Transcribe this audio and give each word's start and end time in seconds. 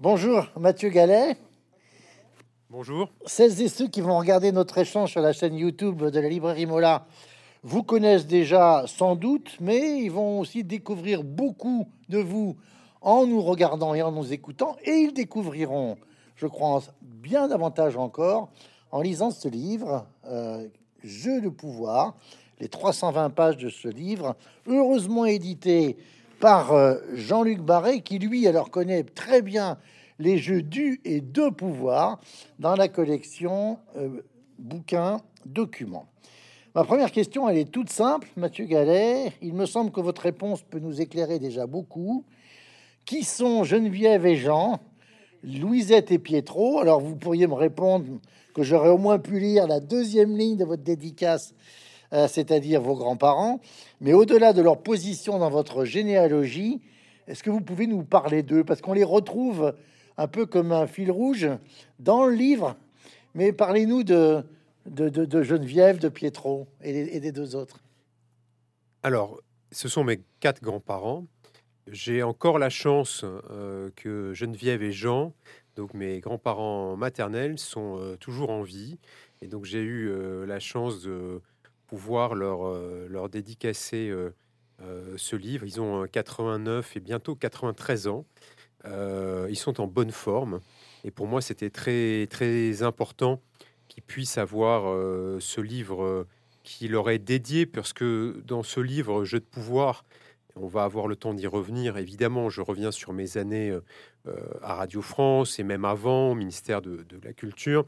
Bonjour 0.00 0.46
Mathieu 0.56 0.90
Gallet. 0.90 1.36
Bonjour. 2.70 3.10
Celles 3.26 3.60
et 3.60 3.66
ceux 3.66 3.88
qui 3.88 4.00
vont 4.00 4.16
regarder 4.16 4.52
notre 4.52 4.78
échange 4.78 5.10
sur 5.10 5.20
la 5.20 5.32
chaîne 5.32 5.56
YouTube 5.56 6.04
de 6.04 6.20
la 6.20 6.28
librairie 6.28 6.66
Mola 6.66 7.04
vous 7.64 7.82
connaissent 7.82 8.28
déjà 8.28 8.84
sans 8.86 9.16
doute, 9.16 9.56
mais 9.58 9.98
ils 10.00 10.12
vont 10.12 10.38
aussi 10.38 10.62
découvrir 10.62 11.24
beaucoup 11.24 11.88
de 12.08 12.18
vous 12.18 12.56
en 13.00 13.26
nous 13.26 13.42
regardant 13.42 13.92
et 13.92 14.00
en 14.00 14.12
nous 14.12 14.32
écoutant, 14.32 14.76
et 14.84 14.92
ils 14.92 15.12
découvriront, 15.12 15.98
je 16.36 16.46
crois, 16.46 16.80
bien 17.02 17.48
davantage 17.48 17.96
encore 17.96 18.50
en 18.92 19.00
lisant 19.00 19.32
ce 19.32 19.48
livre, 19.48 20.06
euh, 20.26 20.68
Jeu 21.02 21.40
de 21.40 21.48
pouvoir, 21.48 22.14
les 22.60 22.68
320 22.68 23.30
pages 23.30 23.56
de 23.56 23.68
ce 23.68 23.88
livre, 23.88 24.36
heureusement 24.68 25.24
édité 25.24 25.96
par 26.40 26.72
euh, 26.72 26.96
Jean-Luc 27.14 27.60
Barré, 27.60 28.00
qui 28.00 28.18
lui 28.18 28.46
alors 28.46 28.70
connaît 28.70 29.02
très 29.02 29.42
bien 29.42 29.78
les 30.18 30.38
jeux 30.38 30.62
du 30.62 31.00
et 31.04 31.20
de 31.20 31.48
pouvoir 31.48 32.20
dans 32.58 32.74
la 32.74 32.88
collection 32.88 33.78
euh, 33.96 34.22
bouquins 34.58 35.20
documents. 35.46 36.06
Ma 36.74 36.84
première 36.84 37.10
question, 37.10 37.48
elle 37.48 37.58
est 37.58 37.70
toute 37.70 37.90
simple, 37.90 38.28
Mathieu 38.36 38.66
Gallet. 38.66 39.32
Il 39.42 39.54
me 39.54 39.66
semble 39.66 39.90
que 39.90 40.00
votre 40.00 40.22
réponse 40.22 40.62
peut 40.62 40.78
nous 40.78 41.00
éclairer 41.00 41.38
déjà 41.38 41.66
beaucoup. 41.66 42.24
Qui 43.04 43.24
sont 43.24 43.64
Geneviève 43.64 44.26
et 44.26 44.36
Jean, 44.36 44.80
Louisette 45.42 46.12
et 46.12 46.18
Pietro? 46.18 46.78
Alors 46.78 47.00
vous 47.00 47.16
pourriez 47.16 47.46
me 47.46 47.54
répondre 47.54 48.20
que 48.54 48.62
j'aurais 48.62 48.90
au 48.90 48.98
moins 48.98 49.18
pu 49.18 49.40
lire 49.40 49.66
la 49.66 49.80
deuxième 49.80 50.36
ligne 50.36 50.56
de 50.56 50.64
votre 50.64 50.82
dédicace 50.82 51.54
c'est-à-dire 52.10 52.80
vos 52.80 52.94
grands-parents, 52.94 53.60
mais 54.00 54.12
au-delà 54.12 54.52
de 54.52 54.62
leur 54.62 54.82
position 54.82 55.38
dans 55.38 55.50
votre 55.50 55.84
généalogie, 55.84 56.80
est-ce 57.28 57.42
que 57.42 57.50
vous 57.50 57.60
pouvez 57.60 57.86
nous 57.86 58.02
parler 58.02 58.42
d'eux? 58.42 58.64
Parce 58.64 58.80
qu'on 58.80 58.94
les 58.94 59.04
retrouve 59.04 59.74
un 60.16 60.26
peu 60.26 60.46
comme 60.46 60.72
un 60.72 60.86
fil 60.86 61.10
rouge 61.10 61.48
dans 61.98 62.24
le 62.24 62.34
livre, 62.34 62.76
mais 63.34 63.52
parlez-nous 63.52 64.02
de, 64.02 64.44
de, 64.86 65.42
Geneviève, 65.42 65.98
de 65.98 66.08
Pietro 66.08 66.66
et, 66.82 67.20
des 67.20 67.32
deux 67.32 67.54
autres. 67.54 67.80
Alors, 69.02 69.40
ce 69.70 69.88
sont 69.88 70.04
mes 70.04 70.20
quatre 70.40 70.62
grands-parents. 70.62 71.26
J'ai 71.86 72.22
encore 72.22 72.58
la 72.58 72.70
chance 72.70 73.24
euh, 73.24 73.90
que 73.96 74.32
Geneviève 74.32 74.82
et 74.82 74.92
Jean, 74.92 75.32
donc 75.76 75.94
mes 75.94 76.20
grands-parents 76.20 76.96
maternels, 76.96 77.58
sont 77.58 77.98
euh, 77.98 78.16
toujours 78.16 78.50
en 78.50 78.62
vie. 78.62 78.98
Et 79.40 79.46
donc 79.46 79.64
j'ai 79.64 79.80
eu 79.80 80.10
la 80.46 80.58
chance 80.58 81.02
de 81.02 81.40
pouvoir 81.88 82.34
leur, 82.34 82.66
euh, 82.66 83.08
leur 83.10 83.28
dédicacer 83.28 84.08
euh, 84.08 84.30
euh, 84.82 85.14
ce 85.16 85.34
livre. 85.34 85.64
Ils 85.66 85.80
ont 85.80 86.06
89 86.06 86.96
et 86.96 87.00
bientôt 87.00 87.34
93 87.34 88.06
ans. 88.06 88.24
ils 88.84 89.56
sont 89.56 89.80
en 89.80 89.88
bonne 89.88 90.12
forme. 90.12 90.60
Et 91.02 91.10
pour 91.10 91.26
moi, 91.26 91.40
c'était 91.40 91.70
très, 91.70 92.28
très 92.28 92.82
important 92.82 93.40
qu'ils 93.88 94.04
puissent 94.04 94.38
avoir 94.38 94.82
ce 95.40 95.60
livre 95.60 96.26
qui 96.62 96.86
leur 96.88 97.10
est 97.10 97.18
dédié, 97.18 97.66
parce 97.66 97.92
que 97.92 98.42
dans 98.46 98.62
ce 98.62 98.80
livre, 98.80 99.24
Jeu 99.24 99.40
de 99.40 99.44
pouvoir, 99.44 100.04
on 100.54 100.66
va 100.66 100.84
avoir 100.84 101.06
le 101.06 101.16
temps 101.16 101.34
d'y 101.34 101.46
revenir. 101.46 101.96
Évidemment, 101.96 102.50
je 102.50 102.60
reviens 102.60 102.90
sur 102.90 103.12
mes 103.12 103.36
années 103.36 103.76
à 104.62 104.74
Radio 104.74 105.02
France 105.02 105.58
et 105.58 105.64
même 105.64 105.84
avant 105.84 106.30
au 106.30 106.34
ministère 106.34 106.82
de, 106.82 107.04
de 107.08 107.18
la 107.22 107.32
Culture. 107.32 107.84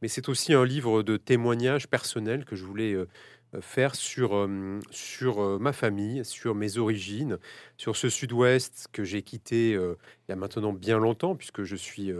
Mais 0.00 0.08
c'est 0.08 0.28
aussi 0.28 0.54
un 0.54 0.64
livre 0.64 1.02
de 1.02 1.16
témoignages 1.16 1.88
personnels 1.88 2.44
que 2.44 2.56
je 2.56 2.64
voulais 2.64 2.96
faire 3.60 3.94
sur, 3.94 4.48
sur 4.90 5.60
ma 5.60 5.72
famille, 5.72 6.24
sur 6.24 6.54
mes 6.54 6.78
origines, 6.78 7.38
sur 7.76 7.96
ce 7.96 8.08
sud-ouest 8.08 8.88
que 8.92 9.04
j'ai 9.04 9.22
quitté 9.22 9.72
il 9.72 10.28
y 10.28 10.32
a 10.32 10.36
maintenant 10.36 10.72
bien 10.72 10.98
longtemps, 10.98 11.36
puisque 11.36 11.62
je 11.62 11.76
suis 11.76 12.10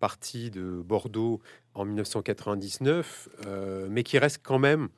parti 0.00 0.50
de 0.50 0.82
Bordeaux 0.84 1.40
en 1.74 1.84
1999, 1.84 3.28
mais 3.88 4.02
qui 4.02 4.18
reste 4.18 4.40
quand 4.42 4.58
même 4.58 4.88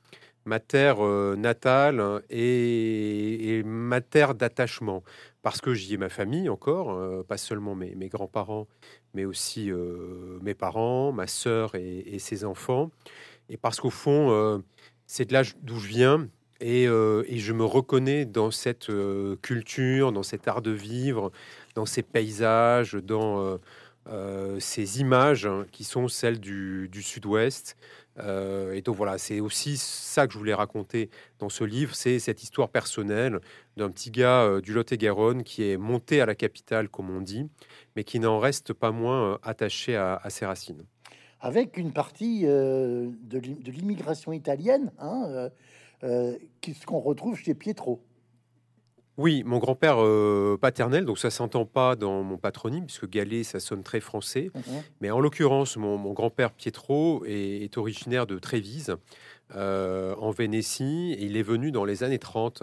ma 0.45 0.61
terre 0.61 1.01
natale 1.37 2.23
et, 2.31 3.63
ma 3.65 4.01
terre 4.01 4.35
d'attachement, 4.35 5.03
parce 5.43 5.61
que 5.61 5.75
j'y 5.75 5.95
ai 5.95 5.97
ma 5.97 6.09
famille 6.09 6.49
encore, 6.49 7.25
pas 7.27 7.37
seulement 7.37 7.75
mes, 7.75 7.95
mes 7.95 8.09
grands-parents, 8.09 8.67
mais 9.15 9.25
aussi 9.25 9.71
mes 10.41 10.55
parents, 10.55 11.13
ma 11.13 11.27
sœur 11.27 11.75
et, 11.75 12.19
ses 12.19 12.45
enfants, 12.45 12.91
et 13.49 13.57
parce 13.57 13.81
qu'au 13.81 13.91
fond, 13.91 14.63
c'est 15.13 15.27
de 15.27 15.35
là 15.35 15.43
d'où 15.63 15.79
je 15.79 15.89
viens. 15.89 16.27
Euh, 16.63 17.25
et, 17.27 17.39
je 17.39 17.53
me 17.53 17.65
reconnais 17.65 18.25
dans 18.25 18.51
cette 18.51 18.89
euh, 18.89 19.37
culture, 19.43 20.11
dans 20.11 20.23
cet 20.23 20.49
art 20.49 20.63
de 20.63 20.71
vivre, 20.71 21.33
dans 21.75 21.85
ces 21.85 22.03
paysages, 22.03 22.95
dans 22.95 23.59
euh, 24.09 24.59
ces 24.61 25.01
images 25.01 25.45
hein, 25.45 25.67
qui 25.71 25.85
sont 25.85 26.09
celles 26.09 26.41
du, 26.41 26.89
sud-ouest. 27.03 27.77
et 28.19 28.81
donc 28.83 28.97
voilà, 28.97 29.19
c'est 29.19 29.41
aussi 29.41 29.77
ça 29.77 30.27
que 30.27 30.33
je 30.33 30.39
voulais 30.39 30.55
raconter 30.55 31.11
dans 31.41 31.51
ce 31.51 31.65
livre, 31.65 31.95
c'est 31.95 32.19
cette 32.19 32.43
histoire 32.43 32.71
personnelle 32.71 33.41
d'un 33.77 33.91
petit 33.91 34.11
gars 34.11 34.61
du 34.63 34.73
Lot-et-Garonne 34.73 35.43
qui 35.43 35.69
est 35.69 35.77
monté 35.77 36.21
à 36.23 36.27
la 36.27 36.35
capitale, 36.35 36.89
comme 36.89 37.11
on 37.11 37.21
dit, 37.21 37.49
mais 37.97 38.05
qui 38.05 38.19
n'en 38.19 38.39
reste 38.39 38.73
pas 38.73 38.93
moins 38.93 39.39
attaché 39.43 39.97
à 39.97 40.31
ses 40.31 40.47
racines 40.47 40.87
avec 41.43 41.77
une 41.77 41.93
partie 41.93 42.43
euh, 42.45 43.11
de 43.25 43.39
l'immigration 43.71 44.33
italienne, 44.33 44.93
hein, 44.99 45.25
euh, 45.29 45.51
euh, 46.05 46.35
ce 46.65 46.87
qu'on 46.87 47.01
retrouve 47.01 47.37
chez 47.37 47.55
Pietro. 47.55 48.01
Oui, 49.19 49.43
mon 49.45 49.59
grand-père 49.59 49.99
paternel, 50.59 51.05
donc 51.05 51.19
ça 51.19 51.31
s'entend 51.31 51.67
pas 51.67 51.97
dans 51.97 52.23
mon 52.23 52.39
patronyme, 52.39 52.87
puisque 52.87 53.11
Gallet, 53.11 53.43
ça 53.43 53.61
sonne 53.61 53.83
très 53.83 54.01
français. 54.01 54.51
Mhm. 54.55 54.83
Mais 55.03 55.11
en 55.11 55.21
l'occurrence, 55.21 55.77
mon, 55.77 56.13
grand-père 56.15 56.51
Pietro 56.51 57.23
est, 57.27 57.77
originaire 57.77 58.27
de 58.27 58.39
Trévise, 58.39 58.97
en 59.55 60.31
Vénétie, 60.31 61.15
et 61.19 61.25
il 61.25 61.37
est 61.37 61.43
venu 61.43 61.73
dans 61.73 61.85
les 61.85 62.05
années 62.05 62.19
30 62.19 62.63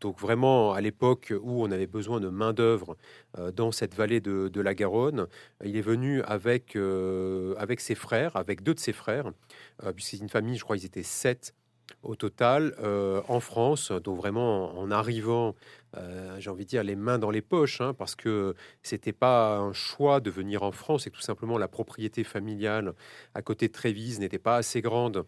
donc 0.00 0.20
vraiment, 0.20 0.72
à 0.72 0.80
l'époque 0.80 1.32
où 1.42 1.62
on 1.62 1.70
avait 1.70 1.86
besoin 1.86 2.20
de 2.20 2.28
main-d'œuvre 2.28 2.96
euh, 3.38 3.50
dans 3.50 3.72
cette 3.72 3.94
vallée 3.94 4.20
de, 4.20 4.60
la 4.60 4.74
Garonne, 4.74 5.26
il 5.64 5.76
est 5.76 5.82
venu 5.82 6.22
avec, 6.22 6.76
euh, 6.76 7.54
avec 7.58 7.80
ses 7.80 7.94
frères, 7.94 8.36
avec 8.36 8.62
deux 8.62 8.74
de 8.74 8.80
ses 8.80 8.92
frères, 8.92 9.32
euh, 9.82 9.92
puisque 9.92 10.10
c'est 10.10 10.18
une 10.18 10.28
famille, 10.28 10.56
je 10.56 10.64
crois 10.64 10.76
qu'ils 10.76 10.86
étaient 10.86 11.02
sept 11.02 11.54
au 12.02 12.16
total, 12.16 12.74
en 13.28 13.40
France. 13.40 13.92
Donc 13.92 14.18
vraiment, 14.18 14.78
en 14.78 14.90
arrivant, 14.90 15.54
j'ai 16.38 16.50
envie 16.50 16.64
de 16.64 16.68
dire, 16.68 16.84
les 16.84 16.96
mains 16.96 17.18
dans 17.18 17.30
les 17.30 17.40
poches, 17.40 17.80
hein, 17.80 17.94
parce 17.94 18.14
que 18.14 18.54
c'était 18.82 19.14
pas 19.14 19.56
un 19.56 19.72
choix 19.72 20.20
de 20.20 20.30
venir 20.30 20.62
en 20.62 20.70
France, 20.70 21.06
et 21.06 21.10
tout 21.10 21.22
simplement 21.22 21.56
la 21.56 21.66
propriété 21.66 22.24
familiale 22.24 22.92
à 23.34 23.40
côté 23.40 23.68
de 23.68 23.72
Trévise 23.72 24.20
n'était 24.20 24.38
pas 24.38 24.56
assez 24.56 24.82
grande 24.82 25.24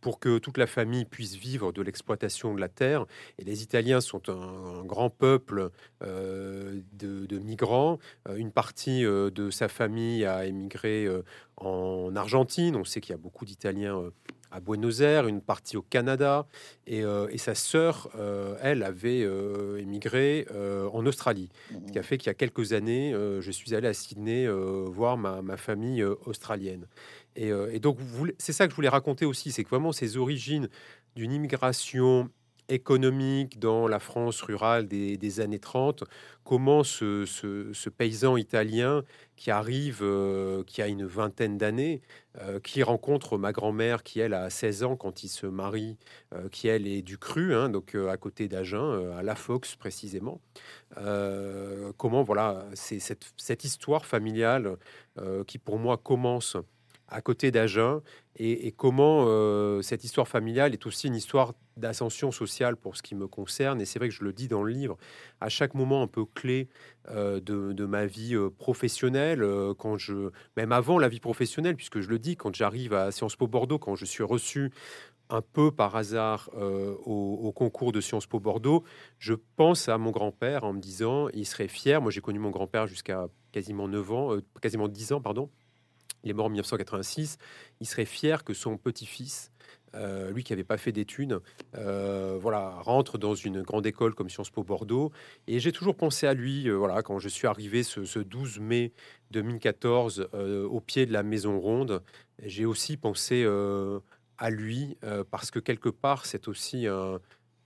pour 0.00 0.18
que 0.18 0.38
toute 0.38 0.58
la 0.58 0.66
famille 0.66 1.04
puisse 1.04 1.34
vivre 1.34 1.72
de 1.72 1.82
l'exploitation 1.82 2.54
de 2.54 2.60
la 2.60 2.68
terre. 2.68 3.06
Et 3.38 3.44
les 3.44 3.62
Italiens 3.62 4.00
sont 4.00 4.28
un, 4.28 4.84
grand 4.84 5.10
peuple 5.10 5.70
euh, 6.02 6.80
de, 6.92 7.38
migrants. 7.38 7.98
Euh, 8.28 8.36
une 8.36 8.52
partie 8.52 9.04
euh, 9.04 9.30
de 9.30 9.50
sa 9.50 9.68
famille 9.68 10.24
a 10.24 10.46
émigré 10.46 11.08
en 11.56 12.14
Argentine. 12.16 12.76
On 12.76 12.84
sait 12.84 13.00
qu'il 13.00 13.12
y 13.12 13.14
a 13.14 13.18
beaucoup 13.18 13.44
d'Italiens 13.44 14.10
à 14.50 14.60
Buenos 14.60 15.00
Aires, 15.00 15.26
une 15.26 15.40
partie 15.40 15.76
au 15.76 15.82
Canada, 15.82 16.46
et, 16.86 17.02
sa 17.38 17.54
sœur, 17.54 18.10
elle, 18.62 18.82
avait 18.82 19.26
émigré 19.78 20.46
en 20.92 21.06
Australie. 21.06 21.50
Ce 21.86 21.92
qui 21.92 21.98
a 21.98 22.02
fait 22.02 22.18
qu'il 22.18 22.26
y 22.26 22.30
a 22.30 22.34
quelques 22.34 22.72
années, 22.72 23.14
je 23.40 23.50
suis 23.50 23.74
allé 23.74 23.88
à 23.88 23.94
Sydney 23.94 24.48
voir 24.48 25.16
ma, 25.16 25.42
ma 25.42 25.56
famille 25.56 26.02
australienne. 26.02 26.86
Euh, 27.38 27.70
et, 27.72 27.78
donc, 27.78 27.98
c'est 28.38 28.52
ça 28.52 28.66
que 28.66 28.72
je 28.72 28.76
voulais 28.76 28.88
raconter 28.88 29.24
aussi, 29.24 29.52
c'est 29.52 29.64
que 29.64 29.70
vraiment 29.70 29.92
ces 29.92 30.16
origines 30.16 30.68
d'une 31.16 31.32
immigration 31.32 32.30
économique 32.70 33.58
dans 33.58 33.88
la 33.88 33.98
France 33.98 34.40
rurale 34.42 34.86
des, 34.88 35.40
années 35.40 35.58
30, 35.58 36.04
comment 36.44 36.82
ce, 36.82 37.88
paysan 37.88 38.36
italien 38.36 39.04
qui 39.36 39.50
arrive, 39.50 40.00
euh, 40.02 40.62
qui 40.64 40.82
a 40.82 40.88
une 40.88 41.04
vingtaine 41.04 41.58
d'années, 41.58 42.00
euh, 42.40 42.60
qui 42.60 42.82
rencontre 42.82 43.38
ma 43.38 43.52
grand-mère 43.52 44.02
qui, 44.02 44.20
elle, 44.20 44.34
a 44.34 44.50
16 44.50 44.84
ans 44.84 44.96
quand 44.96 45.22
il 45.22 45.28
se 45.28 45.46
marie, 45.46 45.98
qui, 46.50 46.68
elle, 46.68 46.86
est 46.86 47.02
du 47.02 47.18
Cru, 47.18 47.54
hein, 47.54 47.68
donc 47.68 47.94
à 47.94 48.16
côté 48.16 48.48
d'Agen, 48.48 49.12
à 49.16 49.22
La 49.22 49.34
Fox 49.34 49.76
précisément. 49.76 50.40
comment, 50.94 52.22
voilà, 52.22 52.66
c'est 52.74 53.00
cette, 53.00 53.32
cette, 53.36 53.64
histoire 53.64 54.06
familiale 54.06 54.76
qui, 55.46 55.58
pour 55.58 55.78
moi, 55.78 55.96
commence 55.96 56.56
à 57.10 57.20
côté 57.20 57.50
d'Agen 57.50 58.00
et, 58.42 58.72
comment 58.72 59.26
euh, 59.26 59.82
cette 59.82 60.02
histoire 60.02 60.26
familiale 60.26 60.72
est 60.72 60.86
aussi 60.86 61.08
une 61.08 61.14
histoire 61.14 61.52
d'ascension 61.76 62.30
sociale 62.30 62.74
pour 62.76 62.96
ce 62.96 63.02
qui 63.02 63.14
me 63.14 63.28
concerne. 63.28 63.82
Et 63.82 63.84
c'est 63.84 63.98
vrai 63.98 64.08
que 64.08 64.14
je 64.14 64.24
le 64.24 64.32
dis 64.32 64.48
dans 64.48 64.62
le 64.62 64.72
livre, 64.72 64.96
à 65.42 65.50
chaque 65.50 65.74
moment 65.74 66.02
un 66.02 66.06
peu 66.06 66.24
clé 66.24 66.70
euh, 67.10 67.38
de, 67.40 67.84
ma 67.84 68.06
vie 68.06 68.34
euh, 68.34 68.48
professionnelle, 68.48 69.44
quand 69.78 69.98
je, 69.98 70.30
même 70.56 70.72
avant 70.72 70.98
la 70.98 71.08
vie 71.08 71.20
professionnelle, 71.20 71.76
puisque 71.76 72.00
je 72.00 72.08
le 72.08 72.18
dis, 72.18 72.36
quand 72.36 72.54
j'arrive 72.54 72.94
à 72.94 73.12
Sciences 73.12 73.36
Po 73.36 73.46
Bordeaux, 73.46 73.78
quand 73.78 73.94
je 73.94 74.06
suis 74.06 74.24
reçu 74.24 74.72
un 75.28 75.42
peu 75.42 75.70
par 75.70 75.94
hasard 75.94 76.50
au, 76.56 77.52
concours 77.54 77.92
de 77.92 78.00
Sciences 78.00 78.26
Po 78.26 78.40
Bordeaux, 78.40 78.84
je 79.18 79.34
pense 79.56 79.90
à 79.90 79.98
mon 79.98 80.12
grand-père 80.12 80.64
en 80.64 80.72
me 80.72 80.80
disant, 80.80 81.28
il 81.34 81.46
serait 81.46 81.68
fier. 81.68 82.00
Moi, 82.00 82.10
j'ai 82.10 82.22
connu 82.22 82.38
mon 82.38 82.50
grand-père 82.50 82.86
jusqu'à 82.86 83.28
quasiment 83.52 83.86
9 83.86 84.12
ans, 84.12 84.36
quasiment 84.62 84.88
10 84.88 85.12
ans, 85.12 85.20
pardon. 85.20 85.50
Il 86.24 86.30
est 86.30 86.34
mort 86.34 86.46
en 86.46 86.50
1986. 86.50 87.38
Il 87.80 87.86
serait 87.86 88.04
fier 88.04 88.44
que 88.44 88.54
son 88.54 88.76
petit-fils 88.76 89.50
euh, 89.96 90.30
lui 90.30 90.44
qui 90.44 90.52
n'avait 90.52 90.62
pas 90.62 90.76
fait 90.76 90.92
d'études, 90.92 91.40
euh, 91.76 92.38
voilà, 92.40 92.70
rentre 92.80 93.18
dans 93.18 93.34
une 93.34 93.62
grande 93.62 93.86
école 93.86 94.14
comme 94.14 94.30
Sciences 94.30 94.50
Po 94.50 94.62
Bordeaux. 94.62 95.10
Et 95.48 95.58
j'ai 95.58 95.72
toujours 95.72 95.96
pensé 95.96 96.28
à 96.28 96.34
lui, 96.34 96.68
euh, 96.68 96.74
voilà, 96.74 97.02
quand 97.02 97.18
je 97.18 97.28
suis 97.28 97.48
arrivé 97.48 97.82
ce, 97.82 98.20
12 98.20 98.60
mai 98.60 98.92
2014 99.32 100.28
au 100.32 100.80
pied 100.80 101.06
de 101.06 101.12
la 101.12 101.22
Maison 101.22 101.58
Ronde. 101.58 102.02
J'ai 102.42 102.66
aussi 102.66 102.96
pensé 102.96 103.44
à 104.38 104.50
lui 104.50 104.96
parce 105.30 105.50
que 105.50 105.58
quelque 105.58 105.88
part, 105.88 106.26
c'est 106.26 106.48
aussi 106.48 106.86
un, 106.86 107.20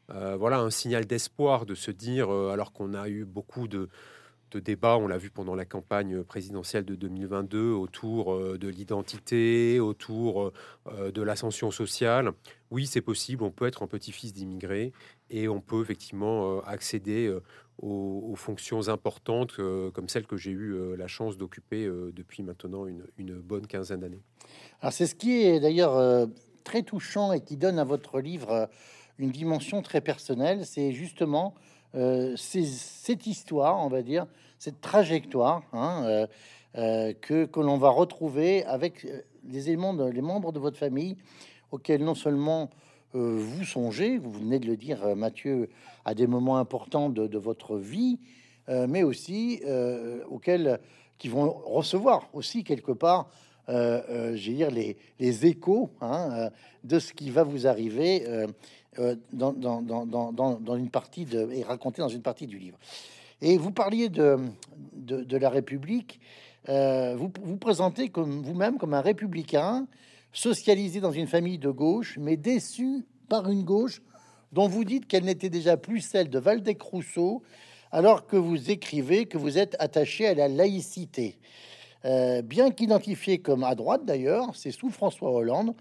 voilà, 0.09 0.61
un 0.61 0.71
signal 0.71 1.07
d'espoir 1.07 1.67
de 1.67 1.75
se 1.75 1.91
dire, 1.91 2.31
alors 2.31 2.73
qu'on 2.73 2.95
a 2.95 3.09
eu 3.09 3.25
beaucoup 3.25 3.69
de 3.69 3.89
de 4.55 4.61
débat, 4.61 4.97
on 4.97 5.09
l'a 5.09 5.19
vu 5.19 5.31
pendant 5.31 5.55
la 5.55 5.65
campagne 5.65 6.23
présidentielle 6.23 6.85
de 6.85 6.95
2022, 6.95 7.73
autour 7.73 8.35
euh, 8.35 8.57
de 8.57 8.69
l'identité, 8.69 9.81
autour 9.81 10.53
euh, 10.87 11.11
de 11.11 11.23
l'ascension 11.23 11.71
sociale. 11.71 12.31
Oui, 12.71 12.87
c'est 12.87 13.01
possible, 13.01 13.43
on 13.43 13.51
peut 13.51 13.67
être 13.67 13.83
un 13.83 13.87
petit-fils 13.87 14.33
d'immigrés 14.33 14.93
et 15.29 15.49
on 15.49 15.61
peut 15.61 15.83
effectivement 15.83 16.59
euh, 16.59 16.61
accéder 16.67 17.33
aux, 17.79 18.35
fonctions 18.37 18.89
importantes 18.89 19.57
comme 19.93 20.09
celles 20.09 20.27
que 20.27 20.37
j'ai 20.37 20.51
eu 20.51 20.97
la 20.97 21.07
chance 21.07 21.37
d'occuper 21.37 21.89
depuis 22.13 22.43
maintenant 22.43 22.87
une, 22.87 23.05
une 23.17 23.35
bonne 23.35 23.67
quinzaine 23.67 24.01
d'années. 24.01 24.23
Alors 24.81 24.93
c'est 24.93 25.07
ce 25.07 25.15
qui 25.15 25.43
est 25.43 25.61
d'ailleurs 25.61 26.29
très 26.63 26.83
touchant 26.83 27.33
et 27.33 27.41
qui 27.41 27.57
donne 27.57 27.79
à 27.79 27.85
votre 27.85 28.21
livre 28.21 28.69
une 29.19 29.31
dimension 29.31 29.83
très 29.83 30.01
personnelle, 30.01 30.67
c'est 30.67 30.93
justement 30.93 31.55
cette 32.37 33.27
histoire, 33.27 33.85
on 33.85 33.89
va 33.89 34.03
dire, 34.03 34.27
cette 34.65 34.81
trajectoire 34.81 35.63
hein, 35.75 36.05
euh, 36.05 36.27
euh, 36.77 37.13
que, 37.21 37.45
que 37.45 37.61
l'on 37.61 37.77
va 37.77 37.91
retrouver 37.91 38.65
avec 38.65 39.05
euh, 39.05 39.21
les 39.47 39.69
éléments, 39.69 39.93
de, 39.93 40.05
les 40.05 40.23
membres 40.23 40.53
de 40.53 40.59
votre 40.59 40.79
famille 40.79 41.17
auxquels 41.71 42.03
non 42.03 42.15
seulement 42.15 42.71
vous 43.13 43.65
songez, 43.65 44.19
vous 44.19 44.33
venez 44.33 44.59
de 44.59 44.67
le 44.67 44.77
dire, 44.77 45.15
Mathieu, 45.15 45.69
à 46.05 46.15
des 46.15 46.27
moments 46.27 46.59
importants 46.59 47.11
de, 47.11 47.39
votre 47.39 47.77
vie, 47.77 48.19
mais 48.67 49.05
aussi 49.05 49.63
auxquels 50.29 50.81
qui 51.17 51.29
vont 51.29 51.49
recevoir 51.65 52.29
aussi 52.33 52.65
quelque 52.65 52.91
part, 52.91 53.31
j'ai 53.69 54.55
dire 54.55 54.73
les, 54.73 54.97
les 55.21 55.47
échos 55.47 55.91
hein, 56.01 56.51
de 56.83 56.99
ce 56.99 57.13
qui 57.13 57.31
va 57.31 57.45
vous 57.45 57.69
arriver 57.69 58.27
dans, 59.33 59.53
dans, 59.53 60.77
une 60.77 60.91
partie 60.91 61.25
de 61.25 61.51
et 61.53 61.63
raconté 61.63 62.03
dans 62.03 62.09
une 62.09 62.23
partie 62.23 62.47
du 62.47 62.59
livre. 62.59 62.79
Et 63.41 63.57
vous 63.59 63.73
parliez 63.73 64.09
de, 64.09 64.39
de, 64.95 65.37
la 65.37 65.51
République. 65.51 66.21
Euh, 66.69 67.15
vous 67.17 67.31
vous 67.43 67.57
présentez 67.57 68.09
comme 68.09 68.43
vous-même 68.43 68.79
comme 68.79 68.95
un 68.95 69.01
républicain 69.01 69.87
socialisé 70.33 71.01
dans 71.01 71.13
une 71.13 71.27
famille 71.27 71.59
de 71.59 71.71
gauche, 71.71 72.17
mais 72.19 72.37
déçu 72.37 73.05
par 73.29 73.51
une 73.51 73.65
gauche 73.65 74.03
dont 74.53 74.69
vous 74.69 74.85
dites 74.85 75.07
qu'elle 75.07 75.25
n'était 75.25 75.51
déjà 75.51 75.77
plus 75.77 76.01
celle 76.01 76.31
de 76.31 76.39
Valdec-Rousseau, 76.39 77.43
alors 77.93 78.27
que 78.27 78.37
vous 78.37 78.71
écrivez 78.71 79.27
que 79.27 79.37
vous 79.39 79.59
êtes 79.59 79.77
attaché 79.79 80.27
à 80.27 80.35
la 80.35 80.49
laïcité. 80.49 81.39
Euh, 82.05 82.43
bien 82.43 82.71
qu'identifié 82.71 83.39
comme 83.39 83.65
à 83.65 83.75
droite 83.75 84.05
d'ailleurs, 84.05 84.55
c'est 84.55 84.71
sous 84.71 84.91
François 84.91 85.31
Hollande, 85.31 85.75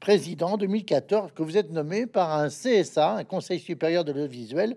président 0.00 0.56
2014, 0.56 1.32
que 1.34 1.42
vous 1.42 1.58
êtes 1.58 1.70
nommé 1.70 2.06
par 2.06 2.32
un 2.32 2.48
CSA, 2.48 3.12
un 3.12 3.24
Conseil 3.24 3.60
supérieur 3.60 4.04
de 4.04 4.12
l'audiovisuel, 4.12 4.76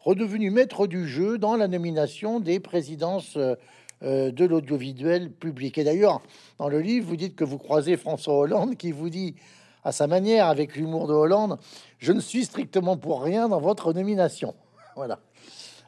redevenu 0.00 0.50
maître 0.50 0.86
du 0.86 1.06
jeu 1.06 1.38
dans 1.38 1.56
la 1.56 1.68
nomination 1.68 2.40
des 2.40 2.58
présidences 2.58 3.36
euh, 3.36 3.54
euh, 4.02 4.32
de 4.32 4.44
l'audiovisuel 4.46 5.30
public. 5.30 5.78
Et 5.78 5.84
d'ailleurs, 5.84 6.22
dans 6.58 6.68
le 6.68 6.80
livre, 6.80 7.06
vous 7.06 7.16
dites 7.16 7.36
que 7.36 7.44
vous 7.44 7.58
croisez 7.58 7.96
François 7.96 8.34
Hollande 8.34 8.76
qui 8.76 8.90
vous 8.90 9.10
dit 9.10 9.36
à 9.84 9.92
sa 9.92 10.06
manière, 10.06 10.46
avec 10.46 10.76
l'humour 10.76 11.06
de 11.06 11.12
Hollande, 11.12 11.58
je 11.98 12.12
ne 12.12 12.20
suis 12.20 12.44
strictement 12.44 12.96
pour 12.96 13.22
rien 13.22 13.48
dans 13.48 13.60
votre 13.60 13.92
nomination. 13.92 14.54
Voilà. 14.96 15.18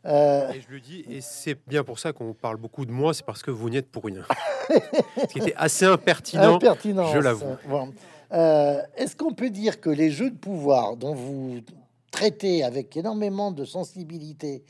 Euh, 0.07 0.51
et 0.53 0.61
je 0.61 0.71
le 0.71 0.81
dis, 0.81 1.05
et 1.09 1.21
c'est 1.23 1.57
bien 1.67 1.83
pour 1.83 1.99
ça 1.99 2.13
qu'on 2.13 2.35
parle 2.35 2.57
beaucoup 2.57 2.85
de 2.85 2.93
moi, 2.93 3.15
c'est 3.15 3.25
parce 3.25 3.43
que 3.43 3.51
vous 3.51 3.71
n'y 3.71 3.79
êtes 3.79 3.91
pour 3.91 4.05
rien. 4.05 4.23
Ce 4.69 5.27
qui 5.33 5.39
était 5.39 5.55
assez 5.57 5.87
impertinent, 5.87 6.57
impertinent 6.57 7.13
je 7.13 7.19
l'avoue. 7.19 7.57
Est-ce 8.31 9.17
qu'on 9.17 9.32
peut 9.32 9.50
dire 9.50 9.81
que 9.81 9.91
les 9.91 10.11
jeux 10.11 10.31
de 10.31 10.37
pouvoir 10.37 10.97
dont 10.97 11.15
vous 11.15 11.61
traité 12.15 12.62
avec 12.62 12.97
énormément 12.97 13.50
de 13.50 13.65
sensibilité 13.65 14.62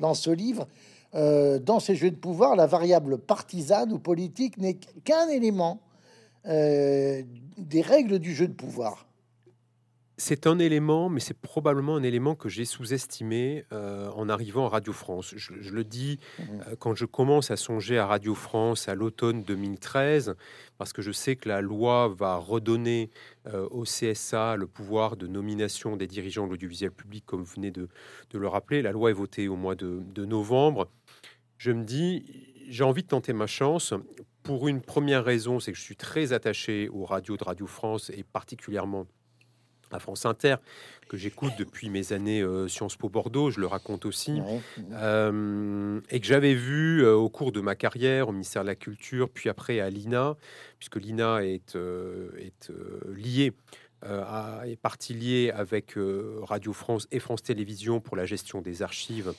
dans 0.00 0.14
ce 0.14 0.30
livre, 0.30 0.66
euh, 1.14 1.58
dans 1.58 1.80
ces 1.80 1.94
jeux 1.94 2.10
de 2.10 2.16
pouvoir, 2.16 2.56
la 2.56 2.66
variable 2.66 3.18
partisane 3.18 3.92
ou 3.92 3.98
politique 3.98 4.58
n'est 4.58 4.78
qu'un 5.04 5.28
élément 5.28 5.80
euh, 6.46 7.22
des 7.56 7.82
règles 7.82 8.18
du 8.18 8.34
jeu 8.34 8.48
de 8.48 8.52
pouvoir? 8.52 9.07
C'est 10.20 10.48
un 10.48 10.58
élément, 10.58 11.08
mais 11.08 11.20
c'est 11.20 11.38
probablement 11.38 11.94
un 11.94 12.02
élément 12.02 12.34
que 12.34 12.48
j'ai 12.48 12.64
sous-estimé 12.64 13.64
euh, 13.72 14.10
en 14.10 14.28
arrivant 14.28 14.66
à 14.66 14.70
Radio 14.70 14.92
France. 14.92 15.32
Je, 15.36 15.70
le 15.70 15.84
dis 15.84 16.18
mmh. 16.18 16.42
euh, 16.42 16.76
quand 16.76 16.96
je 16.96 17.04
commence 17.04 17.52
à 17.52 17.56
songer 17.56 17.98
à 17.98 18.06
Radio 18.06 18.34
France 18.34 18.88
à 18.88 18.96
l'automne 18.96 19.44
2013, 19.44 20.34
parce 20.76 20.92
que 20.92 21.02
je 21.02 21.12
sais 21.12 21.36
que 21.36 21.48
la 21.48 21.60
loi 21.60 22.08
va 22.08 22.34
redonner 22.34 23.10
euh, 23.46 23.68
au 23.70 23.84
CSA 23.84 24.56
le 24.56 24.66
pouvoir 24.66 25.16
de 25.16 25.28
nomination 25.28 25.96
des 25.96 26.08
dirigeants 26.08 26.46
de 26.46 26.50
l'audiovisuel 26.50 26.90
public, 26.90 27.24
comme 27.24 27.44
vous 27.44 27.54
venez 27.54 27.70
de, 27.70 27.88
le 28.34 28.48
rappeler. 28.48 28.82
La 28.82 28.90
loi 28.90 29.10
est 29.10 29.14
votée 29.14 29.46
au 29.46 29.54
mois 29.54 29.76
de, 29.76 30.02
de 30.12 30.24
novembre. 30.24 30.90
Je 31.58 31.70
me 31.70 31.84
dis, 31.84 32.24
j'ai 32.68 32.82
envie 32.82 33.04
de 33.04 33.08
tenter 33.08 33.32
ma 33.32 33.46
chance. 33.46 33.94
Pour 34.42 34.66
une 34.66 34.80
première 34.80 35.24
raison, 35.24 35.60
c'est 35.60 35.70
que 35.70 35.78
je 35.78 35.82
suis 35.82 35.96
très 35.96 36.32
attaché 36.32 36.88
aux 36.88 37.04
radios 37.04 37.36
de 37.36 37.44
Radio 37.44 37.68
France 37.68 38.10
et 38.10 38.24
particulièrement 38.24 39.06
à 39.92 39.98
France 39.98 40.26
Inter, 40.26 40.56
que 41.08 41.16
j'écoute 41.16 41.52
depuis 41.58 41.90
mes 41.90 42.12
années 42.12 42.42
euh, 42.42 42.68
Sciences 42.68 42.96
Po 42.96 43.08
Bordeaux, 43.08 43.50
je 43.50 43.60
le 43.60 43.66
raconte 43.66 44.04
aussi, 44.06 44.40
euh, 44.92 46.00
et 46.10 46.20
que 46.20 46.26
j'avais 46.26 46.54
vu 46.54 47.02
euh, 47.02 47.14
au 47.14 47.28
cours 47.28 47.50
de 47.50 47.60
ma 47.60 47.74
carrière 47.74 48.28
au 48.28 48.32
ministère 48.32 48.62
de 48.62 48.68
la 48.68 48.76
Culture, 48.76 49.28
puis 49.28 49.48
après 49.48 49.80
à 49.80 49.90
l'INA, 49.90 50.36
puisque 50.78 50.96
l'INA 50.96 51.44
est, 51.44 51.76
est 51.76 52.70
liée 53.14 53.52
euh, 54.04 54.62
est 54.62 54.76
partie 54.76 55.12
liée 55.12 55.50
avec 55.52 55.96
Radio 56.42 56.72
France 56.72 57.08
et 57.10 57.18
France 57.18 57.42
Télévisions 57.42 57.98
pour 58.00 58.16
la 58.16 58.26
gestion 58.26 58.60
des 58.60 58.82
archives 58.82 59.32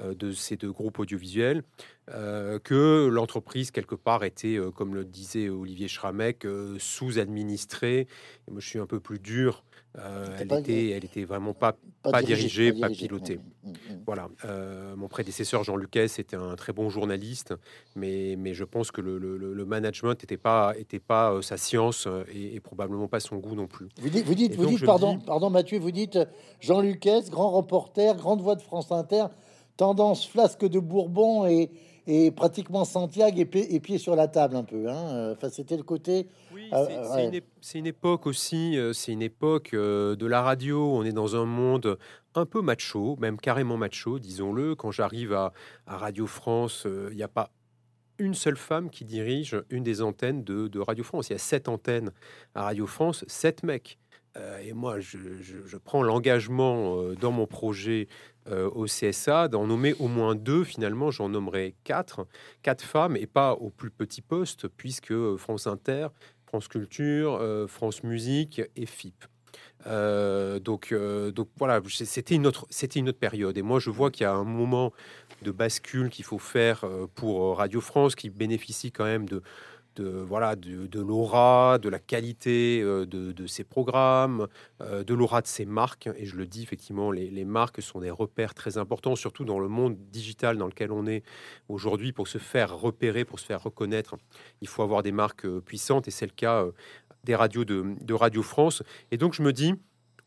de 0.00 0.32
ces 0.32 0.56
deux 0.56 0.72
groupes 0.72 0.98
audiovisuels, 0.98 1.62
que 2.06 3.06
l'entreprise, 3.12 3.70
quelque 3.70 3.96
part, 3.96 4.24
était, 4.24 4.58
comme 4.74 4.94
le 4.94 5.04
disait 5.04 5.50
Olivier 5.50 5.88
Schramek, 5.88 6.46
sous-administrée. 6.78 8.06
Moi, 8.50 8.60
je 8.60 8.66
suis 8.66 8.78
un 8.78 8.86
peu 8.86 8.98
plus 8.98 9.18
dur 9.18 9.62
euh, 9.96 10.36
elle, 10.38 10.52
était, 10.52 10.90
elle 10.90 11.04
était 11.04 11.24
vraiment 11.24 11.54
pas, 11.54 11.74
pas, 12.02 12.22
dirigée, 12.22 12.72
pas, 12.72 12.90
pilotée. 12.90 13.40
Voilà. 14.06 14.28
Euh, 14.44 14.94
mon 14.96 15.08
prédécesseur 15.08 15.64
Jean 15.64 15.76
Lucas 15.76 16.14
était 16.18 16.36
un 16.36 16.54
très 16.56 16.72
bon 16.72 16.88
journaliste, 16.90 17.54
mais, 17.96 18.36
mais 18.36 18.54
je 18.54 18.64
pense 18.64 18.90
que 18.90 19.00
le, 19.00 19.18
le, 19.18 19.64
management 19.64 20.10
n'était 20.10 20.36
pas, 20.36 20.74
était 20.76 21.00
pas 21.00 21.32
euh, 21.32 21.42
sa 21.42 21.56
science 21.56 22.06
et, 22.32 22.60
probablement 22.60 23.08
pas 23.08 23.20
son 23.20 23.36
goût 23.36 23.54
non 23.54 23.66
plus. 23.66 23.88
Vous 24.00 24.10
dites, 24.10 24.24
vous 24.26 24.34
dites, 24.34 24.54
vous 24.54 24.66
dites 24.66 24.84
pardon, 24.84 25.18
pardon 25.18 25.50
Mathieu, 25.50 25.78
vous 25.78 25.90
dites 25.90 26.18
Jean 26.60 26.80
Lucas, 26.80 27.22
grand 27.30 27.50
reporter, 27.50 28.14
grande 28.16 28.40
voix 28.40 28.56
de 28.56 28.62
France 28.62 28.92
Inter, 28.92 29.26
tendance 29.76 30.26
flasque 30.26 30.66
de 30.66 30.78
Bourbon 30.78 31.46
et, 31.46 31.70
et 32.08 32.30
pratiquement 32.30 32.86
Santiago 32.86 33.38
et, 33.38 33.74
et 33.74 33.80
pied 33.80 33.98
sur 33.98 34.16
la 34.16 34.28
table 34.28 34.56
un 34.56 34.64
peu. 34.64 34.88
Hein. 34.88 35.32
Enfin, 35.32 35.50
c'était 35.50 35.76
le 35.76 35.82
côté. 35.82 36.26
Oui, 36.54 36.70
euh, 36.72 36.86
c'est 37.60 37.78
une, 37.78 37.86
époque 37.86 38.26
aussi. 38.26 38.78
Euh, 38.78 38.94
c'est 38.94 39.12
une 39.12 39.22
époque 39.22 39.74
euh, 39.74 40.16
de 40.16 40.26
la 40.26 40.40
radio. 40.40 40.96
On 40.96 41.04
est 41.04 41.12
dans 41.12 41.36
un 41.36 41.44
monde 41.44 41.98
un 42.34 42.46
peu 42.46 42.62
macho, 42.62 43.16
même 43.20 43.36
carrément 43.36 43.76
macho, 43.76 44.18
disons-le. 44.18 44.74
Quand 44.74 44.90
j'arrive 44.90 45.34
à, 45.34 45.52
Radio 45.86 46.26
France, 46.26 46.86
il 47.10 47.16
n'y 47.16 47.22
a 47.22 47.28
pas 47.28 47.50
une 48.18 48.34
seule 48.34 48.56
femme 48.56 48.88
qui 48.88 49.04
dirige 49.04 49.62
une 49.68 49.84
des 49.84 50.00
antennes 50.00 50.42
de, 50.44 50.66
de 50.66 50.80
Radio 50.80 51.04
France. 51.04 51.28
Il 51.28 51.32
y 51.32 51.36
a 51.36 51.38
sept 51.38 51.68
antennes 51.68 52.10
à 52.54 52.62
Radio 52.62 52.86
France, 52.86 53.24
sept 53.28 53.62
mecs. 53.62 53.98
Euh, 54.38 54.58
et 54.58 54.72
moi, 54.72 55.00
je, 55.00 55.76
prends 55.78 56.02
l'engagement 56.02 57.00
euh, 57.00 57.14
dans 57.14 57.32
mon 57.32 57.46
projet 57.46 58.08
euh, 58.50 58.70
au 58.70 58.84
CSA 58.84 59.48
d'en 59.48 59.66
nommer 59.66 59.94
au 59.98 60.08
moins 60.08 60.34
deux. 60.34 60.64
Finalement, 60.64 61.10
j'en 61.10 61.28
nommerai 61.28 61.74
quatre, 61.84 62.26
quatre 62.62 62.82
femmes 62.84 63.16
et 63.16 63.26
pas 63.26 63.52
au 63.52 63.70
plus 63.70 63.90
petit 63.90 64.22
poste, 64.22 64.68
puisque 64.68 65.14
France 65.36 65.66
Inter, 65.66 66.08
France 66.46 66.68
Culture, 66.68 67.66
France 67.68 68.02
Musique 68.02 68.62
et 68.74 68.86
FIP. 68.86 69.24
donc, 69.84 70.94
donc 70.94 71.48
voilà, 71.58 71.80
c'était 71.88 72.34
une 72.34 72.46
autre, 72.46 72.66
c'était 72.70 73.00
une 73.00 73.10
autre 73.10 73.18
période. 73.18 73.58
Et 73.58 73.62
moi, 73.62 73.80
je 73.80 73.90
vois 73.90 74.10
qu'il 74.10 74.22
y 74.24 74.26
a 74.26 74.32
un 74.32 74.44
moment 74.44 74.92
de 75.42 75.50
bascule 75.50 76.08
qu'il 76.08 76.24
faut 76.24 76.38
faire 76.38 76.86
pour 77.14 77.58
Radio 77.58 77.82
France, 77.82 78.14
qui 78.14 78.30
bénéficie 78.30 78.90
quand 78.92 79.04
même 79.04 79.26
de 79.26 79.42
de 80.00 80.08
voilà 80.08 80.56
de, 80.56 81.00
l'aura, 81.00 81.78
de 81.78 81.88
la 81.88 81.98
qualité 81.98 82.82
de, 82.82 83.04
de 83.04 83.46
ses 83.46 83.64
programmes, 83.64 84.46
de 84.80 85.14
l'aura 85.14 85.42
de 85.42 85.46
ses 85.46 85.64
marques. 85.64 86.08
Et 86.16 86.26
je 86.26 86.36
le 86.36 86.46
dis 86.46 86.62
effectivement, 86.62 87.10
les, 87.10 87.44
marques 87.44 87.82
sont 87.82 88.00
des 88.00 88.10
repères 88.10 88.54
très 88.54 88.78
importants, 88.78 89.16
surtout 89.16 89.44
dans 89.44 89.58
le 89.58 89.68
monde 89.68 89.96
digital 90.10 90.56
dans 90.56 90.66
lequel 90.66 90.92
on 90.92 91.06
est 91.06 91.22
aujourd'hui. 91.68 92.12
Pour 92.12 92.28
se 92.28 92.38
faire 92.38 92.76
repérer, 92.76 93.24
pour 93.24 93.38
se 93.38 93.46
faire 93.46 93.62
reconnaître, 93.62 94.16
il 94.60 94.68
faut 94.68 94.82
avoir 94.82 95.02
des 95.02 95.12
marques 95.12 95.48
puissantes, 95.60 96.08
et 96.08 96.10
c'est 96.10 96.26
le 96.26 96.32
cas 96.32 96.64
des 97.24 97.34
radios 97.34 97.64
de 97.64 98.14
Radio 98.14 98.42
France. 98.42 98.82
Et 99.10 99.16
donc 99.16 99.34
je 99.34 99.42
me 99.42 99.52
dis 99.52 99.74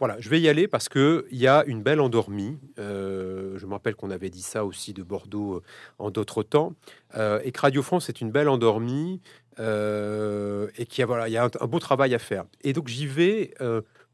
voilà, 0.02 0.20
je 0.20 0.30
vais 0.30 0.42
y 0.42 0.50
aller 0.50 0.68
parce 0.68 0.90
qu'il 0.90 1.24
y 1.32 1.46
a 1.46 1.64
une 1.68 1.84
belle 1.84 2.02
endormie. 2.02 2.58
Euh, 2.80 3.56
je 3.60 3.68
me 3.68 3.74
rappelle 3.74 3.94
qu'on 3.94 4.10
avait 4.10 4.32
dit 4.32 4.42
ça 4.42 4.66
aussi 4.66 4.94
de 4.94 5.04
Bordeaux 5.04 5.58
euh, 5.58 5.64
en 6.00 6.10
d'autres 6.10 6.42
temps. 6.42 6.74
Euh, 7.16 7.40
et 7.44 7.52
que 7.52 7.62
Radio 7.62 7.84
France 7.84 8.10
est 8.10 8.20
une 8.20 8.32
belle 8.32 8.50
endormie 8.50 9.22
et 9.60 10.86
qu'il 10.88 11.02
y 11.02 11.04
a, 11.04 11.06
voilà, 11.06 11.30
il 11.30 11.34
y 11.34 11.38
a 11.38 11.44
un, 11.44 11.68
beau 11.68 11.78
travail 11.78 12.16
à 12.16 12.18
faire. 12.18 12.46
Et 12.64 12.74
donc 12.74 12.88
j'y 12.88 13.06
vais 13.06 13.54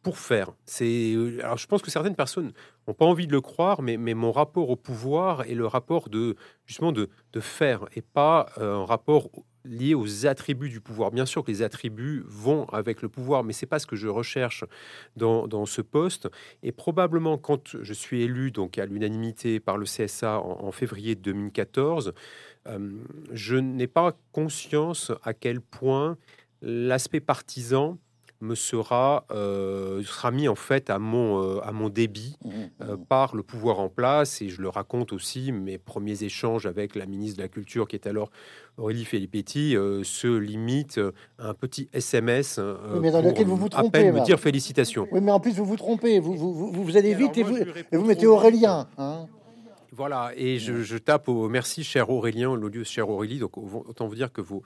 pour 0.01 0.17
faire. 0.17 0.51
Alors 1.41 1.58
je 1.58 1.67
pense 1.67 1.82
que 1.82 1.89
certaines 1.89 2.17
personnes 2.17 2.51
n'ont 2.86 2.94
pas 2.94 3.06
envie 3.06 3.27
de 3.27 3.32
le 3.32 3.39
croire, 3.39 3.82
mais, 3.82 3.96
mais 3.96 4.13
mon 4.13 4.34
rapport 4.34 4.70
au 4.70 4.75
pouvoir 4.75 5.44
est 5.44 5.56
le 5.56 5.67
rapport 5.67 6.10
de 6.10 6.36
justement 6.65 6.91
de, 6.91 7.10
de 7.32 7.39
faire 7.39 7.86
et 7.96 8.01
pas 8.01 8.48
un 8.58 8.84
rapport 8.84 9.29
lié 9.67 9.93
aux 9.93 10.25
attributs 10.25 10.69
du 10.69 10.81
pouvoir. 10.81 11.12
Bien 11.12 11.25
sûr 11.25 11.43
que 11.43 11.51
les 11.51 11.62
attributs 11.62 12.24
vont 12.25 12.65
avec 12.69 13.01
le 13.01 13.09
pouvoir, 13.09 13.43
mais 13.43 13.53
c'est 13.53 13.65
pas 13.65 13.79
ce 13.79 13.88
que 13.88 13.95
je 13.95 14.07
recherche 14.07 14.63
dans, 15.15 15.47
dans, 15.47 15.65
ce 15.65 15.81
poste. 15.81 16.29
Et 16.63 16.71
probablement, 16.71 17.38
quand 17.38 17.77
je 17.81 17.93
suis 17.93 18.24
élu 18.24 18.51
donc 18.51 18.77
à 18.77 18.86
l'unanimité 18.86 19.59
par 19.59 19.77
le 19.77 19.86
CSA 19.86 20.39
en, 20.39 20.71
février 20.71 21.15
2014, 21.15 22.13
euh, 22.67 22.91
je 23.31 23.55
n'ai 23.55 23.88
pas 23.88 24.17
conscience 24.31 25.12
à 25.24 25.33
quel 25.33 25.62
point 25.62 26.17
l'aspect 26.62 27.19
partisan 27.19 27.97
me 28.41 28.56
sera, 28.56 29.25
euh, 29.32 30.03
sera 30.03 30.32
mis 30.32 30.48
en 30.48 30.56
fait 30.56 30.89
à 30.89 31.00
mon, 31.00 31.41
euh, 31.41 31.60
à 31.63 31.72
mon 31.72 31.89
débit 31.89 32.38
mmh, 32.44 32.50
mmh. 32.50 32.53
Euh, 32.82 32.98
par 32.98 33.36
le 33.36 33.44
pouvoir 33.44 33.79
en 33.79 33.89
place. 33.89 34.41
Et 34.41 34.50
je 34.50 34.62
le 34.62 34.70
raconte 34.70 35.13
aussi, 35.13 35.51
mes 35.51 35.77
premiers 35.77 36.24
échanges 36.24 36.65
avec 36.65 36.96
la 36.96 37.06
ministre 37.06 37.38
de 37.38 37.44
la 37.44 37.48
Culture, 37.48 37.88
qui 37.88 37.96
est 37.96 38.08
alors 38.08 38.29
Aurélie 38.77 39.06
Filippetti, 39.06 39.72
se 40.03 40.38
limitent 40.38 41.01
à 41.39 41.50
un 41.50 41.53
petit 41.56 41.89
SMS 41.94 42.60
mais 43.01 43.10
dans 43.10 43.22
lequel 43.22 43.48
vous 43.48 43.56
vous 43.56 43.70
trompez, 43.70 44.12
me 44.12 44.24
dire 44.24 44.39
félicitations. 44.39 45.08
Oui, 45.12 45.20
mais 45.22 45.32
en 45.32 45.39
plus, 45.39 45.53
vous 45.53 45.65
vous 45.65 45.77
trompez. 45.77 46.20
Vous, 46.20 46.36
vous, 46.36 46.53
vous, 46.53 46.84
vous 46.84 46.98
allez 46.98 47.15
vite 47.15 47.38
et, 47.38 47.44
vous, 47.44 47.58
et 47.58 47.98
vous 47.98 48.06
mettez 48.06 48.27
Aurélien. 48.27 48.88
Hein 48.98 49.27
voilà, 49.98 50.32
et 50.36 50.60
je, 50.60 50.98
tape 50.98 51.27
au 51.27 51.50
merci, 51.50 51.84
cher 51.84 52.12
Aurélien, 52.12 52.56
lieu 52.56 52.84
cher 52.84 53.10
Aurélie. 53.10 53.39
Donc, 53.39 53.58
autant 53.58 54.08
vous 54.08 54.13
dire 54.13 54.32
que 54.32 54.41
vos, 54.41 54.62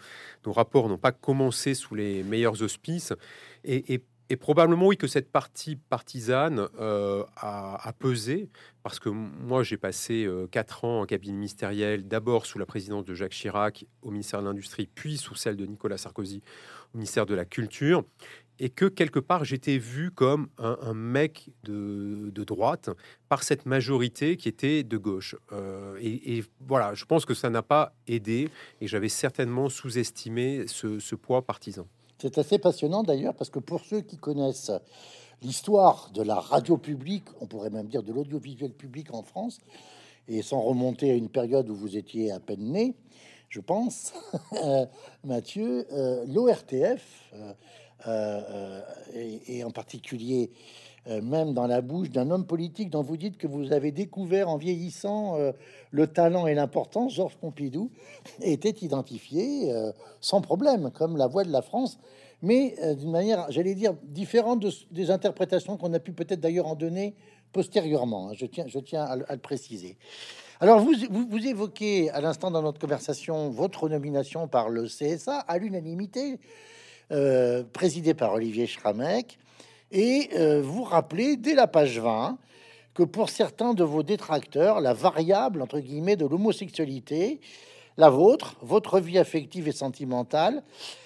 nos 0.45 0.51
rapports 0.51 0.89
n'ont 0.89 0.97
pas 0.97 1.13
commencé 1.13 1.73
sous 1.73 1.95
les 1.95 2.21
meilleurs 2.23 2.61
auspices. 2.61 3.13
Et, 3.63 4.01
probablement, 4.39 4.87
oui, 4.87 4.95
que 4.95 5.07
cette 5.07 5.29
partie 5.29 5.75
partisane 5.75 6.67
euh, 6.79 7.25
a, 7.35 7.91
pesé, 7.99 8.49
parce 8.81 8.97
que 8.97 9.09
moi, 9.09 9.61
j'ai 9.61 9.75
passé 9.75 10.23
euh, 10.23 10.47
quatre 10.47 10.85
ans 10.85 11.01
en 11.01 11.05
cabinet 11.05 11.33
ministériel, 11.33 12.07
d'abord 12.07 12.45
sous 12.45 12.57
la 12.57 12.65
présidence 12.65 13.03
de 13.03 13.13
Jacques 13.13 13.33
Chirac 13.33 13.85
au 14.01 14.11
ministère 14.11 14.41
de 14.41 14.47
l'Industrie, 14.47 14.87
puis 14.87 15.17
sous 15.17 15.35
celle 15.35 15.57
de 15.57 15.65
Nicolas 15.65 15.97
Sarkozy 15.97 16.41
au 16.93 16.97
ministère 16.97 17.25
de 17.25 17.35
la 17.35 17.43
Culture 17.43 18.05
et 18.61 18.69
que 18.69 18.85
quelque 18.85 19.19
part 19.19 19.43
j'étais 19.43 19.79
vu 19.79 20.11
comme 20.11 20.47
un, 20.59 20.93
mec 20.93 21.49
de, 21.63 22.31
droite 22.43 22.91
par 23.27 23.43
cette 23.43 23.65
majorité 23.65 24.37
qui 24.37 24.47
était 24.47 24.83
de 24.83 24.97
gauche. 24.97 25.35
Euh, 25.51 25.97
et, 25.99 26.43
voilà, 26.59 26.93
je 26.93 27.05
pense 27.05 27.25
que 27.25 27.33
ça 27.33 27.49
n'a 27.49 27.63
pas 27.63 27.95
aidé 28.05 28.49
et 28.79 28.87
j'avais 28.87 29.09
certainement 29.09 29.67
sous-estimé 29.67 30.65
ce, 30.67 31.15
poids 31.15 31.41
partisan. 31.41 31.87
C'est 32.21 32.37
assez 32.37 32.59
passionnant 32.59 33.01
d'ailleurs 33.01 33.33
parce 33.33 33.49
que 33.49 33.57
pour 33.57 33.79
ceux 33.79 34.01
qui 34.01 34.17
connaissent 34.17 34.71
l'histoire 35.41 36.11
de 36.13 36.21
la 36.21 36.35
radio 36.35 36.77
publique, 36.77 37.25
on 37.39 37.47
pourrait 37.47 37.71
même 37.71 37.87
dire 37.87 38.03
de 38.03 38.13
l'audiovisuel 38.13 38.73
public 38.73 39.11
en 39.11 39.23
France, 39.23 39.57
et 40.27 40.43
sans 40.43 40.61
remonter 40.61 41.09
à 41.09 41.15
une 41.15 41.29
période 41.29 41.67
où 41.67 41.75
vous 41.75 41.97
étiez 41.97 42.31
à 42.31 42.39
peine 42.39 42.71
né, 42.71 42.93
je 43.49 43.59
pense, 43.59 44.13
Mathieu, 45.23 45.87
euh, 45.91 46.23
l'ORTF 46.27 47.33
euh, 47.33 47.53
euh, 48.07 48.81
et, 49.15 49.63
en 49.63 49.71
particulier 49.71 50.51
euh, 51.07 51.21
même 51.21 51.53
dans 51.53 51.67
la 51.67 51.81
bouche 51.81 52.09
d'un 52.09 52.29
homme 52.31 52.45
politique 52.45 52.89
dont 52.89 53.01
vous 53.01 53.17
dites 53.17 53.37
que 53.37 53.47
vous 53.47 53.73
avez 53.73 53.91
découvert 53.91 54.49
en 54.49 54.57
vieillissant 54.57 55.37
le 55.91 56.07
talent 56.07 56.47
et 56.47 56.53
l'importance, 56.53 57.15
Georges 57.15 57.37
Pompidou 57.37 57.91
était 58.41 58.85
identifié 58.85 59.71
sans 60.19 60.41
problème 60.41 60.91
comme 60.91 61.17
la 61.17 61.27
voix 61.27 61.43
de 61.43 61.51
la 61.51 61.61
France, 61.61 61.99
mais 62.41 62.75
d'une 62.95 63.11
manière, 63.11 63.45
j'allais 63.49 63.75
dire, 63.75 63.93
différente 64.03 64.65
des 64.91 65.11
interprétations 65.11 65.77
qu'on 65.77 65.93
a 65.93 65.99
pu 65.99 66.11
peut-être 66.11 66.39
d'ailleurs 66.39 66.67
en 66.67 66.75
donner 66.75 67.15
postérieurement. 67.51 68.29
Hein. 68.29 68.33
Je 68.35 68.45
tiens, 68.45 69.03
à, 69.03 69.15
le 69.15 69.37
préciser. 69.37 69.97
Alors, 70.59 70.79
vous, 70.79 71.47
évoquez 71.47 72.09
à 72.11 72.21
l'instant 72.21 72.51
dans 72.51 72.61
notre 72.61 72.79
conversation 72.79 73.49
votre 73.49 73.89
nomination 73.89 74.47
par 74.47 74.69
le 74.69 74.85
CSA 74.85 75.39
à 75.39 75.57
l'unanimité. 75.57 76.39
Euh, 77.11 77.63
présidé 77.73 78.13
par 78.13 78.31
Olivier 78.33 78.67
Schramek, 78.67 79.37
et 79.91 80.29
euh, 80.35 80.61
vous 80.61 80.83
rappelez 80.83 81.37
dès 81.37 81.53
la 81.53 81.67
page 81.67 81.99
20 81.99 82.37
que 82.93 83.03
pour 83.03 83.29
certains 83.29 83.73
de 83.73 83.83
vos 83.83 84.03
détracteurs, 84.03 84.81
la 84.81 84.93
variable 84.93 85.61
entre 85.61 85.79
guillemets 85.79 86.15
de 86.15 86.25
l'homosexualité, 86.25 87.39
la 87.97 88.09
vôtre, 88.09 88.55
votre 88.61 88.99
vie 88.99 89.17
affective 89.17 89.67
et 89.67 89.73
sentimentale, 89.73 90.63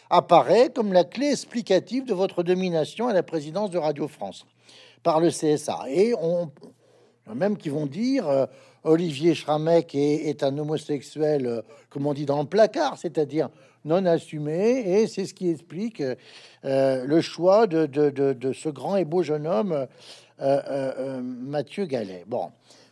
apparaît 0.10 0.70
comme 0.70 0.94
la 0.94 1.04
clé 1.04 1.32
explicative 1.32 2.06
de 2.06 2.14
votre 2.14 2.44
domination 2.44 3.08
à 3.08 3.14
la 3.14 3.24
présidence 3.24 3.72
de 3.72 3.78
Radio 3.78 4.08
France 4.08 4.46
par 5.04 5.20
le 5.20 5.30
CSA. 5.30 5.86
Même 7.34 7.58
qui 7.58 7.70
vont 7.70 7.88
dire 7.88 8.28
euh, 8.28 8.46
Olivier 8.84 9.34
Schramek 9.34 9.96
est, 9.96 10.44
un 10.44 10.58
homosexuel, 10.58 11.64
comme 11.90 12.06
on 12.06 12.14
dit 12.14 12.26
dans 12.26 12.42
le 12.42 12.48
placard, 12.48 12.98
c'est-à-dire 12.98 13.50
non 13.86 14.06
assumé, 14.06 15.02
et 15.02 15.08
c'est 15.08 15.26
ce 15.26 15.34
qui 15.34 15.50
explique 15.50 16.02
euh, 16.02 17.06
le 17.06 17.22
choix 17.22 17.68
de, 17.68 18.52
ce 18.54 18.70
grand 18.70 18.98
et 18.98 19.06
beau 19.06 19.24
jeune 19.24 19.48
homme, 19.48 19.74
euh, 19.74 19.88
euh, 20.40 21.22
Mathieu 21.22 21.86
Gallet. 21.86 22.26
Bon, 22.28 22.52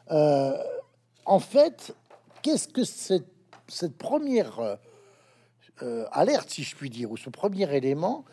en 0.10 1.40
fait, 1.40 1.94
qu'est-ce 2.42 2.68
que 2.68 2.84
cette 2.86 3.98
première 3.98 4.78
alerte, 6.12 6.50
si 6.50 6.63
je 6.63 6.75
puis 6.75 6.90
dire, 6.90 7.12
ou 7.12 7.18
ce 7.18 7.30
premier 7.30 7.75
élément, 7.75 8.24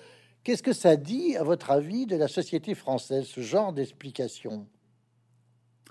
qu'est-ce 0.44 0.62
que 0.62 0.74
ça 0.74 0.96
dit, 0.96 1.36
à 1.36 1.42
votre 1.42 1.70
avis, 1.70 2.06
de 2.06 2.16
la 2.16 2.28
société 2.28 2.74
française, 2.74 3.26
ce 3.26 3.40
genre 3.40 3.72
d'explication? 3.72 4.66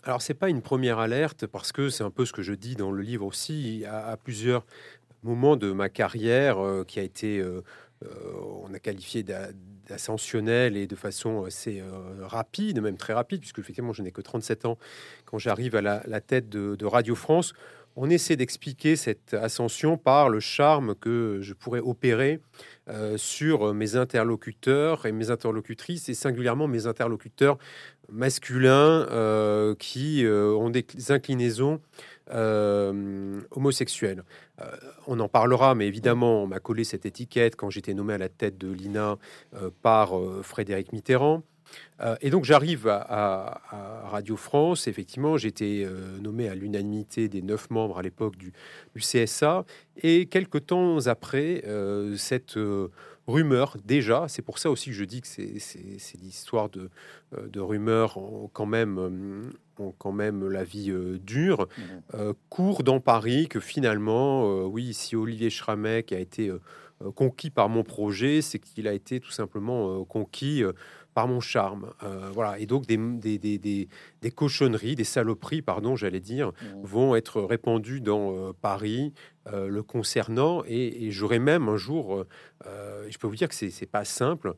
Alors, 0.03 0.22
c'est 0.22 0.34
pas 0.34 0.48
une 0.48 0.62
première 0.62 1.00
alerte 1.00 1.46
parce 1.46 1.74
que 1.74 1.89
c'est 1.89 2.06
un 2.06 2.10
peu 2.10 2.25
ce 2.25 2.32
que 2.32 2.41
je 2.41 2.53
dis 2.53 2.77
dans 2.77 2.89
le 2.89 3.01
livre 3.01 3.25
aussi. 3.25 3.84
à 3.86 4.15
plusieurs 4.15 4.63
moment 5.24 5.58
de 5.58 5.72
ma 5.72 5.89
carrière 5.89 6.63
euh, 6.63 6.84
qui 6.84 7.00
a 7.00 7.03
été, 7.03 7.39
euh, 7.39 7.63
euh, 8.06 8.10
on 8.63 8.74
a 8.74 8.79
qualifié 8.79 9.24
d'ascensionnel 9.24 10.77
et 10.77 10.88
de 10.88 10.96
façon 10.96 11.46
assez 11.46 11.84
rapide, 12.22 12.82
même 12.82 12.98
très 12.98 13.13
rapide, 13.13 13.41
puisque 13.41 13.60
effectivement 13.60 13.94
je 13.94 14.03
n'ai 14.03 14.12
que 14.12 14.22
37 14.22 14.65
ans 14.65 14.77
quand 15.25 15.38
j'arrive 15.38 15.75
à 15.75 15.82
la, 15.82 16.22
tête 16.22 16.50
de, 16.50 16.86
Radio 16.86 17.15
France. 17.15 17.53
On 18.01 18.10
essaie 18.10 18.38
d'expliquer 18.38 18.96
cette 18.96 19.34
ascension 19.34 19.98
par 19.98 20.29
le 20.29 20.39
charme 20.39 20.96
que 20.96 21.39
je 21.41 21.53
pourrais 21.53 21.82
opérer 21.82 22.39
sur 23.18 23.74
mes 23.74 23.98
interlocuteurs 23.98 25.06
et 25.06 25.12
mes 25.12 25.29
interlocutrices, 25.29 26.08
et 26.08 26.13
singulièrement 26.13 26.68
mes 26.68 26.88
interlocuteurs 26.88 27.58
masculins 28.10 29.06
qui 29.77 30.25
ont 30.25 30.70
des 30.70 30.86
inclinaisons 31.10 31.82
euh, 32.32 33.41
homosexuel. 33.50 34.24
Euh, 34.62 34.65
on 35.08 35.20
en 35.20 35.27
parlera, 35.27 35.74
mais 35.74 35.88
évidemment, 35.88 36.44
on 36.44 36.48
m'a 36.48 36.60
collé 36.60 36.84
cette 36.84 37.08
étiquette 37.08 37.56
quand 37.56 37.72
j'étais 37.72 37.96
nommé 37.96 38.13
à 38.13 38.20
la 38.20 38.29
tête 38.29 38.56
de 38.56 38.72
l'INA 38.72 39.18
euh, 39.56 39.72
par 39.82 40.12
Frédéric 40.44 40.94
Mitterrand. 40.94 41.41
Et 42.21 42.29
donc 42.29 42.45
j'arrive 42.45 42.88
à, 42.88 43.61
Radio 44.09 44.38
France. 44.38 44.88
Effectivement, 44.88 45.38
j'étais 45.38 45.85
nommé 46.21 46.47
à 46.47 46.55
l'unanimité 46.55 47.27
des 47.27 47.41
neuf 47.41 47.69
membres 47.69 47.99
à 47.99 48.01
l'époque 48.01 48.38
du, 48.38 48.53
du, 48.95 49.01
CSA. 49.01 49.65
Et 50.01 50.25
quelques 50.27 50.67
temps 50.67 51.07
après, 51.07 51.63
cette 52.15 52.57
rumeur 53.29 53.77
déjà. 53.85 54.25
C'est 54.27 54.41
pour 54.41 54.59
ça 54.59 54.69
aussi 54.69 54.89
que 54.89 54.95
je 54.95 55.05
dis 55.05 55.21
que 55.21 55.27
c'est 55.27 56.21
l'histoire 56.21 56.69
de, 56.69 56.89
euh, 57.38 57.47
de 57.47 57.59
rumeurs 57.59 58.17
ont 58.17 58.49
quand 58.51 58.65
même, 58.65 58.97
euh, 58.97 59.83
ont 59.83 59.93
quand 59.97 60.11
même 60.11 60.47
la 60.49 60.63
vie 60.63 60.91
euh, 60.91 61.19
dure. 61.19 61.67
Mmh. 62.13 62.31
court 62.49 62.83
dans 62.83 62.99
Paris 62.99 63.47
que 63.47 63.59
finalement, 63.59 64.65
oui, 64.65 64.93
si 64.93 65.15
Olivier 65.15 65.49
Schramek 65.49 66.11
a 66.11 66.19
été 66.19 66.51
conquis 67.15 67.49
par 67.49 67.69
mon 67.69 67.83
projet, 67.83 68.41
c'est 68.41 68.59
qu'il 68.59 68.88
a 68.88 68.93
été 68.93 69.19
tout 69.19 69.31
simplement 69.31 70.03
conquis 70.05 70.63
par 71.13 71.28
mon 71.28 71.39
charme. 71.39 71.92
voilà. 72.34 72.60
Et 72.60 72.66
donc 72.66 72.86
des, 72.86 72.98
des, 73.38 74.32
cochonneries, 74.32 74.96
des 74.96 75.04
saloperies, 75.04 75.62
pardon, 75.62 75.96
j'allais 75.96 76.20
dire, 76.20 76.50
mmh. 76.50 76.84
vont 76.84 77.16
être 77.16 77.42
répandues 77.42 78.01
dans 78.01 78.54
Paris 78.54 79.13
le 79.51 79.82
concernant. 79.82 80.63
Et, 80.68 81.12
j'aurais 81.12 81.39
même 81.39 81.68
un 81.68 81.78
jour, 81.78 82.25
je 82.66 83.18
peux 83.18 83.28
vous 83.28 83.36
dire 83.36 83.50
que 83.50 83.56
c'est 83.56 83.86
pas 83.86 84.06
simple, 84.06 84.54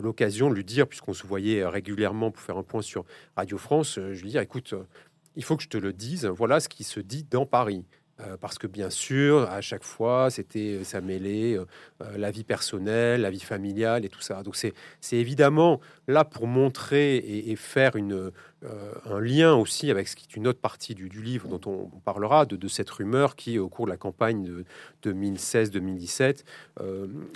l'occasion 0.00 0.50
de 0.50 0.54
lui 0.54 0.64
dire, 0.64 0.86
puisqu'on 0.86 1.14
se 1.14 1.26
voyait 1.26 1.66
régulièrement 1.66 2.30
pour 2.30 2.42
faire 2.42 2.58
un 2.58 2.62
point 2.62 2.82
sur 2.82 3.04
Radio 3.36 3.58
France, 3.58 3.94
je 3.94 4.22
lui 4.22 4.30
dire, 4.30 4.40
écoute, 4.40 4.74
il 5.36 5.44
faut 5.44 5.56
que 5.56 5.62
je 5.62 5.68
te 5.68 5.78
le 5.78 5.92
dise, 5.92 6.26
voilà 6.26 6.60
ce 6.60 6.68
qui 6.68 6.84
se 6.84 7.00
dit 7.00 7.24
dans 7.24 7.46
Paris. 7.46 7.84
Euh, 8.20 8.36
parce 8.40 8.58
que 8.58 8.68
bien 8.68 8.90
sûr, 8.90 9.50
à 9.50 9.60
chaque 9.60 9.82
fois, 9.82 10.30
c'était 10.30 10.74
euh, 10.74 10.84
ça 10.84 11.00
mêlait 11.00 11.58
euh, 11.58 11.64
la 12.16 12.30
vie 12.30 12.44
personnelle, 12.44 13.22
la 13.22 13.30
vie 13.30 13.40
familiale 13.40 14.04
et 14.04 14.08
tout 14.08 14.20
ça. 14.20 14.44
Donc 14.44 14.54
c'est 14.54 14.72
évidemment 15.16 15.80
là 16.06 16.24
pour 16.24 16.46
montrer 16.46 17.16
et, 17.16 17.56
faire 17.56 17.96
une, 17.96 18.30
un 19.06 19.20
lien 19.20 19.54
aussi 19.54 19.90
avec 19.90 20.06
ce 20.06 20.14
qui 20.14 20.26
est 20.30 20.36
une 20.36 20.46
autre 20.46 20.60
partie 20.60 20.94
du, 20.94 21.08
livre 21.08 21.48
dont 21.48 21.60
on, 21.70 21.98
parlera, 22.00 22.46
de, 22.46 22.68
cette 22.68 22.90
rumeur 22.90 23.36
qui, 23.36 23.58
au 23.58 23.68
cours 23.68 23.86
de 23.86 23.90
la 23.90 23.96
campagne 23.96 24.44
de 24.44 24.64
2016-2017, 25.10 26.44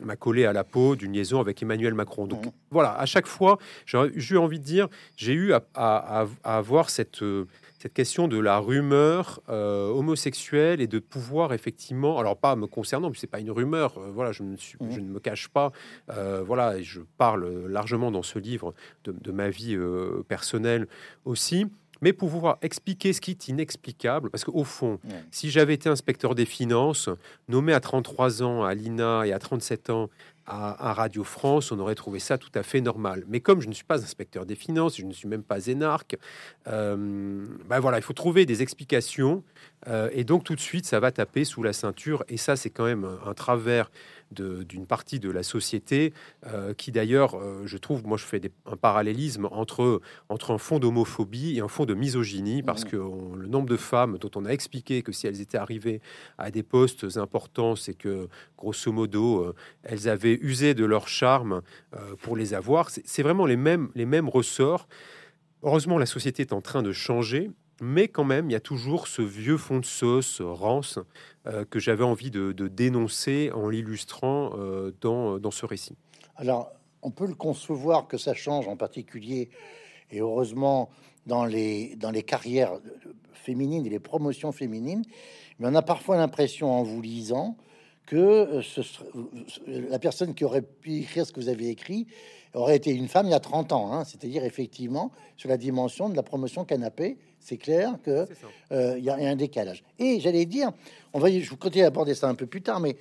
m'a 0.05 0.17
collé 0.17 0.45
à 0.45 0.53
la 0.53 0.65
peau 0.65 0.97
d'une 0.97 1.13
liaison 1.13 1.41
avec 1.41 1.63
Emmanuel 1.63 1.95
Macron. 1.95 2.27
Donc 2.27 2.45
voilà, 2.71 2.99
à 2.99 3.07
chaque 3.07 3.27
fois, 3.27 3.59
j'ai 3.87 4.35
eu 4.35 4.39
envie 4.39 4.59
de 4.59 4.65
dire, 4.65 4.89
j'ai 5.17 5.33
eu 5.33 5.53
à, 5.53 5.63
à, 5.75 6.27
à 6.45 6.57
avoir 6.59 6.91
cette 6.91 7.23
cette 7.79 7.95
question 7.95 8.27
de 8.27 8.39
la 8.39 8.59
rumeur 8.59 9.41
euh, 9.49 9.89
homosexuelle 9.91 10.81
et 10.81 10.89
de 10.89 10.99
pouvoir 10.99 11.53
effectivement, 11.53 12.19
alors 12.19 12.37
pas 12.37 12.57
me 12.57 12.67
concernant, 12.67 13.13
c'est 13.15 13.29
pas 13.29 13.39
une 13.39 13.53
rumeur, 13.53 13.97
euh, 13.99 14.11
voilà, 14.13 14.33
je, 14.33 14.43
ne 14.43 14.57
suis, 14.57 14.77
mmh. 14.81 14.91
je 14.91 15.01
ne 15.01 15.09
me 15.09 15.21
cache 15.21 15.49
pas, 15.49 15.71
euh, 16.11 16.43
voilà, 16.45 16.83
je 16.83 17.01
parle 17.19 17.67
largement 17.69 18.11
dans 18.11 18.25
ce 18.25 18.41
livre 18.41 18.75
de, 19.05 19.33
ma 19.33 19.49
vie 19.49 19.79
personnelle 20.27 20.89
aussi, 21.25 21.67
mais 22.01 22.13
pour 22.13 22.31
pouvoir 22.31 22.59
expliquer 22.63 23.13
ce 23.13 23.21
qui 23.21 23.33
est 23.33 23.49
inexplicable, 23.49 24.31
parce 24.31 24.45
qu'au 24.45 24.65
fond, 24.65 24.99
si 25.31 25.51
j'avais 25.51 25.75
été 25.75 25.89
inspecteur 25.89 26.35
des 26.35 26.45
finances, 26.45 27.09
nommé 27.49 27.73
à 27.73 27.81
33 27.81 28.43
ans 28.43 28.65
à 28.65 28.75
l'INA 28.75 29.27
et 29.27 29.33
à 29.33 29.39
37 29.39 29.91
ans 29.91 30.09
à, 30.49 30.95
Radio 30.95 31.25
France, 31.25 31.73
on 31.73 31.79
aurait 31.79 31.95
trouvé 31.95 32.19
ça 32.19 32.39
tout 32.39 32.51
à 32.55 32.63
fait 32.63 32.81
normal. 32.81 33.25
Mais 33.29 33.41
comme 33.41 33.61
je 33.61 33.69
ne 33.69 33.75
suis 33.75 33.85
pas 33.85 34.03
inspecteur 34.03 34.47
des 34.47 34.55
finances, 34.55 34.97
je 34.97 35.05
ne 35.05 35.13
suis 35.13 35.29
même 35.29 35.43
pas 35.43 35.67
énarque, 35.67 36.17
euh, 36.67 37.47
ben 37.69 37.81
voilà, 37.81 37.99
il 37.99 38.03
faut 38.03 38.15
trouver 38.15 38.47
des 38.47 38.63
explications. 38.63 39.45
Euh, 39.89 40.09
et 40.13 40.25
donc 40.25 40.45
tout 40.45 40.55
de 40.55 40.61
suite, 40.61 40.87
ça 40.87 41.01
va 41.01 41.13
taper 41.13 41.45
sous 41.45 41.63
la 41.63 41.73
ceinture. 41.73 42.25
Et 42.29 42.39
ça, 42.39 42.57
c'est 42.57 42.71
quand 42.71 42.85
même 42.85 43.07
un 43.27 43.35
travers 43.35 43.91
d'une 44.31 44.87
partie 44.87 45.21
de 45.21 45.31
la 45.31 45.43
société 45.43 46.13
euh, 46.47 46.75
qui 46.75 46.93
d'ailleurs, 46.93 47.37
euh, 47.37 47.63
je 47.65 47.79
trouve, 47.79 48.07
moi 48.07 48.17
je 48.17 48.25
fais 48.25 48.41
un 48.67 48.77
parallélisme 48.77 49.49
entre, 49.51 50.01
entre 50.29 50.53
un 50.53 50.59
fond 50.59 50.79
d'homophobie 50.79 51.57
et 51.57 51.61
un 51.61 51.69
fond 51.69 51.87
de 51.87 51.95
misogynie, 51.95 52.63
parce 52.63 52.85
mmh. 52.85 52.89
que 52.89 52.97
le 52.97 53.47
nombre 53.49 53.69
de 53.69 53.77
femmes 53.77 54.19
dont 54.19 54.31
on 54.35 54.45
a 54.45 54.51
expliqué 54.51 55.03
que 55.03 55.13
si 55.13 55.27
elles 55.27 55.41
étaient 55.41 55.59
arrivées 55.59 56.01
à 56.37 56.51
des 56.51 56.63
postes 56.63 57.17
importants, 57.17 57.77
c'est 57.77 57.95
que 57.95 58.29
grosso 58.57 58.93
modo, 58.93 59.45
euh, 59.45 59.55
elles 59.83 60.09
avaient 60.09 60.39
usé 60.41 60.75
de 60.75 60.85
leur 60.85 61.09
charme 61.09 61.63
pour 62.21 62.37
les 62.37 62.55
avoir. 62.55 62.91
C'est 62.91 63.23
vraiment 63.23 63.47
les 63.47 63.57
mêmes, 63.57 63.91
les 63.95 64.07
mêmes 64.07 64.29
ressorts. 64.29 64.89
Heureusement, 65.63 65.99
la 65.99 66.07
société 66.07 66.43
est 66.43 66.53
en 66.53 66.61
train 66.61 66.83
de 66.83 66.93
changer 66.93 67.51
mais 67.81 68.09
quand 68.09 68.25
même, 68.25 68.51
il 68.51 68.53
y 68.53 68.57
a 68.57 68.61
toujours 68.61 69.09
ce 69.09 69.23
vieux 69.23 69.57
fond 69.57 69.79
de 69.79 69.85
sauce 69.85 70.41
rance 70.41 70.99
euh, 71.47 71.65
que 71.65 71.79
j'avais 71.79 72.05
envie 72.05 72.31
de, 72.31 72.53
dénoncer 72.53 73.51
en 73.55 73.69
l'illustrant 73.69 74.53
euh, 74.57 74.93
dans, 75.01 75.39
dans 75.39 75.51
ce 75.51 75.67
récit. 75.67 75.97
Alors, 76.37 76.73
on 77.03 77.11
peut 77.11 77.27
le 77.27 77.35
concevoir 77.35 78.09
que 78.09 78.19
ça 78.19 78.35
change 78.35 78.69
en 78.69 78.77
particulier, 78.77 79.51
et 80.11 80.21
heureusement, 80.21 80.91
dans 81.27 81.45
les, 81.45 81.95
dans 81.97 82.11
les 82.11 82.23
carrières 82.23 82.73
féminines 83.33 83.87
et 83.87 83.91
les 83.91 84.01
promotions 84.01 84.53
féminines, 84.53 85.05
mais 85.59 85.69
on 85.69 85.75
a 85.75 85.83
parfois 85.83 86.17
l'impression 86.17 86.73
en 86.73 86.83
vous 86.83 87.01
lisant 87.01 87.57
que 88.07 88.17
euh, 88.17 88.63
la 89.67 89.99
personne 89.99 90.35
qui 90.35 90.45
aurait 90.45 90.63
pu 90.63 91.01
écrire 91.01 91.27
ce 91.27 91.33
que 91.33 91.41
vous 91.41 91.49
avez 91.49 91.69
écrit 91.69 92.07
aurait 92.55 92.77
été 92.77 92.91
une 92.91 93.09
femme 93.09 93.27
il 93.27 93.31
y 93.31 93.35
a 93.35 93.41
30 93.41 93.73
ans, 93.73 93.93
hein. 93.93 94.05
c'est-à-dire 94.05 94.45
effectivement 94.45 95.13
sur 95.37 95.49
la 95.49 95.59
dimension 95.59 96.09
de 96.09 96.17
la 96.17 96.23
promotion 96.23 96.65
canapé, 96.65 97.19
c'est 97.49 97.57
clair 97.57 97.95
que 98.05 98.27
euh, 98.73 98.97
il 98.99 99.05
y 99.05 99.11
a 99.11 99.15
un 99.15 99.37
décalage. 99.37 99.83
Et 99.99 100.21
j'allais 100.21 100.45
dire, 100.45 100.71
on 101.15 101.19
va, 101.19 101.31
je 101.31 101.49
vous 101.49 101.57
continuer 101.57 101.85
à 101.85 101.89
aborder 101.89 102.15
ça 102.15 102.29
un 102.29 102.35
peu 102.35 102.47
plus 102.47 102.61
tard, 102.61 102.79
mais 102.79 102.97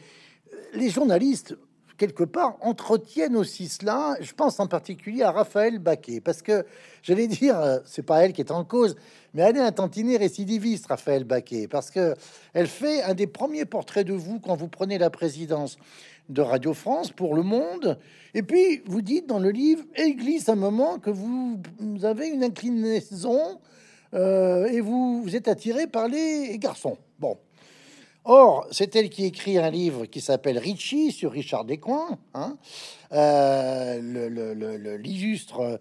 euh, 0.54 0.58
les 0.74 0.90
journalistes 0.90 1.58
quelque 1.98 2.24
part, 2.24 2.58
entretiennent 2.62 3.36
aussi 3.36 3.68
cela. 3.68 4.16
Je 4.22 4.32
pense 4.32 4.60
en 4.60 4.68
particulier 4.68 5.24
à 5.24 5.32
Raphaël 5.32 5.80
Baquet, 5.80 6.22
parce 6.22 6.44
que 6.44 6.64
j'allais 7.02 7.26
dire, 7.26 7.60
euh, 7.60 7.80
c'est 7.86 8.04
pas 8.04 8.24
elle 8.24 8.34
qui 8.34 8.42
est 8.42 8.52
en 8.52 8.64
cause, 8.64 8.96
mais 9.34 9.42
elle 9.42 9.58
est 9.58 9.62
un 9.62 9.72
tantinet 9.72 10.18
récidiviste, 10.18 10.86
Raphaël 10.86 11.24
Baquet, 11.24 11.68
parce 11.68 11.90
que 11.90 12.14
elle 12.54 12.68
fait 12.68 13.02
un 13.02 13.16
des 13.16 13.26
premiers 13.26 13.66
portraits 13.66 14.06
de 14.06 14.14
vous 14.14 14.40
quand 14.40 14.56
vous 14.56 14.68
prenez 14.68 15.00
la 15.00 15.10
présidence 15.10 15.80
de 16.30 16.42
Radio 16.42 16.74
France 16.74 17.12
pour 17.12 17.36
Le 17.36 17.44
Monde. 17.44 17.98
Et 18.34 18.44
puis, 18.44 18.84
vous 18.86 19.02
dites 19.02 19.28
dans 19.28 19.40
le 19.40 19.50
livre, 19.50 19.84
et 19.96 20.14
glisse 20.14 20.50
un 20.50 20.56
moment 20.56 21.00
que 21.00 21.10
vous, 21.10 21.60
avez 22.04 22.28
une 22.28 22.44
inclinaison 22.44 23.60
euh, 24.14 24.68
et 24.68 24.82
vous, 24.82 25.22
vous 25.22 25.36
êtes 25.36 25.48
attiré 25.48 25.88
par 25.88 26.08
les 26.08 26.58
garçons. 26.58 26.98
Bon, 27.20 27.38
Or, 28.30 28.68
c'est 28.72 28.94
elle 28.98 29.10
qui 29.10 29.24
écrit 29.24 29.58
un 29.58 29.70
livre 29.70 30.06
qui 30.06 30.20
s'appelle 30.20 30.58
Richie 30.58 31.14
sur 31.14 31.32
Richard 31.32 31.64
Descoings, 31.64 32.18
hein, 32.34 32.58
euh, 33.14 34.98
l'illustre 34.98 35.80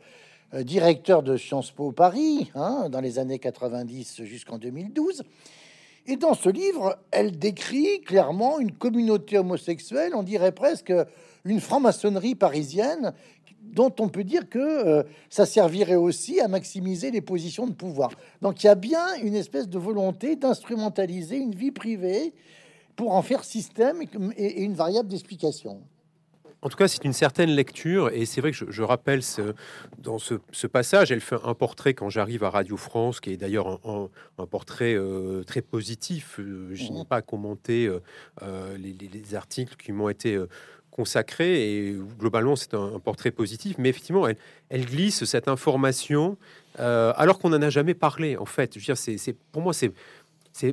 euh, 0.54 0.62
directeur 0.62 1.24
de 1.24 1.36
Sciences 1.36 1.72
Po 1.72 1.90
Paris 1.90 2.52
hein, 2.54 2.88
dans 2.88 3.00
les 3.00 3.18
années 3.18 3.40
90 3.40 4.22
jusqu'en 4.22 4.58
2012. 4.58 5.24
Et 6.06 6.14
dans 6.14 6.34
ce 6.34 6.48
livre, 6.48 6.96
elle 7.10 7.36
décrit 7.36 8.00
clairement 8.02 8.60
une 8.60 8.70
communauté 8.70 9.38
homosexuelle, 9.38 10.14
on 10.14 10.22
dirait 10.22 10.52
presque 10.52 10.92
une 11.44 11.60
franc-maçonnerie 11.60 12.36
parisienne, 12.36 13.12
dont 13.72 13.94
on 13.98 14.09
peut 14.09 14.24
dire 14.24 14.48
que 14.48 14.59
euh, 14.59 15.02
ça 15.31 15.46
servirait 15.46 15.96
aussi 15.96 16.40
à 16.40 16.48
maximiser 16.48 17.11
les 17.11 17.20
positions 17.20 17.66
de 17.66 17.72
pouvoir. 17.72 18.11
Donc 18.42 18.62
il 18.62 18.66
y 18.66 18.70
a 18.70 18.74
bien 18.74 19.14
une 19.22 19.35
espèce 19.35 19.68
de 19.68 19.79
volonté 19.79 20.37
d'instrumentaliser 20.37 21.37
une 21.37 21.55
vie 21.55 21.72
privée 21.72 22.33
pour 22.96 23.14
en 23.14 23.22
faire 23.22 23.44
système 23.44 24.02
et, 24.37 24.62
une 24.62 24.74
variable 24.74 25.09
d'explication. 25.09 25.83
En 26.62 26.70
tout 26.70 26.79
cas, 26.79 26.88
c'est 26.88 27.05
une 27.05 27.12
certaine 27.12 27.50
lecture, 27.50 28.09
et 28.09 28.24
c'est 28.24 28.40
vrai 28.40 28.50
que 28.50 28.72
je, 28.72 28.83
rappelle 28.83 29.22
ce, 29.22 29.55
dans 29.98 30.18
ce, 30.18 30.66
passage, 30.66 31.12
elle 31.12 31.20
fait 31.20 31.37
un 31.44 31.55
portrait 31.55 31.92
quand 31.92 32.09
j'arrive 32.09 32.42
à 32.42 32.50
Radio 32.50 32.79
France, 32.79 33.20
qui 33.20 33.31
est 33.31 33.37
d'ailleurs 33.37 33.79
un, 33.87 34.46
portrait 34.46 34.94
euh, 34.94 35.44
très 35.44 35.61
positif. 35.61 36.40
Euh, 36.40 36.70
je 36.72 36.90
n'ai 36.90 37.02
mmh. 37.02 37.05
pas 37.05 37.20
commenté 37.20 37.88
les, 38.79 38.92
les, 38.92 39.35
articles 39.35 39.76
qui 39.76 39.92
m'ont 39.92 40.09
été 40.09 40.40
consacré 40.96 41.48
et 41.62 41.96
globalement 42.18 42.56
c'est 42.56 42.74
un, 42.74 42.98
portrait 42.98 43.30
positif, 43.30 43.76
mais 43.78 43.90
effectivement 43.90 44.26
elle, 44.70 44.87
glisse 44.87 45.24
cette 45.24 45.48
information 45.48 46.38
euh, 46.80 47.12
alors 47.16 47.38
qu'on 47.38 47.50
n'en 47.50 47.62
a 47.62 47.70
jamais 47.70 47.94
parlé 47.94 48.37
en 48.37 48.46
fait. 48.46 48.74
Je 48.74 48.80
veux 48.80 48.85
dire, 48.85 48.96
c'est, 48.96 49.37
pour 49.52 49.62
moi 49.62 49.72
c'est 49.72 49.92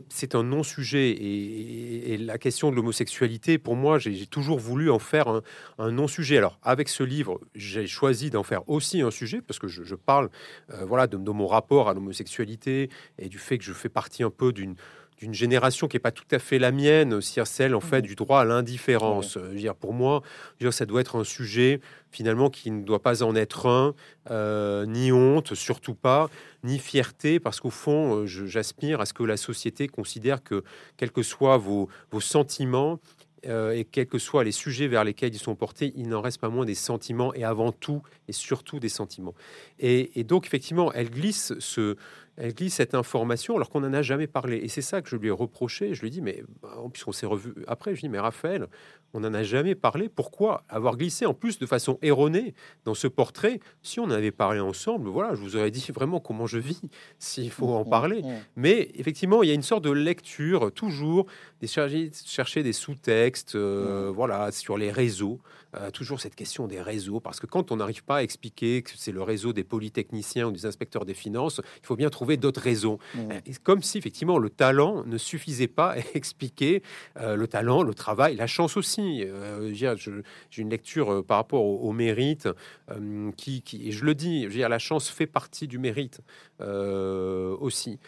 c'est 0.07 0.33
un 0.33 0.43
non-sujet 0.43 1.09
et, 1.12 2.17
la 2.17 2.38
question 2.38 2.71
de 2.71 2.75
l'homosexualité, 2.77 3.57
pour 3.57 3.75
moi, 3.75 3.99
j'ai 3.99 4.25
toujours 4.27 4.57
voulu 4.57 4.89
en 4.89 4.99
faire 4.99 5.41
un, 5.77 5.91
non-sujet. 5.91 6.38
Alors, 6.38 6.57
avec 6.63 6.88
ce 6.88 7.03
livre, 7.03 7.41
j'ai 7.53 7.86
choisi 7.86 8.29
d'en 8.29 8.43
faire 8.43 8.67
aussi 8.69 9.01
un 9.01 9.12
sujet 9.12 9.41
parce 9.41 9.59
que 9.59 9.67
je, 9.67 9.95
parle, 9.95 10.29
euh, 10.71 10.86
voilà, 10.86 11.07
de, 11.07 11.17
mon 11.17 11.47
rapport 11.47 11.89
à 11.89 11.93
l'homosexualité 11.93 12.89
et 13.19 13.27
du 13.27 13.39
fait 13.39 13.57
que 13.57 13.65
je 13.65 13.73
fais 13.73 13.89
partie 13.89 14.23
un 14.23 14.29
peu 14.29 14.53
d'une 14.53 14.75
d'une 15.23 15.33
génération 15.33 15.88
qui 15.88 15.95
est 15.95 16.01
pas 16.01 16.12
tout 16.12 16.27
à 16.31 16.39
fait 16.39 16.59
la 16.59 16.73
mienne, 16.73 17.21
c'est 17.21 17.45
celle 17.45 17.75
en 17.75 17.79
fait 17.79 17.99
mmh. 17.99 18.07
du 18.07 18.15
droit 18.15 18.41
à 18.41 18.45
l'indifférence. 18.45 19.38
Dire 19.38 19.73
pour 19.73 19.93
moi, 19.93 20.21
dire, 20.59 20.73
ça 20.73 20.86
doit 20.86 20.99
être 20.99 21.17
un 21.17 21.23
sujet 21.23 21.79
finalement 22.12 22.49
qui 22.49 22.71
ne 22.71 22.83
doit 22.83 23.01
pas 23.01 23.23
en 23.23 23.33
être 23.33 23.67
un, 23.67 23.95
euh, 24.31 24.86
ni 24.86 25.13
honte, 25.13 25.55
surtout 25.55 25.95
pas, 25.95 26.29
ni 26.63 26.77
fierté, 26.77 27.39
parce 27.39 27.62
qu'au 27.62 27.69
fond, 27.69 28.17
euh, 28.17 28.25
j'aspire 28.27 28.99
à 28.99 29.05
ce 29.05 29.13
que 29.13 29.23
la 29.23 29.38
société 29.38 29.88
considère 29.88 30.43
que 30.43 30.63
quels 30.97 31.12
que 31.12 31.23
soient 31.23 31.57
vos, 31.57 31.88
vos 32.12 32.21
sentiments, 32.21 32.99
euh, 33.45 33.71
et 33.71 33.83
quels 33.83 34.07
que 34.07 34.19
soient 34.19 34.45
les 34.45 34.53
sujets 34.53 34.88
vers 34.88 35.03
lesquels 35.03 35.36
ils 35.36 35.39
sont 35.39 35.55
portés, 35.55 35.91
il 35.97 36.07
n'en 36.07 36.21
reste 36.21 36.39
pas 36.39 36.47
moins 36.47 36.63
des 36.63 36.75
sentiments 36.75 37.33
et 37.33 37.43
avant 37.43 37.73
tout 37.73 38.01
et 38.29 38.31
surtout 38.31 38.79
des 38.79 38.88
sentiments. 38.88 39.33
Et, 39.79 40.23
donc 40.23 40.45
effectivement, 40.45 40.93
elle 40.93 41.09
glisse 41.09 41.53
ce, 41.59 41.97
elle 42.36 42.54
glisse 42.54 42.76
cette 42.76 42.96
information 42.96 43.56
alors 43.56 43.69
qu'on 43.69 43.82
n'en 43.82 43.93
a 43.93 44.02
jamais 44.02 44.28
parlé. 44.28 44.58
Et 44.58 44.67
c'est 44.67 44.82
ça 44.82 45.02
que 45.02 45.10
je 45.10 45.15
lui 45.15 45.28
ai 45.28 45.32
reproché. 45.32 45.93
Je 45.93 46.02
lui 46.02 46.08
ai 46.08 46.12
dit, 46.12 46.22
mais 46.22 46.43
puisqu'on 46.91 47.12
s'est 47.12 47.26
revu 47.26 47.54
après, 47.67 47.91
je 47.91 48.02
lui 48.02 48.06
ai 48.06 48.10
dit, 48.10 48.12
mais 48.12 48.19
Raphaël, 48.19 48.67
on 49.13 49.19
n'en 49.19 49.34
a 49.34 49.43
jamais 49.43 49.76
parlé. 49.76 50.10
Pourquoi 50.10 50.63
avoir 50.67 50.97
glissé 50.97 51.26
en 51.26 51.34
plus 51.34 51.60
de 51.60 51.65
façon 51.65 51.99
erronée 52.02 52.54
dans 52.84 52.95
ce 52.95 53.08
portrait? 53.08 53.60
Si 53.84 53.99
on 53.99 54.10
avait 54.10 54.32
parlé 54.32 54.60
ensemble, 54.60 55.10
voilà, 55.10 55.36
je 55.36 55.39
vous 55.39 55.56
aurais 55.56 55.71
dit 55.71 55.86
vraiment 55.93 56.19
comment 56.19 56.47
je 56.47 56.58
vis, 56.58 56.82
s'il 57.19 57.52
faut 57.52 57.69
en 57.73 57.86
parler. 57.86 58.23
Mais 58.56 58.89
effectivement, 58.95 59.43
il 59.43 59.49
y 59.49 59.52
a 59.52 59.56
une 59.56 59.62
sorte 59.63 59.84
de 59.84 59.91
lecture, 59.91 60.71
toujours, 60.71 61.28
des 61.62 61.67
chercher, 61.67 62.63
des 62.63 62.73
sous-textes, 62.73 63.56
euh, 63.56 64.12
voilà, 64.13 64.52
sur 64.52 64.78
les 64.78 64.91
réseaux. 64.91 65.39
Euh, 65.76 65.89
toujours 65.89 66.21
cette 66.21 66.36
question 66.36 66.67
des 66.67 66.80
réseaux, 66.82 67.19
parce 67.19 67.39
que 67.39 67.47
quand 67.47 67.71
on 67.71 67.78
n'arrive 67.78 68.04
pas 68.04 68.17
à 68.17 68.21
expliquer 68.21 68.84
que 68.84 68.91
c'est 68.95 69.12
le 69.12 69.23
réseau 69.23 69.54
des 69.54 69.63
polytechniciens 69.63 70.45
ou 70.45 70.52
des 70.52 70.67
inspecteurs 70.67 71.04
des 71.04 71.15
finances, 71.15 71.62
il 71.82 71.88
faut 71.88 71.95
bien 71.95 72.12
trouver 72.12 72.38
d'autres 72.38 72.62
raisons. 72.62 72.99
Euh, 73.17 73.39
comme 73.63 73.82
si 73.82 73.97
effectivement 73.97 74.38
le 74.38 74.52
talent 74.52 75.04
ne 75.06 75.17
suffisait 75.17 75.67
pas 75.67 75.93
à 75.93 75.97
expliquer 76.13 76.84
le 77.19 77.47
talent, 77.47 77.82
le 77.82 77.93
travail, 77.93 78.36
la 78.36 78.47
chance 78.47 78.78
aussi. 78.78 79.02
Euh, 79.03 79.73
j'ai 79.73 80.61
une 80.61 80.69
lecture 80.69 81.11
euh, 81.11 81.23
par 81.23 81.37
rapport 81.37 81.63
au, 81.63 81.91
mérite 81.91 82.47
euh, 82.91 83.31
qui, 83.37 83.63
et 83.83 83.91
je 83.91 84.05
le 84.05 84.15
dis, 84.15 84.47
dire, 84.47 84.69
la 84.69 84.79
chance 84.79 85.09
fait 85.09 85.27
partie 85.27 85.67
du 85.67 85.79
mérite 85.79 86.21
aussi. 86.59 87.99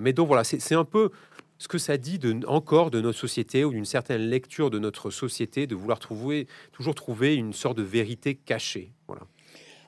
mais 0.00 0.12
donc 0.12 0.28
voilà, 0.28 0.44
c'est 0.44 0.74
un 0.74 0.84
peu 0.84 1.10
ce 1.58 1.66
que 1.66 1.78
ça 1.78 1.96
dit 1.96 2.20
encore 2.46 2.90
de 2.90 3.00
notre 3.00 3.18
société 3.18 3.64
ou 3.64 3.72
d'une 3.72 3.84
certaine 3.84 4.22
lecture 4.22 4.70
de 4.70 4.78
notre 4.78 5.10
société 5.10 5.66
de 5.66 5.74
vouloir 5.74 5.98
trouver, 5.98 6.46
toujours 6.72 6.94
trouver 6.94 7.34
une 7.34 7.52
sorte 7.52 7.76
de 7.76 7.82
vérité 7.82 8.34
cachée. 8.36 8.92
Voilà. 9.08 9.22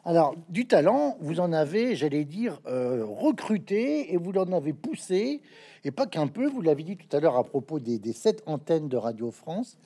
Alors, 0.05 0.35
du 0.49 0.67
talent, 0.67 1.17
vous 1.21 1.41
en 1.41 1.53
avez, 1.53 1.95
j'allais 1.95 2.25
dire, 2.25 2.59
recruté 2.65 4.13
et 4.13 4.17
vous 4.17 4.33
en 4.33 4.53
avez 4.53 4.73
poussé, 4.73 5.41
et 5.85 5.91
pas 5.91 6.07
qu'un 6.07 6.27
peu, 6.27 6.49
vous 6.49 6.63
l'avez 6.63 6.83
dit 6.83 6.97
tout 6.97 7.17
à 7.17 7.21
l'heure 7.21 7.37
à 7.37 7.45
propos 7.45 7.79
des 7.79 8.13
sept 8.13 8.43
antennes 8.47 8.89
de 8.89 8.97
Radio 8.97 9.31
France. 9.31 9.79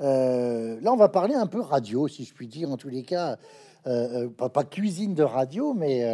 Euh, 0.00 0.80
là, 0.80 0.92
on 0.92 0.96
va 0.96 1.08
parler 1.08 1.34
un 1.34 1.46
peu 1.46 1.60
radio, 1.60 2.08
si 2.08 2.24
je 2.24 2.34
puis 2.34 2.48
dire, 2.48 2.70
en 2.70 2.76
tous 2.76 2.88
les 2.88 3.02
cas, 3.02 3.38
euh, 3.86 4.28
euh, 4.40 4.48
pas, 4.48 4.64
cuisine 4.64 5.14
de 5.14 5.22
radio, 5.22 5.74
mais 5.74 6.04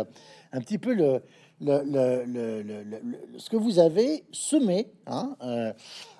un 0.52 0.60
petit 0.60 0.78
peu 0.78 0.92
le, 0.94 1.22
ce 3.38 3.50
que 3.50 3.56
vous 3.56 3.78
avez 3.78 4.24
semé 4.32 4.88
hein, 5.06 5.36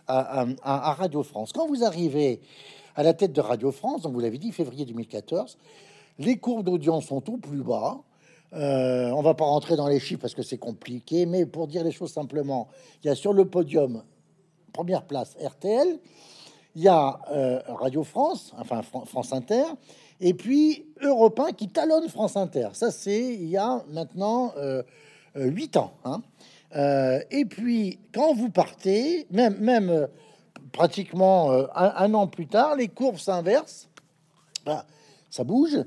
à, 0.07 0.95
Radio 0.95 1.23
France. 1.23 1.53
Quand 1.53 1.67
vous 1.67 1.85
arrivez 1.85 2.41
à 2.97 3.03
la 3.03 3.15
tête 3.15 3.33
de 3.33 3.41
Radio 3.41 3.71
France, 3.73 4.03
donc 4.03 4.13
vous 4.13 4.21
l'avez 4.21 4.39
dit, 4.39 4.53
février 4.53 4.85
2014, 4.85 5.59
les 6.19 6.37
courbes 6.39 6.65
d'audience 6.65 7.07
sont 7.07 7.31
au 7.31 7.37
plus 7.37 7.63
bas. 7.63 8.01
on 8.53 9.23
va 9.23 9.35
pas 9.35 9.45
rentrer 9.45 9.77
dans 9.77 9.89
les 9.89 10.01
chiffres 10.01 10.21
parce 10.21 10.35
que 10.35 10.43
c'est 10.43 10.59
compliqué, 10.59 11.27
mais 11.27 11.47
pour 11.47 11.67
dire 11.67 11.85
les 11.85 11.93
choses 11.93 12.13
simplement, 12.13 12.69
il 13.03 13.09
y 13.09 13.11
a 13.11 13.15
sur 13.15 13.33
le 13.33 13.45
podium, 13.45 14.03
première 14.73 15.05
place 15.05 15.37
RTL, 15.43 15.99
il 16.75 16.83
y 16.83 16.89
a 16.89 17.21
euh, 17.31 17.61
Radio 17.67 18.05
France, 18.05 18.53
enfin 18.59 18.83
France 18.83 19.33
Inter, 19.33 19.65
et 20.21 20.35
puis 20.35 20.87
Europe 21.03 21.41
qui 21.57 21.69
talonne 21.69 22.09
France 22.09 22.37
Inter. 22.37 22.69
Ça, 22.75 22.91
c'est 22.91 23.35
il 23.35 23.49
y 23.49 23.57
a 23.57 23.83
maintenant 23.89 24.53
euh, 24.57 24.83
euh, 25.37 25.47
huit 25.47 25.77
ans. 25.77 25.93
Hein. 26.05 26.23
et 27.31 27.45
puis, 27.45 27.99
quand 28.13 28.35
vous 28.35 28.51
partez, 28.51 29.27
même, 29.31 29.59
même 29.59 30.09
pratiquement 30.73 31.51
un, 31.75 32.15
an 32.15 32.29
plus 32.29 32.47
tard, 32.47 32.77
les 32.77 32.89
courbes 32.89 33.19
s'inversent, 33.19 33.89
ça 35.31 35.45
bouge. 35.45 35.79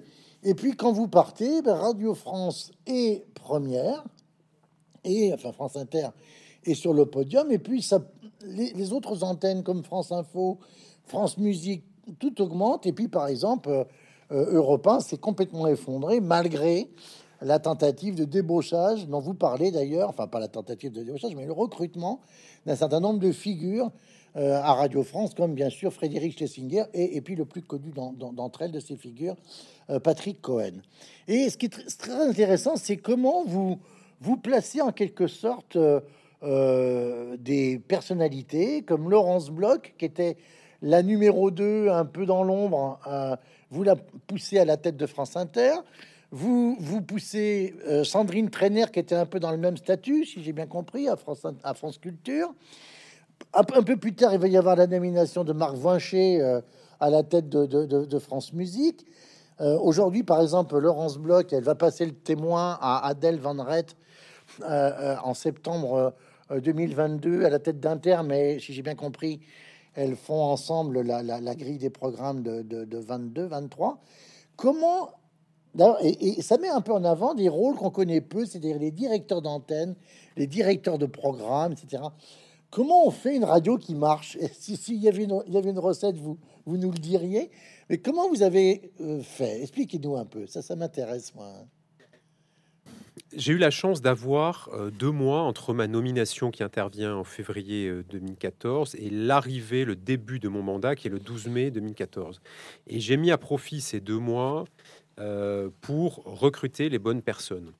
Et 0.43 0.55
puis, 0.55 0.75
quand 0.75 0.91
vous 0.91 1.07
partez, 1.07 1.61
ben, 1.61 1.75
Radio 1.75 2.13
France 2.13 2.71
est 2.85 3.23
première, 3.33 4.03
et 5.05 5.33
enfin 5.33 5.53
France 5.53 5.77
Inter 5.77 6.09
est 6.65 6.73
sur 6.73 6.93
le 6.93 7.05
podium, 7.05 7.49
et 7.49 7.59
puis 7.59 7.81
ça, 7.81 7.99
les, 8.43 8.93
autres 8.93 9.23
antennes 9.23 9.63
comme 9.63 9.83
France 9.83 10.11
Info, 10.11 10.59
France 11.05 11.37
Musique, 11.37 11.83
tout 12.19 12.41
augmente. 12.41 12.85
Et 12.85 12.93
puis, 12.93 13.07
par 13.07 13.27
exemple, 13.27 13.69
euh, 13.69 13.83
euh 14.31 14.53
Europe 14.53 14.87
1 14.87 14.99
s'est 14.99 15.17
complètement 15.17 15.67
effondré 15.67 16.19
malgré 16.19 16.89
la 17.41 17.59
tentative 17.59 18.15
de 18.15 18.23
débauchage 18.23 19.07
dont 19.07 19.19
vous 19.19 19.33
parlez 19.33 19.71
d'ailleurs, 19.71 20.09
enfin 20.09 20.27
pas 20.27 20.39
la 20.39 20.47
tentative 20.47 20.91
de 20.91 21.03
débauchage, 21.03 21.35
mais 21.35 21.45
le 21.45 21.51
recrutement 21.51 22.21
d'un 22.65 22.75
certain 22.75 22.99
nombre 22.99 23.19
de 23.19 23.31
figures 23.31 23.91
euh, 24.35 24.55
à 24.55 24.73
Radio 24.73 25.03
France, 25.03 25.33
comme 25.33 25.53
bien 25.53 25.69
sûr 25.69 25.91
Frédéric 25.93 26.37
Schlesinger 26.37 26.85
et, 26.93 27.21
puis 27.21 27.35
le 27.35 27.45
plus 27.45 27.61
connu 27.61 27.91
d'entre 27.91 28.63
elles 28.63 28.71
de 28.71 28.79
ces 28.79 28.95
figures, 28.95 29.35
euh, 29.89 29.99
Patrick 29.99 30.41
Cohen. 30.41 30.81
Et 31.27 31.49
ce 31.49 31.57
qui 31.57 31.67
est 31.67 31.97
très 31.97 32.27
intéressant, 32.27 32.75
c'est 32.75 32.97
comment 32.97 33.43
vous 33.45 33.77
vous 34.21 34.37
placez 34.37 34.81
en 34.81 34.91
quelque 34.91 35.27
sorte 35.27 35.77
euh, 36.43 37.37
des 37.37 37.79
personnalités 37.79 38.81
comme 38.81 39.09
Laurence 39.09 39.49
Bloch, 39.49 39.93
qui 39.97 40.03
était 40.03 40.35
la 40.81 41.01
numéro 41.01 41.51
2, 41.51 41.87
un 41.87 42.03
peu 42.03 42.25
dans 42.25 42.43
l'ombre. 42.43 42.99
Euh, 43.07 43.37
vous 43.69 43.83
la 43.83 43.95
poussez 43.95 44.59
à 44.59 44.65
la 44.65 44.75
tête 44.75 44.97
de 44.97 45.05
France 45.05 45.37
Inter. 45.37 45.71
Vous, 46.31 46.75
vous 46.81 47.01
poussez 47.01 47.73
euh, 47.87 48.03
Sandrine 48.03 48.49
Trainer, 48.49 48.85
qui 48.91 48.99
était 48.99 49.15
un 49.15 49.25
peu 49.25 49.39
dans 49.39 49.51
le 49.51 49.57
même 49.57 49.77
statut, 49.77 50.25
si 50.25 50.43
j'ai 50.43 50.51
bien 50.51 50.67
compris, 50.67 51.07
à 51.07 51.15
France, 51.15 51.97
Culture. 51.97 52.53
Un, 53.53 53.63
peu 53.63 53.95
plus 53.95 54.13
tard, 54.13 54.33
il 54.33 54.39
va 54.39 54.47
y 54.49 54.57
avoir 54.57 54.75
la 54.75 54.87
nomination 54.87 55.45
de 55.45 55.53
Marc 55.53 55.75
Vincher 55.75 56.59
à 56.99 57.09
la 57.09 57.23
tête 57.23 57.47
de, 57.47 58.19
France 58.19 58.51
Musique. 58.51 59.05
Aujourd'hui, 59.59 60.23
par 60.23 60.41
exemple, 60.41 60.77
Laurence 60.77 61.17
Bloch, 61.17 61.53
elle 61.53 61.63
va 61.63 61.75
passer 61.75 62.05
le 62.05 62.13
témoin 62.13 62.77
à 62.81 63.07
Adèle 63.07 63.39
Van 63.39 63.55
Rett 63.63 63.95
en 64.61 65.33
septembre 65.33 66.13
2022 66.49 67.41
euh, 67.41 67.45
à 67.45 67.49
la 67.49 67.59
tête 67.59 67.79
d'Inter, 67.79 68.17
mais 68.25 68.59
si 68.59 68.73
j'ai 68.73 68.81
bien 68.81 68.95
compris, 68.95 69.39
elles 69.95 70.15
font 70.15 70.41
ensemble 70.41 71.01
la, 71.01 71.55
grille 71.55 71.77
des 71.77 71.89
programmes 71.89 72.41
de, 72.41 72.97
22, 72.97 73.45
23. 73.45 74.01
Comment 74.55 75.11
et, 76.01 76.37
et, 76.37 76.41
ça 76.43 76.57
met 76.57 76.69
un 76.69 76.81
peu 76.81 76.93
en 76.93 77.03
avant 77.03 77.33
des 77.33 77.49
rôles 77.49 77.75
qu'on 77.75 77.89
connaît 77.89 78.21
peu, 78.21 78.45
c'est-à-dire 78.45 78.77
les 78.77 78.91
directeurs 78.91 79.41
d'antenne, 79.41 79.95
les 80.37 80.45
directeurs 80.45 80.99
de 80.99 81.07
programmes, 81.07 81.73
etc. 81.73 82.03
Comment 82.73 83.05
on 83.05 83.11
fait 83.11 83.35
une 83.35 83.43
radio 83.43 83.77
qui 83.77 83.93
marche? 83.93 84.35
S'il 84.53 84.77
si 84.79 84.95
y, 84.97 85.07
avait 85.07 85.25
une, 85.25 85.43
y 85.47 85.57
avait 85.57 85.69
une 85.69 85.79
recette, 85.79 86.17
vous, 86.17 86.39
vous 86.65 86.77
nous 86.77 86.91
le 86.91 86.97
diriez. 86.97 87.51
Mais 87.87 87.99
comment 87.99 88.27
vous 88.29 88.41
avez 88.41 88.91
euh, 88.99 89.21
fait? 89.21 89.61
Expliquez-nous 89.61 90.15
un 90.15 90.25
peu. 90.25 90.47
Ça, 90.47 90.63
ça 90.63 90.75
m'intéresse, 90.75 91.35
moi. 91.35 91.53
J'ai 93.35 93.53
eu 93.53 93.57
la 93.57 93.71
chance 93.71 94.01
d'avoir 94.01 94.69
euh, 94.73 94.91
deux 94.91 95.09
mois 95.09 95.41
entre 95.41 95.73
ma 95.73 95.87
nomination 95.87 96.51
qui 96.51 96.61
intervient 96.61 97.15
en 97.15 97.23
février 97.23 97.91
2014 98.09 98.93
euh, 98.93 98.97
et 99.01 99.09
l'arrivée, 99.09 99.85
le 99.85 99.95
début 99.95 100.39
de 100.39 100.49
mon 100.49 100.61
mandat 100.61 100.95
qui 100.95 101.07
est 101.07 101.09
le 101.09 101.19
12 101.19 101.47
mai 101.47 101.71
2014. 101.71 102.41
Et 102.87 102.99
j'ai 102.99 103.17
mis 103.17 103.31
à 103.31 103.39
profit 103.39 103.81
ces 103.81 103.99
deux 104.01 104.19
mois 104.19 104.65
euh, 105.19 105.69
pour 105.81 106.23
recruter 106.25 106.89
les 106.89 106.99
bonnes 106.99 107.23
personnes. 107.23 107.71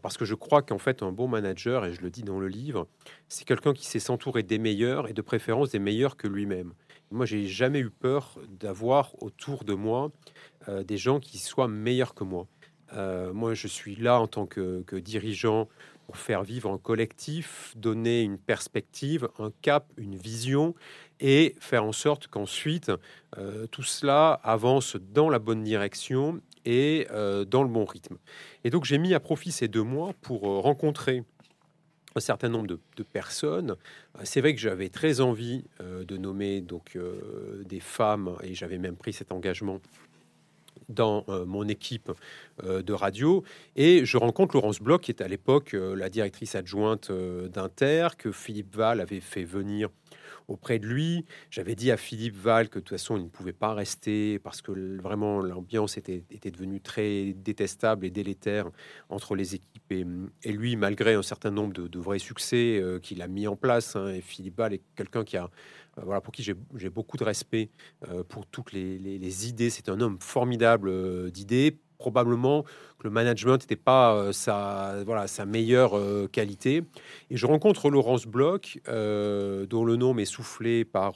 parce 0.00 0.16
que 0.16 0.24
je 0.24 0.34
crois 0.34 0.62
qu'en 0.62 0.78
fait, 0.78 1.02
un 1.02 1.12
bon 1.12 1.28
manager, 1.28 1.84
et 1.84 1.92
je 1.92 2.00
le 2.00 2.10
dis 2.10 2.22
dans 2.22 2.38
le 2.38 2.48
livre, 2.48 2.86
c'est 3.28 3.44
quelqu'un 3.44 3.74
qui 3.74 3.86
sait 3.86 3.98
s'entourer 3.98 4.42
des 4.42 4.58
meilleurs 4.58 5.08
et 5.08 5.12
de 5.12 5.22
préférence 5.22 5.70
des 5.70 5.78
meilleurs 5.80 6.16
que 6.16 6.28
lui-même. 6.28 6.72
Moi, 7.10 7.26
j'ai 7.26 7.46
jamais 7.46 7.80
eu 7.80 7.90
peur 7.90 8.38
d'avoir 8.48 9.20
autour 9.22 9.64
de 9.64 9.74
moi 9.74 10.10
des 10.84 10.96
gens 10.96 11.20
qui 11.20 11.36
soient 11.36 11.68
meilleurs 11.68 12.14
que 12.14 12.24
moi. 12.24 12.46
Euh, 12.94 13.32
moi, 13.32 13.54
je 13.54 13.66
suis 13.66 13.96
là 13.96 14.20
en 14.20 14.26
tant 14.26 14.46
que, 14.46 14.84
dirigeant 14.98 15.68
pour 16.06 16.16
faire 16.18 16.42
vivre 16.42 16.70
un 16.70 16.78
collectif, 16.78 17.72
donner 17.76 18.22
une 18.22 18.38
perspective, 18.38 19.28
un 19.38 19.52
cap, 19.62 19.90
une 19.96 20.16
vision 20.16 20.74
et 21.18 21.54
faire 21.60 21.84
en 21.84 21.92
sorte 21.92 22.26
qu'ensuite 22.26 22.92
euh, 23.38 23.66
tout 23.68 23.82
cela 23.82 24.32
avance 24.42 24.96
dans 24.96 25.30
la 25.30 25.38
bonne 25.38 25.62
direction 25.62 26.42
et 26.66 27.06
euh, 27.10 27.46
dans 27.46 27.62
le 27.62 27.70
bon 27.70 27.86
rythme. 27.86 28.18
Et 28.64 28.70
donc 28.70 28.84
j'ai 28.84 28.98
mis 28.98 29.14
à 29.14 29.20
profit 29.20 29.50
ces 29.50 29.66
deux 29.66 29.82
mois 29.82 30.12
pour 30.20 30.42
rencontrer 30.42 31.22
un 32.16 32.20
certain 32.20 32.50
nombre 32.50 32.66
de, 32.66 32.78
de 32.96 33.02
personnes. 33.02 33.76
C'est 34.24 34.42
vrai 34.42 34.54
que 34.54 34.60
j'avais 34.60 34.90
très 34.90 35.20
envie 35.20 35.64
de 35.80 36.16
nommer 36.16 36.60
donc 36.60 36.96
des 37.64 37.80
femmes 37.80 38.36
et 38.42 38.54
j'avais 38.54 38.78
même 38.78 38.96
pris 38.96 39.12
cet 39.12 39.32
engagement 39.32 39.80
dans 40.88 41.24
euh, 41.28 41.44
mon 41.44 41.68
équipe 41.68 42.10
euh, 42.62 42.82
de 42.82 42.92
radio 42.92 43.44
et 43.76 44.04
je 44.04 44.16
rencontre 44.16 44.54
Laurence 44.54 44.80
Bloch, 44.80 45.02
qui 45.02 45.10
est 45.10 45.22
à 45.22 45.28
l'époque 45.28 45.74
euh, 45.74 45.94
la 45.94 46.08
directrice 46.08 46.54
adjointe 46.54 47.10
d'Inter, 47.12 48.08
que 48.18 48.32
Philippe 48.32 48.74
Val 48.76 49.00
avait 49.00 49.20
fait 49.20 49.44
venir 49.44 49.88
auprès 50.46 50.78
de 50.78 50.86
lui. 50.86 51.24
J'avais 51.50 51.74
dit 51.74 51.90
à 51.90 51.96
Philippe 51.96 52.36
Val 52.36 52.68
que 52.68 52.78
de 52.78 52.84
toute 52.84 52.90
façon, 52.90 53.16
il 53.16 53.24
ne 53.24 53.28
pouvait 53.28 53.54
pas 53.54 53.72
rester 53.72 54.38
parce 54.38 54.60
que 54.60 55.00
vraiment 55.00 55.40
l'ambiance 55.40 55.96
était, 55.96 56.22
devenue 56.50 56.80
très 56.80 57.32
détestable 57.32 58.04
et 58.04 58.10
délétère 58.10 58.70
entre 59.08 59.36
les 59.36 59.54
équipes 59.54 59.70
et, 60.42 60.52
lui, 60.52 60.76
malgré 60.76 61.14
un 61.14 61.22
certain 61.22 61.50
nombre 61.50 61.72
de, 61.72 61.98
vrais 61.98 62.18
succès 62.18 62.82
qu'il 63.02 63.22
a 63.22 63.28
mis 63.28 63.46
en 63.46 63.56
place. 63.56 63.96
Hein, 63.96 64.08
et 64.08 64.20
Philippe 64.20 64.58
Val 64.58 64.74
est 64.74 64.82
quelqu'un 64.96 65.24
qui 65.24 65.36
a 65.36 65.48
voilà, 66.02 66.20
pour 66.20 66.32
qui 66.32 66.42
j'ai 66.42 66.90
beaucoup 66.90 67.16
de 67.16 67.24
respect 67.24 67.70
euh, 68.08 68.24
pour 68.24 68.46
toutes 68.46 68.72
les, 68.72 69.48
idées. 69.48 69.70
C'est 69.70 69.88
un 69.88 70.00
homme 70.00 70.18
formidable 70.20 70.88
euh, 70.88 71.30
d'idées, 71.30 71.78
probablement 71.98 72.62
que 72.62 73.04
le 73.04 73.10
management 73.10 73.58
n'était 73.58 73.76
pas 73.76 74.32
sa, 74.32 75.02
voilà, 75.06 75.26
sa 75.26 75.46
meilleure 75.46 75.98
qualité. 76.30 76.82
Et 77.30 77.36
je 77.36 77.46
rencontre 77.46 77.88
Laurence 77.88 78.26
Bloch, 78.26 78.78
dont 78.86 79.84
le 79.84 79.96
nom 79.96 80.12
m'est 80.12 80.24
soufflé 80.24 80.84
par 80.84 81.14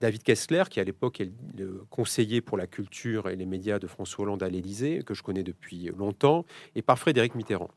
David 0.00 0.22
Kessler, 0.22 0.64
qui 0.70 0.80
à 0.80 0.84
l'époque 0.84 1.20
est 1.20 1.30
le 1.58 1.84
conseiller 1.90 2.40
pour 2.40 2.56
la 2.56 2.66
culture 2.66 3.28
et 3.28 3.36
les 3.36 3.44
médias 3.44 3.78
de 3.78 3.86
François 3.86 4.24
Hollande 4.24 4.42
à 4.42 4.48
l'Élysée, 4.48 5.02
que 5.04 5.12
je 5.12 5.22
connais 5.22 5.42
depuis 5.42 5.90
longtemps, 5.96 6.46
et 6.74 6.80
par 6.80 6.98
Frédéric 6.98 7.34
Mitterrand. 7.34 7.70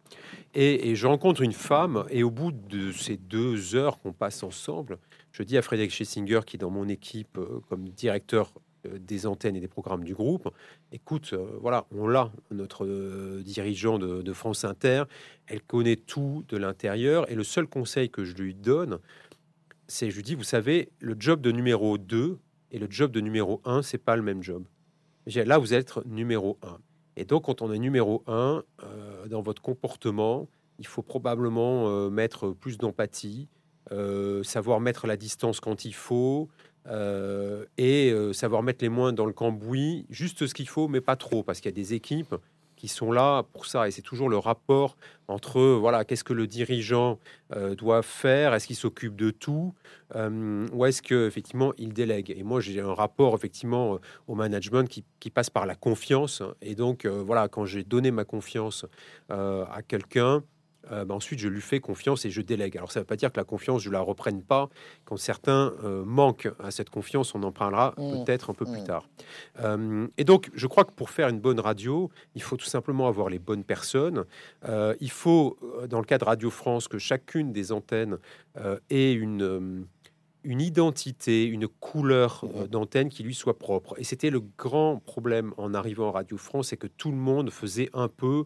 Et, 0.56 0.96
je 0.96 1.06
rencontre 1.06 1.42
une 1.42 1.54
femme, 1.54 2.06
et 2.10 2.24
au 2.24 2.32
bout 2.32 2.52
de 2.52 2.92
ces 2.94 3.18
deux 3.18 3.76
heures 3.76 4.00
qu'on 4.00 4.14
passe 4.14 4.42
ensemble, 4.42 4.98
je 5.34 5.44
dis 5.44 5.58
à 5.58 5.62
Frédéric 5.62 5.92
Schessinger, 5.92 6.42
qui 6.46 6.56
est 6.56 6.60
dans 6.60 6.70
mon 6.70 6.88
équipe 6.88 7.38
euh, 7.38 7.60
comme 7.68 7.90
directeur 7.90 8.54
euh, 8.86 9.00
des 9.00 9.26
antennes 9.26 9.56
et 9.56 9.60
des 9.60 9.68
programmes 9.68 10.04
du 10.04 10.14
groupe, 10.14 10.50
écoute, 10.92 11.32
euh, 11.34 11.58
voilà, 11.60 11.86
on 11.92 12.08
l'a, 12.08 12.32
notre 12.52 13.42
dirigeant 13.42 13.98
de, 13.98 14.34
France 14.34 14.64
Inter, 14.64 15.04
elle 15.48 15.62
connaît 15.62 15.96
tout 15.96 16.46
de 16.50 16.58
l'intérieur, 16.58 17.30
et 17.32 17.36
le 17.36 17.44
seul 17.44 17.68
conseil 17.68 18.10
que 18.10 18.24
je 18.24 18.36
lui 18.36 18.54
donne, 18.54 19.00
c'est, 19.88 20.12
je 20.12 20.16
lui 20.16 20.24
dis, 20.24 20.36
vous 20.36 20.44
savez, 20.44 20.90
le 21.00 21.16
job 21.18 21.42
de 21.42 21.52
numéro 21.52 21.98
2 21.98 22.38
et 22.72 22.80
le 22.80 22.88
job 22.90 23.12
de 23.12 23.20
numéro 23.20 23.60
1, 23.66 23.82
c'est 23.82 23.98
pas 23.98 24.16
le 24.16 24.22
même 24.22 24.44
job. 24.44 24.66
Là, 25.26 25.58
vous 25.58 25.74
êtes 25.74 26.06
numéro 26.06 26.58
1. 26.64 26.78
Et 27.16 27.26
donc, 27.26 27.46
quand 27.46 27.62
on 27.62 27.72
est 27.72 27.80
numéro 27.80 28.24
1, 28.28 28.64
euh, 28.84 29.28
dans 29.28 29.42
votre 29.42 29.62
comportement, 29.62 30.48
il 30.80 30.88
faut 30.88 31.04
probablement 31.04 32.10
mettre 32.10 32.50
plus 32.50 32.78
d'empathie, 32.78 33.48
savoir 34.44 34.80
mettre 34.80 35.08
la 35.08 35.18
distance 35.18 35.60
quand 35.60 35.86
il 35.86 35.94
faut, 35.94 36.50
et 37.78 38.14
savoir 38.34 38.64
mettre 38.64 38.84
les 38.84 38.90
moins 38.90 39.14
dans 39.14 39.26
le 39.26 39.34
cambouis, 39.34 40.06
juste 40.10 40.48
ce 40.48 40.54
qu'il 40.54 40.68
faut, 40.68 40.88
mais 40.88 41.02
pas 41.02 41.16
trop, 41.16 41.44
parce 41.44 41.60
qu'il 41.60 41.70
y 41.70 41.74
a 41.74 41.76
des 41.76 41.94
équipes 41.94 42.36
qui 42.84 42.90
sont 42.90 43.14
là 43.14 43.44
pour 43.44 43.66
ça. 43.66 43.88
Et 43.88 43.92
c'est 43.92 44.02
toujours 44.02 44.28
le 44.28 44.38
rapport 44.38 44.98
entre, 45.30 45.62
voilà, 45.62 46.04
qu'est-ce 46.04 46.26
que 46.26 46.34
le 46.34 46.48
dirigeant 46.48 47.18
euh, 47.56 47.76
doit 47.76 48.02
faire 48.02 48.54
Est-ce 48.54 48.68
qu'il 48.68 48.76
s'occupe 48.76 49.16
de 49.16 49.32
tout 49.32 49.74
euh, 50.16 50.68
Ou 50.74 50.84
est-ce 50.84 51.02
qu'effectivement, 51.02 51.72
il 51.78 51.94
délègue 51.94 52.34
Et 52.36 52.44
moi, 52.44 52.60
j'ai 52.60 52.82
un 52.82 52.94
rapport, 52.94 53.36
effectivement, 53.36 53.94
euh, 53.94 53.98
au 54.28 54.36
management 54.36 54.84
qui, 54.84 55.06
qui, 55.22 55.30
passe 55.30 55.50
par 55.50 55.66
la 55.66 55.76
confiance. 55.76 56.44
Et 56.62 56.76
donc, 56.76 57.06
voilà, 57.06 57.48
quand 57.48 57.64
j'ai 57.64 57.86
donné 57.86 58.12
ma 58.12 58.26
confiance 58.26 58.86
à 59.30 59.82
quelqu'un, 59.88 60.44
euh, 60.92 61.06
bah, 61.06 61.16
ensuite 61.16 61.40
je 61.40 61.48
lui 61.48 61.62
fais 61.62 61.80
confiance 61.80 62.26
et 62.26 62.30
je 62.30 62.42
délègue. 62.42 62.78
Alors 62.78 62.92
ça 62.92 63.00
ne 63.00 63.04
veut 63.04 63.08
pas 63.08 63.16
dire 63.16 63.32
que 63.32 63.40
la 63.40 63.44
confiance, 63.44 63.82
je 63.82 63.90
la 63.90 64.02
reprenne 64.02 64.42
pas. 64.42 64.70
Quand 65.06 65.18
certains 65.18 65.74
euh, 65.84 66.04
manquent 66.04 66.50
à 66.60 66.72
cette 66.72 66.90
confiance, 66.90 67.34
on 67.36 67.44
en 67.44 67.52
parlera 67.52 67.94
mmh. 67.98 68.24
peut-être 68.26 68.50
un 68.50 68.54
peu 68.54 68.66
plus 68.66 68.82
mmh. 68.82 68.86
tard. 68.86 69.10
Euh, 69.62 70.08
et 70.18 70.24
donc, 70.24 70.50
je 70.54 70.68
crois 70.68 70.84
que 70.84 70.92
pour 70.92 71.10
faire 71.10 71.30
une 71.30 71.40
bonne 71.40 71.60
radio, 71.60 72.10
il 72.36 72.42
faut 72.42 72.58
tout 72.58 72.66
simplement 72.66 73.08
avoir 73.08 73.30
les 73.30 73.40
bonnes 73.40 73.64
personnes. 73.64 74.26
il 75.00 75.12
faut, 75.12 75.58
dans 75.90 76.00
le 76.00 76.06
cas 76.06 76.18
de 76.18 76.26
Radio 76.26 76.50
France, 76.50 76.88
que 76.88 76.98
chacune 76.98 77.52
des 77.52 77.72
antennes 77.72 78.18
ait 78.90 79.14
une 79.14 79.86
une 80.46 80.60
identité, 80.60 81.46
une 81.46 81.70
couleur 81.70 82.44
mmh. 82.44 82.68
d'antenne 82.68 83.10
qui 83.10 83.24
lui 83.24 83.34
soit 83.34 83.58
propre. 83.58 83.96
Et 83.98 84.04
c'était 84.04 84.30
le 84.30 84.42
grand 84.58 84.98
problème 84.98 85.54
en 85.56 85.74
arrivant 85.74 86.10
à 86.10 86.12
Radio 86.12 86.36
France, 86.36 86.68
c'est 86.70 86.78
que 86.78 86.88
tout 86.88 87.12
le 87.12 87.18
monde 87.18 87.50
faisait 87.50 87.90
un 87.94 88.10
peu 88.10 88.44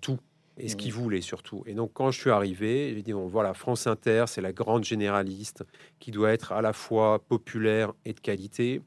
tout 0.00 0.18
et 0.58 0.68
ce 0.68 0.76
mmh. 0.76 0.90
voulait 0.90 1.20
surtout. 1.20 1.62
Et 1.66 1.74
donc 1.74 1.92
quand 1.94 2.10
je 2.10 2.20
suis 2.20 2.30
arrivé, 2.30 2.92
j'ai 2.94 3.02
dit 3.02 3.12
bon 3.12 3.26
voilà, 3.26 3.54
France 3.54 3.86
Inter, 3.86 4.24
c'est 4.26 4.40
la 4.40 4.52
grande 4.52 4.84
généraliste 4.84 5.64
qui 5.98 6.10
doit 6.10 6.32
être 6.32 6.52
à 6.52 6.62
la 6.62 6.72
fois 6.72 7.20
populaire 7.20 7.92
et 8.04 8.12
de 8.12 8.20
qualité. 8.20 8.82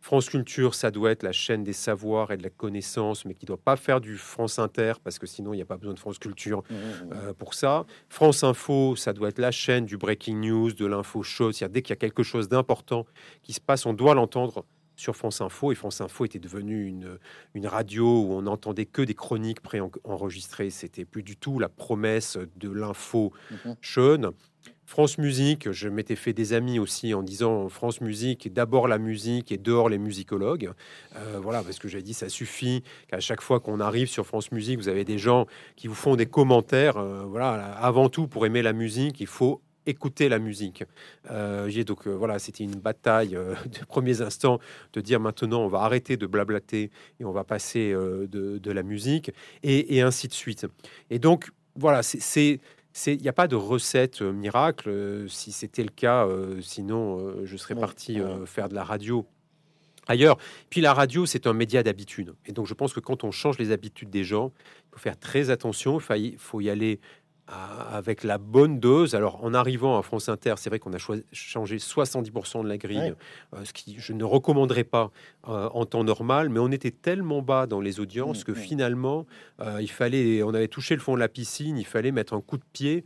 France 0.00 0.28
Culture, 0.28 0.74
ça 0.74 0.90
doit 0.90 1.10
être 1.10 1.24
la 1.24 1.32
chaîne 1.32 1.64
des 1.64 1.72
savoirs 1.72 2.30
et 2.30 2.36
de 2.36 2.42
la 2.42 2.50
connaissance, 2.50 3.24
mais 3.24 3.34
qui 3.34 3.46
doit 3.46 3.56
pas 3.56 3.76
faire 3.76 4.00
du 4.00 4.16
France 4.16 4.58
Inter 4.58 4.94
parce 5.02 5.18
que 5.18 5.26
sinon 5.26 5.52
il 5.52 5.56
n'y 5.56 5.62
a 5.62 5.66
pas 5.66 5.76
besoin 5.76 5.92
de 5.92 5.98
France 5.98 6.18
Culture 6.18 6.62
mmh, 6.70 6.74
mmh, 6.74 7.12
euh, 7.12 7.32
pour 7.34 7.54
ça. 7.54 7.84
France 8.08 8.44
Info, 8.44 8.94
ça 8.94 9.12
doit 9.12 9.28
être 9.28 9.38
la 9.38 9.50
chaîne 9.50 9.86
du 9.86 9.96
breaking 9.96 10.36
news, 10.36 10.72
de 10.72 10.86
l'info. 10.86 11.24
C'est-à-dire 11.24 11.68
dès 11.68 11.82
qu'il 11.82 11.90
y 11.90 11.92
a 11.94 11.96
quelque 11.96 12.22
chose 12.22 12.48
d'important 12.48 13.06
qui 13.42 13.52
se 13.52 13.60
passe, 13.60 13.86
on 13.86 13.92
doit 13.92 14.14
l'entendre 14.14 14.64
sur 14.98 15.16
France 15.16 15.40
Info. 15.40 15.72
Et 15.72 15.74
France 15.74 16.02
Info 16.02 16.26
était 16.26 16.38
devenue 16.38 16.86
une, 16.86 17.18
une 17.54 17.66
radio 17.66 18.24
où 18.24 18.32
on 18.32 18.42
n'entendait 18.42 18.84
que 18.84 19.00
des 19.00 19.14
chroniques 19.14 19.60
préenregistrées. 19.60 20.68
C'était 20.68 21.06
plus 21.06 21.22
du 21.22 21.36
tout 21.36 21.58
la 21.58 21.70
promesse 21.70 22.36
de 22.56 22.70
l'info 22.70 23.32
mmh. 23.50 23.72
France 24.88 25.18
Musique, 25.18 25.70
je 25.70 25.86
m'étais 25.90 26.16
fait 26.16 26.32
des 26.32 26.54
amis 26.54 26.78
aussi 26.78 27.12
en 27.12 27.22
disant 27.22 27.68
France 27.68 28.00
Musique, 28.00 28.50
d'abord 28.50 28.88
la 28.88 28.96
musique 28.96 29.52
et 29.52 29.58
dehors 29.58 29.90
les 29.90 29.98
musicologues. 29.98 30.72
Euh, 31.14 31.38
voilà, 31.42 31.62
parce 31.62 31.78
que 31.78 31.88
j'ai 31.88 32.00
dit, 32.00 32.14
ça 32.14 32.30
suffit 32.30 32.82
qu'à 33.08 33.20
chaque 33.20 33.42
fois 33.42 33.60
qu'on 33.60 33.80
arrive 33.80 34.08
sur 34.08 34.26
France 34.26 34.50
Musique, 34.50 34.78
vous 34.78 34.88
avez 34.88 35.04
des 35.04 35.18
gens 35.18 35.44
qui 35.76 35.88
vous 35.88 35.94
font 35.94 36.16
des 36.16 36.24
commentaires. 36.24 36.96
Euh, 36.96 37.24
voilà, 37.28 37.52
avant 37.74 38.08
tout, 38.08 38.28
pour 38.28 38.46
aimer 38.46 38.62
la 38.62 38.72
musique, 38.72 39.20
il 39.20 39.26
faut 39.26 39.60
écouter 39.88 40.28
la 40.28 40.38
musique. 40.38 40.84
Euh, 41.30 41.68
j'ai 41.68 41.84
donc 41.84 42.06
euh, 42.06 42.10
voilà, 42.10 42.38
c'était 42.38 42.64
une 42.64 42.76
bataille 42.76 43.34
euh, 43.34 43.54
de 43.66 43.84
premiers 43.86 44.20
instants 44.20 44.58
de 44.92 45.00
dire 45.00 45.18
maintenant 45.20 45.62
on 45.62 45.68
va 45.68 45.80
arrêter 45.80 46.16
de 46.16 46.26
blablater 46.26 46.90
et 47.20 47.24
on 47.24 47.32
va 47.32 47.44
passer 47.44 47.92
de, 47.92 48.70
la 48.70 48.82
musique 48.82 49.32
et, 49.62 50.02
ainsi 50.02 50.28
de 50.28 50.32
suite. 50.32 50.66
Et 51.10 51.18
donc 51.18 51.50
voilà, 51.74 52.02
c'est 52.02 52.60
il 53.06 53.22
n'y 53.22 53.28
a 53.28 53.32
pas 53.32 53.48
de 53.48 53.56
recette 53.56 54.20
miracle. 54.22 55.26
Si 55.28 55.52
c'était 55.52 55.82
le 55.82 55.90
cas, 55.90 56.26
sinon 56.60 57.44
je 57.44 57.56
serais 57.56 57.74
parti 57.74 58.18
faire 58.46 58.68
de 58.68 58.74
la 58.74 58.84
radio 58.84 59.26
ailleurs. 60.08 60.38
Puis 60.70 60.80
la 60.80 60.92
radio, 60.92 61.26
c'est 61.26 61.46
un 61.46 61.52
média 61.52 61.82
d'habitude. 61.82 62.34
Et 62.46 62.52
donc 62.52 62.66
je 62.66 62.74
pense 62.74 62.92
que 62.92 63.00
quand 63.00 63.24
on 63.24 63.30
change 63.30 63.58
les 63.58 63.70
habitudes 63.70 64.10
des 64.10 64.24
gens, 64.24 64.52
il 64.56 64.94
faut 64.94 64.98
faire 64.98 65.18
très 65.18 65.50
attention. 65.50 66.00
Il 66.16 66.38
faut 66.38 66.60
y 66.60 66.70
aller 66.70 67.00
avec 67.48 68.24
la 68.24 68.38
bonne 68.38 68.78
dose. 68.78 69.14
Alors, 69.14 69.42
en 69.42 69.54
arrivant 69.54 69.98
à 69.98 70.02
France 70.02 70.28
Inter, 70.28 70.54
c'est 70.58 70.68
vrai 70.68 70.78
qu'on 70.78 70.92
a 70.92 70.98
changé 71.32 71.76
70% 71.78 72.62
de 72.62 72.68
la 72.68 72.76
grille, 72.76 73.14
euh, 73.54 73.64
ce 73.64 73.72
qui 73.72 73.96
je 73.98 74.12
ne 74.12 74.24
recommanderais 74.24 74.84
pas 74.84 75.10
euh, 75.48 75.68
en 75.72 75.86
temps 75.86 76.04
normal, 76.04 76.50
mais 76.50 76.60
on 76.60 76.70
était 76.70 76.90
tellement 76.90 77.40
bas 77.40 77.66
dans 77.66 77.80
les 77.80 78.00
audiences 78.00 78.40
mmh, 78.40 78.44
que 78.44 78.52
mmh. 78.52 78.56
finalement, 78.56 79.26
euh, 79.60 79.80
il 79.80 79.90
fallait, 79.90 80.42
on 80.42 80.52
avait 80.52 80.68
touché 80.68 80.94
le 80.94 81.00
fond 81.00 81.14
de 81.14 81.20
la 81.20 81.28
piscine, 81.28 81.78
il 81.78 81.86
fallait 81.86 82.12
mettre 82.12 82.34
un 82.34 82.40
coup 82.40 82.58
de 82.58 82.64
pied 82.72 83.04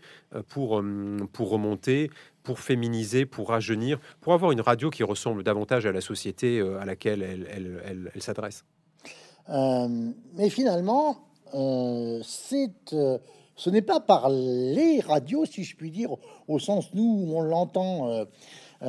pour, 0.49 0.83
pour 1.33 1.51
remonter 1.51 2.11
pour 2.43 2.59
féminiser, 2.59 3.25
pour 3.25 3.51
rajeunir, 3.51 4.01
pour 4.21 4.33
avoir 4.33 4.51
une 4.51 4.61
radio 4.61 4.91
qui 4.91 5.05
ressemble 5.05 5.45
davantage 5.45 5.87
à 5.87 5.93
la 5.93 6.01
société 6.01 6.61
à 6.61 6.85
laquelle 6.85 7.23
elle, 7.23 8.11
elle 8.13 8.23
s'adresse. 8.23 8.65
mais 9.49 10.51
finalement, 10.51 11.29
c'est 12.25 12.73
ce 13.57 13.71
n'est 13.71 13.83
pas 13.83 14.01
par 14.01 14.29
les 14.31 15.01
radios, 15.01 15.45
si 15.45 15.65
je 15.65 15.77
puis 15.77 15.91
dire, 15.91 16.17
au 16.49 16.59
sens 16.59 16.93
nous 16.95 17.27
où 17.27 17.37
on 17.37 17.41
l'entend 17.41 18.09
euh, 18.09 18.25
euh, 18.83 18.87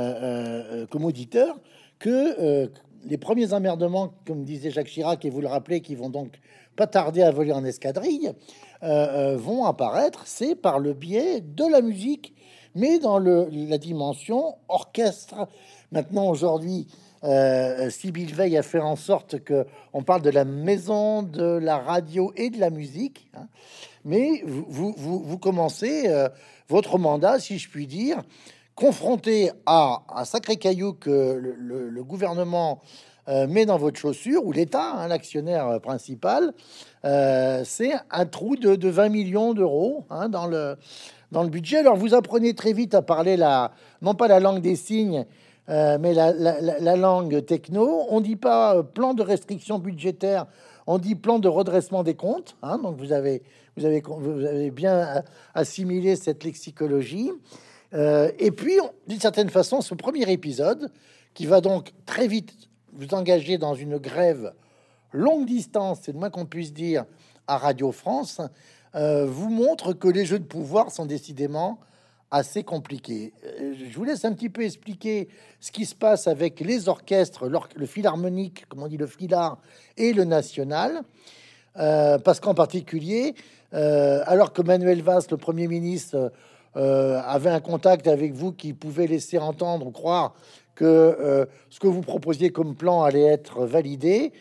euh, 0.73 0.85
comme 0.87 1.05
auditeur, 1.05 1.59
que 1.99 2.69
les 3.05 3.17
premiers 3.17 3.53
emmerdements, 3.53 4.13
comme 4.25 4.43
disait 4.43 4.71
Jacques 4.71 4.87
Chirac, 4.87 5.23
et 5.25 5.29
vous 5.29 5.41
le 5.41 5.47
rappelez, 5.47 5.81
qui 5.81 5.95
vont 5.95 6.09
donc 6.09 6.39
pas 6.75 6.87
tarder 6.87 7.21
à 7.21 7.31
voler 7.31 7.53
en 7.53 7.63
escadrille, 7.63 8.33
vont 8.81 9.63
apparaître, 9.65 10.23
c'est 10.25 10.55
par 10.55 10.79
le 10.79 10.93
biais 10.93 11.39
de 11.39 11.65
la 11.65 11.81
musique, 11.81 12.33
mais 12.75 12.99
dans 12.99 13.19
la 13.19 13.77
dimension 13.77 14.55
orchestre. 14.67 15.47
Maintenant, 15.91 16.27
aujourd'hui, 16.27 16.87
euh, 17.23 17.89
Sybille 17.89 18.33
Veil 18.33 18.57
a 18.57 18.63
fait 18.63 18.79
en 18.79 18.95
sorte 18.95 19.39
que 19.39 19.65
on 19.93 20.03
parle 20.03 20.21
de 20.21 20.29
la 20.29 20.43
maison 20.43 21.23
de 21.23 21.43
la 21.43 21.77
radio 21.77 22.33
et 22.35 22.49
de 22.49 22.59
la 22.59 22.69
musique. 22.69 23.29
Hein. 23.35 23.47
Mais 24.05 24.43
vous, 24.45 25.37
commencez 25.37 26.07
euh, 26.07 26.29
votre 26.67 26.97
mandat, 26.97 27.39
si 27.39 27.57
je 27.57 27.69
puis 27.69 27.87
dire, 27.87 28.21
confronté 28.75 29.51
à 29.65 30.03
un 30.15 30.25
sacré 30.25 30.57
caillou 30.57 30.93
que 30.93 31.39
le, 31.39 32.03
gouvernement 32.03 32.81
euh, 33.27 33.47
met 33.47 33.65
dans 33.65 33.77
votre 33.77 33.99
chaussure, 33.99 34.45
ou 34.45 34.51
l'État, 34.51 34.93
hein, 34.95 35.07
l'actionnaire 35.07 35.79
principal, 35.81 36.53
c'est 37.03 37.93
un 38.11 38.25
trou 38.25 38.55
de, 38.55 38.75
de 38.75 38.89
20 38.89 39.09
millions 39.09 39.53
d'euros 39.53 40.05
hein, 40.09 40.29
dans, 40.29 40.47
le, 40.47 40.77
budget. 41.49 41.77
Alors 41.77 41.95
vous 41.95 42.13
apprenez 42.13 42.53
très 42.53 42.73
vite 42.73 42.93
à 42.93 43.01
parler 43.01 43.37
la, 43.37 43.71
non 44.01 44.15
pas 44.15 44.27
la 44.27 44.39
langue 44.39 44.61
des 44.61 44.75
signes, 44.75 45.25
euh, 45.69 45.97
mais 45.99 46.13
la, 46.13 46.95
langue 46.97 47.45
techno, 47.45 48.05
on 48.09 48.19
dit 48.19 48.35
pas 48.35 48.75
euh, 48.75 48.83
plan 48.83 49.13
de 49.13 49.23
restriction 49.23 49.79
budgétaire, 49.79 50.45
on 50.87 50.97
dit 50.97 51.15
plan 51.15 51.39
de 51.39 51.47
redressement 51.47 52.03
des 52.03 52.15
comptes. 52.15 52.55
Hein, 52.61 52.77
donc 52.77 52.97
vous 52.97 53.11
avez, 53.11 53.43
vous, 53.77 53.85
avez, 53.85 54.01
vous 54.01 54.45
avez 54.45 54.71
bien 54.71 55.23
assimilé 55.53 56.15
cette 56.15 56.43
lexicologie. 56.43 57.31
Euh, 57.93 58.31
et 58.39 58.51
puis, 58.51 58.79
d'une 59.07 59.19
certaine 59.19 59.49
façon, 59.49 59.81
ce 59.81 59.93
premier 59.93 60.31
épisode, 60.31 60.91
qui 61.33 61.45
va 61.45 61.61
donc 61.61 61.93
très 62.05 62.27
vite 62.27 62.53
vous 62.93 63.13
engager 63.13 63.57
dans 63.57 63.73
une 63.73 63.97
grève 63.97 64.53
longue 65.11 65.45
distance, 65.45 65.99
c'est 66.03 66.11
le 66.11 66.19
moins 66.19 66.29
qu'on 66.29 66.45
puisse 66.45 66.73
dire, 66.73 67.05
à 67.47 67.57
Radio 67.57 67.91
France, 67.91 68.41
vous 68.93 69.49
montre 69.49 69.93
que 69.93 70.07
les 70.07 70.25
jeux 70.25 70.39
de 70.39 70.45
pouvoir 70.45 70.91
sont 70.91 71.05
décidément 71.05 71.79
assez 72.33 72.63
compliqué. 72.63 73.31
Euh, 73.45 73.75
je 73.89 73.95
vous 73.95 74.03
laisse 74.03 74.25
un 74.25 74.33
petit 74.33 74.49
peu 74.49 74.63
expliquer 74.63 75.29
ce 75.61 75.71
qui 75.71 75.85
se 75.85 75.93
passe 75.93 76.27
avec 76.27 76.59
les 76.59 76.89
orchestres, 76.89 77.45
le 77.47 77.85
philharmonique, 77.85 78.65
comme 78.67 78.81
on 78.81 78.87
dit 78.87 78.97
le 78.97 79.05
filard, 79.05 79.59
et 79.97 80.13
le 80.13 80.23
national. 80.23 81.03
Euh, 81.77 82.17
parce 82.17 82.39
qu'en 82.39 82.55
particulier, 82.55 83.35
euh, 83.73 84.23
alors 84.25 84.51
que 84.51 84.63
Manuel 84.63 85.03
Valls, 85.03 85.23
le 85.29 85.37
Premier 85.37 85.67
ministre, 85.67 86.33
avait 86.75 87.51
un 87.51 87.59
contact 87.59 88.07
avec 88.07 88.33
vous 88.33 88.51
qui 88.51 88.73
pouvait 88.73 89.05
laisser 89.05 89.37
entendre, 89.37 89.91
croire 89.91 90.33
que 90.73 91.47
ce 91.69 91.79
que 91.79 91.85
vous 91.85 92.01
proposiez 92.01 92.49
comme 92.49 92.73
plan 92.73 93.03
allait 93.03 93.27
être 93.27 93.67
validé, 93.67 94.33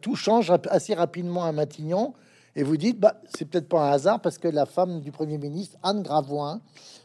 tout 0.00 0.14
change 0.14 0.52
assez 0.68 0.94
rapidement 0.94 1.44
à 1.44 1.50
Matignon. 1.50 2.14
Et 2.56 2.62
vous 2.62 2.76
dites, 2.76 2.98
bah, 2.98 3.16
c'est 3.34 3.46
peut-être 3.46 3.68
pas 3.68 3.88
un 3.88 3.92
hasard 3.92 4.20
parce 4.20 4.38
que 4.38 4.48
la 4.48 4.66
femme 4.66 5.00
du 5.00 5.12
Premier 5.12 5.38
ministre, 5.38 5.76
Anne 5.82 6.02
Gravoin, 6.02 6.60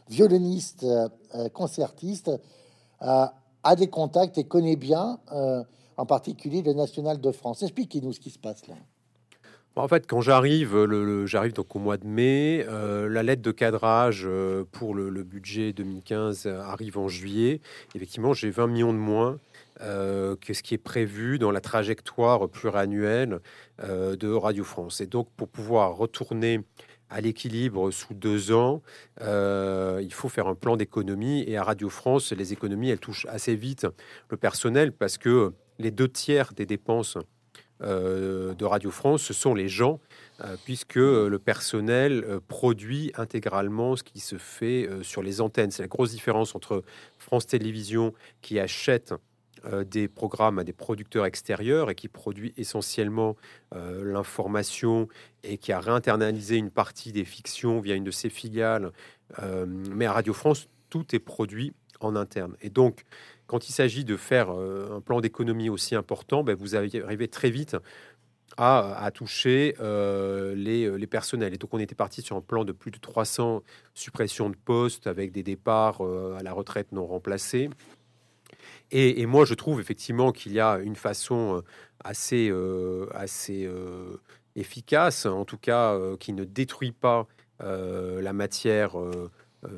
violoniste 0.08 0.84
euh, 0.84 1.08
euh, 1.34 1.48
concertiste, 1.48 2.30
euh, 3.02 3.26
a 3.62 3.76
des 3.76 3.88
contacts 3.88 4.38
et 4.38 4.44
connaît 4.44 4.76
bien, 4.76 5.18
en 5.96 6.06
particulier 6.06 6.62
le 6.62 6.72
National 6.72 7.20
de 7.20 7.32
France. 7.32 7.64
Expliquez-nous 7.64 8.12
ce 8.12 8.20
qui 8.20 8.30
se 8.30 8.38
passe 8.38 8.68
là. 8.68 8.76
En 9.74 9.88
fait, 9.88 10.06
quand 10.06 10.20
j'arrive, 10.20 10.86
j'arrive 11.26 11.52
donc 11.52 11.74
au 11.74 11.80
mois 11.80 11.96
de 11.96 12.06
mai, 12.06 12.64
la 12.64 13.22
lettre 13.24 13.42
de 13.42 13.50
cadrage 13.50 14.28
pour 14.70 14.94
le, 14.94 15.22
budget 15.24 15.72
2015 15.72 16.46
arrive 16.46 16.96
en 16.96 17.08
juillet. 17.08 17.60
Effectivement, 17.96 18.34
j'ai 18.34 18.50
20 18.50 18.68
millions 18.68 18.92
de 18.92 18.98
moins 18.98 19.38
que 19.80 20.54
ce 20.54 20.62
qui 20.62 20.74
est 20.74 20.78
prévu 20.78 21.40
dans 21.40 21.50
la 21.50 21.60
trajectoire 21.60 22.48
pluriannuelle 22.48 23.40
de 23.82 24.32
Radio 24.32 24.62
France. 24.62 25.00
Et 25.00 25.06
donc, 25.06 25.28
pour 25.36 25.48
pouvoir 25.48 25.96
retourner 25.96 26.60
à 27.08 27.20
l'équilibre 27.20 27.90
sous 27.90 28.14
deux 28.14 28.52
ans, 28.52 28.82
euh, 29.20 30.00
il 30.02 30.12
faut 30.12 30.28
faire 30.28 30.48
un 30.48 30.54
plan 30.54 30.76
d'économie. 30.76 31.44
Et 31.46 31.56
à 31.56 31.62
Radio 31.62 31.88
France, 31.88 32.32
les 32.32 32.52
économies, 32.52 32.90
elles 32.90 33.00
touchent 33.00 33.26
assez 33.26 33.54
vite 33.54 33.86
le 34.28 34.36
personnel 34.36 34.92
parce 34.92 35.18
que 35.18 35.52
les 35.78 35.90
deux 35.90 36.08
tiers 36.08 36.52
des 36.52 36.66
dépenses 36.66 37.18
euh, 37.82 38.54
de 38.54 38.64
Radio 38.64 38.90
France, 38.90 39.22
ce 39.22 39.34
sont 39.34 39.54
les 39.54 39.68
gens, 39.68 40.00
euh, 40.40 40.56
puisque 40.64 40.96
le 40.96 41.38
personnel 41.38 42.40
produit 42.48 43.12
intégralement 43.16 43.96
ce 43.96 44.02
qui 44.02 44.20
se 44.20 44.36
fait 44.36 44.88
sur 45.02 45.22
les 45.22 45.40
antennes. 45.40 45.70
C'est 45.70 45.82
la 45.82 45.88
grosse 45.88 46.10
différence 46.10 46.54
entre 46.54 46.82
France 47.18 47.46
Télévisions 47.46 48.14
qui 48.40 48.58
achète 48.58 49.14
euh, 49.72 49.84
des 49.84 50.06
programmes 50.06 50.58
à 50.58 50.64
des 50.64 50.72
producteurs 50.72 51.26
extérieurs 51.26 51.90
et 51.90 51.94
qui 51.94 52.08
produit 52.08 52.52
essentiellement 52.56 53.36
euh, 53.74 54.04
l'information 54.04 55.08
et 55.42 55.58
qui 55.58 55.72
a 55.72 55.80
réinternalisé 55.80 56.56
une 56.56 56.70
partie 56.70 57.10
des 57.10 57.24
fictions 57.24 57.80
via 57.80 57.94
une 57.94 58.04
de 58.04 58.10
ses 58.10 58.30
filiales. 58.30 58.92
Euh, 59.42 59.66
mais 59.66 60.06
à 60.06 60.12
Radio 60.12 60.32
France, 60.32 60.68
tout 60.88 61.14
est 61.14 61.18
produit 61.18 61.72
en 62.00 62.14
interne. 62.14 62.54
Et 62.60 62.70
donc, 62.70 63.04
quand 63.46 63.68
il 63.68 63.72
s'agit 63.72 64.04
de 64.04 64.16
faire 64.16 64.50
un 64.50 65.00
plan 65.00 65.20
d'économie 65.20 65.70
aussi 65.70 65.94
important, 65.94 66.44
ben, 66.44 66.54
vous 66.54 66.76
arrivez 66.76 67.28
très 67.28 67.50
vite 67.50 67.76
à, 68.56 69.10
toucher 69.14 69.74
les, 69.80 70.98
les, 70.98 71.06
personnels. 71.06 71.54
Et 71.54 71.58
donc, 71.58 71.72
on 71.72 71.78
était 71.78 71.94
parti 71.94 72.22
sur 72.22 72.36
un 72.36 72.40
plan 72.40 72.64
de 72.64 72.72
plus 72.72 72.90
de 72.90 72.98
300 72.98 73.62
suppressions 73.94 74.50
de 74.50 74.56
postes 74.56 75.06
avec 75.06 75.32
des 75.32 75.42
départs 75.42 76.00
à 76.02 76.42
la 76.42 76.52
retraite 76.52 76.92
non 76.92 77.06
remplacés. 77.06 77.70
Et, 78.90 79.26
moi, 79.26 79.44
je 79.44 79.54
trouve 79.54 79.80
effectivement 79.80 80.32
qu'il 80.32 80.52
y 80.52 80.60
a 80.60 80.78
une 80.78 80.96
façon 80.96 81.56
euh, 81.56 81.60
assez, 82.04 82.48
euh, 82.48 83.06
euh, 83.50 84.16
efficace, 84.54 85.26
en 85.26 85.44
tout 85.44 85.58
cas, 85.58 85.98
qui 86.20 86.32
ne 86.32 86.44
détruit 86.44 86.92
pas 86.92 87.26
la 87.60 88.32
matière 88.32 88.96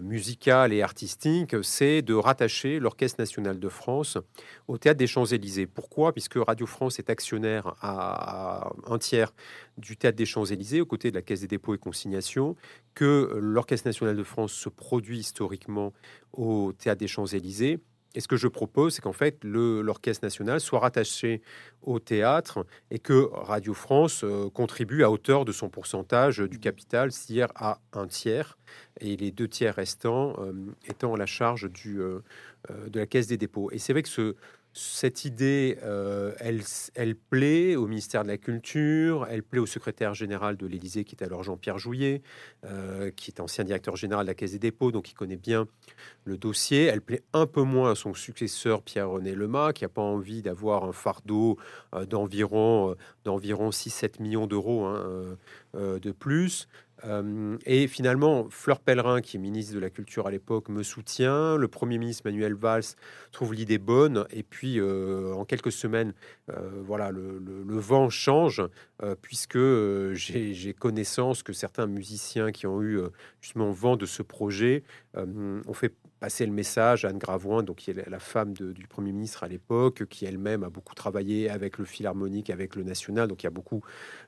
musicale 0.03 0.73
et 0.73 0.83
artistique, 0.83 1.57
c'est 1.63 2.03
de 2.03 2.15
rattacher 2.15 2.79
l'Orchestre 2.79 3.21
national 3.21 3.59
de 3.59 3.69
France 3.69 4.19
au 4.67 4.77
Théâtre 4.77 4.99
des 4.99 5.07
Champs-Élysées. 5.07 5.67
Pourquoi? 5.67 6.13
Puisque 6.13 6.37
Radio 6.37 6.67
France 6.67 6.99
est 6.99 7.09
actionnaire 7.11 7.75
à, 7.81 8.71
un 8.87 8.99
tiers 8.99 9.33
du 9.79 9.97
Théâtre 9.97 10.17
des 10.17 10.27
Champs-Élysées, 10.27 10.81
aux 10.81 10.87
côtés 10.87 11.11
de 11.11 11.17
la 11.17 11.23
Caisse 11.23 11.41
des 11.41 11.47
dépôts 11.47 11.75
et 11.75 11.79
consignations, 11.79 12.57
que 12.95 13.39
l'Orchestre 13.41 13.89
national 13.89 14.17
de 14.17 14.25
France 14.25 14.53
se 14.53 14.69
produit 14.69 15.19
historiquement 15.21 15.93
au 16.33 16.73
Théâtre 16.73 16.99
des 16.99 17.09
Champs-Élysées 17.09 17.81
et 18.15 18.21
ce 18.21 18.29
que 18.29 18.37
je 18.37 18.49
propose, 18.49 18.95
c'est 18.95 19.03
qu'en 19.03 19.13
fait, 19.13 19.39
l'Orchestre 19.45 20.25
national 20.25 20.61
soit 20.61 20.81
rattaché 20.81 21.43
au 21.83 21.99
théâtre 21.99 22.67
et 22.91 22.99
que 22.99 23.29
Radio 23.33 23.75
France 23.75 24.23
euh, 24.25 24.49
contribue 24.51 25.05
à 25.05 25.11
hauteur 25.11 25.45
de 25.45 25.53
son 25.53 25.69
pourcentage 25.69 26.39
du 26.39 26.59
capital, 26.59 27.13
c'est-à-dire 27.13 27.49
à 27.55 27.81
un 27.93 28.07
tiers, 28.07 28.57
et 29.01 29.17
les 29.17 29.31
deux 29.31 29.47
tiers 29.47 29.75
restants 29.75 30.35
euh, 30.39 30.53
étant 30.89 31.15
à 31.15 31.19
la 31.19 31.27
charge 31.27 31.71
du, 31.71 32.01
euh, 32.01 32.21
de 32.89 32.99
la 32.99 33.07
Caisse 33.07 33.27
des 33.27 33.37
dépôts. 33.37 33.71
Et 33.73 33.79
c'est 33.79 33.93
vrai 33.93 34.03
que 34.03 34.09
ce, 34.09 34.35
cette 34.73 35.25
idée, 35.25 35.79
euh, 35.83 36.35
elle, 36.41 37.17
plaît 37.17 37.75
au 37.75 37.87
ministère 37.87 38.23
de 38.23 38.29
la 38.29 38.39
Culture, 38.39 39.27
elle 39.29 39.43
plaît 39.43 39.59
au 39.59 39.67
secrétaire 39.67 40.15
général 40.15 40.57
de 40.57 40.67
l'Élysée, 40.67 41.05
qui 41.05 41.17
est 41.17 41.25
alors 41.25 41.43
Jean-Pierre 41.43 41.79
Jouillet, 41.79 42.23
euh, 42.65 43.11
qui 43.11 43.31
est 43.31 43.41
ancien 43.41 43.65
directeur 43.65 43.97
général 43.97 44.27
de 44.27 44.31
la 44.31 44.35
Caisse 44.35 44.53
des 44.53 44.59
dépôts, 44.59 44.93
donc 44.93 45.11
il 45.11 45.15
connaît 45.15 45.37
bien 45.37 45.67
le 46.25 46.37
dossier. 46.37 46.85
Elle 46.85 47.01
plaît 47.01 47.23
un 47.33 47.47
peu 47.47 47.63
moins 47.63 47.93
à 47.93 47.95
son 47.95 48.15
successeur, 48.15 48.83
Pierre-René 48.83 49.35
Lemas, 49.35 49.73
qui 49.73 49.85
n'a 49.85 49.89
pas 49.89 50.03
envie 50.03 50.43
d'avoir 50.43 50.85
un 50.85 50.93
fardeau 50.93 51.59
euh, 51.95 52.07
d'environ 52.07 52.95
d'environ 53.25 53.71
6-7 53.71 54.23
millions 54.23 54.47
d'euros 54.47 54.85
hein, 54.85 55.37
de 55.75 56.11
plus. 56.13 56.69
Euh, 57.05 57.57
et 57.65 57.87
finalement, 57.87 58.49
Fleur 58.51 58.81
Pellerin, 58.81 59.21
qui 59.21 59.37
est 59.37 59.41
ministre 59.41 59.75
de 59.75 59.79
la 59.79 59.91
Culture 59.91 60.27
à 60.27 60.31
l'époque, 60.31 60.69
me 60.69 60.83
soutient. 60.83 61.57
Le 61.57 61.69
Premier 61.69 61.99
ministre 61.99 62.23
Manuel 62.25 62.55
Valls 62.55 62.83
trouve 63.33 63.55
l'idée 63.55 63.79
bonne. 63.79 64.27
Et 64.31 64.43
puis, 64.43 64.81
euh, 64.81 65.33
en 65.35 65.45
quelques 65.45 65.73
semaines, 65.73 66.13
euh, 66.51 66.83
voilà, 66.85 67.11
le, 67.11 67.39
vent 67.79 68.11
change, 68.11 68.63
puisque 69.23 69.59
j'ai 70.15 70.75
connaissance 70.75 71.43
que 71.45 71.53
certains 71.53 71.87
musiciens 71.87 72.51
qui 72.51 72.67
ont 72.67 72.83
eu 72.83 73.01
justement 73.41 73.71
vent 73.71 73.97
de 73.97 74.05
ce 74.05 74.23
projet 74.23 74.83
ont 75.15 75.73
fait 75.73 75.95
passer 76.19 76.45
le 76.45 76.53
message 76.53 77.05
à 77.05 77.11
Anne 77.11 77.19
Gravoin, 77.19 77.63
donc 77.63 77.77
qui 77.77 77.93
est 77.93 78.09
la 78.09 78.19
femme 78.19 78.53
du 78.53 78.87
Premier 78.89 79.13
ministre 79.13 79.45
à 79.45 79.49
l'époque, 79.49 80.07
qui 80.07 80.25
elle-même 80.25 80.65
a 80.65 80.71
beaucoup 80.71 80.97
travaillé 80.97 81.49
avec 81.49 81.79
le 81.79 81.85
Philharmonique, 81.85 82.51
avec 82.51 82.75
le 82.75 82.83
National. 82.83 83.29
Donc, 83.29 83.45
il 83.45 83.47
y 83.47 83.49
a 83.49 83.51
beaucoup 83.51 83.83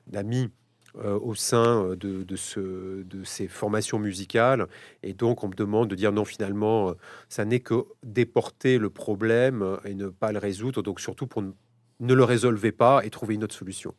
d'amis 0.07 0.49
euh, 0.97 1.17
au 1.19 1.35
sein 1.35 1.85
euh, 1.85 1.95
de, 1.95 2.35
ce, 2.35 3.03
de 3.03 3.23
ces 3.23 3.47
formations 3.47 3.97
musicales. 3.97 4.67
Et 5.03 5.13
donc, 5.13 5.43
on 5.43 5.47
me 5.47 5.53
demande 5.53 5.89
de 5.89 5.95
dire 5.95 6.11
non, 6.11 6.25
finalement, 6.25 6.89
euh, 6.89 6.93
ça 7.29 7.45
n'est 7.45 7.61
que 7.61 7.85
déporter 8.03 8.77
le 8.77 8.89
problème 8.89 9.77
et 9.85 9.93
ne 9.93 10.07
pas 10.07 10.33
le 10.33 10.39
résoudre. 10.39 10.81
Donc, 10.81 10.99
surtout 10.99 11.27
pour 11.27 11.43
ne 11.43 12.13
le 12.13 12.23
résolver 12.23 12.71
pas 12.73 13.05
et 13.05 13.09
trouver 13.09 13.35
une 13.35 13.43
autre 13.43 13.55
solution. 13.55 13.93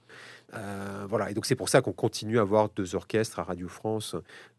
Euh, 0.54 1.06
voilà, 1.08 1.30
et 1.30 1.34
donc 1.34 1.46
c'est 1.46 1.56
pour 1.56 1.68
ça 1.70 1.80
qu'on 1.80 1.92
continue 1.92 2.38
à 2.38 2.42
avoir 2.42 2.68
deux 2.68 2.94
orchestres 2.94 3.38
à 3.38 3.42
Radio 3.42 3.68
France 3.68 4.16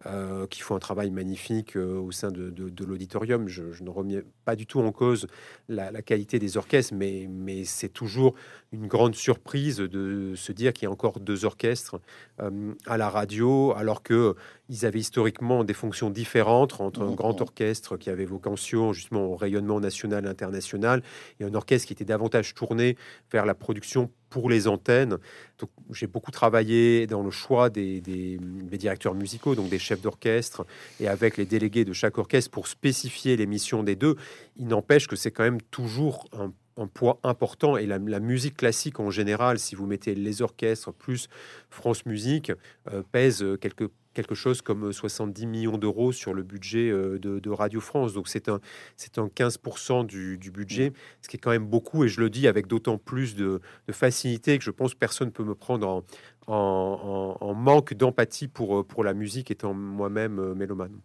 euh, 0.08 0.48
qui 0.48 0.62
font 0.62 0.76
un 0.76 0.80
travail 0.80 1.12
magnifique 1.12 1.78
euh, 1.78 2.00
au 2.00 2.12
sein 2.12 2.32
de, 2.32 2.52
l'auditorium. 2.84 3.48
Je, 3.48 3.84
ne 3.84 3.90
remets 3.90 4.24
pas 4.44 4.56
du 4.56 4.66
tout 4.66 4.80
en 4.80 4.92
cause 4.92 5.28
la, 5.68 6.02
qualité 6.02 6.40
des 6.40 6.58
orchestres, 6.58 6.94
mais, 6.96 7.28
mais 7.30 7.64
c'est 7.64 7.90
toujours 7.90 8.34
une 8.72 8.88
grande 8.88 9.14
surprise 9.14 9.78
de 9.78 10.34
se 10.36 10.52
dire 10.52 10.74
qu'il 10.74 10.86
y 10.86 10.88
a 10.88 10.92
encore 10.92 11.20
deux 11.20 11.46
orchestres 11.46 12.00
à 12.40 12.98
la 12.98 13.10
radio, 13.10 13.74
alors 13.76 14.02
que 14.02 14.36
ils 14.70 14.86
avaient 14.86 15.00
historiquement 15.00 15.64
des 15.64 15.74
fonctions 15.74 16.10
différentes 16.10 16.80
entre 16.80 17.04
un 17.04 17.12
grand 17.12 17.40
orchestre 17.42 17.98
qui 17.98 18.10
avait 18.10 18.26
vocation 18.26 18.94
justement 18.94 19.26
au 19.26 19.36
rayonnement 19.36 19.80
national 19.80 20.26
et 20.26 20.30
international 20.30 21.04
et 21.40 21.44
un 21.44 21.54
orchestre 21.54 21.88
qui 21.88 21.94
était 21.94 22.06
davantage 22.06 22.56
tourné 22.56 22.98
vers 23.32 23.46
la 23.46 23.54
production 23.54 24.10
pour 24.34 24.50
les 24.50 24.68
antennes. 24.68 25.20
Donc, 25.60 25.70
j'ai 25.92 26.08
beaucoup 26.08 26.32
travaillé 26.32 27.06
dans 27.06 27.22
le 27.22 27.30
choix 27.30 27.70
des, 27.70 28.02
des, 28.02 28.40
directeurs 28.80 29.14
musicaux, 29.14 29.54
donc 29.54 29.70
des 29.70 29.78
chefs 29.78 30.02
d'orchestre, 30.02 30.66
et 31.00 31.08
avec 31.08 31.38
les 31.38 31.46
délégués 31.46 31.86
de 31.86 31.94
chaque 31.94 32.18
orchestre 32.18 32.50
pour 32.50 32.68
spécifier 32.68 33.38
les 33.38 33.46
missions 33.46 33.84
des 33.84 33.96
deux. 33.96 34.16
Il 34.58 34.68
n'empêche 34.68 35.08
que 35.08 35.16
c'est 35.16 35.30
quand 35.30 35.44
même 35.44 35.62
toujours 35.70 36.28
un, 36.34 36.52
poids 36.88 37.20
important. 37.22 37.78
Et 37.78 37.86
la, 37.86 38.00
musique 38.00 38.58
classique 38.58 39.00
en 39.00 39.12
général, 39.12 39.60
si 39.60 39.76
vous 39.76 39.86
mettez 39.86 40.16
les 40.16 40.42
orchestres 40.42 40.92
plus 40.92 41.30
France 41.70 42.08
Musique, 42.08 42.52
euh, 42.92 43.04
pèse 43.12 43.46
quelque 43.62 43.92
quelque 44.14 44.36
chose 44.36 44.62
comme 44.62 44.92
70 44.92 45.46
millions 45.46 45.78
d'euros 45.78 46.12
sur 46.12 46.34
le 46.34 46.44
budget 46.44 46.90
euh, 46.90 47.20
de, 47.20 47.50
Radio 47.50 47.82
France. 47.82 48.14
Donc 48.14 48.28
c'est 48.28 48.50
un, 48.50 48.60
c'est 48.96 49.18
un 49.18 49.28
15% 49.28 50.06
du, 50.06 50.38
budget, 50.52 50.94
ce 51.22 51.28
qui 51.28 51.38
est 51.38 51.40
quand 51.40 51.52
même 51.52 51.68
beaucoup. 51.68 52.04
Et 52.04 52.08
je 52.08 52.22
le 52.22 52.30
dis 52.30 52.48
avec 52.48 52.68
d'autant 52.68 52.98
plus 52.98 53.36
de, 53.36 53.62
facilité 53.92 54.58
que 54.58 54.64
je 54.64 54.72
pense 54.72 54.94
que 54.94 55.00
personne 55.00 55.28
ne 55.28 55.34
peut 55.34 55.44
me 55.44 55.56
prendre 55.56 56.04
en, 56.48 57.38
en, 57.40 57.54
manque 57.54 57.94
d'empathie 57.94 58.48
pour, 58.48 58.80
euh, 58.80 58.84
pour 58.84 59.04
la 59.04 59.14
musique, 59.14 59.52
étant 59.52 59.74
moi-même 59.74 60.40
euh, 60.40 60.56
mélomane. 60.56 61.00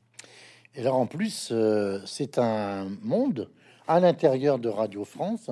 Et 0.74 0.80
alors 0.80 0.96
en 0.96 1.06
plus, 1.06 1.52
c'est 2.04 2.38
un 2.38 2.88
monde 3.02 3.50
à 3.88 4.00
l'intérieur 4.00 4.58
de 4.58 4.68
Radio 4.68 5.04
France 5.04 5.50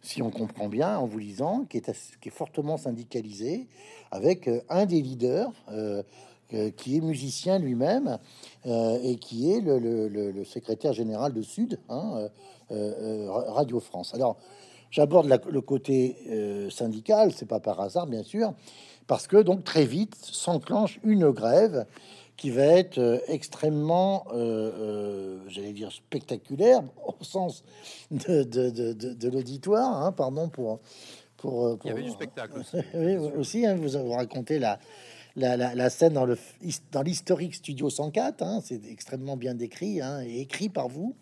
si 0.00 0.22
on 0.22 0.30
comprend 0.30 0.68
bien 0.68 0.96
en 0.96 1.06
vous 1.06 1.18
lisant, 1.18 1.64
qui 1.64 1.78
est, 1.78 2.18
qui 2.20 2.28
est 2.28 2.32
fortement 2.32 2.76
syndicalisé, 2.76 3.66
avec 4.10 4.48
un 4.68 4.86
des 4.86 5.02
leaders 5.02 5.50
qui 6.76 6.96
est 6.96 7.00
musicien 7.00 7.58
lui-même 7.58 8.18
et 8.64 9.16
qui 9.20 9.52
est 9.52 9.60
le, 9.60 10.44
secrétaire 10.44 10.92
général 10.92 11.32
de 11.32 11.42
Sud, 11.42 11.78
hein, 11.88 12.28
Radio 12.70 13.80
France. 13.80 14.14
Alors, 14.14 14.36
j'aborde 14.90 15.28
le 15.50 15.60
côté 15.60 16.16
syndical, 16.70 17.32
c'est 17.32 17.48
pas 17.48 17.60
par 17.60 17.80
hasard, 17.80 18.06
bien 18.06 18.22
sûr, 18.22 18.54
parce 19.06 19.26
que 19.26 19.36
donc 19.36 19.64
très 19.64 19.84
vite 19.84 20.14
s'enclenche 20.16 21.00
une 21.02 21.30
grève 21.30 21.86
qui 22.38 22.50
va 22.50 22.62
être 22.62 22.98
euh, 22.98 23.18
extrêmement, 23.26 24.24
euh, 24.32 24.70
euh, 24.78 25.38
j'allais 25.48 25.72
dire 25.72 25.92
spectaculaire 25.92 26.82
au 27.20 27.22
sens 27.22 27.64
de, 28.10 28.44
de, 28.44 28.92
de, 28.92 29.28
l'auditoire, 29.28 30.02
hein, 30.02 30.12
pardon 30.12 30.48
pour, 30.48 30.78
pour, 31.36 31.76
Il 31.84 31.88
y 31.88 31.90
avait 31.90 32.02
du 32.02 32.10
spectacle 32.10 32.60
aussi. 33.36 33.66
hein, 33.66 33.74
vous 33.74 33.96
avez 33.96 34.14
raconté 34.14 34.60
la, 34.60 34.78
la, 35.38 35.90
scène 35.90 36.14
dans 36.14 37.02
l'historique 37.02 37.54
Studio 37.54 37.90
104, 37.90 38.42
hein, 38.42 38.60
c'est 38.64 38.86
extrêmement 38.90 39.36
bien 39.36 39.54
décrit 39.54 40.00
hein, 40.00 40.22
et 40.26 40.40
écrit 40.40 40.68
par 40.68 40.88
vous 40.88 41.14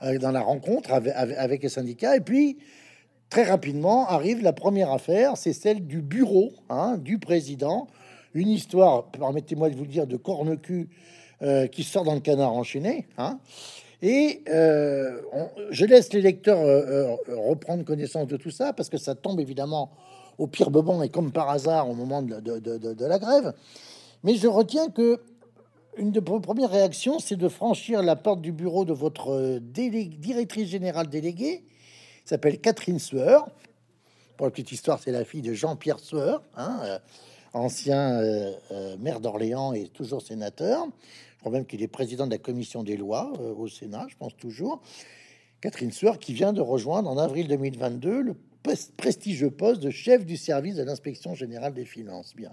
dans 0.00 0.30
la 0.30 0.40
rencontre 0.40 0.92
avec, 0.92 1.62
les 1.62 1.68
syndicats. 1.68 2.16
Et 2.16 2.20
puis, 2.20 2.56
très 3.28 3.44
rapidement, 3.44 4.08
arrive 4.08 4.42
la 4.42 4.54
première 4.54 4.90
affaire, 4.90 5.36
c'est 5.36 5.52
celle 5.52 5.86
du 5.86 6.00
bureau 6.00 6.52
hein, 6.70 6.96
du 6.96 7.18
président 7.18 7.86
une 8.34 8.48
histoire, 8.48 9.10
permettez-moi 9.10 9.70
de 9.70 9.76
vous 9.76 9.84
le 9.84 9.88
dire, 9.88 10.06
de 10.06 10.16
corne-cul 10.16 10.88
euh, 11.42 11.66
qui 11.66 11.82
sort 11.82 12.04
dans 12.04 12.14
le 12.14 12.20
canard 12.20 12.52
enchaîné. 12.52 13.06
Hein. 13.18 13.38
Et 14.02 14.42
euh, 14.48 15.20
je 15.70 15.84
laisse 15.84 16.12
les 16.12 16.22
lecteurs 16.22 16.60
euh, 16.60 17.16
reprendre 17.28 17.84
connaissance 17.84 18.26
de 18.26 18.36
tout 18.36 18.50
ça 18.50 18.72
parce 18.72 18.88
que 18.88 18.96
ça 18.98 19.14
tombe 19.14 19.40
évidemment 19.40 19.90
au 20.40 20.46
pire 20.46 20.70
moment 20.70 21.02
et 21.02 21.10
comme 21.10 21.32
par 21.32 21.50
hasard 21.50 21.88
au 21.88 21.94
moment 21.94 22.22
de, 22.22 23.04
la 23.04 23.18
grève. 23.18 23.52
Mais 24.24 24.34
je 24.34 24.48
retiens 24.48 24.88
que 24.88 25.20
une 25.98 26.12
de 26.12 26.20
vos 26.20 26.40
premières 26.40 26.70
réactions, 26.70 27.18
c'est 27.18 27.36
de 27.36 27.48
franchir 27.48 28.02
la 28.02 28.16
porte 28.16 28.40
du 28.40 28.52
bureau 28.52 28.84
de 28.86 28.94
votre 28.94 29.58
directrice 29.58 30.68
générale 30.68 31.08
déléguée, 31.08 31.64
s'appelle 32.24 32.58
Catherine 32.58 32.98
Sueur. 32.98 33.48
Pour 34.38 34.46
la 34.46 34.50
petite 34.50 34.72
histoire, 34.72 34.98
c'est 34.98 35.12
la 35.12 35.24
fille 35.24 35.42
de 35.42 35.52
Jean-Pierre 35.52 35.98
Sueur, 35.98 36.42
hein, 36.56 37.00
ancien 37.52 38.20
euh, 38.20 38.52
euh, 38.70 38.96
maire 38.98 39.20
d'Orléans 39.20 39.74
et 39.74 39.88
toujours 39.88 40.22
sénateur. 40.22 40.86
Je 41.34 41.40
crois 41.40 41.52
même 41.52 41.66
qu'il 41.66 41.82
est 41.82 41.88
président 41.88 42.26
de 42.26 42.30
la 42.30 42.38
commission 42.38 42.82
des 42.82 42.96
lois 42.96 43.30
euh, 43.40 43.52
au 43.54 43.68
Sénat, 43.68 44.06
je 44.08 44.16
pense 44.16 44.34
toujours. 44.36 44.80
Catherine 45.60 45.92
Sueur, 45.92 46.18
qui 46.18 46.32
vient 46.32 46.54
de 46.54 46.62
rejoindre 46.62 47.10
en 47.10 47.18
avril 47.18 47.48
2022 47.48 48.22
le 48.22 48.34
prestigieux 48.96 49.50
poste 49.50 49.82
de 49.82 49.90
chef 49.90 50.24
du 50.24 50.36
service 50.36 50.76
de 50.76 50.82
l'inspection 50.82 51.34
générale 51.34 51.74
des 51.74 51.84
finances. 51.84 52.34
Bien. 52.36 52.52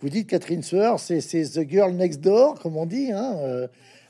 Vous 0.00 0.08
dites 0.08 0.28
Catherine 0.28 0.62
Sueur, 0.62 1.00
c'est 1.00 1.20
the 1.20 1.68
girl 1.68 1.92
next 1.92 2.20
door, 2.20 2.58
comme 2.60 2.76
on 2.76 2.86
dit, 2.86 3.10
hein, 3.10 3.36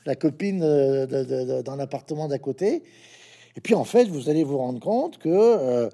la 0.05 0.15
copine 0.15 0.59
dans 0.59 1.75
l'appartement 1.75 2.27
d'à 2.27 2.37
côté. 2.37 2.83
Et 3.57 3.61
puis 3.61 3.73
en 3.73 3.85
fait, 3.85 4.05
vous 4.05 4.29
allez 4.29 4.43
vous 4.43 4.59
rendre 4.59 4.79
compte 4.79 5.17
que, 5.17 5.89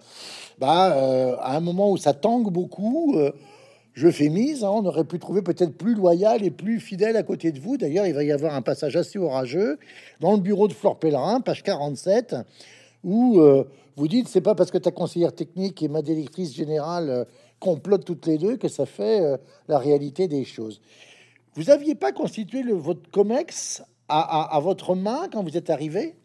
bah, 0.60 1.38
à 1.40 1.56
un 1.56 1.60
moment 1.62 1.92
où 1.92 1.98
ça 1.98 2.14
tangue 2.14 2.52
beaucoup, 2.52 3.18
je 3.96 4.12
fais 4.12 4.30
mise. 4.30 4.64
Hein, 4.64 4.72
on 4.72 4.86
aurait 4.86 5.06
pu 5.06 5.18
trouver 5.18 5.42
peut-être 5.42 5.76
plus 5.76 5.96
loyal 5.96 6.44
et 6.44 6.52
plus 6.52 6.80
fidèle 6.80 7.18
à 7.18 7.24
côté 7.24 7.52
de 7.52 7.60
vous. 7.60 7.78
D'ailleurs, 7.78 8.06
il 8.06 8.14
va 8.14 8.24
y 8.24 8.32
avoir 8.32 8.54
un 8.54 8.62
passage 8.62 8.96
assez 8.96 9.18
orageux 9.18 9.80
dans 10.20 10.34
le 10.34 10.40
bureau 10.40 10.68
de 10.68 10.74
Flore 10.74 11.00
Pellerin, 11.00 11.42
page 11.42 11.64
47, 11.64 12.36
où 13.04 13.40
euh, 13.40 13.64
vous 13.96 14.08
dites 14.08 14.28
c'est 14.28 14.42
pas 14.42 14.56
parce 14.56 14.72
que 14.72 14.78
ta 14.78 14.92
conseillère 14.92 15.34
technique 15.34 15.82
et 15.82 15.88
ma 15.88 16.02
directrice 16.02 16.54
générale 16.54 17.10
euh, 17.10 17.26
complotent 17.60 18.06
toutes 18.06 18.26
les 18.26 18.38
deux 18.38 18.58
que 18.58 18.68
ça 18.68 18.86
fait 18.86 19.22
euh, 19.22 19.38
la 19.68 19.80
réalité 19.80 20.28
des 20.28 20.44
choses. 20.44 20.82
Vous 21.56 21.70
aviez 21.70 21.96
pas 21.96 22.12
constitué 22.12 22.64
le, 22.64 22.74
votre 22.74 23.10
COMEX 23.12 23.84
à 24.08 24.60
votre 24.62 24.94
main 24.94 25.30
quand 25.32 25.42
vous 25.42 25.58
êtes 25.58 25.72
arrivé? 25.72 26.16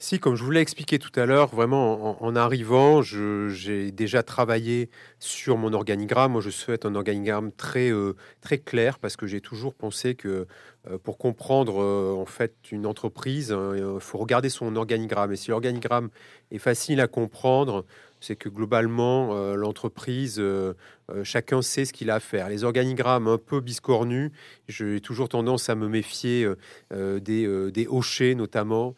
Si, 0.00 0.20
comme 0.20 0.36
je 0.36 0.44
vous 0.44 0.52
l'ai 0.52 0.60
expliqué 0.60 1.00
tout 1.00 1.10
à 1.18 1.26
l'heure, 1.26 1.48
vraiment 1.48 2.22
en, 2.22 2.36
arrivant, 2.36 3.02
j'ai 3.02 3.90
déjà 3.90 4.22
travaillé 4.22 4.90
sur 5.18 5.56
mon 5.56 5.72
organigramme. 5.72 6.32
Moi, 6.32 6.40
je 6.40 6.50
souhaite 6.50 6.86
un 6.86 6.94
organigramme 6.94 7.50
très, 7.50 7.90
euh, 7.90 8.14
très 8.40 8.58
clair 8.58 9.00
parce 9.00 9.16
que 9.16 9.26
j'ai 9.26 9.40
toujours 9.40 9.74
pensé 9.74 10.14
que 10.14 10.46
euh, 10.88 10.98
pour 11.02 11.18
comprendre 11.18 11.82
euh, 11.82 12.14
en 12.16 12.26
fait 12.26 12.54
une 12.70 12.86
entreprise, 12.86 13.52
il 13.74 14.00
faut 14.00 14.18
regarder 14.18 14.50
son 14.50 14.76
organigramme. 14.76 15.32
Et 15.32 15.36
si 15.36 15.50
l'organigramme 15.50 16.10
est 16.52 16.58
facile 16.58 17.00
à 17.00 17.08
comprendre, 17.08 17.84
c'est 18.20 18.36
que 18.36 18.48
globalement, 18.48 19.30
euh, 19.32 19.54
l'entreprise, 19.54 20.36
euh, 20.38 20.74
euh, 21.10 21.24
chacun 21.24 21.62
sait 21.62 21.84
ce 21.84 21.92
qu'il 21.92 22.10
a 22.10 22.16
à 22.16 22.20
faire. 22.20 22.48
Les 22.48 22.64
organigrammes 22.64 23.28
un 23.28 23.38
peu 23.38 23.60
biscornus, 23.60 24.30
j'ai 24.66 25.00
toujours 25.00 25.28
tendance 25.28 25.68
à 25.68 25.74
me 25.74 25.88
méfier 25.88 26.46
des, 26.90 27.70
des 27.70 27.86
hochets 27.88 28.34
notamment, 28.34 28.94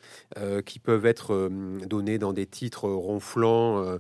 qui 0.66 0.81
peuvent 0.81 1.07
être 1.07 1.49
donnés 1.87 2.18
dans 2.18 2.33
des 2.33 2.47
titres 2.47 2.89
ronflants 2.89 3.99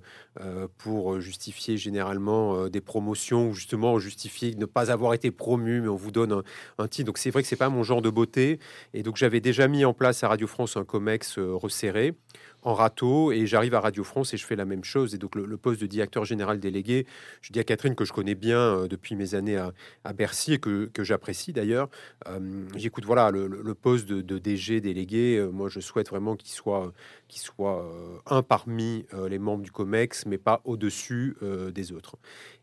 pour 0.78 1.20
justifier 1.20 1.76
généralement 1.76 2.68
des 2.68 2.80
promotions 2.80 3.50
ou 3.50 3.54
justement 3.54 3.98
justifier 4.00 4.56
ne 4.56 4.66
pas 4.66 4.90
avoir 4.90 5.14
été 5.14 5.30
promu, 5.30 5.80
mais 5.80 5.88
on 5.88 5.96
vous 5.96 6.10
donne 6.10 6.32
un, 6.32 6.42
un 6.78 6.88
titre. 6.88 7.06
Donc 7.06 7.18
c'est 7.18 7.30
vrai 7.30 7.42
que 7.42 7.48
c'est 7.48 7.54
pas 7.54 7.68
mon 7.68 7.84
genre 7.84 8.02
de 8.02 8.10
beauté. 8.10 8.58
Et 8.92 9.04
donc 9.04 9.16
j'avais 9.16 9.40
déjà 9.40 9.68
mis 9.68 9.84
en 9.84 9.94
place 9.94 10.24
à 10.24 10.28
Radio 10.28 10.48
France 10.48 10.76
un 10.76 10.84
COMEX 10.84 11.38
resserré 11.38 12.14
en 12.62 12.74
râteau 12.74 13.32
et 13.32 13.46
j'arrive 13.46 13.74
à 13.74 13.80
Radio 13.80 14.04
France 14.04 14.34
et 14.34 14.36
je 14.36 14.44
fais 14.44 14.56
la 14.56 14.64
même 14.64 14.84
chose. 14.84 15.14
Et 15.14 15.18
donc 15.18 15.34
le, 15.34 15.56
poste 15.56 15.80
de 15.80 15.86
directeur 15.86 16.24
général 16.24 16.58
délégué, 16.60 17.06
je 17.42 17.52
dis 17.52 17.60
à 17.60 17.64
Catherine 17.64 17.94
que 17.94 18.04
je 18.04 18.12
connais 18.12 18.34
bien 18.34 18.58
euh, 18.58 18.88
depuis 18.88 19.14
mes 19.14 19.34
années 19.34 19.56
à, 19.56 20.12
Bercy 20.12 20.54
et 20.54 20.58
que, 20.58 20.90
j'apprécie 20.98 21.52
d'ailleurs. 21.52 21.88
Euh, 22.28 22.64
j'écoute 22.76 23.04
voilà 23.04 23.30
le, 23.30 23.74
poste 23.74 24.08
de, 24.08 24.38
DG 24.38 24.80
délégué. 24.80 25.36
Euh, 25.36 25.50
moi, 25.50 25.68
je 25.68 25.80
souhaite 25.80 26.08
vraiment 26.08 26.36
qu'il 26.36 26.50
soit, 26.50 26.92
qu'il 27.28 27.40
soit 27.40 27.90
un 28.26 28.42
parmi 28.42 29.06
les 29.28 29.38
membres 29.38 29.62
du 29.62 29.70
COMEX, 29.70 30.26
mais 30.26 30.38
pas 30.38 30.60
au-dessus 30.64 31.36
des 31.74 31.92
autres. 31.92 32.16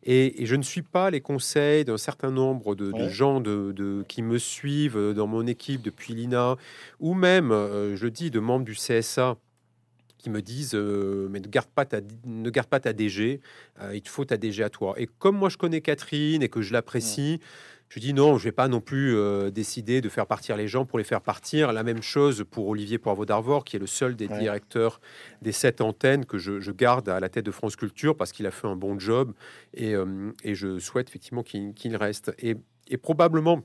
Et, 0.04 0.46
je 0.46 0.56
ne 0.56 0.62
suis 0.62 0.82
pas 0.82 1.10
les 1.10 1.22
conseils 1.22 1.86
d'un 1.86 1.98
certain 1.98 2.32
nombre 2.32 2.76
de, 2.76 3.10
gens 3.10 3.42
de, 3.42 4.04
qui 4.08 4.22
me 4.22 4.38
suivent 4.38 5.14
dans 5.16 5.28
mon 5.28 5.48
équipe 5.48 5.82
depuis 5.82 6.14
l'INA, 6.14 6.56
ou 7.00 7.14
même, 7.14 7.50
je 7.52 8.08
dis, 8.08 8.32
de 8.32 8.40
membres 8.40 8.66
du 8.66 8.74
CSA 8.74 9.38
qui 10.18 10.30
me 10.30 10.42
disent 10.42 10.76
euh, 10.76 11.28
mais 11.30 11.40
ne 11.40 11.48
garde 11.48 11.70
pas 11.70 11.86
ta 11.86 12.00
ne 12.26 12.50
garde 12.50 12.68
pas 12.68 12.80
ta 12.80 12.94
DG, 12.94 13.42
euh, 13.82 13.96
il 13.96 14.02
te 14.02 14.10
faut 14.10 14.26
ta 14.26 14.38
DG 14.38 14.64
à 14.64 14.70
toi. 14.70 14.96
Et 14.98 15.08
comme 15.08 15.38
moi 15.38 15.50
je 15.50 15.58
connais 15.58 15.82
Catherine 15.82 16.42
et 16.42 16.50
que 16.50 16.62
je 16.62 16.74
l'apprécie, 16.74 17.40
je 17.90 18.00
dis 18.00 18.14
non, 18.14 18.38
je 18.38 18.44
vais 18.44 18.52
pas 18.52 18.68
non 18.68 18.82
plus 18.82 19.16
euh, 19.16 19.50
décider 19.50 20.02
de 20.02 20.10
faire 20.10 20.28
partir 20.28 20.58
les 20.58 20.68
gens 20.68 20.86
pour 20.86 20.98
les 20.98 21.06
faire 21.06 21.22
partir. 21.22 21.72
La 21.72 21.84
même 21.84 22.02
chose 22.02 22.44
pour 22.50 22.68
Olivier 22.68 22.98
Poivre 22.98 23.26
d'Arvor, 23.26 23.64
qui 23.64 23.78
est 23.78 23.80
le 23.80 23.88
seul 23.88 24.16
des 24.16 24.28
directeurs 24.28 25.00
des 25.42 25.54
sept 25.54 25.80
antennes 25.80 26.26
que 26.26 26.38
je, 26.38 26.72
garde 26.72 27.08
à 27.08 27.20
la 27.20 27.30
tête 27.30 27.46
de 27.46 27.52
France 27.52 27.76
Culture 27.76 28.18
parce 28.18 28.32
qu'il 28.32 28.46
a 28.46 28.52
fait 28.52 28.68
un 28.68 28.76
bon 28.76 29.00
job 29.00 29.34
et, 29.74 29.94
et 30.44 30.54
je 30.54 30.80
souhaite 30.80 31.08
effectivement 31.10 31.44
qu'il 31.44 31.96
reste. 31.96 32.34
Et, 32.40 32.58
et 32.90 32.98
probablement 32.98 33.64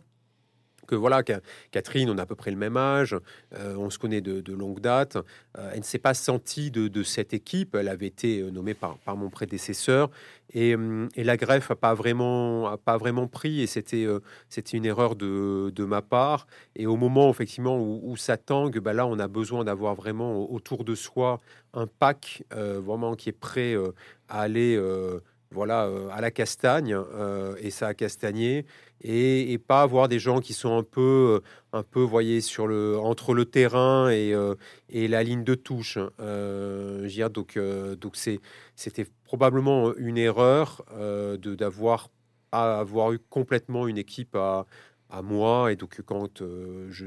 que 0.92 0.96
voilà, 0.96 1.22
Catherine, 1.70 2.10
on 2.10 2.18
a 2.18 2.22
à 2.22 2.26
peu 2.26 2.34
près 2.34 2.50
le 2.50 2.58
même 2.58 2.76
âge, 2.76 3.16
euh, 3.54 3.76
on 3.76 3.88
se 3.88 3.98
connaît 3.98 4.20
de, 4.20 4.52
longue 4.52 4.80
date. 4.80 5.16
Euh, 5.56 5.70
elle 5.72 5.78
ne 5.78 5.84
s'est 5.84 5.98
pas 5.98 6.12
sentie 6.12 6.70
de, 6.70 7.02
cette 7.02 7.32
équipe. 7.32 7.74
Elle 7.74 7.88
avait 7.88 8.08
été 8.08 8.40
euh, 8.40 8.50
nommée 8.50 8.74
par, 8.74 8.98
mon 9.16 9.30
prédécesseur 9.30 10.10
et, 10.52 10.76
la 11.16 11.36
greffe 11.38 11.70
a 11.70 11.76
pas 11.76 11.94
vraiment, 11.94 12.66
a 12.68 12.76
pas 12.76 12.98
vraiment 12.98 13.26
pris 13.26 13.62
et 13.62 13.66
c'était 13.66 14.06
c'était 14.50 14.76
une 14.76 14.84
erreur 14.84 15.16
de, 15.16 15.72
de, 15.74 15.84
ma 15.84 16.02
part. 16.02 16.46
Et 16.76 16.86
au 16.86 16.96
moment 16.96 17.30
effectivement 17.30 17.80
où, 17.80 18.14
ça 18.18 18.36
tangue, 18.36 18.78
bah 18.78 18.92
là, 18.92 19.06
on 19.06 19.18
a 19.18 19.28
besoin 19.28 19.64
d'avoir 19.64 19.94
vraiment 19.94 20.50
autour 20.52 20.84
de 20.84 20.94
soi 20.94 21.40
un 21.72 21.86
pack 21.86 22.44
vraiment 22.50 23.14
qui 23.14 23.30
est 23.30 23.38
prêt 23.38 23.74
à 24.28 24.40
aller 24.40 24.78
voilà, 25.50 25.88
à 26.10 26.20
la 26.20 26.30
castagne, 26.30 26.96
et 27.58 27.70
ça 27.70 27.88
a 27.88 27.94
castagné 27.94 28.66
et, 29.04 29.58
pas 29.58 29.82
avoir 29.82 30.08
des 30.08 30.18
gens 30.18 30.40
qui 30.40 30.52
sont 30.52 30.76
un 30.76 30.82
peu, 30.82 31.40
euh, 31.42 31.48
un 31.72 31.82
peu, 31.82 32.00
voyez, 32.00 32.40
sur 32.40 32.66
le, 32.66 32.98
entre 32.98 33.34
le 33.34 33.44
terrain 33.44 34.10
et, 34.10 34.32
euh, 34.34 34.54
et 34.88 35.08
la 35.08 35.22
ligne 35.22 35.44
de 35.44 35.54
touche. 35.54 35.98
Euh, 36.20 37.28
donc, 37.28 37.56
euh, 37.56 37.96
donc 37.96 38.16
c'est, 38.16 38.40
c'était 38.76 39.06
probablement 39.24 39.94
une 39.96 40.18
erreur 40.18 40.84
de 40.98 41.54
d'avoir 41.54 42.08
avoir 42.52 43.12
eu 43.12 43.18
complètement 43.18 43.86
une 43.86 43.98
équipe 43.98 44.36
à, 44.36 44.66
à 45.08 45.22
moi. 45.22 45.72
Et 45.72 45.76
donc, 45.76 46.00
quand 46.04 46.42
je, 46.42 47.06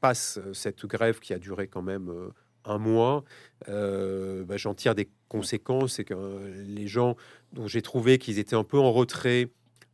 passe 0.00 0.40
cette 0.52 0.84
grève 0.86 1.20
qui 1.20 1.32
a 1.32 1.38
duré 1.38 1.68
quand 1.68 1.82
même 1.82 2.12
un 2.64 2.78
mois, 2.78 3.24
bah, 3.66 4.56
j'en 4.56 4.74
tire 4.74 4.94
des 4.94 5.08
conséquences. 5.28 5.94
C'est 5.94 6.04
que 6.04 6.52
les 6.66 6.86
gens 6.86 7.16
dont 7.52 7.66
j'ai 7.66 7.80
trouvé 7.80 8.18
qu'ils 8.18 8.38
étaient 8.38 8.56
un 8.56 8.64
peu 8.64 8.78
en 8.78 8.92
retrait, 8.92 9.48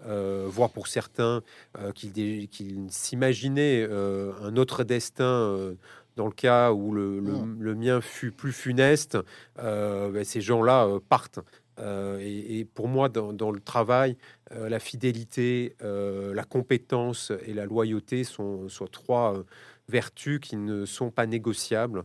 euh, 0.06 0.46
voire 0.48 0.70
pour 0.70 0.86
certains 0.86 1.42
euh, 1.78 1.92
qu'ils 1.92 2.86
s'imaginaient 2.90 3.86
euh, 3.88 4.32
un 4.42 4.56
autre 4.56 4.84
destin 4.84 5.74
dans 6.16 6.26
le 6.26 6.32
cas 6.32 6.72
où 6.72 6.92
le, 6.92 7.20
mmh. 7.20 7.74
mien 7.74 8.00
fut 8.00 8.30
plus 8.30 8.52
funeste, 8.52 9.18
ben, 9.56 10.24
ces 10.24 10.40
gens-là 10.40 10.88
partent. 11.08 11.40
et, 11.80 12.66
pour 12.74 12.86
moi, 12.86 13.08
dans, 13.08 13.50
le 13.50 13.60
travail, 13.60 14.16
la 14.52 14.78
fidélité, 14.78 15.74
la 15.80 16.44
compétence 16.44 17.32
et 17.46 17.52
la 17.52 17.64
loyauté 17.64 18.22
sont, 18.22 18.68
sont 18.68 18.86
trois 18.86 19.42
vertus 19.88 20.38
qui 20.38 20.56
ne 20.56 20.84
sont 20.84 21.10
pas 21.10 21.26
négociables. 21.26 22.04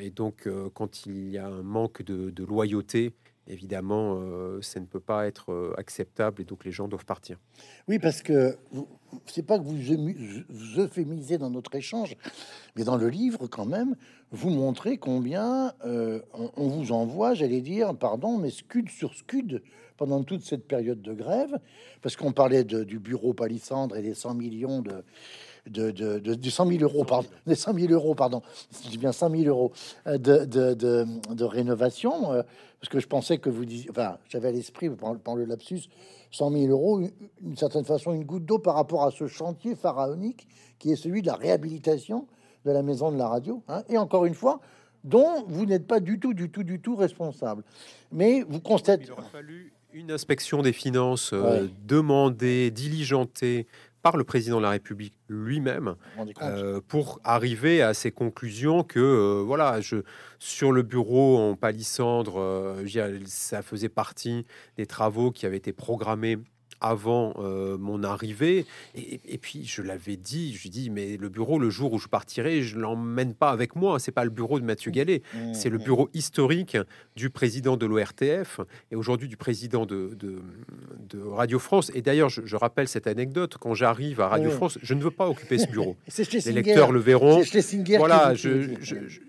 et 0.00 0.10
donc, 0.10 0.48
quand 0.72 1.04
il 1.04 1.28
y 1.28 1.36
a 1.36 1.46
un 1.48 1.62
manque 1.62 2.02
de 2.02 2.44
loyauté, 2.44 3.12
évidemment, 3.46 4.16
euh, 4.16 4.60
ça 4.62 4.80
ne 4.80 4.86
peut 4.86 5.00
pas 5.00 5.26
être 5.26 5.52
euh, 5.52 5.74
acceptable 5.76 6.42
et 6.42 6.44
donc 6.44 6.64
les 6.64 6.70
gens 6.70 6.88
doivent 6.88 7.04
partir. 7.04 7.38
Oui, 7.88 7.98
parce 7.98 8.22
que 8.22 8.56
c'est 9.26 9.44
pas 9.44 9.58
que 9.58 9.64
vous, 9.64 9.76
vous 10.48 10.80
euphémisez 10.80 11.38
dans 11.38 11.50
notre 11.50 11.74
échange, 11.74 12.16
mais 12.76 12.84
dans 12.84 12.96
le 12.96 13.08
livre, 13.08 13.46
quand 13.46 13.66
même, 13.66 13.96
vous 14.30 14.50
montrez 14.50 14.96
combien 14.96 15.72
euh, 15.84 16.20
on, 16.32 16.68
vous 16.68 16.92
envoie, 16.92 17.34
j'allais 17.34 17.60
dire, 17.60 17.94
pardon, 17.94 18.38
mais 18.38 18.50
scud 18.50 18.88
sur 18.88 19.14
scud 19.14 19.62
pendant 19.96 20.22
toute 20.22 20.42
cette 20.42 20.66
période 20.66 21.02
de 21.02 21.12
grève, 21.12 21.58
parce 22.00 22.16
qu'on 22.16 22.32
parlait 22.32 22.64
du 22.64 22.98
bureau 22.98 23.34
Palissandre 23.34 23.96
et 23.96 24.02
des 24.02 24.14
100 24.14 24.34
millions 24.34 24.80
de 24.80 25.04
de, 25.68 25.92
de, 25.92 26.18
de, 26.18 26.50
100 26.50 26.66
000 26.66 26.82
euros, 26.82 27.04
pardon, 27.04 27.28
des 27.46 27.54
100 27.54 27.74
000 27.74 27.92
euros, 27.92 28.16
pardon, 28.16 28.42
je 28.90 28.98
bien 28.98 29.12
100 29.12 29.30
000 29.30 29.42
euros 29.44 29.72
de, 30.06 30.44
de, 30.44 30.74
de, 30.74 31.44
rénovation, 31.44 32.42
parce 32.82 32.90
que 32.90 32.98
je 32.98 33.06
pensais 33.06 33.38
que 33.38 33.48
vous 33.48 33.64
disiez, 33.64 33.88
enfin, 33.90 34.18
j'avais 34.28 34.48
à 34.48 34.50
l'esprit, 34.50 34.90
pendant 34.90 35.36
le 35.36 35.44
lapsus, 35.44 35.82
100 36.32 36.50
000 36.50 36.66
euros, 36.66 37.00
d'une 37.40 37.56
certaine 37.56 37.84
façon, 37.84 38.12
une 38.12 38.24
goutte 38.24 38.44
d'eau 38.44 38.58
par 38.58 38.74
rapport 38.74 39.04
à 39.04 39.12
ce 39.12 39.28
chantier 39.28 39.76
pharaonique 39.76 40.48
qui 40.80 40.90
est 40.90 40.96
celui 40.96 41.22
de 41.22 41.28
la 41.28 41.36
réhabilitation 41.36 42.26
de 42.64 42.72
la 42.72 42.82
maison 42.82 43.12
de 43.12 43.18
la 43.18 43.28
radio. 43.28 43.62
Hein, 43.68 43.84
et 43.88 43.98
encore 43.98 44.24
une 44.24 44.34
fois, 44.34 44.60
dont 45.04 45.44
vous 45.46 45.64
n'êtes 45.64 45.86
pas 45.86 46.00
du 46.00 46.18
tout, 46.18 46.34
du 46.34 46.50
tout, 46.50 46.64
du 46.64 46.80
tout 46.80 46.96
responsable. 46.96 47.62
Mais 48.10 48.42
vous 48.48 48.58
constatez. 48.58 49.04
Il 49.04 49.12
aurait 49.12 49.30
fallu 49.30 49.72
une 49.92 50.10
inspection 50.10 50.60
des 50.62 50.72
finances 50.72 51.32
euh, 51.32 51.68
demandée, 51.86 52.72
diligentée 52.72 53.68
par 54.02 54.16
le 54.16 54.24
président 54.24 54.58
de 54.58 54.62
la 54.62 54.70
République 54.70 55.14
lui-même 55.28 55.94
euh, 56.42 56.80
pour 56.86 57.20
arriver 57.24 57.82
à 57.82 57.94
ces 57.94 58.10
conclusions 58.10 58.82
que 58.82 58.98
euh, 58.98 59.42
voilà, 59.44 59.80
je, 59.80 59.98
sur 60.38 60.72
le 60.72 60.82
bureau 60.82 61.38
en 61.38 61.56
palissandre, 61.56 62.38
euh, 62.38 62.84
ça 63.26 63.62
faisait 63.62 63.88
partie 63.88 64.44
des 64.76 64.86
travaux 64.86 65.30
qui 65.30 65.46
avaient 65.46 65.56
été 65.56 65.72
programmés 65.72 66.38
avant 66.82 67.34
euh, 67.38 67.78
mon 67.78 68.02
arrivée. 68.02 68.66
Et, 68.94 69.38
puis, 69.38 69.64
je 69.64 69.80
l'avais 69.80 70.16
dit, 70.16 70.54
je 70.54 70.62
lui 70.62 70.70
dis, 70.70 70.90
mais 70.90 71.16
le 71.16 71.28
bureau, 71.28 71.58
le 71.58 71.70
jour 71.70 71.92
où 71.92 71.98
je 71.98 72.08
partirai, 72.08 72.62
je 72.62 72.78
l'emmène 72.78 73.34
pas 73.34 73.50
avec 73.50 73.76
moi. 73.76 73.98
C'est 73.98 74.12
pas 74.12 74.24
le 74.24 74.30
bureau 74.30 74.60
de 74.60 74.64
Mathieu 74.64 74.90
mmh. 74.90 74.94
Gallet. 74.94 75.22
Mmh, 75.34 75.54
c'est 75.54 75.70
le 75.70 75.78
mmh. 75.78 75.84
bureau 75.84 76.08
historique 76.12 76.76
du 77.16 77.30
président 77.30 77.76
de 77.76 77.86
l'ORTF 77.86 78.60
et 78.90 78.96
aujourd'hui 78.96 79.28
du 79.28 79.36
président 79.36 79.86
de, 79.86 80.16
de, 80.18 80.40
Radio 81.30 81.58
France. 81.58 81.90
Et 81.94 82.02
d'ailleurs, 82.02 82.28
je, 82.28 82.56
rappelle 82.56 82.88
cette 82.88 83.06
anecdote. 83.06 83.56
Quand 83.60 83.74
j'arrive 83.74 84.20
à 84.20 84.28
Radio 84.28 84.50
France, 84.50 84.78
je 84.82 84.94
ne 84.94 85.02
veux 85.02 85.10
pas 85.10 85.28
occuper 85.28 85.58
ce 85.58 85.68
bureau. 85.68 85.96
Les 86.44 86.52
lecteurs 86.52 86.90
le 86.90 87.00
verront. 87.00 87.42
Voilà, 87.98 88.34
je, 88.34 88.74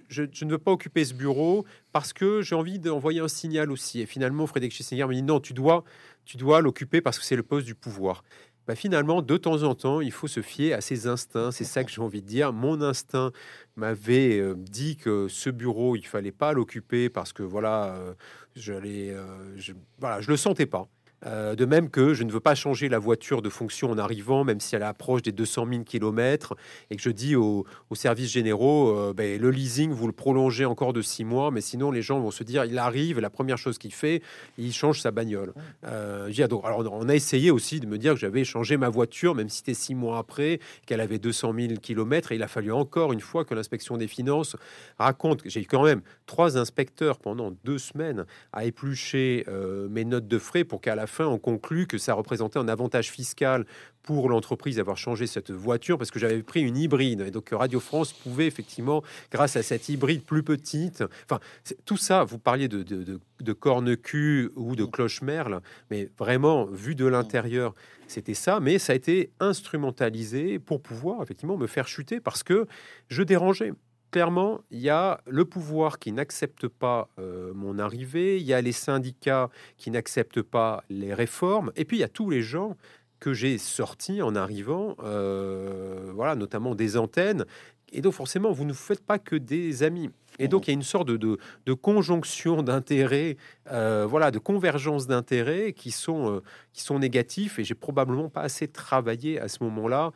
je, 0.09 0.45
ne 0.45 0.51
veux 0.51 0.57
pas 0.57 0.71
occuper 0.71 1.05
ce 1.05 1.13
bureau 1.13 1.65
parce 1.91 2.13
que 2.13 2.41
j'ai 2.41 2.55
envie 2.55 2.79
d'envoyer 2.79 3.19
un 3.19 3.27
signal 3.27 3.71
aussi. 3.71 4.01
Et 4.01 4.05
finalement, 4.05 4.47
Frédéric 4.47 4.73
Schlesinger 4.73 5.05
me 5.07 5.13
dit, 5.13 5.23
non, 5.23 5.39
tu 5.39 5.53
dois 5.53 5.83
tu 6.25 6.37
dois 6.37 6.61
l'occuper 6.61 7.01
parce 7.01 7.19
que 7.19 7.25
c'est 7.25 7.35
le 7.35 7.43
poste 7.43 7.65
du 7.65 7.75
pouvoir. 7.75 8.23
Bah, 8.65 8.75
finalement, 8.75 9.21
de 9.21 9.35
temps 9.35 9.63
en 9.63 9.75
temps, 9.75 9.99
il 9.99 10.11
faut 10.11 10.27
se 10.27 10.41
fier 10.41 10.73
à 10.73 10.79
ses 10.79 11.07
instincts. 11.07 11.51
C'est 11.51 11.65
ça 11.65 11.83
que 11.83 11.91
j'ai 11.91 12.01
envie 12.01 12.21
de 12.21 12.27
dire. 12.27 12.53
Mon 12.53 12.81
instinct 12.81 13.31
m'avait 13.75 14.39
euh, 14.39 14.55
dit 14.57 14.95
que 14.95 15.27
ce 15.27 15.49
bureau, 15.49 15.97
il 15.97 16.05
fallait 16.05 16.31
pas 16.31 16.53
l'occuper 16.53 17.09
parce 17.09 17.33
que 17.33 17.43
voilà, 17.43 17.95
euh, 17.95 18.13
j'allais, 18.55 19.11
euh, 19.11 19.57
je, 19.57 19.73
voilà, 19.99 20.21
je 20.21 20.29
le 20.29 20.37
sentais 20.37 20.65
pas. 20.65 20.87
Euh, 21.25 21.55
de 21.55 21.65
même 21.65 21.89
que 21.89 22.13
je 22.13 22.23
ne 22.23 22.31
veux 22.31 22.39
pas 22.39 22.55
changer 22.55 22.89
la 22.89 22.99
voiture 22.99 23.41
de 23.41 23.49
fonction 23.49 23.89
en 23.91 23.97
arrivant, 23.97 24.43
même 24.43 24.59
si 24.59 24.75
elle 24.75 24.83
approche 24.83 25.21
des 25.21 25.31
200 25.31 25.67
000 25.69 25.83
km, 25.83 26.55
et 26.89 26.95
que 26.95 27.01
je 27.01 27.09
dis 27.09 27.35
aux, 27.35 27.65
services 27.93 28.31
généraux, 28.31 28.89
euh, 28.89 29.13
ben, 29.13 29.39
le 29.39 29.51
leasing, 29.51 29.91
vous 29.91 30.07
le 30.07 30.13
prolongez 30.13 30.65
encore 30.65 30.93
de 30.93 31.01
six 31.01 31.23
mois, 31.23 31.51
mais 31.51 31.61
sinon 31.61 31.91
les 31.91 32.01
gens 32.01 32.19
vont 32.19 32.31
se 32.31 32.43
dire, 32.43 32.65
il 32.65 32.77
arrive, 32.77 33.19
la 33.19 33.29
première 33.29 33.57
chose 33.57 33.77
qu'il 33.77 33.93
fait, 33.93 34.21
il 34.57 34.73
change 34.73 34.99
sa 34.99 35.11
bagnole. 35.11 35.53
Euh, 35.85 36.29
alors 36.63 36.91
on 36.91 37.07
a 37.07 37.15
essayé 37.15 37.51
aussi 37.51 37.79
de 37.79 37.85
me 37.85 37.97
dire 37.97 38.13
que 38.13 38.19
j'avais 38.19 38.43
changé 38.43 38.77
ma 38.77 38.89
voiture, 38.89 39.35
même 39.35 39.47
si 39.47 39.57
c'était 39.57 39.73
six 39.73 39.95
mois 39.95 40.17
après, 40.17 40.59
qu'elle 40.85 41.01
avait 41.01 41.19
200 41.19 41.53
000 41.57 41.73
km, 41.81 42.31
et 42.31 42.35
il 42.35 42.43
a 42.43 42.47
fallu 42.47 42.71
encore 42.71 43.13
une 43.13 43.21
fois 43.21 43.45
que 43.45 43.53
l'inspection 43.53 43.97
des 43.97 44.07
finances 44.07 44.55
raconte 44.97 45.43
que 45.43 45.49
j'ai 45.49 45.61
eu 45.61 45.65
quand 45.65 45.83
même 45.83 46.01
trois 46.25 46.57
inspecteurs 46.57 47.19
pendant 47.19 47.51
deux 47.63 47.77
semaines 47.77 48.25
à 48.51 48.65
éplucher 48.65 49.45
mes 49.89 50.05
notes 50.05 50.27
de 50.27 50.39
frais 50.39 50.63
pour 50.63 50.81
qu'à 50.81 50.95
la 50.95 51.07
fin, 51.13 51.25
on 51.25 51.37
conclut 51.37 51.87
que 51.87 51.97
ça 51.97 52.13
représentait 52.13 52.59
un 52.59 52.67
avantage 52.67 53.09
fiscal 53.11 53.65
pour 54.01 54.27
l'entreprise 54.27 54.75
d'avoir 54.75 54.97
changé 54.97 55.27
cette 55.27 55.51
voiture 55.51 55.97
parce 55.97 56.11
que 56.11 56.19
j'avais 56.19 56.43
pris 56.43 56.61
une 56.61 56.75
hybride. 56.75 57.21
Et 57.21 57.31
donc 57.31 57.49
Radio 57.51 57.79
France 57.79 58.11
pouvait 58.11 58.47
effectivement, 58.47 59.01
grâce 59.31 59.55
à 59.55 59.63
cette 59.63 59.87
hybride 59.87 60.23
plus 60.23 60.43
petite, 60.43 61.03
enfin, 61.23 61.39
tout 61.85 61.97
ça, 61.97 62.23
vous 62.23 62.39
parliez 62.39 62.67
de, 62.67 62.83
de, 62.83 63.19
de, 63.39 63.53
corne-cul 63.53 64.51
ou 64.55 64.75
de 64.75 64.83
cloche-merle, 64.83 65.61
mais 65.89 66.09
vraiment, 66.17 66.65
vu 66.65 66.95
de 66.95 67.05
l'intérieur, 67.05 67.73
c'était 68.07 68.33
ça, 68.33 68.59
mais 68.59 68.79
ça 68.79 68.93
a 68.93 68.95
été 68.95 69.31
instrumentalisé 69.39 70.59
pour 70.59 70.81
pouvoir 70.81 71.21
effectivement 71.23 71.57
me 71.57 71.67
faire 71.67 71.87
chuter 71.87 72.19
parce 72.19 72.43
que 72.43 72.67
je 73.07 73.23
dérangeais 73.23 73.71
clairement, 74.13 74.61
il 74.69 74.79
y 74.79 74.91
a 74.91 75.21
le 75.25 75.43
pouvoir 75.43 75.97
qui 75.97 76.11
n'accepte 76.11 76.67
pas 76.67 77.09
euh, 77.17 77.51
mon 77.55 77.79
arrivée, 77.79 78.37
il 78.37 78.43
y 78.43 78.53
a 78.53 78.61
les 78.61 78.71
syndicats 78.71 79.49
qui 79.75 79.89
n'acceptent 79.89 80.43
pas 80.43 80.83
les 80.91 81.15
réformes, 81.15 81.71
et 81.75 81.83
puis 81.83 81.97
il 81.97 82.01
y 82.01 82.03
a 82.03 82.09
tous 82.09 82.29
les 82.29 82.43
gens 82.43 82.77
que 83.19 83.33
j'ai 83.33 83.57
sortis 83.57 84.21
en 84.21 84.35
arrivant, 84.35 84.95
euh, 85.03 86.11
voilà, 86.13 86.35
notamment 86.35 86.75
des 86.75 86.95
antennes. 86.95 87.45
Et 87.91 88.01
donc 88.01 88.13
forcément, 88.13 88.51
vous 88.51 88.65
ne 88.65 88.73
faites 88.73 89.03
pas 89.03 89.17
que 89.17 89.35
des 89.35 89.81
amis. 89.81 90.11
Et 90.37 90.47
donc 90.47 90.67
il 90.67 90.71
y 90.71 90.73
a 90.73 90.75
une 90.75 90.83
sorte 90.83 91.09
de, 91.09 91.73
conjonction 91.73 92.61
d'intérêts, 92.61 93.37
euh, 93.71 94.05
voilà, 94.07 94.29
de 94.29 94.39
convergence 94.39 95.07
d'intérêts 95.07 95.73
qui 95.73 95.89
sont 95.89 96.41
qui 96.71 96.83
sont 96.83 96.99
négatifs. 96.99 97.57
Et 97.57 97.63
j'ai 97.63 97.75
probablement 97.75 98.29
pas 98.29 98.41
assez 98.41 98.67
travaillé 98.67 99.39
à 99.39 99.47
ce 99.47 99.63
moment-là, 99.63 100.11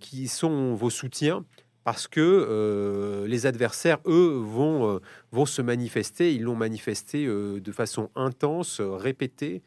qui 0.00 0.28
sont 0.28 0.74
vos 0.74 0.90
soutiens 0.90 1.44
parce 1.86 2.08
que 2.08 2.20
euh, 2.20 3.28
les 3.28 3.46
adversaires, 3.46 4.00
eux, 4.06 4.42
vont, 4.44 4.90
euh, 4.90 4.98
vont 5.30 5.46
se 5.46 5.62
manifester. 5.62 6.34
Ils 6.34 6.42
l'ont 6.42 6.56
manifesté 6.56 7.26
euh, 7.26 7.60
de 7.60 7.70
façon 7.70 8.10
intense, 8.16 8.80
répétée 8.80 9.62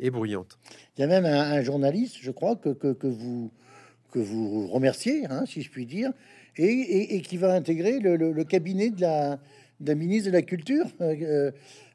et 0.00 0.08
bruyante. 0.08 0.58
Il 0.96 1.02
y 1.02 1.04
a 1.04 1.06
même 1.06 1.26
un, 1.26 1.60
journaliste, 1.60 2.16
je 2.22 2.30
crois, 2.30 2.56
que, 2.56 2.70
que, 2.70 3.06
vous, 3.06 3.50
que 4.10 4.18
vous 4.18 4.66
remerciez, 4.68 5.26
hein, 5.26 5.44
si 5.44 5.60
je 5.60 5.70
puis 5.70 5.84
dire, 5.84 6.10
et, 6.56 7.20
qui 7.20 7.36
va 7.36 7.52
intégrer 7.52 7.98
le, 7.98 8.44
cabinet 8.44 8.88
de 8.88 9.02
la, 9.02 9.38
de 9.80 9.92
ministre 9.92 10.30
de 10.30 10.32
la 10.32 10.42
Culture, 10.42 10.86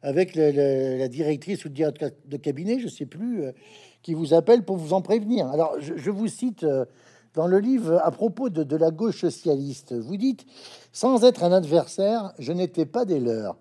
avec 0.03 0.35
la 0.35 1.07
directrice 1.07 1.65
ou 1.65 1.69
le 1.69 1.73
directeur 1.73 2.11
de 2.25 2.37
cabinet, 2.37 2.79
je 2.79 2.89
sais 2.89 3.07
plus, 3.07 3.45
qui 4.03 4.13
vous 4.13 4.35
appelle 4.35 4.61
pour 4.61 4.77
vous 4.77 4.93
en 4.93 5.01
prévenir. 5.01 5.47
Alors, 5.47 5.77
je 5.79 6.11
vous 6.11 6.27
cite 6.27 6.63
dans 7.33 7.47
le 7.47 7.59
livre 7.59 7.99
à 8.03 8.11
propos 8.11 8.49
de, 8.49 8.75
la 8.75 8.91
gauche 8.91 9.21
socialiste. 9.21 9.93
Vous 9.93 10.17
dites, 10.17 10.45
sans 10.91 11.23
être 11.23 11.43
un 11.43 11.51
adversaire, 11.51 12.33
je 12.39 12.53
n'étais 12.53 12.85
pas 12.85 13.05
des 13.05 13.19
leurs. 13.19 13.57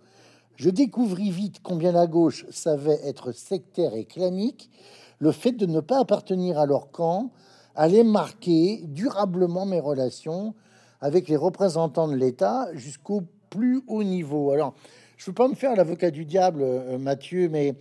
Je 0.57 0.70
découvris 0.70 1.31
vite 1.31 1.61
combien 1.62 1.93
la 1.93 2.07
gauche 2.07 2.45
savait 2.51 3.01
être 3.05 3.33
sectaire 3.33 3.95
et 3.95 4.05
clanique. 4.05 4.70
Le 5.18 5.33
fait 5.33 5.53
de 5.53 5.66
ne 5.66 5.81
pas 5.81 6.01
appartenir 6.01 6.59
à 6.59 6.66
leur 6.66 6.91
camp 6.91 7.31
allait 7.75 8.05
marquer 8.05 8.83
durablement 8.85 9.64
mes 9.64 9.81
relations 9.81 10.55
avec 11.01 11.29
les 11.29 11.37
représentants 11.37 12.09
de 12.09 12.14
l'État 12.14 12.68
jusqu'au 12.75 13.23
plus 13.49 13.83
haut 13.87 14.05
niveau. 14.05 14.51
Alors, 14.51 14.75
je 15.16 15.25
ne 15.25 15.27
veux 15.31 15.35
pas 15.35 15.49
me 15.49 15.55
faire 15.55 15.75
l'avocat 15.75 16.11
du 16.11 16.25
diable, 16.25 16.62
euh, 16.62 16.99
Mathieu, 16.99 17.49
mais 17.49 17.75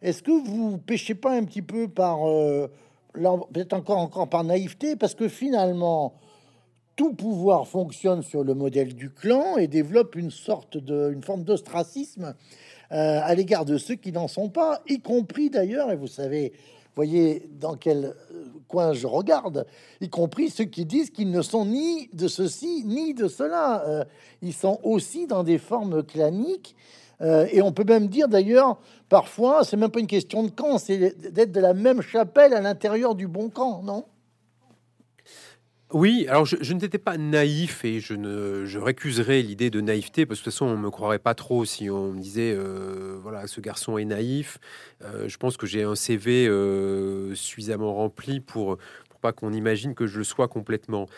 est-ce 0.00 0.22
que 0.22 0.30
vous 0.30 0.78
pêchez 0.78 1.14
pas 1.14 1.32
un 1.32 1.44
petit 1.44 1.62
peu 1.62 1.88
par 1.88 2.28
euh, 2.28 2.68
peut-être 3.14 3.72
encore, 3.72 3.98
encore 3.98 4.28
par 4.28 4.44
naïveté, 4.44 4.96
parce 4.96 5.14
que 5.14 5.28
finalement, 5.28 6.14
tout 6.96 7.14
pouvoir 7.14 7.66
fonctionne 7.66 8.22
sur 8.22 8.44
le 8.44 8.54
modèle 8.54 8.94
du 8.94 9.10
clan 9.10 9.56
et 9.56 9.66
développe 9.66 10.16
une 10.16 10.30
sorte 10.30 10.76
de, 10.76 11.10
une 11.12 11.22
forme 11.22 11.44
d'ostracisme 11.44 12.34
euh, 12.92 13.20
à 13.22 13.34
l'égard 13.34 13.64
de 13.64 13.78
ceux 13.78 13.94
qui 13.94 14.12
n'en 14.12 14.28
sont 14.28 14.48
pas, 14.48 14.82
y 14.88 15.00
compris 15.00 15.50
d'ailleurs, 15.50 15.90
et 15.90 15.96
vous 15.96 16.06
savez, 16.06 16.52
voyez 16.94 17.48
dans 17.58 17.74
quel 17.74 18.04
euh, 18.04 18.44
coin 18.68 18.92
je 18.92 19.06
regarde, 19.06 19.66
y 20.00 20.08
compris 20.08 20.50
ceux 20.50 20.64
qui 20.64 20.84
disent 20.84 21.10
qu'ils 21.10 21.30
ne 21.30 21.42
sont 21.42 21.66
ni 21.66 22.08
de 22.12 22.28
ceci 22.28 22.84
ni 22.84 23.14
de 23.14 23.26
cela. 23.26 23.84
Euh, 23.86 24.04
ils 24.42 24.52
sont 24.52 24.78
aussi 24.82 25.26
dans 25.26 25.42
des 25.42 25.58
formes 25.58 26.02
claniques 26.02 26.76
euh, 27.20 27.46
et 27.50 27.62
on 27.62 27.72
peut 27.72 27.84
même 27.84 28.08
dire 28.08 28.28
d'ailleurs, 28.28 28.78
parfois, 29.08 29.64
c'est 29.64 29.76
même 29.76 29.90
pas 29.90 30.00
une 30.00 30.06
question 30.06 30.42
de 30.42 30.50
camp, 30.50 30.78
c'est 30.78 31.32
d'être 31.32 31.52
de 31.52 31.60
la 31.60 31.74
même 31.74 32.02
chapelle 32.02 32.54
à 32.54 32.60
l'intérieur 32.60 33.14
du 33.14 33.26
bon 33.26 33.48
camp, 33.48 33.82
non? 33.82 34.04
Oui, 35.92 36.26
alors 36.28 36.44
je, 36.44 36.72
n'étais 36.72 36.98
pas 36.98 37.16
naïf 37.16 37.84
et 37.84 38.00
je 38.00 38.14
ne 38.14 38.64
je 38.64 38.80
récuserais 38.80 39.42
l'idée 39.42 39.70
de 39.70 39.80
naïveté 39.80 40.26
parce 40.26 40.40
que 40.40 40.46
de 40.46 40.50
toute 40.50 40.54
façon 40.54 40.66
on 40.66 40.76
me 40.76 40.90
croirait 40.90 41.20
pas 41.20 41.34
trop 41.34 41.64
si 41.64 41.88
on 41.88 42.10
me 42.10 42.20
disait 42.20 42.52
euh, 42.52 43.16
voilà 43.22 43.46
ce 43.46 43.60
garçon 43.60 43.96
est 43.96 44.04
naïf. 44.04 44.58
Euh, 45.04 45.28
je 45.28 45.36
pense 45.36 45.56
que 45.56 45.66
j'ai 45.66 45.84
un 45.84 45.94
CV 45.94 46.50
suffisamment 47.34 47.94
rempli 47.94 48.40
pour 48.40 48.78
qu'on 49.32 49.52
imagine 49.52 49.94
que 49.94 50.06
je 50.06 50.18
le 50.18 50.24
sois 50.24 50.48
complètement. 50.48 51.08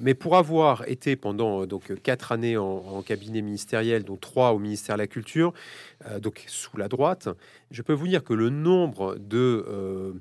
mais 0.00 0.14
pour 0.14 0.36
avoir 0.36 0.88
été 0.88 1.16
pendant 1.16 1.66
donc 1.66 2.00
quatre 2.02 2.32
années 2.32 2.56
en, 2.56 3.02
cabinet 3.02 3.42
ministériel, 3.42 4.04
dont 4.04 4.16
trois 4.16 4.52
au 4.52 4.58
ministère 4.58 4.96
de 4.96 5.00
la 5.00 5.06
Culture, 5.06 5.52
donc 6.20 6.44
sous 6.46 6.76
la 6.76 6.88
droite, 6.88 7.28
je 7.70 7.82
peux 7.82 7.92
vous 7.92 8.08
dire 8.08 8.24
que 8.24 8.34
le 8.34 8.50
nombre 8.50 9.16
de 9.16 10.20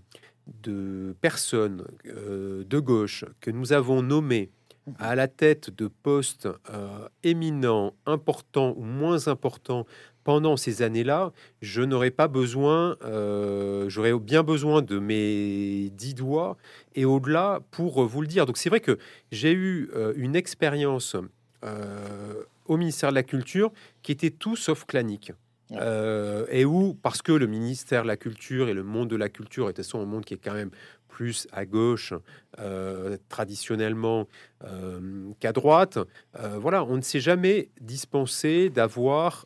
de 0.64 1.16
personnes 1.22 1.86
euh, 2.08 2.64
de 2.64 2.80
gauche 2.80 3.26
que 3.42 3.52
nous 3.52 3.74
avons 3.74 4.02
nommées 4.02 4.50
à 4.98 5.16
la 5.16 5.28
tête 5.28 5.70
de 5.70 5.88
postes 5.88 6.48
euh, 6.72 7.08
éminents, 7.24 7.94
importants 8.06 8.74
ou 8.76 8.84
moins 8.84 9.28
importants 9.28 9.86
pendant 10.24 10.58
ces 10.58 10.82
années-là, 10.82 11.32
je 11.62 11.82
n'aurais 11.82 12.12
pas 12.12 12.28
besoin, 12.28 12.98
euh, 13.04 13.88
j'aurais 13.90 14.18
bien 14.20 14.44
besoin 14.44 14.82
de 14.82 15.00
mes 15.00 15.90
dix 15.92 16.14
doigts 16.14 16.58
et 17.00 17.06
au-delà 17.06 17.62
pour 17.72 18.06
vous 18.06 18.22
le 18.22 18.28
dire. 18.28 18.46
Donc 18.46 18.58
c'est 18.58 18.70
vrai 18.70 18.80
que 18.80 18.98
j'ai 19.32 19.54
eu 19.54 19.90
une 20.16 20.36
expérience 20.36 21.16
au 22.66 22.78
ministère 22.78 23.10
de 23.10 23.16
la 23.16 23.24
Culture 23.24 23.72
qui 24.02 24.12
était 24.12 24.30
tout 24.30 24.56
sauf 24.56 24.86
clanique. 24.86 25.32
Euh, 25.74 26.46
et 26.50 26.66
où, 26.66 26.96
parce 27.02 27.22
que 27.22 27.32
le 27.32 27.48
ministère 27.48 28.04
de 28.04 28.08
la 28.08 28.18
Culture 28.18 28.70
et 28.70 28.74
le 28.74 28.84
monde 28.84 29.10
de 29.10 29.16
la 29.16 29.30
culture 29.30 29.70
était 29.70 29.84
un 29.94 30.06
monde 30.06 30.26
qui 30.26 30.34
est 30.34 30.44
quand 30.44 30.54
même 30.54 30.72
plus 31.08 31.48
à 31.52 31.66
gauche 31.66 32.14
euh, 32.60 33.18
traditionnellement 33.28 34.28
euh, 34.64 35.30
qu'à 35.40 35.52
droite, 35.52 36.00
voilà, 36.34 36.84
on 36.86 36.96
ne 36.96 37.02
s'est 37.02 37.20
jamais 37.20 37.70
dispensé 37.82 38.70
d'avoir 38.70 39.46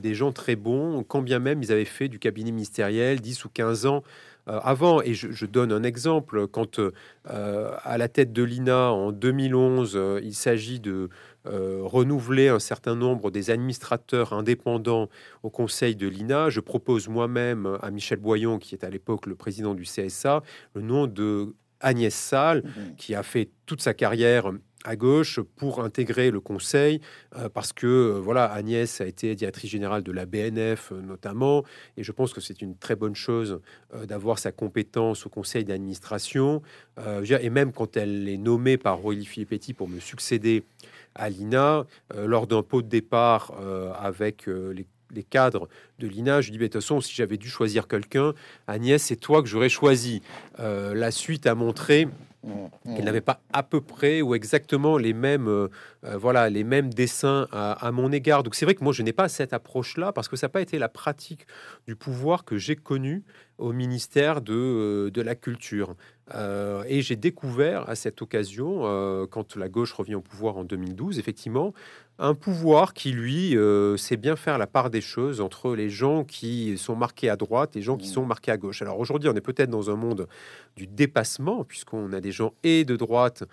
des 0.00 0.14
gens 0.14 0.32
très 0.32 0.54
bons, 0.54 1.02
quand 1.02 1.22
bien 1.22 1.38
même 1.38 1.62
ils 1.62 1.72
avaient 1.72 1.84
fait 1.84 2.08
du 2.08 2.18
cabinet 2.18 2.52
ministériel 2.52 3.20
10 3.20 3.44
ou 3.46 3.48
15 3.48 3.86
ans 3.86 4.02
avant. 4.46 5.00
Et 5.02 5.14
je, 5.14 5.30
je, 5.30 5.46
donne 5.46 5.72
un 5.72 5.82
exemple, 5.82 6.46
quand 6.46 6.80
à 7.24 7.98
la 7.98 8.08
tête 8.08 8.32
de 8.32 8.42
l'INA 8.42 8.90
en 8.90 9.12
2011, 9.12 9.98
il 10.22 10.34
s'agit 10.34 10.80
de 10.80 11.08
euh, 11.46 11.80
renouveler 11.82 12.48
un 12.48 12.58
certain 12.58 12.94
nombre 12.94 13.30
des 13.30 13.50
administrateurs 13.50 14.32
indépendants 14.32 15.10
au 15.42 15.50
conseil 15.50 15.94
de 15.94 16.08
l'INA. 16.08 16.48
Je 16.48 16.60
propose 16.60 17.08
moi-même 17.08 17.78
à 17.82 17.90
Michel 17.90 18.18
Boyon, 18.18 18.58
qui 18.58 18.74
est 18.74 18.82
à 18.82 18.88
l'époque 18.88 19.26
le 19.26 19.34
président 19.34 19.74
du 19.74 19.82
CSA, 19.82 20.42
le 20.74 20.80
nom 20.80 21.06
de 21.06 21.54
Agnès 21.80 22.14
Salle, 22.14 22.62
mhm. 22.64 22.96
qui 22.96 23.14
a 23.14 23.22
fait 23.22 23.50
toute 23.66 23.82
sa 23.82 23.92
carrière 23.92 24.52
à 24.84 24.96
gauche 24.96 25.40
pour 25.56 25.82
intégrer 25.82 26.30
le 26.30 26.40
conseil 26.40 27.00
euh, 27.36 27.48
parce 27.48 27.72
que 27.72 27.86
euh, 27.86 28.20
voilà 28.20 28.44
Agnès 28.44 29.00
a 29.00 29.06
été 29.06 29.34
directrice 29.34 29.70
générale 29.70 30.02
de 30.02 30.12
la 30.12 30.26
BNF 30.26 30.92
notamment 30.92 31.64
et 31.96 32.04
je 32.04 32.12
pense 32.12 32.32
que 32.32 32.40
c'est 32.40 32.62
une 32.62 32.76
très 32.76 32.96
bonne 32.96 33.14
chose 33.14 33.60
d'avoir 34.06 34.38
sa 34.38 34.52
compétence 34.52 35.26
au 35.26 35.28
conseil 35.28 35.64
d'administration 35.64 36.62
et 37.20 37.50
même 37.50 37.72
quand 37.72 37.96
elle 37.96 38.28
est 38.28 38.36
nommée 38.36 38.76
par 38.76 38.98
Roy 38.98 39.14
Petit 39.48 39.74
pour 39.74 39.88
me 39.88 40.00
succéder 40.00 40.64
à 41.14 41.28
l'INA 41.28 41.86
euh, 42.14 42.26
lors 42.26 42.46
d'un 42.46 42.62
pot 42.62 42.82
de 42.82 42.88
départ 42.88 43.52
euh, 43.60 43.92
avec 43.98 44.48
euh, 44.48 44.72
les, 45.14 45.22
cadres 45.22 45.68
de 45.98 46.06
l'INA. 46.06 46.40
Je 46.40 46.50
dis, 46.50 46.58
de 46.58 46.64
toute 46.64 46.74
façon, 46.74 47.00
si 47.00 47.14
j'avais 47.14 47.36
dû 47.36 47.48
choisir 47.48 47.88
quelqu'un, 47.88 48.34
Agnès, 48.66 49.02
c'est 49.02 49.16
toi 49.16 49.42
que 49.42 49.48
j'aurais 49.48 49.68
choisi. 49.68 50.22
la 50.58 51.10
suite 51.10 51.46
a 51.46 51.54
montré 51.54 52.08
qu'elle 52.84 53.04
n'avait 53.04 53.20
pas 53.20 53.40
à 53.52 53.62
peu 53.62 53.80
près 53.80 54.20
ou 54.20 54.34
exactement 54.34 54.98
les 54.98 55.14
mêmes, 55.14 55.68
voilà, 56.02 56.50
les 56.50 56.64
mêmes 56.64 56.92
dessins 56.92 57.48
à, 57.52 57.90
mon 57.92 58.12
égard. 58.12 58.42
Donc 58.42 58.54
c'est 58.54 58.66
vrai 58.66 58.74
que 58.74 58.84
moi 58.84 58.92
je 58.92 59.02
n'ai 59.02 59.12
pas 59.12 59.28
cette 59.28 59.52
approche-là 59.52 60.12
parce 60.12 60.28
que 60.28 60.36
ça 60.36 60.46
n'a 60.46 60.50
pas 60.50 60.60
été 60.60 60.78
la 60.78 60.88
pratique 60.88 61.46
du 61.86 61.96
pouvoir 61.96 62.44
que 62.44 62.58
j'ai 62.58 62.76
connu 62.76 63.24
au 63.56 63.72
ministère 63.72 64.40
de, 64.40 65.10
de 65.12 65.22
la 65.22 65.34
Culture. 65.34 65.96
Euh, 66.32 66.84
et 66.86 67.02
j'ai 67.02 67.16
découvert 67.16 67.88
à 67.88 67.96
cette 67.96 68.22
occasion, 68.22 68.82
euh, 68.84 69.26
quand 69.26 69.56
la 69.56 69.68
gauche 69.68 69.92
revient 69.92 70.14
au 70.14 70.22
pouvoir 70.22 70.56
en 70.56 70.64
2012, 70.64 71.18
effectivement, 71.18 71.74
un 72.18 72.34
pouvoir 72.34 72.94
qui, 72.94 73.12
lui, 73.12 73.56
euh, 73.56 73.96
sait 73.96 74.16
bien 74.16 74.36
faire 74.36 74.56
la 74.56 74.66
part 74.66 74.88
des 74.88 75.00
choses 75.00 75.40
entre 75.40 75.74
les 75.74 75.90
gens 75.90 76.24
qui 76.24 76.78
sont 76.78 76.96
marqués 76.96 77.28
à 77.28 77.36
droite 77.36 77.76
et 77.76 77.80
les 77.80 77.84
gens 77.84 77.96
qui 77.96 78.08
mmh. 78.08 78.12
sont 78.12 78.24
marqués 78.24 78.52
à 78.52 78.56
gauche. 78.56 78.82
Alors 78.82 78.98
aujourd'hui, 78.98 79.28
on 79.28 79.34
est 79.34 79.40
peut-être 79.40 79.70
dans 79.70 79.90
un 79.90 79.96
monde 79.96 80.28
du 80.76 80.86
dépassement, 80.86 81.64
puisqu'on 81.64 82.12
a 82.12 82.20
des 82.20 82.32
gens 82.32 82.54
et 82.62 82.84
de 82.84 82.96
droite 82.96 83.44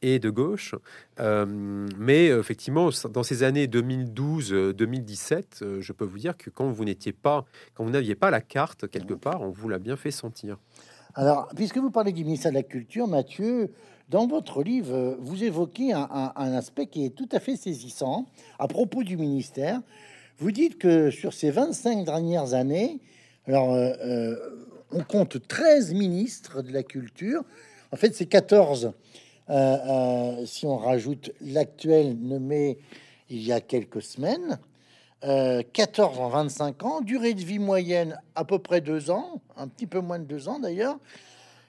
et 0.00 0.20
de 0.20 0.30
gauche. 0.30 0.76
mais 1.18 2.26
effectivement, 2.26 2.90
dans 3.10 3.24
ces 3.24 3.42
années 3.42 3.66
2012-2017, 3.66 5.80
je 5.80 5.92
peux 5.92 6.04
vous 6.04 6.18
dire 6.18 6.36
que 6.36 6.50
quand 6.50 6.70
vous 6.70 6.84
n'étiez 6.84 7.12
pas, 7.12 7.44
quand 7.74 7.82
vous 7.82 7.90
n'aviez 7.90 8.14
pas 8.14 8.30
la 8.30 8.40
carte 8.40 8.88
quelque 8.88 9.14
mmh. 9.14 9.20
part, 9.20 9.42
on 9.42 9.50
vous 9.50 9.68
l'a 9.68 9.80
bien 9.80 9.96
fait 9.96 10.12
sentir. 10.12 10.56
Alors, 11.18 11.48
puisque 11.56 11.78
vous 11.78 11.90
parlez 11.90 12.12
du 12.12 12.24
ministère 12.24 12.52
de 12.52 12.56
la 12.58 12.62
Culture, 12.62 13.08
Mathieu, 13.08 13.72
dans 14.08 14.28
votre 14.28 14.62
livre, 14.62 15.16
vous 15.18 15.42
évoquez 15.42 15.92
un, 15.92 16.32
aspect 16.36 16.86
qui 16.86 17.04
est 17.04 17.10
tout 17.10 17.28
à 17.32 17.40
fait 17.40 17.56
saisissant 17.56 18.26
à 18.60 18.68
propos 18.68 19.02
du 19.02 19.16
ministère. 19.16 19.80
Vous 20.38 20.52
dites 20.52 20.78
que 20.78 21.10
sur 21.10 21.32
ces 21.32 21.50
25 21.50 22.04
dernières 22.04 22.54
années, 22.54 23.00
alors 23.48 23.74
euh, 23.74 23.94
euh, 24.00 24.36
on 24.92 25.02
compte 25.02 25.48
13 25.48 25.92
ministres 25.92 26.62
de 26.62 26.72
la 26.72 26.84
culture. 26.84 27.42
En 27.90 27.96
fait, 27.96 28.14
c'est 28.14 28.26
14 28.26 28.92
euh, 29.50 30.46
si 30.46 30.66
on 30.66 30.76
rajoute 30.76 31.32
l'actuel 31.40 32.16
nommé 32.16 32.78
il 33.28 33.42
y 33.42 33.50
a 33.50 33.60
quelques 33.60 34.02
semaines. 34.02 34.60
14 35.22 36.18
en 36.20 36.28
25 36.28 36.84
ans, 36.84 37.00
durée 37.00 37.34
de 37.34 37.40
vie 37.40 37.58
moyenne 37.58 38.20
à 38.34 38.44
peu 38.44 38.58
près 38.58 38.80
deux 38.80 39.10
ans, 39.10 39.40
un 39.56 39.66
petit 39.66 39.86
peu 39.86 40.00
moins 40.00 40.18
de 40.18 40.24
deux 40.24 40.48
ans 40.48 40.60
d'ailleurs, 40.60 40.98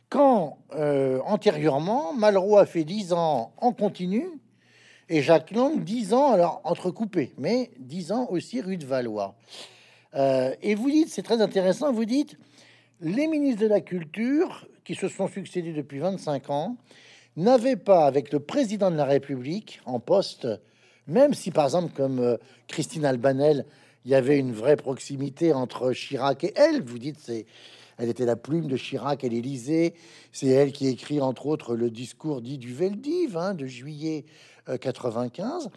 quand 0.10 0.58
euh, 0.76 1.20
antérieurement, 1.26 2.14
Malraux 2.14 2.58
a 2.58 2.66
fait 2.66 2.84
10 2.84 3.14
ans 3.14 3.54
en 3.58 3.72
continu 3.74 4.28
et 5.08 5.22
Jacques 5.22 5.52
Lang 5.52 5.84
10 5.84 6.14
ans, 6.14 6.32
alors 6.32 6.62
entrecoupé, 6.64 7.34
mais 7.38 7.72
10 7.80 8.12
ans 8.12 8.28
aussi 8.30 8.62
rue 8.62 8.78
de 8.78 8.86
Valois. 8.86 9.36
Euh, 10.16 10.56
et 10.64 10.74
vous 10.74 10.90
dites, 10.90 11.10
c'est 11.10 11.22
très 11.22 11.42
intéressant, 11.42 11.92
vous 11.92 12.06
dites, 12.06 12.38
les 13.02 13.28
ministres 13.28 13.62
de 13.62 13.68
la 13.68 13.82
Culture 13.82 14.68
qui 14.84 14.96
se 14.96 15.08
sont 15.08 15.28
succédés 15.28 15.74
depuis 15.74 16.00
25 16.00 16.50
ans 16.50 16.78
n'avaient 17.38 17.76
pas, 17.76 18.08
avec 18.08 18.34
le 18.34 18.40
président 18.40 18.90
de 18.90 18.98
la 18.98 19.06
République 19.06 19.80
en 19.86 20.00
poste, 20.00 20.48
même 21.10 21.34
si, 21.34 21.52
par 21.52 21.66
exemple, 21.66 21.94
comme 21.96 22.20
euh, 22.20 22.38
Christine 22.68 23.06
Albanel, 23.06 23.66
il 24.06 24.12
y 24.12 24.16
avait 24.16 24.40
une 24.40 24.54
vraie 24.54 24.78
proximité 24.78 25.54
entre 25.54 25.92
Chirac 25.92 26.44
et 26.44 26.54
elle, 26.56 26.82
vous 26.82 27.00
dites, 27.00 27.32
elle 27.98 28.10
était 28.10 28.26
la 28.26 28.38
plume 28.38 28.68
de 28.68 28.78
Chirac 28.78 29.24
à 29.24 29.28
l'Élysée. 29.28 29.94
C'est 30.32 30.48
elle 30.48 30.72
qui 30.72 30.88
écrit, 30.88 31.20
entre 31.20 31.48
autres, 31.48 31.76
le 31.76 31.90
discours 31.90 32.42
dit 32.42 32.58
du 32.58 32.74
Veldiv 32.74 33.36
hein, 33.36 33.54
de 33.54 33.66
juillet 33.66 34.24
95. 34.78 35.66
Euh, 35.66 35.70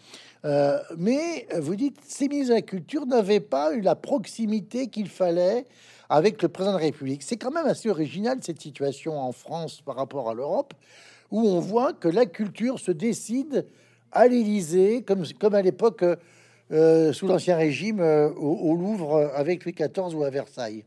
euh, 0.45 0.79
mais 0.97 1.47
vous 1.59 1.75
dites, 1.75 1.97
ces 2.05 2.27
ministres 2.27 2.51
de 2.51 2.55
la 2.55 2.61
Culture 2.61 3.05
n'avaient 3.05 3.39
pas 3.39 3.73
eu 3.73 3.81
la 3.81 3.95
proximité 3.95 4.87
qu'il 4.87 5.07
fallait 5.07 5.65
avec 6.09 6.41
le 6.41 6.49
président 6.49 6.73
de 6.73 6.79
la 6.79 6.85
République. 6.85 7.23
C'est 7.23 7.37
quand 7.37 7.51
même 7.51 7.65
assez 7.65 7.89
original 7.89 8.37
cette 8.41 8.61
situation 8.61 9.19
en 9.19 9.31
France 9.31 9.81
par 9.81 9.95
rapport 9.95 10.29
à 10.29 10.33
l'Europe, 10.33 10.73
où 11.31 11.47
on 11.47 11.59
voit 11.59 11.93
que 11.93 12.07
la 12.07 12.25
culture 12.25 12.79
se 12.79 12.91
décide 12.91 13.65
à 14.13 14.27
l'Élysée, 14.27 15.03
comme, 15.03 15.53
à 15.53 15.61
l'époque 15.61 16.03
euh, 16.03 16.15
euh, 16.71 17.13
sous 17.13 17.27
l'Ancien 17.27 17.57
Régime 17.57 17.99
euh, 17.99 18.29
au, 18.29 18.75
Louvre 18.75 19.31
avec 19.35 19.65
Louis 19.65 19.73
XIV 19.73 20.15
ou 20.15 20.23
à 20.23 20.29
Versailles. 20.29 20.85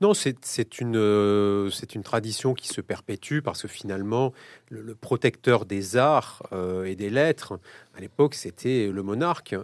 Non, 0.00 0.14
c'est 0.14 0.80
une, 0.80 1.70
c'est 1.70 1.94
une 1.94 2.02
tradition 2.02 2.54
qui 2.54 2.68
se 2.68 2.80
perpétue 2.80 3.40
parce 3.40 3.62
que 3.62 3.68
finalement, 3.68 4.32
le, 4.70 4.94
protecteur 4.94 5.66
des 5.66 5.98
arts 5.98 6.42
et 6.86 6.96
des 6.96 7.10
lettres, 7.10 7.58
à 7.94 8.00
l'époque, 8.00 8.34
c'était 8.34 8.88
le 8.90 9.02
monarque. 9.02 9.54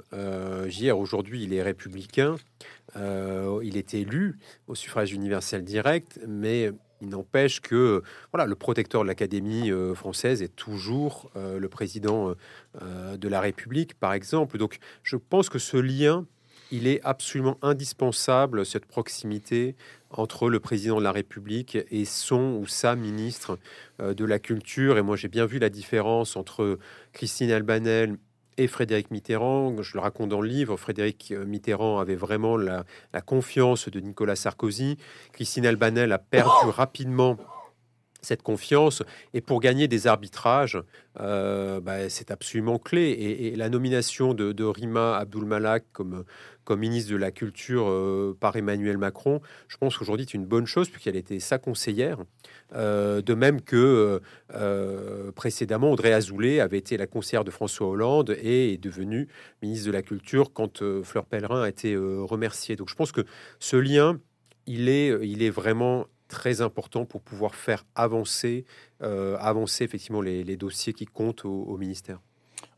hier, 0.69 0.99
aujourd'hui, 0.99 1.45
il 1.45 1.55
est 1.55 1.63
républicain. 1.63 2.37
il 2.95 3.77
est 3.79 3.95
élu 3.95 4.39
au 4.67 4.75
suffrage 4.75 5.15
universel 5.15 5.65
direct, 5.65 6.21
mais 6.29 6.73
il 7.03 7.09
n'empêche 7.09 7.61
que 7.61 8.03
voilà, 8.33 8.47
le 8.47 8.55
protecteur 8.55 9.03
de 9.03 9.09
l'Académie 9.09 9.71
euh, 9.71 9.95
française 9.95 10.41
est 10.41 10.55
toujours 10.55 11.31
euh, 11.37 11.59
le 11.59 11.69
président 11.69 12.35
euh, 12.81 13.17
de 13.17 13.29
la 13.29 13.41
République, 13.41 13.95
par 13.95 14.13
exemple. 14.13 14.57
Donc, 14.57 14.79
je 15.03 15.17
pense 15.17 15.49
que 15.49 15.59
ce 15.59 15.77
lien, 15.77 16.25
il 16.71 16.87
est 16.87 17.01
absolument 17.03 17.59
indispensable, 17.61 18.65
cette 18.65 18.87
proximité 18.87 19.75
entre 20.11 20.49
le 20.49 20.61
président 20.61 20.99
de 20.99 21.05
la 21.05 21.13
République 21.13 21.77
et 21.91 22.05
son 22.05 22.59
ou 22.61 22.67
sa 22.67 22.97
ministre 22.97 23.59
de 23.99 24.25
la 24.25 24.39
Culture. 24.39 24.97
Et 24.97 25.03
moi, 25.03 25.17
j'ai 25.17 25.29
bien 25.29 25.45
vu 25.45 25.59
la 25.59 25.69
différence 25.69 26.35
entre 26.35 26.79
Christine 27.13 27.51
Albanel 27.51 28.17
et 28.59 28.67
Frédéric 28.67 29.11
Mitterrand. 29.11 29.83
Je 29.83 29.95
le 29.95 30.01
raconte 30.01 30.29
dans 30.29 30.41
le 30.41 30.49
livre, 30.49 30.77
Frédéric 30.77 31.33
euh, 31.33 31.45
Mitterrand 31.45 31.99
avait 31.99 32.17
vraiment 32.17 32.57
la, 32.57 32.85
confiance 33.25 33.89
de 33.89 34.01
Nicolas 34.01 34.37
Sarkozy. 34.37 34.97
Christine 35.33 35.67
Albanel 35.67 36.13
a 36.13 36.19
perdu 36.19 36.69
rapidement 36.69 37.37
cette 38.23 38.43
confiance. 38.43 39.03
Et 39.35 39.41
pour 39.41 39.61
gagner 39.61 39.89
des 39.89 40.07
arbitrages, 40.07 40.81
euh, 41.21 41.81
bah, 41.81 42.09
c'est 42.09 42.31
absolument 42.31 42.79
clé. 42.79 43.11
Et, 43.11 43.57
la 43.57 43.69
nomination 43.69 44.33
de, 44.33 44.65
Rima 44.65 45.17
Abdul 45.19 45.45
Malak 45.45 45.85
comme, 45.93 46.25
comme 46.65 46.81
ministre 46.81 47.13
de 47.13 47.17
la 47.17 47.31
Culture 47.31 47.89
euh, 47.89 48.37
par 48.39 48.57
Emmanuel 48.57 48.99
Macron, 48.99 49.41
je 49.69 49.77
pense 49.77 49.97
qu'aujourd'hui 49.97 50.27
c'est 50.29 50.37
une 50.37 50.47
bonne 50.47 50.67
chose 50.67 50.89
puisqu'elle 50.89 51.17
était 51.17 51.41
sa 51.41 51.59
conseillère. 51.59 52.19
Euh, 52.75 53.21
de 53.21 53.35
même 53.35 53.61
que 53.61 54.21
précédemment, 55.35 55.93
Audrey 55.93 56.13
Azoulay 56.13 56.61
avait 56.61 56.79
été 56.79 56.97
la 56.97 57.07
conseillère 57.07 57.45
de 57.45 57.51
François 57.51 57.89
Hollande 57.89 58.37
et 58.41 58.75
est 58.75 58.79
devenue 58.79 59.29
ministre 59.63 59.87
de 59.87 59.93
la 59.93 60.03
Culture 60.03 60.53
quand 60.53 60.83
Fleur 61.03 61.27
Pellerin 61.27 61.63
a 61.63 61.69
été 61.69 61.97
remerciée. 61.97 62.77
Donc 62.77 62.89
je 62.89 62.95
pense 62.95 63.13
que 63.13 63.23
ce 63.59 63.77
lien, 63.77 64.19
il 64.67 64.89
est, 64.89 65.09
il 65.23 65.43
est 65.43 65.51
vraiment 65.51 66.07
très 66.33 66.63
important 66.63 67.05
pour 67.05 67.21
pouvoir 67.21 67.55
faire 67.55 67.85
avancer, 67.95 68.65
euh, 69.03 69.37
avancer 69.39 69.85
effectivement 69.85 70.23
les, 70.23 70.57
dossiers 70.57 70.95
qui 70.95 71.05
comptent 71.05 71.45
au, 71.45 71.77
ministère. 71.77 72.21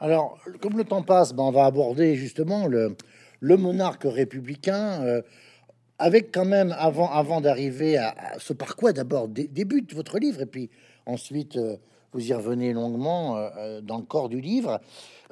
Alors, 0.00 0.40
comme 0.60 0.76
le 0.76 0.82
temps 0.82 1.02
passe, 1.02 1.32
ben, 1.32 1.44
on 1.44 1.52
va 1.52 1.64
aborder 1.64 2.16
justement 2.16 2.66
le, 2.66 2.96
le 3.44 3.56
monarque 3.58 4.04
républicain, 4.04 5.02
euh, 5.02 5.22
avec 5.98 6.32
quand 6.32 6.46
même, 6.46 6.74
avant, 6.78 7.40
d'arriver 7.42 7.98
à, 7.98 8.14
ce 8.38 8.54
par 8.54 8.74
quoi 8.74 8.92
d'abord 8.92 9.28
débute 9.28 9.92
votre 9.94 10.18
livre, 10.18 10.40
et 10.40 10.46
puis 10.46 10.70
ensuite 11.04 11.56
euh, 11.56 11.76
vous 12.12 12.26
y 12.26 12.32
revenez 12.32 12.72
longuement 12.72 13.50
dans 13.82 13.98
le 13.98 14.04
corps 14.04 14.28
du 14.28 14.40
livre, 14.40 14.80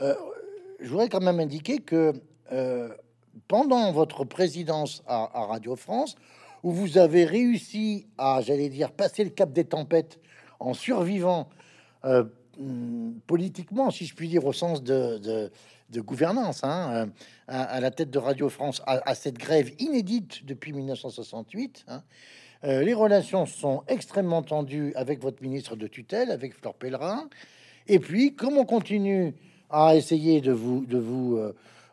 je 0.01 0.89
voudrais 0.89 1.09
quand 1.09 1.21
même 1.21 1.39
indiquer 1.39 1.79
que 1.79 2.13
pendant 3.47 3.93
votre 3.93 4.25
présidence 4.25 5.03
à, 5.07 5.47
Radio 5.47 5.77
France, 5.77 6.17
où 6.63 6.73
vous 6.73 6.99
avez 6.99 7.25
réussi 7.25 8.07
à, 8.19 8.41
j'allais 8.41 8.69
dire, 8.69 8.91
passer 8.91 9.23
le 9.25 9.31
cap 9.31 9.53
des 9.53 9.65
tempêtes 9.65 10.19
en 10.61 10.75
survivant 10.75 11.49
euh, 12.05 12.25
mm, 12.59 13.13
politiquement, 13.27 13.91
si 13.91 14.07
je 14.07 14.15
puis 14.15 14.29
dire, 14.29 14.45
au 14.45 14.53
sens 14.53 14.83
de, 14.83 15.51
gouvernance, 16.01 16.64
hein, 16.64 16.90
euh, 16.93 17.07
à, 17.49 17.80
la 17.80 17.90
tête 17.90 18.11
de 18.11 18.18
Radio 18.18 18.49
France, 18.49 18.82
à, 18.86 19.14
cette 19.14 19.38
grève 19.38 19.70
inédite 19.78 20.45
depuis 20.47 20.72
1968. 20.72 21.84
Hein. 21.88 22.03
Euh, 22.64 22.82
les 22.82 22.95
relations 22.95 23.47
sont 23.47 23.82
extrêmement 23.88 24.43
tendues 24.43 24.93
avec 24.95 25.20
votre 25.20 25.43
ministre 25.43 25.76
de 25.76 25.86
tutelle, 25.86 26.30
avec 26.30 26.55
Fleur 26.55 26.74
Pellerin. 26.74 27.28
Et 27.88 27.99
puis, 27.99 28.34
comme 28.34 28.57
on 28.57 28.64
continue 28.64 29.34
à 29.70 29.97
essayer 29.97 30.40
de 30.40 30.53
vous, 30.53 30.84
de 30.84 30.99
vous 30.99 31.38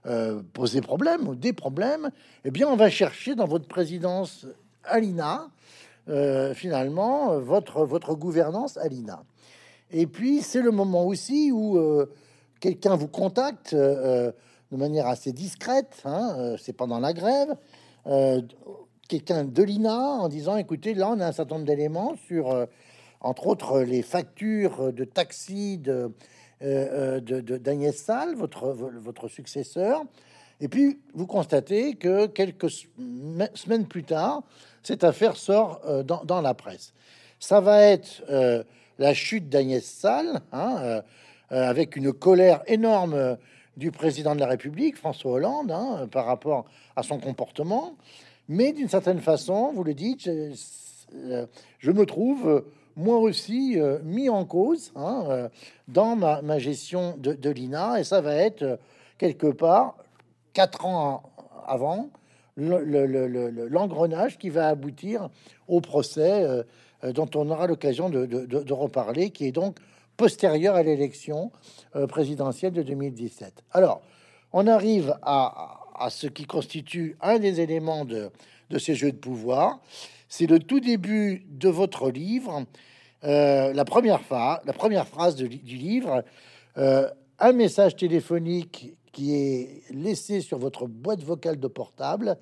euh, 0.06 0.42
poser 0.54 0.82
problème 0.82 1.28
ou 1.28 1.36
des 1.36 1.54
problèmes, 1.54 2.12
eh 2.46 2.52
bien, 2.52 2.68
on 2.68 2.76
va 2.76 2.90
chercher 2.90 3.36
dans 3.36 3.48
votre 3.48 3.68
présidence 3.68 4.48
Alina, 4.84 5.48
finalement, 6.56 7.38
votre, 7.40 7.86
votre 7.86 8.16
gouvernance 8.16 8.78
Alina. 8.78 9.24
Et 9.92 10.08
puis, 10.08 10.42
c'est 10.42 10.62
le 10.62 10.72
moment 10.72 11.06
aussi 11.06 11.52
où 11.52 11.78
quelqu'un 12.60 12.96
vous 12.96 13.08
contacte 13.08 13.74
de 13.76 14.34
manière 14.72 15.08
assez 15.08 15.32
discrète, 15.32 16.02
hein, 16.06 16.56
c'est 16.58 16.74
pendant 16.74 17.00
la 17.00 17.14
grève, 17.14 17.56
quelqu'un 19.08 19.44
de 19.44 19.64
l'INA 19.64 19.98
en 19.98 20.30
disant, 20.30 20.58
écoutez, 20.58 20.94
là, 20.94 21.10
on 21.10 21.20
a 21.20 21.28
un 21.28 21.32
certain 21.32 21.56
nombre 21.56 21.68
d'éléments 21.68 22.16
sur, 22.28 22.68
entre 23.22 23.48
autres, 23.48 23.82
les 23.82 24.02
factures 24.02 24.94
de 24.94 25.04
taxi 25.04 25.78
de 25.78 26.12
euh, 26.62 27.20
euh, 27.22 27.42
de, 27.42 27.58
d'Agnès 27.58 27.96
Salle, 27.96 28.36
votre, 28.36 28.68
votre 28.68 29.30
successeur. 29.30 30.04
Et 30.60 30.68
puis, 30.68 31.00
vous 31.14 31.26
constatez 31.26 31.94
que 31.94 32.26
quelques 32.26 32.70
semaines 33.54 33.88
plus 33.88 34.04
tard, 34.04 34.44
cette 34.84 35.06
affaire 35.06 35.38
sort 35.38 35.80
euh, 35.86 36.04
dans, 36.04 36.42
la 36.42 36.54
presse. 36.54 36.94
Ça 37.40 37.62
va 37.62 37.84
être 37.84 38.26
la 38.98 39.14
chute 39.14 39.48
d'Agnès 39.48 39.86
Salle, 39.86 40.42
hein, 40.52 41.02
avec 41.52 41.96
une 41.96 42.14
colère 42.14 42.62
énorme 42.68 43.38
du 43.78 43.92
président 43.92 44.36
de 44.36 44.40
la 44.40 44.48
République, 44.48 44.98
François 44.98 45.32
Hollande, 45.32 45.72
hein, 45.72 46.08
par 46.12 46.26
rapport 46.26 46.66
à 46.96 47.04
son 47.04 47.20
comportement. 47.20 47.96
Mais 48.48 48.74
d'une 48.74 48.90
certaine 48.90 49.22
façon, 49.22 49.72
vous 49.74 49.84
le 49.84 49.94
dites, 49.94 50.30
je, 51.80 51.92
me 51.92 52.06
trouve 52.06 52.64
moi 53.00 53.18
aussi 53.18 53.80
euh, 53.80 54.00
mis 54.04 54.30
en 54.30 54.46
cause 54.46 54.92
hein, 54.96 55.24
euh, 55.30 55.50
dans 55.88 56.16
ma, 56.16 56.60
gestion 56.60 57.16
de, 57.18 57.50
l'INA, 57.50 58.00
et 58.00 58.04
ça 58.04 58.22
va 58.22 58.36
être 58.36 58.62
euh, 58.62 58.78
quelque 59.18 59.48
part 59.48 59.96
quatre 60.54 60.86
ans 60.86 61.24
avant 61.66 62.10
l'engrenage 62.58 64.38
qui 64.38 64.50
va 64.50 64.68
aboutir 64.68 65.30
au 65.70 65.80
procès 65.80 66.46
dont 67.04 67.30
on 67.36 67.50
aura 67.50 67.68
l'occasion 67.68 68.10
de, 68.10 68.74
reparler, 68.74 69.30
qui 69.30 69.46
est 69.46 69.54
donc 69.54 69.78
postérieur 70.20 70.76
à 70.76 70.84
l'élection 70.84 71.52
présidentielle 72.10 72.74
de 72.74 72.84
2017. 72.84 73.64
Alors, 73.72 74.02
on 74.52 74.68
arrive 74.68 75.16
à, 75.22 75.80
à, 75.96 76.10
ce 76.10 76.28
qui 76.28 76.46
constitue 76.46 77.16
un 77.22 77.40
des 77.40 77.62
éléments 77.62 78.04
de, 78.04 78.30
ces 78.78 78.96
jeux 78.96 79.14
de 79.14 79.18
pouvoir. 79.18 79.80
C'est 80.28 80.46
le 80.46 80.60
tout 80.60 80.82
début 80.82 81.46
de 81.50 81.70
votre 81.70 82.12
livre 82.12 82.66
euh, 83.26 83.74
la, 83.74 83.84
première 83.86 84.22
la 84.32 84.74
première 84.74 85.08
phrase 85.08 85.36
du 85.36 85.48
livre, 85.48 86.24
euh, 86.78 87.10
un 87.40 87.52
message 87.52 87.96
téléphonique 87.98 88.94
qui 89.12 89.36
est 89.36 89.84
laissé 89.92 90.40
sur 90.40 90.58
votre 90.58 90.88
boîte 90.88 91.22
vocale 91.22 91.60
de 91.60 91.68
portable. 91.68 92.38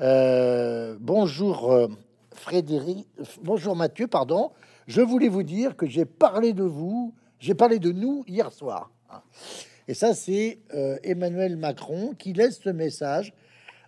Euh, 0.00 0.96
bonjour 1.00 1.88
Frédéric, 2.34 3.06
bonjour 3.42 3.74
Mathieu, 3.74 4.06
pardon. 4.06 4.50
Je 4.86 5.00
voulais 5.00 5.28
vous 5.28 5.42
dire 5.42 5.76
que 5.76 5.86
j'ai 5.86 6.04
parlé 6.04 6.52
de 6.52 6.64
vous, 6.64 7.14
j'ai 7.38 7.54
parlé 7.54 7.78
de 7.78 7.92
nous 7.92 8.24
hier 8.26 8.52
soir. 8.52 8.90
Et 9.88 9.94
ça, 9.94 10.14
c'est 10.14 10.58
Emmanuel 11.02 11.56
Macron 11.56 12.14
qui 12.18 12.32
laisse 12.32 12.60
ce 12.60 12.70
message 12.70 13.32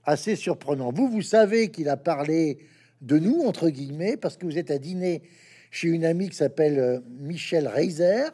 assez 0.04 0.36
surprenant. 0.36 0.92
Vous, 0.92 1.08
vous 1.08 1.22
savez 1.22 1.70
qu'il 1.70 1.88
a 1.88 1.96
parlé 1.96 2.58
de 3.00 3.18
nous, 3.18 3.42
entre 3.42 3.68
guillemets, 3.68 4.16
parce 4.16 4.36
que 4.36 4.46
vous 4.46 4.58
êtes 4.58 4.70
à 4.70 4.78
dîner 4.78 5.22
chez 5.70 5.88
une 5.88 6.04
amie 6.04 6.28
qui 6.30 6.36
s'appelle 6.36 6.78
euh, 6.78 7.00
Michel 7.20 7.68
Reiser. 7.68 8.26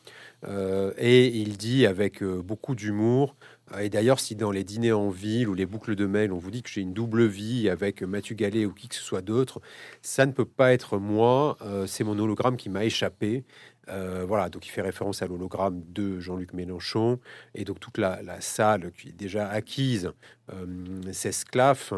et 0.99 1.27
il 1.27 1.57
dit 1.57 1.87
avec 1.87 2.23
beaucoup 2.23 2.75
d'humour, 2.75 3.35
et 3.81 3.89
d'ailleurs, 3.89 4.21
si 4.21 4.37
dans 4.37 4.51
les 4.51 4.65
dîners 4.65 4.93
en 4.93 5.09
ville 5.09 5.49
ou 5.49 5.55
les 5.55 5.67
boucles 5.67 5.97
de 5.97 6.07
mail, 6.07 6.33
on 6.33 6.39
vous 6.39 6.51
dit 6.51 6.63
que 6.63 6.69
j'ai 6.69 6.83
une 6.83 6.93
double 6.93 7.25
vie 7.25 7.69
avec 7.69 8.03
Mathieu 8.03 8.35
Gallet 8.35 8.67
ou 8.67 8.73
qui 8.73 8.89
que 8.89 8.95
ce 8.95 9.03
soit 9.03 9.23
d'autre, 9.23 9.61
ça 10.03 10.27
ne 10.27 10.33
peut 10.33 10.45
pas 10.45 10.73
être 10.73 10.99
moi. 10.99 11.57
C'est 11.87 12.05
mon 12.05 12.19
hologramme 12.19 12.57
qui 12.57 12.69
m'a 12.69 12.85
échappé. 12.85 13.45
Euh, 13.89 14.25
voilà, 14.27 14.49
donc 14.49 14.67
il 14.67 14.71
fait 14.71 14.83
référence 14.83 15.23
à 15.23 15.27
l'hologramme 15.27 15.83
de 15.89 16.21
Jean-Luc 16.21 16.53
Mélenchon. 16.53 17.19
Et 17.55 17.65
donc 17.65 17.81
toute 17.81 17.99
la, 17.99 18.41
salle 18.41 18.93
qui 18.93 19.09
est 19.09 19.13
déjà 19.13 19.49
acquise 19.49 20.13
euh, 20.53 21.13
s'esclaffe 21.13 21.93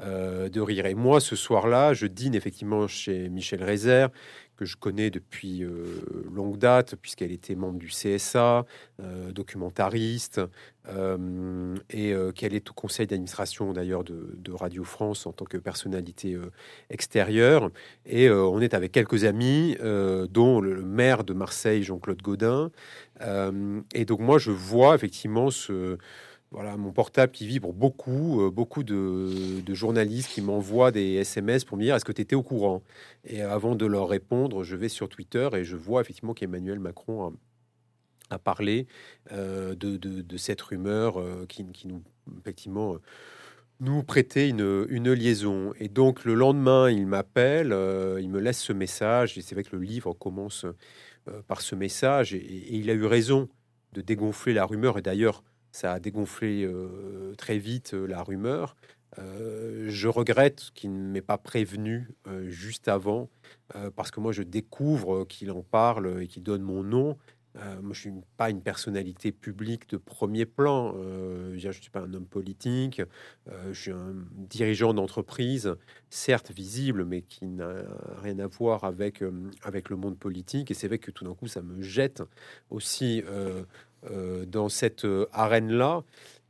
de 0.00 0.60
rire. 0.60 0.86
Et 0.86 0.94
moi, 0.94 1.20
ce 1.20 1.36
soir-là, 1.36 1.92
je 1.92 2.06
dîne 2.06 2.34
effectivement 2.34 2.88
chez 2.88 3.28
Michel 3.28 3.62
Rézère, 3.62 4.08
que 4.60 4.66
je 4.66 4.76
connais 4.76 5.08
depuis 5.08 5.64
euh, 5.64 6.02
longue 6.30 6.58
date, 6.58 6.94
puisqu'elle 6.96 7.32
était 7.32 7.54
membre 7.54 7.78
du 7.78 7.86
CSA, 7.86 8.66
euh, 9.00 9.32
documentariste, 9.32 10.42
euh, 10.90 11.76
et 11.88 12.14
qu'elle 12.34 12.54
est 12.54 12.68
au 12.68 12.74
conseil 12.74 13.06
d'administration 13.06 13.72
d'ailleurs 13.72 14.04
de, 14.04 14.52
Radio 14.52 14.84
France 14.84 15.26
en 15.26 15.32
tant 15.32 15.46
que 15.46 15.56
personnalité 15.56 16.36
extérieure. 16.90 17.70
Et 18.04 18.28
on 18.28 18.60
est 18.60 18.74
avec 18.74 18.92
quelques 18.92 19.24
amis, 19.24 19.76
dont 20.28 20.60
le, 20.60 20.82
maire 20.82 21.22
de 21.22 21.32
Marseille, 21.32 21.82
Jean-Claude 21.82 22.20
Godin. 22.20 22.70
et 23.94 24.04
donc 24.04 24.20
moi, 24.20 24.38
je 24.38 24.50
vois 24.50 24.94
effectivement 24.96 25.50
ce 25.50 25.98
voilà, 26.50 26.76
mon 26.76 26.92
portable 26.92 27.32
qui 27.32 27.46
vibre 27.46 27.72
beaucoup, 27.72 28.42
euh, 28.42 28.50
beaucoup 28.50 28.82
de, 28.82 29.62
journalistes 29.72 30.30
qui 30.30 30.42
m'envoient 30.42 30.90
des 30.90 31.14
SMS 31.14 31.64
pour 31.64 31.76
me 31.76 31.84
dire 31.84 31.94
est-ce 31.94 32.04
que 32.04 32.12
tu 32.12 32.22
étais 32.22 32.34
au 32.34 32.42
courant? 32.42 32.82
Et 33.24 33.42
avant 33.42 33.76
de 33.76 33.86
leur 33.86 34.08
répondre, 34.08 34.64
je 34.64 34.74
vais 34.74 34.88
sur 34.88 35.08
Twitter 35.08 35.48
et 35.54 35.64
je 35.64 35.76
vois 35.76 36.00
effectivement 36.00 36.34
qu'Emmanuel 36.34 36.80
Macron 36.80 37.32
a, 38.30 38.38
parlé 38.38 38.88
euh, 39.32 39.76
de, 39.76 40.36
cette 40.36 40.60
rumeur 40.60 41.20
euh, 41.20 41.46
qui, 41.48 41.64
nous, 41.86 42.02
effectivement, 42.40 42.96
nous 43.78 44.02
prêtait 44.02 44.48
une, 44.48 44.86
une, 44.88 45.12
liaison. 45.12 45.72
Et 45.78 45.88
donc 45.88 46.24
le 46.24 46.34
lendemain, 46.34 46.90
il 46.90 47.06
m'appelle, 47.06 47.68
il 48.20 48.28
me 48.28 48.40
laisse 48.40 48.60
ce 48.60 48.72
message, 48.72 49.38
et 49.38 49.42
c'est 49.42 49.54
vrai 49.54 49.62
que 49.62 49.76
le 49.76 49.82
livre 49.82 50.14
commence 50.14 50.66
par 51.46 51.60
ce 51.60 51.76
message, 51.76 52.34
et 52.34 52.74
il 52.76 52.90
a 52.90 52.92
eu 52.92 53.04
raison 53.04 53.48
de 53.92 54.00
dégonfler 54.00 54.52
la 54.52 54.64
rumeur, 54.64 54.98
et 54.98 55.02
d'ailleurs, 55.02 55.42
ça 55.72 55.92
a 55.94 56.00
dégonflé 56.00 56.64
euh, 56.64 57.34
très 57.36 57.58
vite 57.58 57.94
euh, 57.94 58.06
la 58.06 58.22
rumeur. 58.22 58.76
Euh, 59.18 59.86
je 59.88 60.08
regrette 60.08 60.70
qu'il 60.74 60.92
ne 60.92 61.10
m'ait 61.10 61.20
pas 61.20 61.38
prévenu 61.38 62.08
juste 62.46 62.88
avant, 62.88 63.28
parce 63.96 64.12
que 64.12 64.20
moi 64.20 64.30
je 64.30 64.42
découvre 64.42 65.24
qu'il 65.24 65.50
en 65.50 65.62
parle 65.62 66.22
et 66.22 66.28
qu'il 66.28 66.44
donne 66.44 66.62
mon 66.62 66.84
nom. 66.84 67.16
moi, 67.82 67.92
je 67.92 68.00
suis 68.00 68.12
pas 68.36 68.50
une 68.50 68.62
personnalité 68.62 69.32
publique 69.32 69.88
de 69.88 69.96
premier 69.96 70.46
plan. 70.46 70.94
je 70.94 71.66
ne 71.66 71.72
suis 71.72 71.90
pas 71.90 72.02
un 72.02 72.14
homme 72.14 72.26
politique. 72.26 73.02
je 73.48 73.80
suis 73.80 73.90
un 73.90 74.14
dirigeant 74.36 74.94
d'entreprise, 74.94 75.74
certes 76.08 76.52
visible, 76.52 77.04
mais 77.04 77.22
qui 77.22 77.46
n'a 77.46 77.82
rien 78.22 78.38
à 78.38 78.46
voir 78.46 78.84
avec, 78.84 79.24
avec 79.62 79.90
le 79.90 79.96
monde 79.96 80.16
politique. 80.16 80.70
Et 80.70 80.74
c'est 80.74 80.86
vrai 80.86 80.98
que 80.98 81.10
tout 81.10 81.24
d'un 81.24 81.34
coup, 81.34 81.48
ça 81.48 81.62
me 81.62 81.82
jette 81.82 82.22
aussi 82.70 83.24
dans 84.46 84.68
cette 84.68 85.04
euh, 85.04 85.26
arène-là. 85.32 86.02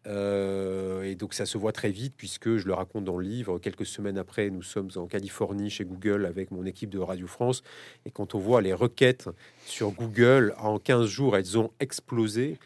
Euh, 0.07 1.03
et 1.03 1.15
donc 1.15 1.35
ça 1.35 1.45
se 1.45 1.59
voit 1.59 1.73
très 1.73 1.91
vite 1.91 2.15
puisque 2.17 2.57
je 2.57 2.67
le 2.67 2.73
raconte 2.73 3.05
dans 3.05 3.19
le 3.19 3.27
livre. 3.27 3.59
Quelques 3.59 3.85
semaines 3.85 4.17
après, 4.17 4.49
nous 4.51 4.63
sommes 4.63 4.91
en 4.97 5.07
Californie 5.07 5.69
chez 5.69 5.85
Google 5.85 6.25
avec 6.25 6.51
mon 6.51 6.65
équipe 6.65 6.91
de 6.91 6.99
Radio 6.99 7.27
France. 7.27 7.63
Et 8.07 8.11
quand 8.11 8.35
on 8.35 8.39
voit 8.39 8.63
les 8.63 8.73
requêtes 8.73 9.29
sur 9.67 9.91
Google, 9.91 10.55
en 10.59 10.79
15 10.79 11.07
jours, 11.07 11.37
elles 11.37 11.59
ont 11.59 11.71
explosé. 11.81 12.59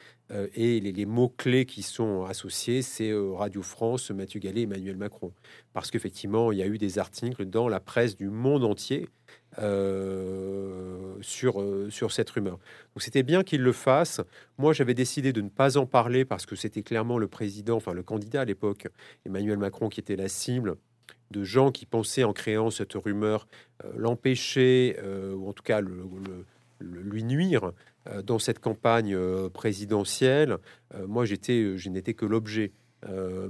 et 0.54 0.80
les, 0.80 1.06
mots-clés 1.06 1.66
qui 1.66 1.82
sont 1.82 2.24
associés, 2.24 2.82
c'est 2.82 3.12
Radio 3.12 3.62
France, 3.62 4.10
Mathieu 4.10 4.40
Gallet, 4.40 4.62
Emmanuel 4.62 4.96
Macron. 4.96 5.32
Parce 5.72 5.90
qu'effectivement, 5.90 6.50
il 6.50 6.58
y 6.58 6.62
a 6.62 6.66
eu 6.66 6.78
des 6.78 6.98
articles 6.98 7.44
dans 7.44 7.68
la 7.68 7.80
presse 7.80 8.16
du 8.16 8.28
monde 8.28 8.64
entier 8.64 9.08
euh, 9.58 11.14
sur, 11.20 11.60
euh, 11.60 11.88
sur 11.88 12.10
cette 12.10 12.28
rumeur. 12.30 12.54
Donc 12.94 13.02
c'était 13.02 13.22
bien 13.22 13.44
qu'il 13.44 13.62
le 13.62 13.72
fasse. 13.72 14.20
Moi, 14.58 14.72
j'avais 14.72 14.94
décidé 14.94 15.32
de 15.32 15.40
ne 15.40 15.48
pas 15.48 15.76
en 15.76 15.86
parler 15.86 16.24
parce 16.24 16.44
que 16.44 16.56
c'était 16.56 16.82
clairement 16.82 17.18
le 17.18 17.28
président, 17.28 17.76
enfin 17.76 17.92
le 17.92 18.02
candidat 18.02 18.40
à 18.40 18.44
l'époque, 18.44 18.88
Emmanuel 19.24 19.58
Macron, 19.58 19.88
qui 19.88 20.00
était 20.00 20.16
la 20.16 20.28
cible 20.28 20.74
de 21.30 21.44
gens 21.44 21.70
qui 21.70 21.86
pensaient 21.86 22.24
en 22.24 22.32
créant 22.32 22.70
cette 22.70 22.94
rumeur 22.94 23.46
euh, 23.84 23.92
l'empêcher, 23.96 24.96
ou 25.36 25.48
en 25.48 25.52
tout 25.52 25.62
cas 25.62 25.80
lui 26.80 27.22
nuire 27.22 27.72
dans 28.24 28.40
cette 28.40 28.58
campagne 28.58 29.16
présidentielle. 29.50 30.58
moi, 31.06 31.24
j'étais, 31.26 31.78
je 31.78 31.88
n'étais 31.90 32.14
que 32.14 32.26
l'objet. 32.26 32.72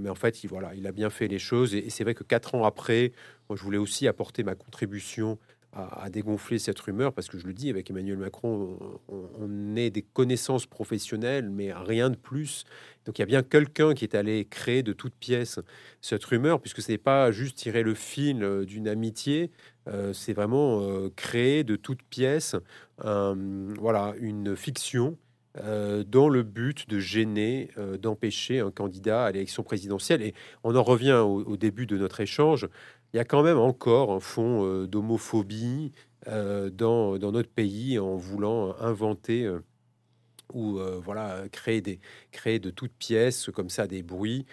mais 0.00 0.10
en 0.10 0.14
fait, 0.14 0.44
il, 0.44 0.48
voilà, 0.48 0.74
il 0.74 0.86
a 0.86 0.92
bien 0.92 1.08
fait 1.08 1.28
les 1.28 1.38
choses. 1.38 1.74
Et, 1.74 1.88
c'est 1.88 2.04
vrai 2.04 2.14
que 2.14 2.24
quatre 2.24 2.54
ans 2.54 2.64
après, 2.64 3.12
je 3.50 3.62
voulais 3.62 3.78
aussi 3.78 4.06
apporter 4.06 4.44
ma 4.44 4.54
contribution 4.54 5.38
à, 5.74 6.08
dégonfler 6.08 6.58
cette 6.58 6.78
rumeur, 6.78 7.12
parce 7.12 7.28
que 7.28 7.38
je 7.38 7.46
le 7.46 7.52
dis, 7.52 7.68
avec 7.68 7.90
Emmanuel 7.90 8.16
Macron, 8.16 8.78
on, 9.08 9.76
est 9.76 9.90
des 9.90 10.02
connaissances 10.02 10.66
professionnelles, 10.66 11.50
mais 11.50 11.72
rien 11.72 12.10
de 12.10 12.16
plus. 12.16 12.64
Donc 13.04 13.18
il 13.18 13.22
y 13.22 13.24
a 13.24 13.26
bien 13.26 13.42
quelqu'un 13.42 13.94
qui 13.94 14.04
est 14.04 14.14
allé 14.14 14.44
créer 14.44 14.82
de 14.82 14.92
toutes 14.92 15.14
pièces 15.14 15.58
cette 16.00 16.24
rumeur, 16.24 16.60
puisque 16.60 16.80
ce 16.80 16.92
n'est 16.92 16.98
pas 16.98 17.32
juste 17.32 17.58
tirer 17.58 17.82
le 17.82 17.94
fil 17.94 18.44
euh, 18.44 18.64
d'une 18.64 18.86
amitié, 18.86 19.50
euh, 19.88 20.12
c'est 20.12 20.32
vraiment 20.32 20.80
euh, 20.80 21.10
créer 21.16 21.64
de 21.64 21.76
toutes 21.76 22.02
pièces 22.02 22.56
voilà, 22.98 24.14
une 24.20 24.54
fiction 24.54 25.18
dans 25.56 26.28
le 26.28 26.42
but 26.42 26.88
de 26.88 26.98
gêner, 26.98 27.70
d'empêcher 28.00 28.60
un 28.60 28.70
candidat 28.70 29.24
à 29.24 29.32
l'élection 29.32 29.62
présidentielle. 29.62 30.22
Et 30.22 30.34
on 30.62 30.74
en 30.76 30.82
revient 30.82 31.22
au, 31.24 31.56
début 31.56 31.86
de 31.86 31.96
notre 31.96 32.20
échange 32.20 32.68
il 33.14 33.16
y 33.16 33.20
a 33.20 33.24
quand 33.24 33.44
même 33.44 33.58
encore 33.58 34.12
un 34.12 34.18
fond 34.18 34.66
euh, 34.66 34.88
d'homophobie 34.88 35.92
euh, 36.26 36.68
dans, 36.68 37.16
dans, 37.16 37.30
notre 37.30 37.48
pays 37.48 37.98
en 38.00 38.16
voulant 38.16 38.76
inventer 38.80 39.44
euh, 39.44 39.60
ou 40.52 40.78
voilà 41.02 41.48
créer 41.50 41.80
des 41.80 42.00
créer 42.30 42.58
de 42.58 42.70
toutes 42.70 42.92
pièces 42.92 43.50
comme 43.52 43.70
ça 43.70 43.86
des 43.86 44.02
bruits 44.02 44.44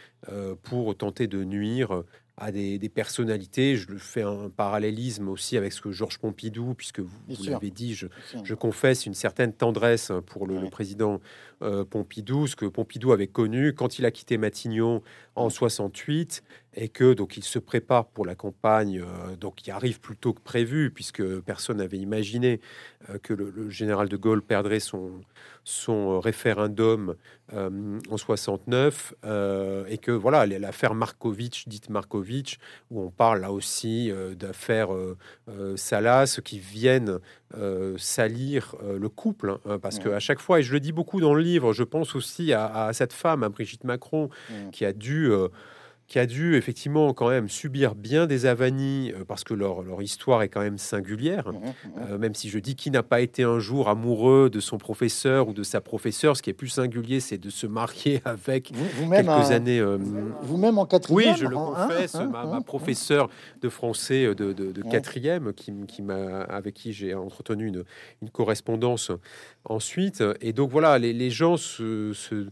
pour 0.63 0.95
tenter 0.95 1.27
de 1.27 1.43
nuire 1.43 2.03
à 2.41 2.51
des, 2.51 2.89
personnalités. 2.89 3.75
Je 3.75 3.95
fais 3.97 4.23
un 4.23 4.49
parallélisme 4.49 5.29
aussi 5.29 5.57
avec 5.57 5.73
ce 5.73 5.79
que 5.79 5.91
Georges 5.91 6.17
Pompidou, 6.17 6.73
puisque 6.73 6.99
vous, 6.99 7.43
l'avez 7.45 7.69
dit, 7.69 7.93
je, 7.93 8.07
je, 8.43 8.55
confesse 8.55 9.05
une 9.05 9.13
certaine 9.13 9.53
tendresse 9.53 10.11
pour 10.25 10.47
le, 10.47 10.67
président 10.69 11.21
euh, 11.61 11.85
Pompidou, 11.85 12.47
ce 12.47 12.55
que 12.55 12.65
Pompidou 12.65 13.11
avait 13.11 13.27
connu 13.27 13.73
quand 13.73 13.99
il 13.99 14.05
a 14.05 14.11
quitté 14.11 14.39
Matignon 14.39 15.03
en 15.35 15.51
68 15.51 16.43
et 16.73 16.87
que 16.87 17.13
donc 17.13 17.35
il 17.37 17.43
se 17.43 17.59
prépare 17.59 18.05
pour 18.05 18.25
la 18.25 18.35
campagne, 18.35 19.01
euh, 19.01 19.35
donc 19.35 19.67
il 19.67 19.71
arrive 19.71 19.99
plus 19.99 20.15
tôt 20.15 20.33
que 20.33 20.41
prévu, 20.41 20.89
puisque 20.91 21.23
personne 21.41 21.77
n'avait 21.77 21.97
imaginé 21.97 22.61
euh, 23.09 23.17
que 23.17 23.33
le, 23.33 23.69
général 23.69 24.07
de 24.07 24.15
Gaulle 24.15 24.41
perdrait 24.41 24.79
son, 24.79 25.21
son 25.63 26.19
référendum 26.19 27.15
en 27.53 28.15
69 28.15 29.13
et 29.89 29.97
que 29.97 30.11
voilà 30.11 30.45
l'affaire 30.45 30.93
Markovitch, 30.93 31.67
dite 31.67 31.89
Markovitch, 31.89 32.59
où 32.89 33.01
on 33.01 33.09
parle 33.09 33.41
là 33.41 33.51
aussi 33.51 34.09
d'affaires 34.37 34.89
Salas 35.75 36.39
qui 36.45 36.59
viennent 36.59 37.19
salir 37.97 38.75
le 38.81 39.09
couple, 39.09 39.57
hein, 39.65 39.79
parce 39.79 39.99
que 39.99 40.07
à 40.07 40.19
chaque 40.19 40.39
fois, 40.39 40.61
et 40.61 40.63
je 40.63 40.71
le 40.71 40.79
dis 40.79 40.93
beaucoup 40.93 41.19
dans 41.19 41.33
le 41.33 41.41
livre, 41.41 41.73
je 41.73 41.83
pense 41.83 42.15
aussi 42.15 42.53
à, 42.53 42.85
à 42.85 42.93
cette 42.93 43.11
femme, 43.11 43.43
à 43.43 43.49
Brigitte 43.49 43.83
Macron, 43.83 44.29
qui 44.71 44.85
a 44.85 44.93
dû 44.93 45.29
qui 46.11 46.19
a 46.19 46.25
dû 46.25 46.57
effectivement 46.57 47.13
quand 47.13 47.29
même 47.29 47.47
subir 47.47 47.95
bien 47.95 48.27
des 48.27 48.45
avanies 48.45 49.13
euh, 49.13 49.23
parce 49.25 49.45
que 49.45 49.53
leur, 49.53 49.81
leur, 49.81 50.01
histoire 50.01 50.41
est 50.41 50.49
quand 50.49 50.59
même 50.59 50.77
singulière. 50.77 51.47
Mmh, 51.47 51.55
mmh. 51.55 51.89
Euh, 52.01 52.17
même 52.17 52.35
si 52.35 52.49
je 52.49 52.59
dis 52.59 52.75
qui 52.75 52.91
n'a 52.91 53.01
pas 53.01 53.21
été 53.21 53.43
un 53.43 53.59
jour 53.59 53.87
amoureux 53.87 54.49
de 54.49 54.59
son 54.59 54.77
professeur 54.77 55.47
ou 55.47 55.53
de 55.53 55.63
sa 55.63 55.79
professeure, 55.79 56.35
ce 56.35 56.41
qui 56.41 56.49
est 56.49 56.53
plus 56.53 56.67
singulier, 56.67 57.21
c'est 57.21 57.37
de 57.37 57.49
se 57.49 57.65
marier 57.65 58.21
avec 58.25 58.73
vous, 58.73 59.09
quelques 59.09 59.51
années. 59.51 59.79
Euh, 59.79 59.97
vous-même 60.41 60.79
en 60.79 60.85
quatrième. 60.85 61.31
Oui, 61.31 61.37
je 61.39 61.45
le 61.45 61.55
hein, 61.55 61.87
confesse. 61.87 62.15
Hein, 62.15 62.29
ma, 62.29 62.41
hein, 62.41 62.61
professeure 62.61 63.29
de 63.61 63.69
français 63.69 64.35
de, 64.35 64.51
de, 64.51 64.81
quatrième, 64.81 65.53
qui, 65.53 65.71
qui 65.87 66.01
m'a, 66.01 66.41
avec 66.41 66.73
qui 66.73 66.91
j'ai 66.91 67.13
entretenu 67.13 67.67
une, 67.67 67.85
une, 68.21 68.29
correspondance 68.29 69.13
ensuite. 69.63 70.21
Et 70.41 70.51
donc 70.51 70.71
voilà, 70.71 70.99
les, 70.99 71.13
les 71.13 71.29
gens 71.29 71.55
se, 71.55 72.11
se 72.11 72.47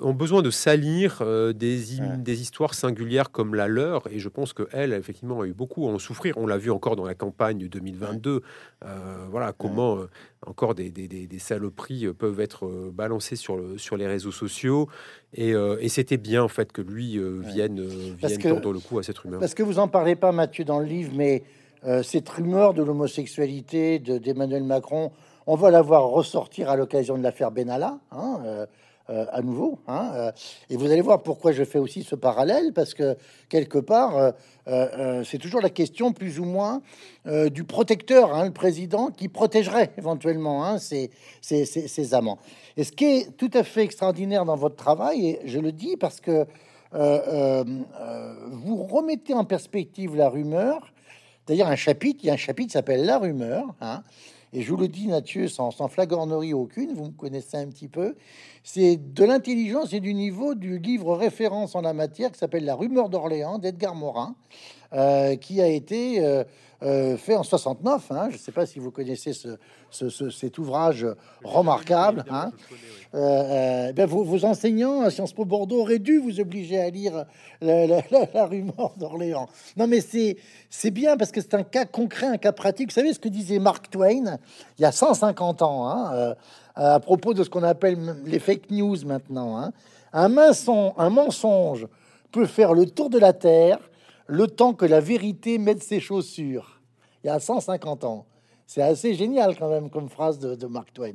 ont 0.00 0.12
besoin 0.12 0.42
de 0.42 0.50
salir 0.50 1.18
euh, 1.22 1.52
des, 1.52 1.80
des, 2.18 2.40
histoires 2.40 2.74
singulières 2.74 3.30
comme 3.32 3.54
la 3.54 3.66
leur, 3.66 4.06
et 4.10 4.18
je 4.18 4.28
pense 4.28 4.52
qu'elle, 4.52 4.92
effectivement, 4.92 5.40
a 5.40 5.46
eu 5.46 5.52
beaucoup 5.52 5.88
à 5.88 5.90
en 5.90 5.98
souffrir. 5.98 6.38
On 6.38 6.46
l'a 6.46 6.56
vu 6.56 6.70
encore 6.70 6.94
dans 6.94 7.04
la 7.04 7.14
campagne 7.14 7.66
2022. 7.68 8.42
Euh, 8.84 9.26
voilà 9.28 9.52
comment 9.52 9.96
euh, 9.96 10.08
encore 10.46 10.74
des, 10.74 10.90
des, 10.90 11.08
des, 11.08 11.38
saloperies 11.38 12.12
peuvent 12.12 12.40
être 12.40 12.90
balancées 12.92 13.36
sur, 13.36 13.56
le, 13.56 13.76
sur 13.76 13.96
les 13.96 14.06
réseaux 14.06 14.32
sociaux. 14.32 14.88
Et, 15.34 15.50
et 15.50 15.88
c'était 15.88 16.16
bien, 16.16 16.42
en 16.42 16.48
fait, 16.48 16.72
que 16.72 16.80
lui 16.80 17.20
vienne, 17.40 17.80
vienne 17.82 18.38
tendre 18.40 18.72
le 18.72 18.80
coup 18.80 18.98
à 18.98 19.02
cette 19.02 19.18
rumeur. 19.18 19.40
Parce 19.40 19.54
que 19.54 19.62
vous 19.62 19.78
en 19.78 19.88
parlez 19.88 20.16
pas, 20.16 20.32
Mathieu, 20.32 20.64
dans 20.64 20.78
le 20.78 20.86
livre, 20.86 21.12
mais 21.14 21.42
cette 22.02 22.28
rumeur 22.28 22.74
de 22.74 22.82
l'homosexualité 22.82 23.98
d'Emmanuel 23.98 24.64
Macron, 24.64 25.12
on 25.46 25.56
va 25.56 25.70
la 25.70 25.82
voir 25.82 26.08
ressortir 26.08 26.70
à 26.70 26.76
l'occasion 26.76 27.18
de 27.18 27.22
l'affaire 27.22 27.50
Benalla. 27.50 27.98
Hein, 28.12 28.66
euh, 29.10 29.26
à 29.32 29.42
nouveau. 29.42 29.80
Hein, 29.88 30.12
euh, 30.14 30.32
et 30.68 30.76
vous 30.76 30.86
allez 30.86 31.00
voir 31.00 31.24
pourquoi 31.24 31.50
je 31.50 31.64
fais 31.64 31.80
aussi 31.80 32.04
ce 32.04 32.14
parallèle, 32.14 32.72
parce 32.72 32.94
que 32.94 33.16
quelque 33.48 33.78
part, 33.78 34.34
euh, 34.68 35.24
c'est 35.24 35.38
toujours 35.38 35.60
la 35.60 35.70
question 35.70 36.12
plus 36.12 36.38
ou 36.38 36.44
moins 36.44 36.80
du 37.26 37.64
protecteur, 37.64 38.32
hein, 38.32 38.44
le 38.44 38.52
président, 38.52 39.10
qui 39.10 39.26
protégerait 39.26 39.90
éventuellement 39.98 40.64
hein, 40.64 40.78
ses, 40.78 41.10
ses, 41.40 42.14
amants. 42.14 42.38
Et 42.76 42.84
ce 42.84 42.92
qui 42.92 43.04
est 43.04 43.36
tout 43.36 43.50
à 43.52 43.64
fait 43.64 43.82
extraordinaire 43.82 44.44
dans 44.44 44.56
votre 44.56 44.76
travail, 44.76 45.26
et 45.26 45.40
je 45.44 45.58
le 45.58 45.72
dis 45.72 45.96
parce 45.96 46.20
que 46.20 46.46
vous 46.92 48.76
remettez 48.76 49.34
en 49.34 49.44
perspective 49.44 50.14
la 50.14 50.28
rumeur. 50.28 50.92
D'ailleurs, 51.48 51.68
un 51.68 51.76
chapitre, 51.76 52.20
il 52.22 52.28
y 52.28 52.30
a 52.30 52.34
un 52.34 52.36
chapitre 52.36 52.68
qui 52.68 52.74
s'appelle 52.74 53.04
La 53.04 53.18
rumeur. 53.18 53.74
Hein, 53.80 54.04
et 54.52 54.62
je 54.62 54.70
vous 54.70 54.76
le 54.76 54.88
dis, 54.88 55.06
Mathieu, 55.06 55.48
sans, 55.48 55.70
flagornerie 55.88 56.54
aucune, 56.54 56.92
vous 56.92 57.06
me 57.06 57.12
connaissez 57.12 57.56
un 57.56 57.68
petit 57.68 57.88
peu, 57.88 58.16
c'est 58.64 58.96
de 58.96 59.24
l'intelligence 59.24 59.92
et 59.92 60.00
du 60.00 60.12
niveau 60.12 60.54
du 60.54 60.78
livre 60.78 61.16
référence 61.16 61.74
en 61.74 61.80
la 61.80 61.92
matière 61.92 62.32
qui 62.32 62.38
s'appelle 62.38 62.64
La 62.64 62.74
rumeur 62.74 63.08
d'Orléans 63.08 63.58
d'Edgar 63.58 63.94
Morin. 63.94 64.34
qui 65.40 65.60
a 65.60 65.68
été 65.68 66.44
fait 66.80 67.36
en 67.36 67.42
69. 67.42 68.10
Hein. 68.10 68.28
Je 68.30 68.34
ne 68.34 68.38
sais 68.38 68.52
pas 68.52 68.66
si 68.66 68.78
vous 68.78 68.90
connaissez 68.90 69.32
ce, 69.32 70.30
cet 70.30 70.58
ouvrage 70.58 71.06
remarquable. 71.44 72.24
Hein. 72.30 72.50
Ben, 73.12 74.06
vos, 74.06 74.44
enseignants 74.44 75.02
à 75.02 75.10
Sciences 75.10 75.32
Po 75.32 75.44
Bordeaux 75.44 75.80
auraient 75.80 75.98
dû 75.98 76.18
vous 76.18 76.40
obliger 76.40 76.80
à 76.80 76.90
lire 76.90 77.24
la, 77.60 77.86
la 77.86 78.46
rumeur 78.46 78.94
d'Orléans. 78.96 79.48
Non, 79.76 79.86
mais 79.86 80.00
c'est 80.00 80.90
bien 80.90 81.16
parce 81.16 81.32
que 81.32 81.40
c'est 81.40 81.54
un 81.54 81.64
cas 81.64 81.84
concret, 81.84 82.26
un 82.26 82.38
cas 82.38 82.52
pratique. 82.52 82.90
Vous 82.90 82.94
savez 82.94 83.12
ce 83.12 83.18
que 83.18 83.28
disait 83.28 83.58
Mark 83.58 83.90
Twain 83.90 84.38
il 84.78 84.82
y 84.82 84.84
a 84.84 84.92
150 84.92 85.62
ans 85.62 85.88
hein, 85.88 86.34
à 86.74 87.00
propos 87.00 87.34
de 87.34 87.44
ce 87.44 87.50
qu'on 87.50 87.62
appelle 87.62 87.98
les 88.24 88.38
fake 88.38 88.70
news 88.70 88.96
maintenant. 89.04 89.58
Hein. 89.58 89.72
Un, 90.12 90.28
mensonge, 90.28 90.92
un 90.96 91.10
mensonge 91.10 91.86
peut 92.32 92.46
faire 92.46 92.72
le 92.72 92.86
tour 92.86 93.10
de 93.10 93.18
la 93.18 93.32
Terre 93.32 93.78
le 94.30 94.46
temps 94.46 94.74
que 94.74 94.86
la 94.86 95.00
vérité 95.00 95.58
mette 95.58 95.82
ses 95.82 95.98
chaussures. 95.98 96.80
Il 97.24 97.26
y 97.26 97.30
a 97.30 97.40
150 97.40 98.04
ans. 98.04 98.26
C'est 98.66 98.80
assez 98.80 99.14
génial 99.14 99.58
quand 99.58 99.68
même 99.68 99.90
comme 99.90 100.08
phrase 100.08 100.38
de, 100.38 100.66
Mark 100.66 100.92
Twain. 100.92 101.14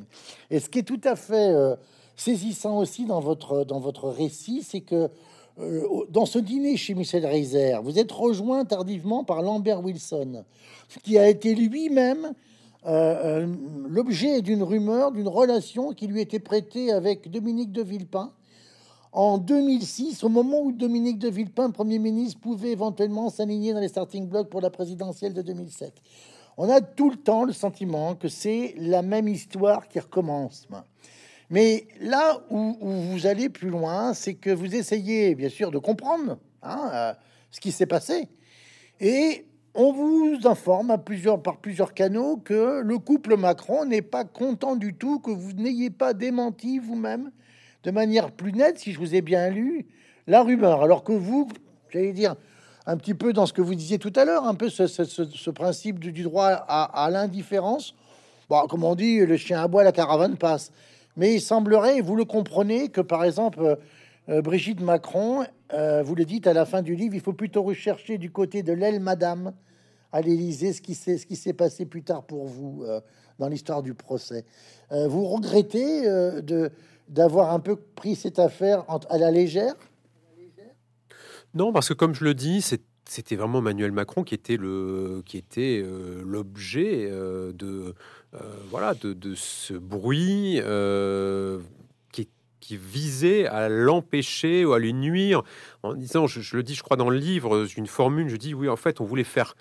Et 0.52 0.60
ce 0.60 0.70
qui 0.70 0.80
est 0.80 0.84
tout 0.84 1.00
à 1.06 1.16
fait 1.16 1.50
euh, 1.54 1.76
saisissant 2.18 2.78
aussi 2.78 3.06
dans 3.06 3.22
votre, 3.22 3.64
dans 3.64 3.80
votre 3.80 4.10
récit, 4.10 4.64
c'est 4.64 4.82
que 4.82 5.10
euh, 5.60 5.88
dans 6.10 6.26
ce 6.26 6.40
dîner 6.40 6.76
chez 6.76 6.94
Michel 6.94 7.26
Reiser, 7.26 7.78
vous 7.82 7.98
êtes 7.98 8.12
rejoint 8.12 8.66
tardivement 8.66 9.24
par 9.24 9.42
Lambert 9.42 9.82
Wilson, 9.82 10.44
qui 11.02 11.18
a 11.18 11.30
été 11.30 11.56
lui-même 11.56 12.34
euh, 12.86 13.48
l'objet 13.88 14.42
d'une 14.42 14.62
rumeur, 14.62 15.14
d'une 15.14 15.30
relation 15.30 15.94
qui 15.94 16.08
lui 16.08 16.20
était 16.20 16.40
prêtée 16.40 16.92
avec 16.92 17.32
Dominique 17.32 17.72
de 17.72 17.82
Villepin, 17.82 18.34
en 19.16 19.38
2006, 19.38 20.26
au 20.26 20.30
moment 20.30 20.60
où 20.62 20.74
Dominique 20.74 21.20
de 21.20 21.30
Villepin, 21.30 21.72
Premier 21.72 22.00
ministre, 22.00 22.38
pouvait 22.42 22.72
éventuellement 22.72 23.30
s'aligner 23.30 23.74
dans 23.74 23.80
les 23.80 23.88
starting 23.88 24.28
blocks 24.28 24.50
pour 24.50 24.60
la 24.60 24.70
présidentielle 24.70 25.34
de 25.34 25.42
2007. 25.42 25.94
On 26.58 26.70
a 26.70 26.82
tout 26.82 27.10
le 27.10 27.16
temps 27.16 27.46
le 27.46 27.54
sentiment 27.54 28.16
que 28.16 28.28
c'est 28.28 28.76
la 28.78 29.02
même 29.02 29.30
histoire 29.30 29.88
qui 29.88 30.02
recommence. 30.02 30.68
Mais 31.50 31.88
là 32.02 32.42
où, 32.50 32.76
vous 32.82 33.26
allez 33.26 33.48
plus 33.48 33.70
loin, 33.70 34.14
c'est 34.14 34.34
que 34.34 34.50
vous 34.50 34.76
essayez 34.76 35.34
bien 35.34 35.50
sûr 35.50 35.72
de 35.72 35.78
comprendre 35.78 36.38
hein, 36.62 36.90
euh, 36.94 37.14
ce 37.52 37.62
qui 37.62 37.72
s'est 37.72 37.86
passé. 37.86 38.28
Et 39.00 39.46
on 39.76 39.94
vous 39.94 40.40
informe 40.44 40.92
à 40.92 40.98
plusieurs, 40.98 41.42
par 41.42 41.62
plusieurs 41.62 41.94
canaux 41.94 42.36
que 42.36 42.82
le 42.82 42.98
couple 42.98 43.38
Macron 43.38 43.86
n'est 43.86 44.02
pas 44.02 44.26
content 44.26 44.76
du 44.76 44.94
tout, 44.94 45.20
que 45.20 45.32
vous 45.32 45.54
n'ayez 45.54 45.90
pas 45.90 46.14
démenti 46.14 46.80
vous-même 46.80 47.32
de 47.86 47.92
manière 47.92 48.32
plus 48.32 48.52
nette, 48.52 48.80
si 48.80 48.92
je 48.92 49.00
vous 49.00 49.14
ai 49.14 49.22
bien 49.22 49.50
lu, 49.50 49.86
la 50.26 50.42
rumeur. 50.42 50.82
Alors 50.82 51.04
que 51.04 51.12
vous, 51.12 51.48
j'allais 51.90 52.14
dire, 52.14 52.36
un 52.88 52.98
petit 52.98 53.14
peu 53.14 53.32
dans 53.32 53.46
ce 53.46 53.54
que 53.54 53.62
vous 53.62 53.76
disiez 53.76 54.00
tout 54.00 54.12
à 54.16 54.26
l'heure, 54.26 54.46
un 54.46 54.56
peu 54.56 54.70
ce, 54.70 55.50
principe 55.52 56.00
du, 56.00 56.24
droit 56.24 56.48
à, 56.48 57.10
l'indifférence. 57.12 57.96
Bon, 58.50 58.66
comme 58.68 58.84
on 58.84 58.96
dit, 58.96 59.20
le 59.20 59.38
chien 59.38 59.62
aboie, 59.62 59.84
la 59.84 59.92
caravane 59.92 60.36
passe. 60.36 60.72
Mais 61.16 61.36
il 61.36 61.42
semblerait, 61.42 62.02
vous 62.02 62.16
le 62.16 62.26
comprenez, 62.26 62.90
que 62.90 63.02
par 63.02 63.24
exemple, 63.24 63.78
euh, 64.30 64.42
Brigitte 64.42 64.82
Macron, 64.82 65.46
euh, 65.74 66.02
vous 66.02 66.16
le 66.16 66.26
dites 66.26 66.48
à 66.48 66.54
la 66.54 66.66
fin 66.66 66.82
du 66.82 66.96
livre, 66.96 67.14
il 67.14 67.22
faut 67.22 67.34
plutôt 67.34 67.62
rechercher 67.62 68.18
du 68.18 68.32
côté 68.32 68.64
de 68.64 68.74
l'aile 68.74 69.00
Madame 69.00 69.54
à 70.12 70.22
l'Élysée 70.22 70.74
ce 70.74 70.82
qui 70.82 70.96
s'est 70.96 71.54
passé 71.54 71.86
plus 71.86 72.02
tard 72.02 72.24
pour 72.24 72.46
vous 72.46 72.84
euh, 72.84 73.00
dans 73.38 73.48
l'histoire 73.48 73.84
du 73.84 73.94
procès. 73.94 74.46
vous 74.92 75.26
regrettez 75.26 76.04
de 76.42 76.72
d'avoir 77.08 77.54
un 77.54 77.60
peu 77.60 77.76
pris 77.76 78.16
cette 78.16 78.40
affaire 78.40 78.84
à 79.10 79.18
la 79.18 79.32
légère? 79.32 79.74
Non, 81.56 81.72
parce 81.72 81.88
que 81.88 81.94
comme 81.94 82.14
je 82.14 82.26
le 82.26 82.34
dis, 82.34 82.62
c'était 83.06 83.36
vraiment 83.36 83.60
Emmanuel 83.60 83.94
Macron 83.94 84.24
qui 84.24 84.36
était 84.36 84.58
le 84.58 85.24
qui 85.26 85.38
était 85.38 85.82
euh, 85.84 86.22
l'objet 86.26 87.08
euh, 87.10 87.54
de 87.54 87.96
euh, 88.34 88.40
voilà 88.70 88.94
de, 88.94 89.36
ce 89.36 89.74
bruit 89.74 90.60
qui, 92.12 92.78
visait 92.78 93.46
à 93.46 93.70
l'empêcher 93.70 94.66
ou 94.66 94.74
à 94.74 94.80
lui 94.80 94.92
nuire. 94.92 95.44
En 95.84 95.94
disant 95.94 96.26
je, 96.26 96.42
je, 96.42 96.58
le 96.58 96.64
dis 96.64 96.74
je 96.74 96.82
crois 96.82 96.98
dans 96.98 97.12
le 97.12 97.18
livre 97.18 97.68
une 97.78 97.86
formule 97.86 98.28
je 98.28 98.38
dis 98.38 98.56
oui 98.56 98.68
en 98.68 98.76
fait 98.76 99.00
on 99.00 99.06
voulait 99.06 99.24
faire 99.24 99.56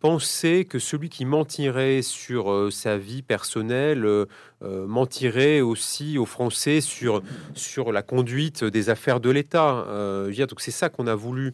penser 0.00 0.64
que 0.64 0.78
celui 0.78 1.10
qui 1.10 1.24
mentirait 1.24 2.02
sur 2.02 2.50
euh, 2.50 2.70
sa 2.70 2.96
vie 2.96 3.22
personnelle 3.22 4.06
euh, 4.06 4.24
euh, 4.62 4.86
mentirait 4.86 5.60
aussi 5.60 6.18
aux 6.18 6.24
Français 6.24 6.80
sur, 6.80 7.22
sur 7.54 7.92
la 7.92 8.02
conduite 8.02 8.64
des 8.64 8.88
affaires 8.88 9.20
de 9.20 9.30
l'État. 9.30 9.86
donc 10.28 10.60
c'est 10.60 10.70
ça 10.70 10.88
qu'on 10.88 11.06
a 11.06 11.14
voulu 11.14 11.52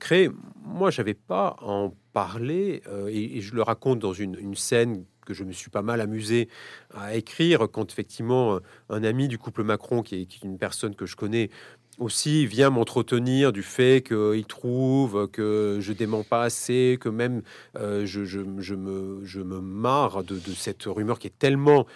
créer. 0.00 0.30
Moi, 0.64 0.90
j'avais 0.90 1.14
pas 1.14 1.56
à 1.60 1.64
en 1.66 1.94
parler 2.12 2.82
et, 3.08 3.40
je 3.40 3.54
le 3.54 3.62
raconte 3.62 3.98
dans 4.00 4.12
une, 4.12 4.54
scène 4.54 5.04
que 5.24 5.34
je 5.34 5.44
me 5.44 5.52
suis 5.52 5.70
pas 5.70 5.82
mal 5.82 6.00
amusé 6.00 6.48
à 6.94 7.14
écrire 7.14 7.68
quand 7.70 7.92
effectivement 7.92 8.58
un 8.88 9.04
ami 9.04 9.28
du 9.28 9.38
couple 9.38 9.62
Macron, 9.62 10.02
qui 10.02 10.16
est 10.16 10.42
une 10.42 10.58
personne 10.58 10.94
que 10.94 11.06
je 11.06 11.16
connais, 11.16 11.50
aussi 11.98 12.46
vient 12.46 12.70
m'entretenir 12.70 13.52
du 13.52 13.62
fait 13.62 14.02
qu'il 14.06 14.44
trouve 14.46 15.28
que 15.28 15.78
je 15.80 15.92
dément 15.92 16.22
pas 16.22 16.42
assez, 16.42 16.98
que 17.00 17.08
même 17.08 17.42
euh, 17.76 18.06
je, 18.06 18.24
je, 18.24 18.40
me, 18.40 19.20
je 19.24 19.40
me 19.40 19.60
marre 19.60 20.24
de, 20.24 20.34
de, 20.34 20.52
cette 20.52 20.84
rumeur 20.84 21.18
qui 21.18 21.26
est 21.26 21.38
tellement 21.38 21.86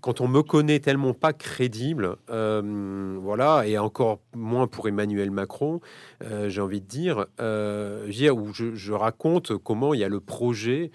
quand 0.00 0.20
on 0.20 0.26
me 0.26 0.42
connaît 0.42 0.80
tellement 0.80 1.14
pas 1.14 1.32
crédible, 1.32 2.16
euh, 2.28 3.16
voilà, 3.20 3.68
et 3.68 3.78
encore 3.78 4.18
moins 4.34 4.66
pour 4.66 4.88
Emmanuel 4.88 5.30
Macron, 5.30 5.80
euh, 6.24 6.48
j'ai 6.48 6.60
envie 6.60 6.80
de 6.80 6.86
dire, 6.86 7.26
où 7.38 8.52
je, 8.52 8.92
raconte 8.92 9.56
comment 9.58 9.94
il 9.94 10.00
y 10.00 10.04
a 10.04 10.08
le 10.08 10.18
projet 10.18 10.90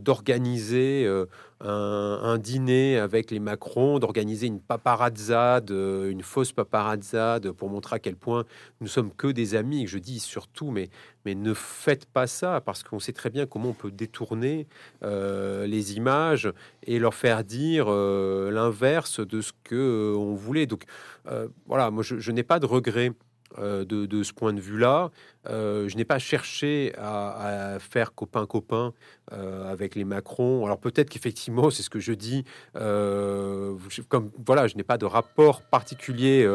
d'organiser 0.00 1.06
un, 1.60 2.38
dîner 2.38 2.98
avec 2.98 3.30
les 3.30 3.40
Macron, 3.40 3.98
d'organiser 3.98 4.46
une 4.46 4.60
paparazzade, 4.60 5.70
une 5.70 6.22
fausse 6.22 6.52
paparazzade 6.52 7.50
pour 7.52 7.68
montrer 7.68 7.96
à 7.96 7.98
quel 7.98 8.16
point 8.16 8.44
nous 8.80 8.86
sommes 8.86 9.12
que 9.12 9.28
des 9.28 9.54
amis. 9.54 9.86
Je 9.86 9.98
dis 9.98 10.20
surtout, 10.20 10.70
mais, 10.70 10.88
mais 11.24 11.34
ne 11.34 11.54
faites 11.54 12.06
pas 12.06 12.26
ça 12.26 12.60
parce 12.60 12.82
qu'on 12.82 13.00
sait 13.00 13.12
très 13.12 13.30
bien 13.30 13.46
comment 13.46 13.70
on 13.70 13.74
peut 13.74 13.90
détourner 13.90 14.68
les 15.02 15.96
images 15.96 16.52
et 16.84 16.98
leur 16.98 17.14
faire 17.14 17.44
dire 17.44 17.86
euh, 17.88 18.50
l'inverse 18.50 19.20
de 19.20 19.40
ce 19.40 19.52
que 19.64 19.74
euh, 19.74 20.34
voulait. 20.34 20.66
Donc 20.66 20.84
euh, 21.26 21.48
voilà, 21.66 21.90
moi 21.90 22.02
je, 22.02 22.32
n'ai 22.32 22.42
pas 22.42 22.58
de 22.58 22.66
regret. 23.56 23.84
De, 23.88 24.22
ce 24.22 24.32
point 24.32 24.52
de 24.52 24.60
vue-là. 24.60 25.10
je 25.46 25.96
n'ai 25.96 26.04
pas 26.04 26.18
cherché 26.18 26.92
à, 26.98 27.78
faire 27.80 28.14
copain-copain 28.14 28.92
avec 29.30 29.94
les 29.94 30.04
Macron. 30.04 30.64
Alors 30.64 30.78
peut-être 30.78 31.08
qu'effectivement, 31.08 31.70
c'est 31.70 31.82
ce 31.82 31.90
que 31.90 32.00
je 32.00 32.12
dis. 32.12 32.44
comme 32.74 34.30
voilà, 34.46 34.66
je 34.66 34.76
n'ai 34.76 34.82
pas 34.82 34.98
de 34.98 35.06
rapport 35.06 35.62
particulier 35.62 36.48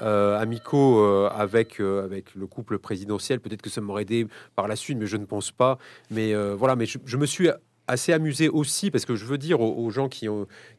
amicaux 0.00 1.04
avec 1.26 1.80
avec 1.80 2.34
le 2.34 2.46
couple 2.46 2.78
présidentiel. 2.78 3.40
Peut-être 3.40 3.62
que 3.62 3.70
ça 3.70 3.80
m'aurait 3.80 4.02
aidé 4.02 4.26
par 4.54 4.68
la 4.68 4.76
suite, 4.76 4.98
mais 4.98 5.06
je 5.06 5.16
ne 5.16 5.24
pense 5.24 5.50
pas. 5.50 5.78
Mais 6.10 6.34
voilà, 6.54 6.76
mais 6.76 6.86
je 6.86 7.16
me 7.16 7.26
suis 7.26 7.50
assez 7.88 8.12
amusé 8.12 8.48
aussi, 8.48 8.90
parce 8.90 9.04
que 9.04 9.14
je 9.14 9.24
veux 9.24 9.38
dire 9.38 9.60
aux, 9.60 9.90
gens 9.90 10.08
qui, 10.08 10.28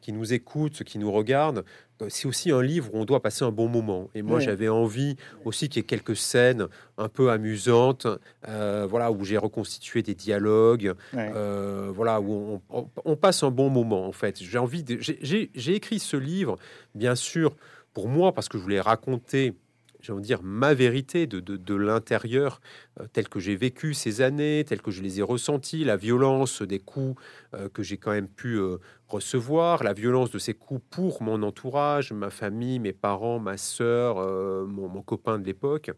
qui 0.00 0.12
nous 0.12 0.32
écoutent, 0.32 0.82
qui 0.84 0.98
nous 0.98 1.10
regardent, 1.10 1.64
euh, 2.02 2.06
c'est 2.08 2.26
aussi 2.26 2.50
un 2.50 2.62
livre 2.62 2.90
où 2.92 2.98
on 2.98 3.04
doit 3.04 3.20
passer 3.20 3.44
un 3.44 3.50
bon 3.50 3.68
moment. 3.68 4.08
Et 4.14 4.22
moi, 4.22 4.40
j'avais 4.40 4.68
envie 4.68 5.16
aussi 5.44 5.68
qu'il 5.68 5.80
y 5.80 5.84
ait 5.84 5.86
quelques 5.86 6.16
scènes 6.16 6.66
un 6.96 7.08
peu 7.08 7.30
amusantes, 7.30 8.06
euh, 8.48 8.86
voilà, 8.88 9.10
où 9.10 9.24
j'ai 9.24 9.38
reconstitué 9.38 10.02
des 10.02 10.14
dialogues, 10.14 10.94
euh, 11.14 11.90
voilà, 11.94 12.20
où 12.20 12.60
on, 13.04 13.16
passe 13.16 13.42
un 13.42 13.50
bon 13.50 13.70
moment. 13.70 14.06
En 14.06 14.12
fait, 14.12 14.38
j'ai 14.40 14.58
envie 14.58 14.84
de, 14.84 14.98
j'ai 15.00 15.74
écrit 15.74 15.98
ce 15.98 16.16
livre, 16.16 16.56
bien 16.94 17.14
sûr, 17.14 17.56
pour 17.92 18.08
moi, 18.08 18.32
parce 18.32 18.48
que 18.48 18.58
je 18.58 18.62
voulais 18.62 18.80
raconter 18.80 19.54
j'ai 20.00 20.12
envie 20.12 20.22
de 20.22 20.26
dire, 20.26 20.42
ma 20.42 20.74
vérité 20.74 21.26
de, 21.26 21.40
de, 21.40 21.74
l'intérieur, 21.74 22.60
euh, 23.00 23.06
tel 23.12 23.28
que 23.28 23.40
j'ai 23.40 23.56
vécu 23.56 23.94
ces 23.94 24.20
années, 24.20 24.64
tel 24.66 24.80
que 24.80 24.90
je 24.90 25.02
les 25.02 25.18
ai 25.18 25.22
ressentis, 25.22 25.84
la 25.84 25.96
violence 25.96 26.62
des 26.62 26.78
coups 26.78 27.20
euh, 27.54 27.68
que 27.68 27.82
j'ai 27.82 27.96
quand 27.96 28.12
même 28.12 28.28
pu 28.28 28.54
euh, 28.54 28.78
recevoir, 29.08 29.82
la 29.82 29.92
violence 29.92 30.30
de 30.30 30.38
ces 30.38 30.54
coups 30.54 30.82
pour 30.90 31.22
mon 31.22 31.42
entourage, 31.42 32.12
ma 32.12 32.30
famille, 32.30 32.78
mes 32.78 32.92
parents, 32.92 33.38
ma 33.38 33.56
sœur, 33.56 34.16
mon, 34.66 34.88
mon, 34.88 35.02
copain 35.02 35.38
de 35.38 35.44
l'époque. 35.44 35.90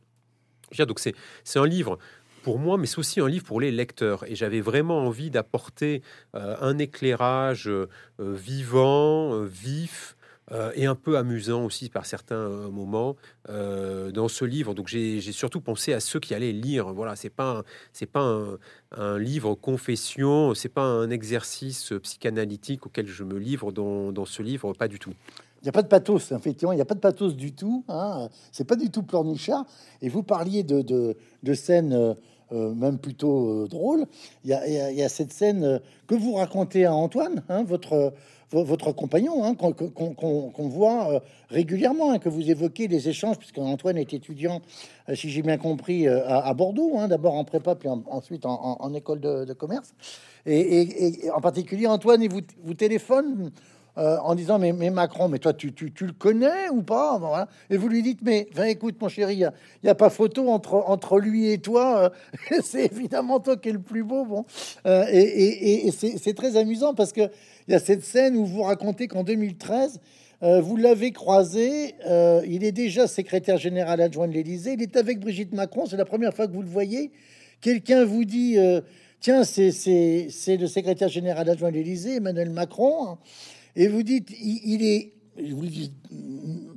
Donc 0.78 1.00
c'est 1.00 1.14
un 1.56 1.66
livre 1.66 1.98
pour 2.42 2.58
moi, 2.58 2.78
mais 2.78 2.86
c'est 2.86 2.98
aussi 2.98 3.20
un 3.20 3.28
livre 3.28 3.44
pour 3.44 3.60
les 3.60 3.72
lecteurs. 3.72 4.24
Et 4.30 4.36
j'avais 4.36 4.60
vraiment 4.60 4.98
envie 4.98 5.30
d'apporter 5.30 6.02
un 6.32 6.78
éclairage 6.78 7.68
vivant, 8.18 9.42
vif, 9.42 10.16
euh, 10.52 10.72
et 10.74 10.86
un 10.86 10.96
peu 10.96 11.16
amusant 11.16 11.64
aussi 11.64 11.88
par 11.88 12.06
certains 12.06 12.34
euh, 12.34 12.70
moments 12.70 13.14
euh, 13.48 14.10
dans 14.10 14.26
ce 14.26 14.44
livre. 14.44 14.74
Donc 14.74 14.88
j'ai 14.88 15.20
surtout 15.20 15.60
pensé 15.60 15.92
à 15.92 16.00
ceux 16.00 16.18
qui 16.18 16.34
allaient 16.34 16.52
lire. 16.52 16.92
Voilà, 16.92 17.14
c'est 17.14 17.30
pas 17.30 17.62
c'est 17.92 18.06
pas 18.06 18.36
un, 18.96 19.18
livre 19.18 19.54
confession, 19.54 20.54
c'est 20.54 20.68
pas 20.68 20.82
un 20.82 21.10
exercice 21.10 21.92
psychanalytique 22.02 22.86
auquel 22.86 23.06
je 23.06 23.22
me 23.22 23.38
livre 23.38 23.70
dans, 23.70 24.10
dans 24.10 24.24
ce 24.24 24.42
livre, 24.42 24.72
pas 24.72 24.88
du 24.88 24.98
tout. 24.98 25.12
Il 25.62 25.64
n'y 25.64 25.68
a 25.68 25.72
pas 25.72 25.82
de 25.82 25.88
pathos, 25.88 26.32
effectivement, 26.32 26.72
il 26.72 26.76
n'y 26.76 26.82
a 26.82 26.86
pas 26.86 26.94
de 26.94 27.00
pathos 27.00 27.36
du 27.36 27.52
tout. 27.52 27.84
Hein. 27.88 28.28
C'est 28.50 28.64
pas 28.64 28.76
du 28.76 28.90
tout 28.90 29.02
pleurnichard. 29.02 29.66
Et 30.02 30.08
vous 30.08 30.22
parliez 30.22 30.64
de, 30.64 30.80
de, 30.82 31.16
de 31.42 31.54
scènes 31.54 32.16
même 32.50 32.98
plutôt 32.98 33.68
drôle. 33.68 34.06
Il 34.44 34.50
y, 34.50 35.02
a, 35.02 35.08
cette 35.08 35.32
scène 35.32 35.80
que 36.08 36.16
vous 36.16 36.34
racontez 36.34 36.84
à 36.84 36.92
Antoine, 36.92 37.44
hein, 37.48 37.62
votre 37.62 38.12
votre 38.52 38.92
compagnon, 38.92 39.44
hein, 39.44 39.54
qu'on 39.54 40.68
voit 40.68 41.22
régulièrement, 41.48 42.12
hein, 42.12 42.18
que 42.18 42.28
vous 42.28 42.50
évoquez 42.50 42.88
les 42.88 43.08
échanges, 43.08 43.38
puisque 43.38 43.58
Antoine 43.58 43.96
est 43.96 44.12
étudiant, 44.12 44.60
si 45.14 45.30
j'ai 45.30 45.42
bien 45.42 45.58
compris, 45.58 46.08
à, 46.08 46.52
Bordeaux, 46.54 46.96
d'abord 47.08 47.34
en 47.34 47.44
prépa, 47.44 47.74
puis 47.74 47.88
ensuite 47.88 48.44
en, 48.46 48.94
école 48.94 49.20
de, 49.20 49.52
commerce. 49.52 49.94
Et, 50.46 51.30
en 51.34 51.40
particulier, 51.40 51.86
Antoine, 51.86 52.22
il 52.22 52.30
vous, 52.30 52.74
téléphone 52.74 53.52
euh, 53.98 54.18
en 54.22 54.34
disant 54.34 54.58
mais, 54.58 54.72
Macron, 54.72 55.28
mais 55.28 55.38
toi 55.38 55.52
tu, 55.52 55.72
tu, 55.72 56.06
le 56.06 56.12
connais 56.12 56.68
ou 56.70 56.82
pas? 56.82 57.48
Et 57.70 57.76
vous 57.76 57.88
lui 57.88 58.02
dites 58.02 58.20
mais 58.22 58.48
écoute 58.66 58.94
mon 59.00 59.08
chéri, 59.08 59.34
il 59.34 59.52
n'y 59.82 59.90
a, 59.90 59.94
pas 59.96 60.10
photo 60.10 60.48
entre, 60.48 60.74
entre 60.74 61.18
lui 61.18 61.50
et 61.50 61.58
toi, 61.58 62.12
euh, 62.52 62.60
c'est 62.62 62.84
évidemment 62.86 63.40
toi 63.40 63.56
qui 63.56 63.68
es 63.68 63.72
le 63.72 63.80
plus 63.80 64.04
beau. 64.04 64.24
Bon, 64.24 64.44
euh, 64.86 65.04
et, 65.10 65.90
c'est 65.90 66.34
très 66.34 66.56
amusant 66.56 66.94
parce 66.94 67.12
que 67.12 67.22
il 67.70 67.72
y 67.72 67.76
a 67.76 67.78
cette 67.78 68.04
scène 68.04 68.36
où 68.36 68.44
vous 68.44 68.62
racontez 68.62 69.08
qu'en 69.08 69.22
2013 69.22 70.00
vous 70.42 70.76
l'avez 70.76 71.12
croisé, 71.12 71.94
il 72.46 72.64
est 72.64 72.72
déjà 72.72 73.06
secrétaire 73.06 73.58
général 73.58 74.00
adjoint 74.00 74.26
de 74.26 74.32
l'Élysée, 74.32 74.72
il 74.72 74.82
est 74.82 74.96
avec 74.96 75.20
Brigitte 75.20 75.52
Macron, 75.52 75.84
c'est 75.84 75.98
la 75.98 76.06
première 76.06 76.34
fois 76.34 76.46
que 76.46 76.52
vous 76.52 76.62
le 76.62 76.68
voyez. 76.68 77.10
Quelqu'un 77.60 78.06
vous 78.06 78.24
dit 78.24 78.56
Tiens, 79.20 79.44
c'est 79.44 80.56
le 80.56 80.66
secrétaire 80.66 81.08
général 81.08 81.48
adjoint 81.50 81.70
de 81.70 81.74
l'Élysée, 81.74 82.16
Emmanuel 82.16 82.48
Macron. 82.48 83.06
Hein 83.06 83.18
et 83.76 83.86
vous 83.88 84.02
dites, 84.02 84.30
il, 84.40 84.84
est, 84.84 85.12
je 85.36 85.54
vous 85.54 85.62
le 85.62 85.68
dis 85.68 85.92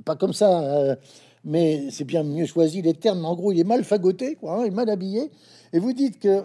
pas 0.04 0.14
comme 0.14 0.32
ça, 0.32 0.60
euh, 0.60 0.96
mais 1.44 1.90
c'est 1.90 2.04
bien 2.04 2.22
mieux 2.22 2.46
choisi 2.46 2.82
les 2.82 2.94
termes. 2.94 3.24
En 3.24 3.34
gros, 3.34 3.52
il 3.52 3.60
est 3.60 3.64
mal 3.64 3.82
fagoté, 3.82 4.36
quoi, 4.36 4.56
hein, 4.56 4.64
il 4.64 4.68
est 4.68 4.76
mal 4.76 4.90
habillé. 4.90 5.30
Et 5.72 5.78
vous 5.78 5.92
dites 5.92 6.20
que 6.20 6.42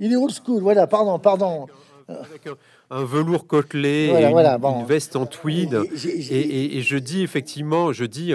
il 0.00 0.12
est 0.12 0.16
old 0.16 0.32
school. 0.32 0.62
Voilà, 0.62 0.86
pardon, 0.86 1.18
pardon. 1.18 1.66
Avec 2.08 2.46
un, 2.46 2.56
velours 2.90 3.46
côtelé, 3.46 4.10
une, 4.10 4.86
veste 4.86 5.16
en 5.16 5.26
tweed. 5.26 5.80
Et, 6.30 6.80
je 6.82 6.96
dis 6.96 7.22
effectivement, 7.22 7.92
je 7.92 8.04
dis 8.04 8.32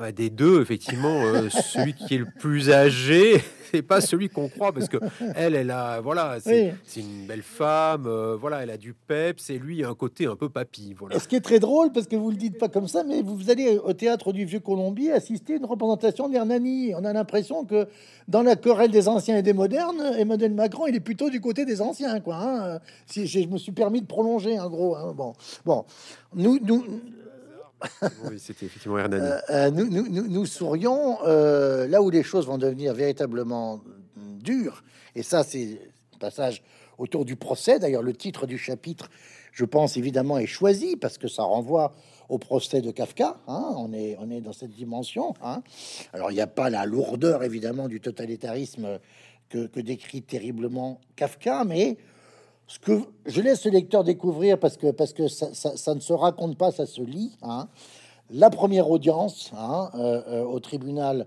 euh, 0.00 0.12
des 0.12 0.30
deux, 0.30 0.60
effectivement, 0.62 1.22
euh, 1.22 1.48
celui 1.50 1.94
qui 1.94 2.14
est 2.14 2.18
le 2.18 2.28
plus 2.38 2.70
âgé 2.70 3.42
c'est 3.72 3.82
pas 3.82 4.00
celui 4.02 4.28
qu'on 4.28 4.48
croit 4.48 4.72
parce 4.72 4.88
que 4.88 4.98
elle, 5.34 5.54
elle 5.54 5.70
a, 5.70 6.00
voilà, 6.00 6.38
c'est 6.40 6.74
une 6.96 7.26
belle 7.26 7.42
femme, 7.42 8.04
euh, 8.06 8.36
voilà, 8.38 8.62
elle 8.62 8.70
a 8.70 8.76
du 8.76 8.92
pep, 8.92 9.40
c'est 9.40 9.56
lui 9.56 9.82
un 9.82 9.94
côté 9.94 10.26
un 10.26 10.36
peu 10.36 10.50
papy, 10.50 10.94
voilà. 10.98 11.18
Ce 11.18 11.26
qui 11.26 11.36
est 11.36 11.40
très 11.40 11.58
drôle 11.58 11.90
parce 11.90 12.06
que 12.06 12.16
vous 12.16 12.30
le 12.30 12.36
dites 12.36 12.58
pas 12.58 12.68
comme 12.68 12.86
ça, 12.86 13.02
mais 13.02 13.22
vous, 13.22 13.50
allez 13.50 13.78
au 13.78 13.94
théâtre 13.94 14.32
du 14.32 14.44
Vieux 14.44 14.60
Colombier 14.60 15.12
assister 15.12 15.54
à 15.54 15.56
une 15.56 15.64
représentation 15.64 16.28
d'Hernani. 16.28 16.94
On 16.94 17.04
a 17.04 17.12
l'impression 17.12 17.64
que 17.64 17.88
dans 18.28 18.42
la 18.42 18.56
querelle 18.56 18.90
des 18.90 19.08
anciens 19.08 19.38
et 19.38 19.42
des 19.42 19.54
modernes, 19.54 20.02
Emmanuel 20.18 20.54
Macron, 20.54 20.86
il 20.86 20.94
est 20.94 21.00
plutôt 21.00 21.30
du 21.30 21.40
côté 21.40 21.64
des 21.64 21.80
anciens, 21.80 22.20
quoi. 22.20 22.36
Hein. 22.36 22.80
Si 23.06 23.26
je 23.26 23.48
me 23.48 23.56
suis 23.56 23.72
permis 23.72 24.02
de 24.02 24.06
prolonger, 24.06 24.60
en 24.60 24.68
gros. 24.68 24.96
Hein. 24.96 25.14
Bon, 25.16 25.32
bon, 25.64 25.84
nous, 26.34 26.58
nous 26.62 26.84
oui, 28.30 28.38
c'était 28.38 28.66
effectivement 28.66 28.98
Hernani. 28.98 29.24
Euh, 29.24 29.38
euh, 29.50 29.70
nous, 29.70 29.88
nous, 29.88 30.46
sourions 30.46 31.18
euh, 31.24 31.86
là 31.88 32.02
où 32.02 32.10
les 32.10 32.22
choses 32.22 32.46
vont 32.46 32.58
devenir 32.58 32.94
véritablement 32.94 33.80
dures. 34.16 34.84
Et 35.14 35.22
ça, 35.22 35.42
c'est 35.42 35.80
passage 36.18 36.62
autour 36.98 37.24
du 37.24 37.36
procès. 37.36 37.78
D'ailleurs, 37.78 38.02
le 38.02 38.14
titre 38.14 38.46
du 38.46 38.58
chapitre, 38.58 39.10
je 39.52 39.64
pense 39.64 39.96
évidemment, 39.96 40.38
est 40.38 40.46
choisi 40.46 40.96
parce 40.96 41.18
que 41.18 41.28
ça 41.28 41.42
renvoie 41.42 41.94
au 42.28 42.38
procès 42.38 42.80
de 42.80 42.90
Kafka. 42.90 43.36
Hein. 43.48 43.74
on, 43.76 43.92
est, 43.92 44.16
on 44.20 44.30
est 44.30 44.40
dans 44.40 44.52
cette 44.52 44.70
dimension. 44.70 45.34
Hein. 45.42 45.62
Alors, 46.12 46.30
il 46.30 46.34
n'y 46.34 46.40
a 46.40 46.46
pas 46.46 46.70
la 46.70 46.86
lourdeur, 46.86 47.42
évidemment, 47.42 47.88
du 47.88 48.00
totalitarisme 48.00 49.00
que, 49.48 49.66
que 49.66 49.80
décrit 49.80 50.22
terriblement 50.22 51.00
Kafka, 51.16 51.64
mais 51.64 51.98
que 52.78 53.00
je 53.26 53.40
laisse 53.40 53.64
le 53.64 53.70
lecteur 53.70 54.04
découvrir 54.04 54.58
parce 54.58 54.76
que, 54.76 55.28
ça, 55.28 55.94
ne 55.94 56.00
se 56.00 56.12
raconte 56.12 56.56
pas, 56.56 56.70
ça 56.70 56.86
se 56.86 57.00
lit. 57.00 57.36
Hein. 57.42 57.68
La 58.30 58.50
première 58.50 58.88
audience 58.88 59.50
hein, 59.54 59.90
euh, 59.94 60.22
euh, 60.28 60.44
au 60.44 60.58
tribunal 60.58 61.26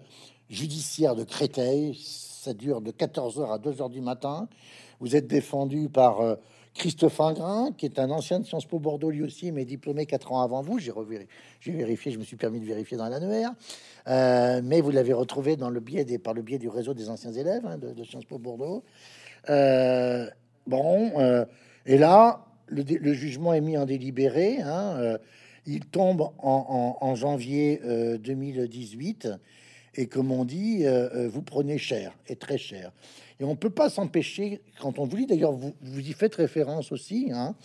judiciaire 0.50 1.16
de 1.16 1.24
Créteil, 1.24 1.96
ça 1.96 2.54
dure 2.54 2.82
de 2.82 2.92
14h 2.92 3.52
à 3.52 3.60
2h 3.60 3.92
du 3.92 4.02
matin. 4.02 4.48
Vous 5.00 5.16
êtes 5.16 5.28
défendu 5.28 5.90
par 5.90 6.22
euh, 6.22 6.36
Christophe 6.74 7.20
Ingrin, 7.20 7.72
qui 7.78 7.86
est 7.86 8.00
un 8.00 8.10
ancien 8.10 8.40
de 8.40 8.46
Sciences 8.46 8.66
Po 8.66 8.80
Bordeaux 8.80 9.12
lui 9.12 9.22
aussi, 9.22 9.52
mais 9.52 9.66
diplômé 9.66 10.06
4 10.06 10.32
ans 10.32 10.42
avant 10.42 10.62
vous. 10.62 10.80
J'ai 10.80 10.92
j'ai 11.60 11.72
vérifié, 11.74 12.12
je 12.12 12.18
me 12.18 12.24
suis 12.24 12.38
permis 12.38 12.60
de 12.60 12.66
vérifier 12.66 12.98
dans 12.98 13.08
l'annuaire. 13.08 13.52
mais 14.08 14.82
vous 14.82 14.92
l'avez 14.92 15.14
retrouvé 15.14 15.58
dans 15.58 15.70
le 15.70 15.80
biais 15.80 16.06
des, 16.06 16.18
par 16.18 16.34
le 16.34 16.42
biais 16.42 16.58
du 16.58 16.70
réseau 16.70 16.94
des 16.94 17.10
anciens 17.10 17.34
élèves 17.34 17.66
hein, 17.66 17.78
de, 17.78 18.04
Sciences 18.04 18.26
Po 18.26 18.40
Bordeaux. 18.40 18.84
Bon, 20.68 21.20
euh, 21.20 21.46
et 21.86 21.98
là, 21.98 22.46
le, 22.68 23.14
jugement 23.14 23.54
est 23.54 23.62
mis 23.62 23.78
en 23.78 23.86
délibéré. 23.86 24.62
Hein, 24.62 24.96
euh, 24.98 25.18
il 25.68 25.86
tombe 25.86 26.30
en, 26.40 27.16
janvier 27.16 27.82
2018. 28.20 29.26
Euh, 29.26 29.38
et 29.98 30.08
comme 30.08 30.30
on 30.32 30.44
dit, 30.44 30.84
vous 31.30 31.42
prenez 31.42 31.78
cher, 31.78 32.12
et 32.28 32.36
très 32.36 32.58
cher. 32.58 32.92
Et 33.40 33.46
on 33.46 33.56
peut 33.56 33.70
pas 33.70 33.90
s'empêcher, 33.90 34.60
quand 34.82 35.00
on 35.00 35.06
vous 35.06 35.16
lit, 35.16 35.26
d'ailleurs, 35.26 35.54
vous, 35.54 35.74
vous 35.82 36.00
y 36.02 36.12
faites 36.12 36.36
référence 36.36 36.92
aussi, 36.92 37.30
hein, 37.34 37.56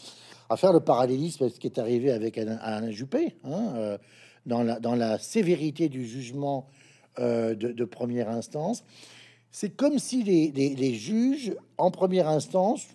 à 0.49 0.57
faire 0.57 0.73
le 0.73 0.79
parallélisme 0.79 1.43
avec 1.43 1.57
ce 1.57 1.61
qui 1.61 1.67
est 1.67 1.81
arrivé 1.81 2.13
avec 2.13 2.39
Alain, 2.39 2.93
Juppé, 2.93 3.35
hein, 3.43 3.99
dans 4.47 4.95
la 4.95 5.19
sévérité 5.19 5.89
du 5.89 6.07
jugement 6.07 6.69
de, 7.19 7.85
première 7.85 8.29
instance. 8.29 8.85
C'est 9.53 9.71
comme 9.71 9.99
si 9.99 10.23
les, 10.23 10.95
juges, 10.95 11.55
en 11.77 11.91
première 11.91 12.29
instance, 12.29 12.87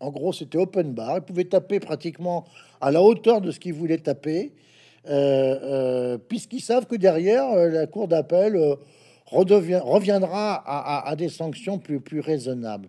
en 0.00 0.10
gros, 0.10 0.32
c'était 0.32 0.58
open 0.58 0.92
bar. 0.92 1.18
Ils 1.18 1.22
pouvaient 1.22 1.44
taper 1.44 1.80
pratiquement 1.80 2.44
à 2.80 2.90
la 2.90 3.02
hauteur 3.02 3.40
de 3.40 3.50
ce 3.50 3.60
qu'ils 3.60 3.74
voulaient 3.74 3.98
taper, 3.98 4.52
euh, 5.08 5.58
euh, 5.62 6.18
puisqu'ils 6.18 6.60
savent 6.60 6.86
que 6.86 6.96
derrière, 6.96 7.48
euh, 7.50 7.68
la 7.68 7.86
cour 7.86 8.08
d'appel 8.08 8.58
reviendra 9.26 10.62
à, 11.08 11.16
des 11.16 11.28
sanctions 11.28 11.78
plus, 11.78 12.00
plus 12.00 12.20
raisonnables. 12.20 12.88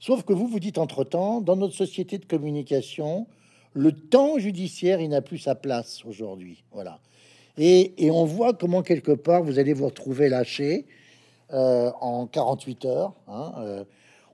Sauf 0.00 0.22
que 0.22 0.32
vous 0.32 0.46
vous 0.46 0.60
dites 0.60 0.78
entre-temps, 0.78 1.40
dans 1.40 1.56
notre 1.56 1.74
société 1.74 2.18
de 2.18 2.26
communication, 2.26 3.26
le 3.72 3.92
temps 3.92 4.38
judiciaire, 4.38 5.00
n'a 5.08 5.22
plus 5.22 5.38
sa 5.38 5.54
place 5.54 6.04
aujourd'hui. 6.04 6.62
Voilà. 6.72 7.00
Et, 7.56 8.10
on 8.10 8.24
voit 8.24 8.52
comment, 8.54 8.82
quelque 8.82 9.12
part, 9.12 9.42
vous 9.42 9.58
allez 9.58 9.72
vous 9.72 9.86
retrouver 9.86 10.28
lâché 10.28 10.86
en 11.50 12.26
48 12.26 12.84
heures. 12.84 13.14
Hein, 13.26 13.84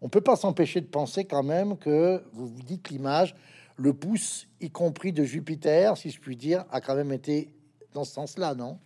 on 0.01 0.09
peut 0.09 0.21
pas 0.21 0.37
s'empêcher 0.37 0.81
de 0.81 0.87
penser 0.87 1.25
quand 1.25 1.43
même 1.43 1.79
que 1.79 2.23
vous 2.33 2.47
vous 2.49 2.63
dites 2.63 2.91
l'image, 2.91 3.35
le 3.77 3.93
pouce, 3.93 4.47
y 4.61 4.71
compris 4.71 5.13
de 5.13 5.25
Jupiter, 5.25 5.97
si 5.97 6.11
je 6.11 6.21
puis 6.21 6.37
dire, 6.37 6.65
a 6.71 6.81
quand 6.81 6.95
même 6.95 7.13
été 7.13 7.51
dans 7.93 8.05
ce 8.05 8.13
sens-là, 8.13 8.55
non? 8.55 8.79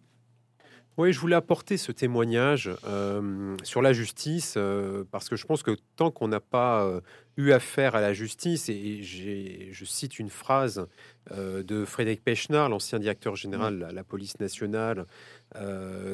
Oui, 0.99 1.13
je 1.13 1.21
voulais 1.21 1.37
apporter 1.37 1.77
ce 1.77 1.93
témoignage 1.93 2.71
euh, 2.85 3.57
sur 3.63 3.83
la 3.83 3.93
justice 3.93 4.55
euh, 4.57 5.05
parce 5.13 5.29
que 5.29 5.37
je 5.37 5.47
pense 5.47 5.63
que 5.63 5.77
tant 5.95 6.11
qu'on 6.11 6.27
n'a 6.27 6.41
pas 6.41 6.83
euh, 6.83 7.01
eu 7.37 7.53
affaire 7.53 7.95
à 7.95 8.01
la 8.01 8.13
justice, 8.13 8.69
et 8.69 9.01
je 9.03 9.85
cite 9.85 10.19
une 10.19 10.29
phrase 10.29 10.87
de 11.31 11.85
Frédéric 11.85 12.25
Pechner, 12.25 12.67
l'ancien 12.69 12.99
directeur 12.99 13.37
général 13.37 13.79
de 13.79 13.95
la, 13.95 14.03
police 14.03 14.41
nationale, 14.41 15.07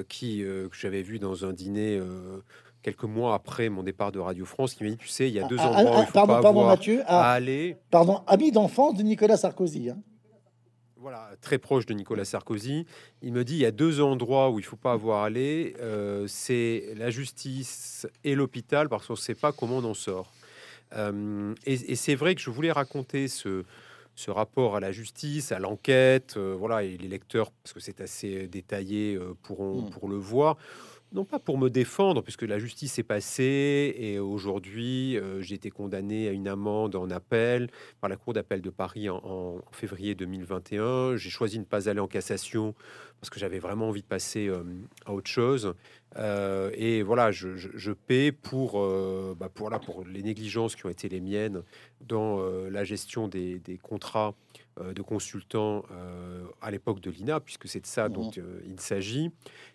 qui 0.08 0.40
que 0.42 0.76
j'avais 0.76 1.02
vu 1.02 1.18
dans 1.18 1.46
un 1.46 1.54
dîner 1.54 1.98
quelques 2.82 3.04
mois 3.04 3.34
après 3.34 3.70
mon 3.70 3.82
départ 3.82 4.12
de 4.12 4.18
Radio 4.18 4.44
France, 4.44 4.74
qui 4.74 4.84
m'a 4.84 4.90
dit, 4.90 4.98
tu 4.98 5.08
sais, 5.08 5.28
il 5.28 5.34
y 5.34 5.40
a 5.40 5.48
deux 5.48 5.56
ah, 5.58 5.68
endroits 5.68 5.92
ah, 5.94 5.98
où 5.98 6.02
il 6.02 6.06
faut 6.06 6.12
pardon, 6.12 6.34
pas 6.34 6.42
pardon, 6.42 6.66
Mathieu, 6.66 7.02
à 7.06 7.30
aller. 7.32 7.78
Pardon, 7.90 8.22
ami 8.26 8.52
d'enfance 8.52 8.94
de 8.94 9.02
Nicolas 9.02 9.38
Sarkozy. 9.38 9.88
Hein. 9.88 9.96
Voilà, 11.04 11.28
très 11.42 11.58
proche 11.58 11.84
de 11.84 11.92
Nicolas 11.92 12.24
Sarkozy. 12.24 12.86
Il 13.20 13.34
me 13.34 13.44
dit, 13.44 13.56
il 13.56 13.60
y 13.60 13.66
a 13.66 13.70
deux 13.70 14.00
endroits 14.00 14.48
où 14.48 14.58
il 14.58 14.64
faut 14.64 14.74
pas 14.74 14.92
avoir 14.92 15.22
aller, 15.22 15.76
euh, 15.78 16.24
c'est 16.26 16.94
la 16.96 17.10
justice 17.10 18.06
et 18.24 18.34
l'hôpital, 18.34 18.88
parce 18.88 19.06
qu'on 19.06 19.12
ne 19.12 19.18
sait 19.18 19.34
pas 19.34 19.52
comment 19.52 19.76
on 19.76 19.84
en 19.84 19.92
sort. 19.92 20.32
Euh, 20.94 21.54
et, 21.66 21.94
c'est 21.94 22.14
vrai 22.14 22.34
que 22.34 22.40
je 22.40 22.48
voulais 22.48 22.72
raconter 22.72 23.28
ce, 23.28 23.64
ce 24.14 24.30
rapport 24.30 24.76
à 24.76 24.80
la 24.80 24.92
justice, 24.92 25.52
à 25.52 25.58
l'enquête, 25.58 26.38
euh, 26.38 26.56
voilà, 26.58 26.84
et 26.84 26.96
les 26.96 27.08
lecteurs, 27.08 27.50
parce 27.50 27.74
que 27.74 27.80
c'est 27.80 28.00
assez 28.00 28.48
détaillé, 28.48 29.20
pourront 29.42 29.82
mm. 29.82 29.90
pour 29.90 30.08
le 30.08 30.16
voir 30.16 30.56
non 31.14 31.24
pas 31.24 31.38
pour 31.38 31.58
me 31.58 31.70
défendre, 31.70 32.22
puisque 32.22 32.42
la 32.42 32.58
justice 32.58 32.98
est 32.98 33.04
passée 33.04 33.94
et 33.96 34.18
aujourd'hui 34.18 35.16
euh, 35.16 35.40
j'ai 35.40 35.54
été 35.54 35.70
condamné 35.70 36.28
à 36.28 36.32
une 36.32 36.48
amende 36.48 36.96
en 36.96 37.08
appel 37.08 37.70
par 38.00 38.10
la 38.10 38.16
Cour 38.16 38.32
d'appel 38.32 38.60
de 38.60 38.70
Paris 38.70 39.08
en, 39.08 39.60
février 39.70 40.16
2021. 40.16 41.16
J'ai 41.16 41.30
choisi 41.30 41.56
de 41.56 41.60
ne 41.60 41.66
pas 41.66 41.88
aller 41.88 42.00
en 42.00 42.08
cassation 42.08 42.74
parce 43.24 43.30
que 43.30 43.40
j'avais 43.40 43.58
vraiment 43.58 43.88
envie 43.88 44.02
de 44.02 44.06
passer 44.06 44.52
à 45.06 45.14
autre 45.14 45.30
chose. 45.30 45.72
et 46.18 47.02
voilà, 47.02 47.30
je, 47.30 47.56
je, 47.56 47.92
paie 47.92 48.32
pour, 48.32 48.72
bah 49.34 49.48
pour, 49.48 49.70
là, 49.70 49.78
pour 49.78 50.04
les 50.04 50.22
négligences 50.22 50.76
qui 50.76 50.84
ont 50.84 50.90
été 50.90 51.08
les 51.08 51.22
miennes 51.22 51.62
dans 52.02 52.38
la 52.68 52.84
gestion 52.84 53.26
des, 53.26 53.60
des 53.60 53.78
contrats 53.78 54.34
de 54.78 55.00
consultants 55.00 55.84
à 56.60 56.70
l'époque 56.70 57.00
de 57.00 57.10
l'INA, 57.10 57.40
puisque 57.40 57.66
c'est 57.66 57.80
de 57.80 57.86
ça 57.86 58.10
dont 58.10 58.28
mmh. 58.28 58.42
il 58.66 58.78
s'agit. 58.78 59.30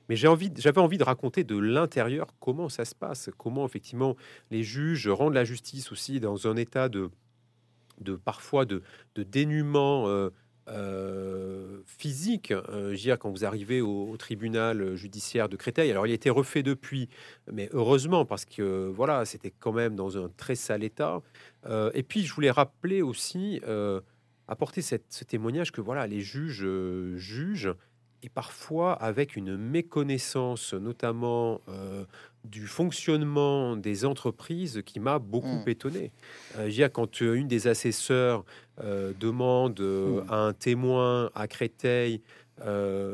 Mais 0.09 0.15
j'ai 0.15 0.27
envie, 0.27 0.51
j'avais 0.55 0.81
envie 0.81 0.99
de 0.99 1.03
raconter 1.03 1.43
de 1.43 1.57
l'intérieur 1.57 2.27
comment 2.39 2.69
ça 2.69 2.85
se 2.85 2.93
passe, 2.93 3.31
comment 3.35 3.65
effectivement 3.65 4.15
les 4.51 4.61
juges 4.61 5.07
rendent 5.07 5.33
la 5.33 5.43
justice 5.43 5.91
aussi 5.91 6.19
dans 6.19 6.45
un 6.45 6.55
état 6.55 6.87
de, 6.87 7.09
de 7.99 8.15
parfois 8.15 8.65
de, 8.65 8.83
de 9.15 9.23
dénuement 9.23 10.29
euh, 10.69 11.49
euh, 11.69 11.81
physique. 11.85 12.51
Euh, 12.51 12.95
dire, 12.95 13.17
quand 13.17 13.29
vous 13.29 13.45
arrivez 13.45 13.81
au, 13.81 14.15
tribunal 14.17 14.95
judiciaire 14.95 15.49
de 15.49 15.55
Créteil, 15.55 15.91
alors 15.91 16.05
il 16.07 16.11
a 16.11 16.13
été 16.13 16.29
refait 16.29 16.63
depuis, 16.63 17.09
mais 17.51 17.69
heureusement 17.73 18.25
parce 18.25 18.45
que 18.45 18.87
voilà, 18.93 19.25
c'était 19.25 19.51
quand 19.51 19.71
même 19.71 19.95
dans 19.95 20.17
un 20.17 20.29
très 20.29 20.55
sale 20.55 20.83
état. 20.83 21.21
et 21.93 22.03
puis 22.03 22.23
je 22.23 22.33
voulais 22.33 22.51
rappeler 22.51 23.01
aussi 23.01 23.61
apporter 24.47 24.81
cette, 24.81 25.05
ce 25.09 25.23
témoignage 25.23 25.71
que 25.71 25.81
voilà, 25.81 26.07
les 26.07 26.21
juges 26.21 26.67
jugent 27.15 27.75
et 28.21 28.29
parfois 28.29 28.93
avec 28.93 29.35
une 29.35 29.57
méconnaissance, 29.57 30.73
notamment 30.73 31.61
euh, 31.69 32.05
du 32.45 32.67
fonctionnement 32.67 33.75
des 33.75 34.05
entreprises, 34.05 34.81
qui 34.85 34.99
m'a 34.99 35.19
beaucoup 35.19 35.63
mmh. 35.65 35.69
étonné. 35.69 36.11
Euh, 36.57 36.89
quand 36.89 37.21
euh, 37.21 37.33
une 37.33 37.47
des 37.47 37.67
assesseurs 37.67 38.45
euh, 38.81 39.13
demande 39.19 39.79
mmh. 39.81 40.25
à 40.29 40.37
un 40.37 40.53
témoin 40.53 41.29
à 41.35 41.47
Créteil, 41.47 42.21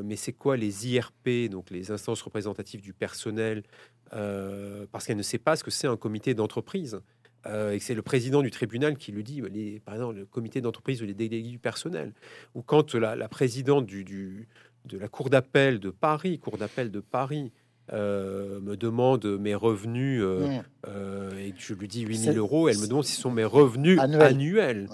mais 0.04 0.16
c'est 0.16 0.34
quoi 0.34 0.58
les 0.58 0.88
IRP, 0.88 1.52
donc 1.52 1.70
les 1.70 1.92
instances 1.92 2.22
représentatives 2.24 2.82
du 2.82 2.94
personnel, 2.94 3.62
parce 4.10 5.06
qu'elle 5.06 5.18
ne 5.18 5.22
sait 5.22 5.38
pas 5.38 5.56
ce 5.56 5.64
que 5.64 5.70
c'est 5.70 5.86
un 5.86 5.98
comité 5.98 6.34
d'entreprise. 6.34 7.00
et 7.46 7.78
c'est 7.80 7.94
le 7.94 8.02
président 8.02 8.42
du 8.42 8.50
tribunal 8.50 8.98
qui 8.98 9.12
lui 9.12 9.24
dit, 9.24 9.44
les, 9.52 9.80
par 9.82 9.94
exemple, 9.94 10.16
le 10.16 10.26
comité 10.26 10.62
d'entreprise 10.62 11.04
ou 11.04 11.06
les 11.06 11.14
délégués 11.14 11.52
du 11.52 11.60
personnel, 11.60 12.14
ou 12.56 12.64
quand 12.64 12.96
la, 12.96 13.16
la 13.16 13.30
présidente 13.30 13.86
du, 13.86 14.04
du, 14.04 14.48
de 14.86 14.98
la 14.98 15.08
Cour 15.08 15.30
d'appel 15.30 15.80
de 15.80 15.92
Paris, 15.92 16.40
Cour 16.40 16.58
d'appel 16.58 16.90
de 16.90 17.00
Paris, 17.00 17.52
euh, 17.94 18.60
me 18.62 18.76
demande 18.76 19.26
mes 19.40 19.54
revenus 19.54 20.20
euh, 20.24 20.48
mmh. 20.48 20.64
euh, 20.88 21.38
et 21.38 21.54
je 21.56 21.74
lui 21.76 21.88
dis 21.88 22.02
8000 22.02 22.38
euros, 22.38 22.68
elle 22.68 22.80
me 22.80 22.88
demande 22.88 23.04
si 23.04 23.14
ce 23.14 23.22
sont 23.22 23.32
mes 23.32 23.44
revenus 23.44 24.00
annuels. 24.00 24.90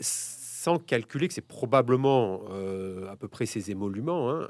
Sans 0.00 0.78
calculer 0.78 1.26
que 1.26 1.32
c'est 1.32 1.40
probablement 1.40 2.42
à 3.10 3.16
peu 3.16 3.28
près 3.28 3.46
ses 3.46 3.70
émoluments 3.70 4.30
hein, 4.30 4.46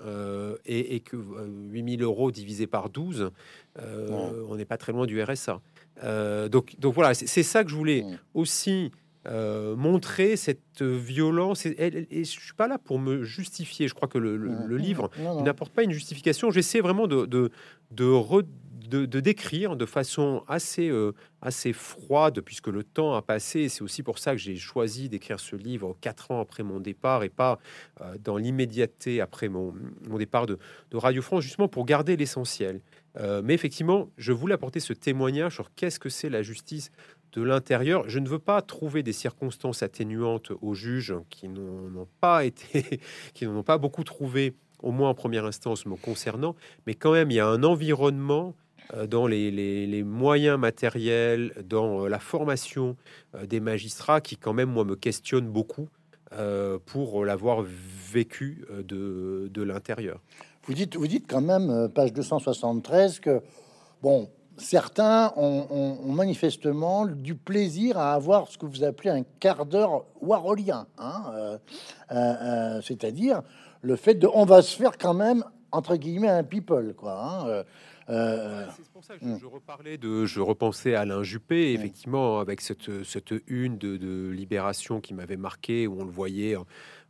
et, 0.67 0.97
et, 0.97 1.01
que 1.01 1.17
8000 1.17 2.03
euros 2.03 2.33
divisé 2.33 2.67
par 2.67 2.91
12, 2.91 3.31
on 3.79 4.57
n'est 4.57 4.65
pas 4.65 4.77
très 4.77 4.91
loin 4.91 5.07
du 5.07 5.23
RSA. 5.23 5.61
donc, 6.51 6.75
donc 6.81 6.95
voilà, 6.95 7.15
c'est 7.15 7.45
ça 7.45 7.63
que 7.63 7.71
je 7.71 7.77
voulais 7.77 8.03
mmh. 8.03 8.19
aussi 8.35 8.91
euh, 9.27 9.77
montrer 9.77 10.37
cette 10.37 10.81
violence. 10.81 11.67
Et, 11.67 12.07
et, 12.11 12.25
je 12.25 12.31
suis 12.31 12.55
pas 12.55 12.67
là 12.67 12.79
pour 12.79 12.99
me 12.99 13.23
justifier. 13.23 13.87
Je 13.87 13.93
crois 13.93 14.09
que 14.09 14.17
le, 14.17 14.37
livre 14.79 15.11
n'apporte 15.43 15.75
pas 15.75 15.83
une 15.83 15.91
justification. 15.91 16.51
J'essaie 16.51 16.81
vraiment 16.81 17.07
de, 17.07 17.27
de, 17.27 17.51
de, 17.91 19.21
décrire 19.21 19.77
de 19.77 19.85
façon 19.85 20.43
assez, 20.49 20.89
euh, 20.89 21.13
assez 21.43 21.75
froide, 21.75 22.41
puisque 22.41 22.69
le 22.69 22.83
temps 22.83 23.15
a 23.15 23.21
passé. 23.21 23.69
C'est 23.69 23.83
aussi 23.83 24.03
pour 24.03 24.19
ça 24.19 24.33
que 24.33 24.39
j'ai 24.39 24.57
choisi 24.57 25.11
d'écrire 25.11 25.39
ce 25.39 25.55
livre 25.55 25.95
quatre 26.01 26.31
ans 26.31 26.41
après 26.41 26.63
mon 26.63 26.81
départ 26.81 27.23
et 27.23 27.29
pas 27.29 27.59
euh, 28.01 28.17
dans 28.25 28.39
l'immédiateté 28.39 29.21
après 29.21 29.51
mon, 29.51 29.75
mon 30.09 30.17
départ 30.17 30.47
de, 30.47 30.59
de, 30.93 30.97
Radio 30.97 31.21
France, 31.21 31.45
justement 31.45 31.69
pour 31.69 31.85
garder 31.85 32.17
l'essentiel. 32.17 32.81
mais 33.45 33.53
effectivement, 33.53 34.09
je 34.17 34.33
voulais 34.33 34.55
apporter 34.55 34.81
ce 34.81 34.95
témoignage 34.95 35.57
sur 35.57 35.75
qu'est-ce 35.75 35.99
que 35.99 36.09
c'est 36.09 36.31
la 36.31 36.43
justice 36.43 36.91
de 37.33 37.43
l'intérieur. 37.43 38.09
Je 38.09 38.19
ne 38.19 38.29
veux 38.29 38.39
pas 38.39 38.63
trouver 38.63 39.03
des 39.03 39.13
circonstances 39.13 39.83
atténuantes 39.83 40.53
aux 40.61 40.75
juges 40.75 41.15
qui 41.29 41.49
n'ont 41.49 42.09
pas 42.21 42.45
été, 42.45 43.01
qui 43.35 43.47
n'ont 43.47 43.63
pas 43.63 43.79
beaucoup 43.79 44.05
trouvé, 44.05 44.55
au 44.83 44.93
moins 44.93 45.11
en 45.11 45.15
première 45.15 45.45
instance, 45.45 45.87
me 45.87 45.97
concernant, 45.97 46.55
mais 46.87 46.95
quand 46.95 47.13
même, 47.13 47.31
il 47.31 47.35
y 47.35 47.41
a 47.41 47.47
un 47.47 47.63
environnement 47.63 48.55
euh, 48.95 49.07
dans 49.07 49.27
les, 49.27 50.03
moyens 50.05 50.59
matériels, 50.59 51.53
dans 51.65 52.05
euh, 52.05 52.09
la 52.09 52.19
formation 52.19 52.97
euh, 53.35 53.47
des 53.47 53.61
magistrats 53.61 54.21
qui 54.21 54.37
quand 54.37 54.53
même, 54.53 54.71
moi, 54.71 54.85
me 54.85 54.97
questionne 54.97 55.49
beaucoup 55.49 55.89
pour 56.87 57.25
l'avoir 57.25 57.65
vécu 57.67 58.65
de, 58.71 59.51
de 59.53 59.63
l'intérieur. 59.65 60.21
Vous 60.63 60.75
dites, 60.75 60.95
vous 60.95 61.09
dites 61.09 61.27
quand 61.29 61.41
même, 61.41 61.89
page 61.93 62.13
273, 62.13 63.19
que, 63.19 63.43
bon, 64.01 64.31
certains 64.61 65.33
ont, 65.37 66.13
manifestement 66.13 67.07
du 67.07 67.35
plaisir 67.35 67.99
à 67.99 68.13
avoir 68.15 68.49
ce 68.49 68.59
que 68.59 68.67
vous 68.67 68.85
appelez 68.85 69.11
un 69.11 69.23
quart 69.41 69.67
d'heure 69.67 70.05
warolien, 70.21 70.87
hein, 70.99 71.25
euh, 71.33 71.59
euh, 72.13 72.15
euh, 72.15 72.81
c'est-à-dire 72.83 73.43
le 73.83 73.97
fait 73.97 74.15
de 74.15 74.29
on 74.33 74.45
va 74.45 74.63
se 74.63 74.77
faire 74.77 74.99
quand 74.99 75.15
même 75.15 75.45
entre 75.73 75.97
guillemets 75.97 76.29
un 76.29 76.43
people, 76.43 76.95
quoi. 76.95 77.45
Hein, 77.47 77.65
c'est 78.09 78.91
pour 78.93 79.05
ça 79.05 79.15
que 79.17 79.25
je, 79.25 79.31
hmm. 79.31 79.39
je, 79.41 79.47
reparlais 79.47 79.97
de, 79.97 80.27
je 80.27 80.41
repensais 80.41 80.97
à 80.97 81.03
Alain 81.03 81.23
Juppé, 81.23 81.73
hmm. 81.73 81.81
effectivement, 81.81 82.41
avec 82.41 82.61
cette, 82.61 83.05
cette 83.05 83.33
une 83.47 83.79
de, 83.79 83.97
de 83.97 84.31
Libération 84.31 85.01
qui 85.01 85.15
m'avait 85.15 85.37
marqué, 85.37 85.87
où 85.87 86.01
on 86.01 86.05
le 86.05 86.11
voyait 86.11 86.57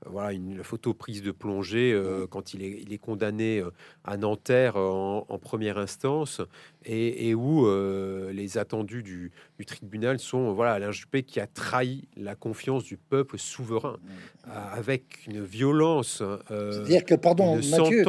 voilà 0.07 0.33
une 0.33 0.63
photo 0.63 0.95
prise 0.95 1.23
de 1.23 1.31
plongée 1.31 1.93
euh, 1.93 2.27
quand 2.27 2.55
il 2.55 2.63
est, 2.63 2.81
il 2.83 2.93
est, 2.93 2.99
condamné 2.99 3.63
à 4.05 4.17
Nanterre 4.17 4.77
en, 4.77 5.39
première 5.39 5.79
instance 5.79 6.41
et, 6.85 7.35
où 7.35 7.67
euh, 7.67 8.33
les 8.33 8.59
attendus 8.59 9.03
du, 9.03 9.33
du, 9.59 9.67
tribunal 9.67 10.19
sont 10.19 10.53
voilà 10.53 10.73
Alain 10.73 10.91
Juppé 10.91 11.23
qui 11.23 11.41
a 11.41 11.47
trahi 11.47 12.09
la 12.17 12.35
confiance 12.35 12.85
du 12.85 12.97
peuple 12.97 13.39
souverain 13.39 13.99
avec 14.45 15.27
une 15.27 15.45
violence. 15.45 16.23
C'est-à-dire 16.49 17.05
que, 17.05 17.15
pardon, 17.15 17.57
Mathieu, 17.57 18.05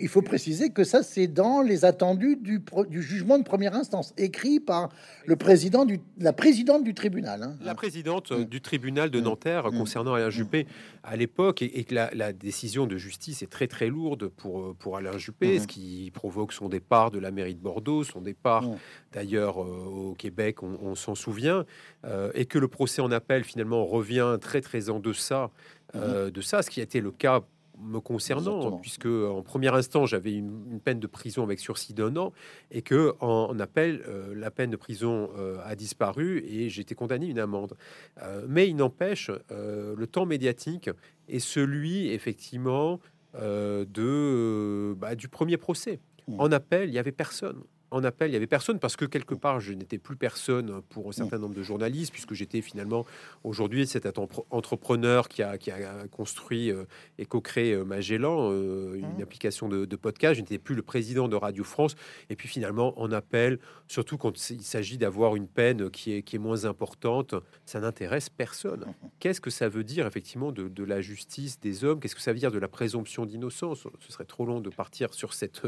il 0.00 0.08
faut 0.08 0.22
préciser 0.22 0.70
que 0.70 0.82
ça, 0.82 1.02
c'est 1.02 1.28
dans 1.28 1.60
les 1.60 1.84
attendus 1.84 2.36
du, 2.36 2.62
du, 2.88 3.02
jugement 3.02 3.38
de 3.38 3.44
première 3.44 3.74
instance, 3.74 4.12
écrit 4.16 4.60
par 4.60 4.88
le 5.26 5.36
président 5.36 5.84
du, 5.84 6.00
la 6.18 6.32
présidente 6.32 6.84
du 6.84 6.94
tribunal. 6.94 7.42
Hein. 7.42 7.56
La 7.62 7.74
présidente 7.74 8.32
du 8.32 8.60
tribunal 8.60 9.10
de 9.10 9.20
Nanterre 9.20 9.64
concernant 9.64 10.14
Alain 10.14 10.30
Juppé 10.30 10.66
à 11.02 11.16
l'époque 11.16 11.62
et, 11.62 11.84
que 11.84 11.94
la, 11.94 12.32
décision 12.32 12.86
de 12.86 12.96
justice 12.96 13.42
est 13.42 13.50
très 13.50 13.66
très 13.66 13.88
lourde 13.88 14.28
pour, 14.28 14.60
euh, 14.60 14.76
pour 14.78 14.96
Alain 14.96 15.16
Juppé, 15.16 15.58
ce 15.58 15.66
qui 15.66 16.10
provoque 16.12 16.52
son 16.52 16.68
départ 16.68 17.10
de 17.10 17.18
la 17.18 17.30
mairie 17.30 17.54
de 17.54 17.60
Bordeaux, 17.60 17.97
son 18.04 18.20
départ 18.20 18.62
mmh. 18.62 18.78
d'ailleurs 19.12 19.62
euh, 19.62 20.10
au 20.10 20.14
Québec, 20.14 20.62
on, 20.62 20.94
s'en 20.94 21.14
souvient, 21.14 21.64
euh, 22.04 22.30
et 22.34 22.46
que 22.46 22.58
le 22.58 22.68
procès 22.68 23.02
en 23.02 23.10
appel 23.10 23.44
finalement 23.44 23.84
revient 23.84 24.38
très 24.40 24.60
très 24.60 24.90
en 24.90 25.00
deçà 25.00 25.50
mmh. 25.94 26.30
de 26.30 26.40
ça, 26.40 26.62
ce 26.62 26.70
qui 26.70 26.80
a 26.80 26.82
été 26.82 27.00
le 27.00 27.10
cas 27.10 27.42
me 27.80 28.00
concernant, 28.00 28.72
puisque 28.78 29.06
en 29.06 29.42
première 29.42 29.74
instance, 29.74 30.10
j'avais 30.10 30.32
une, 30.32 30.80
peine 30.80 31.00
de 31.00 31.06
prison 31.06 31.42
avec 31.42 31.60
sursis 31.60 31.94
d'un 31.94 32.16
an, 32.16 32.32
et 32.70 32.82
que 32.82 33.14
en, 33.20 33.58
appel, 33.58 34.02
euh, 34.06 34.34
la 34.34 34.50
peine 34.50 34.70
de 34.70 34.76
prison 34.76 35.30
euh, 35.36 35.58
a 35.64 35.74
disparu 35.74 36.44
et 36.46 36.68
j'ai 36.68 36.82
été 36.82 36.94
condamné 36.94 37.26
à 37.26 37.30
une 37.30 37.38
amende. 37.38 37.76
Euh, 38.22 38.44
mais 38.48 38.68
il 38.68 38.76
n'empêche, 38.76 39.30
le 39.50 40.06
temps 40.06 40.26
médiatique 40.26 40.90
est 41.28 41.38
celui, 41.38 42.08
effectivement, 42.10 43.00
de, 43.34 44.94
bah, 44.94 45.14
du 45.14 45.28
premier 45.28 45.56
procès. 45.56 46.00
Mmh. 46.26 46.40
En 46.40 46.52
appel, 46.52 46.88
il 46.88 46.94
y 46.94 46.98
avait 46.98 47.12
personne 47.12 47.62
en 47.90 48.04
appel, 48.04 48.30
il 48.30 48.34
y 48.34 48.36
avait 48.36 48.46
personne 48.46 48.78
parce 48.78 48.96
que 48.96 49.04
quelque 49.04 49.34
part, 49.34 49.60
je 49.60 49.72
n'étais 49.72 49.98
plus 49.98 50.16
personne 50.16 50.82
pour 50.90 51.08
un 51.08 51.12
certain 51.12 51.38
nombre 51.38 51.54
de 51.54 51.62
journalistes, 51.62 52.12
puisque 52.12 52.34
j'étais 52.34 52.60
finalement 52.60 53.06
aujourd'hui 53.44 53.86
cet 53.86 54.06
entrepreneur 54.50 55.28
qui 55.28 55.42
a, 55.42 55.58
qui 55.58 55.70
a 55.70 56.06
construit 56.10 56.70
euh, 56.70 56.84
et 57.18 57.26
co-créé 57.26 57.72
euh, 57.72 57.84
Magellan, 57.84 58.50
euh, 58.52 58.94
une 58.96 59.18
mmh. 59.18 59.22
application 59.22 59.68
de, 59.68 59.96
podcast. 59.96 60.34
Je 60.34 60.40
n'étais 60.40 60.58
plus 60.58 60.74
le 60.74 60.82
président 60.82 61.28
de 61.28 61.36
Radio 61.36 61.64
France. 61.64 61.94
Et 62.30 62.36
puis 62.36 62.48
finalement, 62.48 62.98
en 63.00 63.10
appel, 63.10 63.58
surtout 63.88 64.18
quand 64.18 64.50
il 64.50 64.62
s'agit 64.62 64.98
d'avoir 64.98 65.34
une 65.34 65.48
peine 65.48 65.90
qui 65.90 66.12
est, 66.12 66.22
qui 66.22 66.36
est 66.36 66.38
moins 66.38 66.66
importante, 66.66 67.34
ça 67.64 67.80
n'intéresse 67.80 68.28
personne. 68.28 68.80
Mmh. 68.80 69.06
Qu'est-ce 69.18 69.40
que 69.40 69.50
ça 69.50 69.68
veut 69.68 69.84
dire 69.84 70.06
effectivement 70.06 70.52
de, 70.52 70.68
de 70.68 70.84
la 70.84 71.00
justice 71.00 71.58
des 71.58 71.84
hommes? 71.84 72.00
Qu'est-ce 72.00 72.14
que 72.14 72.22
ça 72.22 72.32
veut 72.32 72.38
dire 72.38 72.52
de 72.52 72.58
la 72.58 72.68
présomption 72.68 73.24
d'innocence? 73.24 73.86
Ce 74.00 74.12
serait 74.12 74.24
trop 74.24 74.44
long 74.44 74.60
de 74.60 74.70
partir 74.70 75.14
sur, 75.14 75.32
cette, 75.32 75.62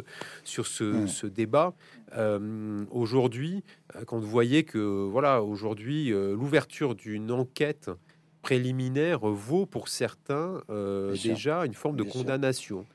sur 0.44 0.66
ce, 0.66 0.84
mmh. 0.84 1.09
ce 1.09 1.26
débat. 1.26 1.74
Euh, 2.16 2.84
aujourd'hui, 2.90 3.62
euh, 3.94 4.04
quand 4.04 4.18
vous 4.18 4.28
voyez 4.28 4.64
que 4.64 4.78
voilà, 4.78 5.42
aujourd'hui, 5.42 6.12
euh, 6.12 6.34
l'ouverture 6.34 6.94
d'une 6.94 7.30
enquête 7.30 7.90
préliminaire 8.42 9.20
vaut 9.20 9.66
pour 9.66 9.88
certains 9.88 10.62
déjà 11.22 11.66
une 11.66 11.74
forme 11.74 11.96
de 11.96 12.02
condamnation. 12.02 12.86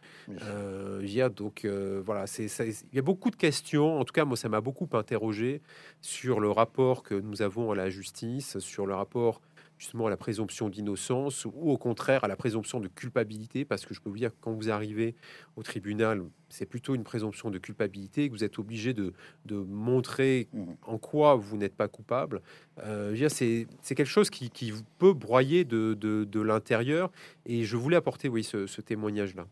Euh, 0.42 1.30
donc 1.30 1.68
voilà, 2.04 2.26
c'est 2.26 2.48
il 2.92 2.96
y 2.96 2.98
a 2.98 3.04
beaucoup 3.04 3.30
de 3.30 3.36
questions. 3.36 4.00
En 4.00 4.06
tout 4.06 4.12
cas, 4.12 4.26
moi, 4.26 4.38
ça 4.38 4.50
m'a 4.50 4.60
beaucoup 4.60 4.90
interrogé 4.94 5.62
sur 6.02 6.40
le 6.40 6.50
rapport 6.50 7.04
que 7.04 7.14
nous 7.14 7.44
avons 7.44 7.72
à 7.72 7.76
la 7.76 7.92
justice, 7.92 8.58
sur 8.58 8.88
le 8.88 8.96
rapport 8.96 9.40
justement 9.78 10.08
à 10.08 10.10
la 10.10 10.18
présomption 10.18 10.70
d'innocence 10.70 11.46
ou 11.46 11.72
au 11.72 11.78
contraire 11.78 12.24
à 12.24 12.28
la 12.28 12.36
présomption 12.36 12.80
de 12.80 12.88
culpabilité 12.88 13.66
Parce 13.66 13.86
que 13.86 13.94
je 13.94 14.02
peux 14.02 14.10
vous 14.10 14.18
dire, 14.18 14.32
quand 14.42 14.54
vous 14.54 14.70
arrivez 14.70 15.16
au 15.56 15.64
tribunal, 15.64 16.24
c'est 16.50 16.66
plutôt 16.66 16.96
une 16.96 17.04
présomption 17.04 17.50
de 17.50 17.58
culpabilité, 17.58 18.30
que 18.30 18.34
vous 18.34 18.44
êtes 18.44 18.60
obligé 18.60 18.94
de, 18.94 19.14
de 19.46 19.56
montrer 19.56 20.48
mmh. 20.54 20.64
en 20.84 20.98
quoi 20.98 21.36
vous 21.36 21.58
n'êtes 21.58 21.76
pas 21.76 21.88
coupable. 21.88 22.42
Euh, 22.84 23.16
c'est 23.30 23.68
quelque 23.96 24.06
chose 24.06 24.30
qui, 24.30 24.50
qui, 24.50 24.72
peut 24.98 25.14
broyer 25.14 25.66
de, 25.66 25.94
de, 25.94 26.24
de 26.24 26.40
l'intérieur 26.40 27.12
et 27.46 27.64
je 27.64 27.78
voulais 27.78 27.98
apporter 27.98 28.30
oui, 28.30 28.44
ce, 28.44 28.68
ce 28.68 28.82
témoignage-là. 28.82 29.48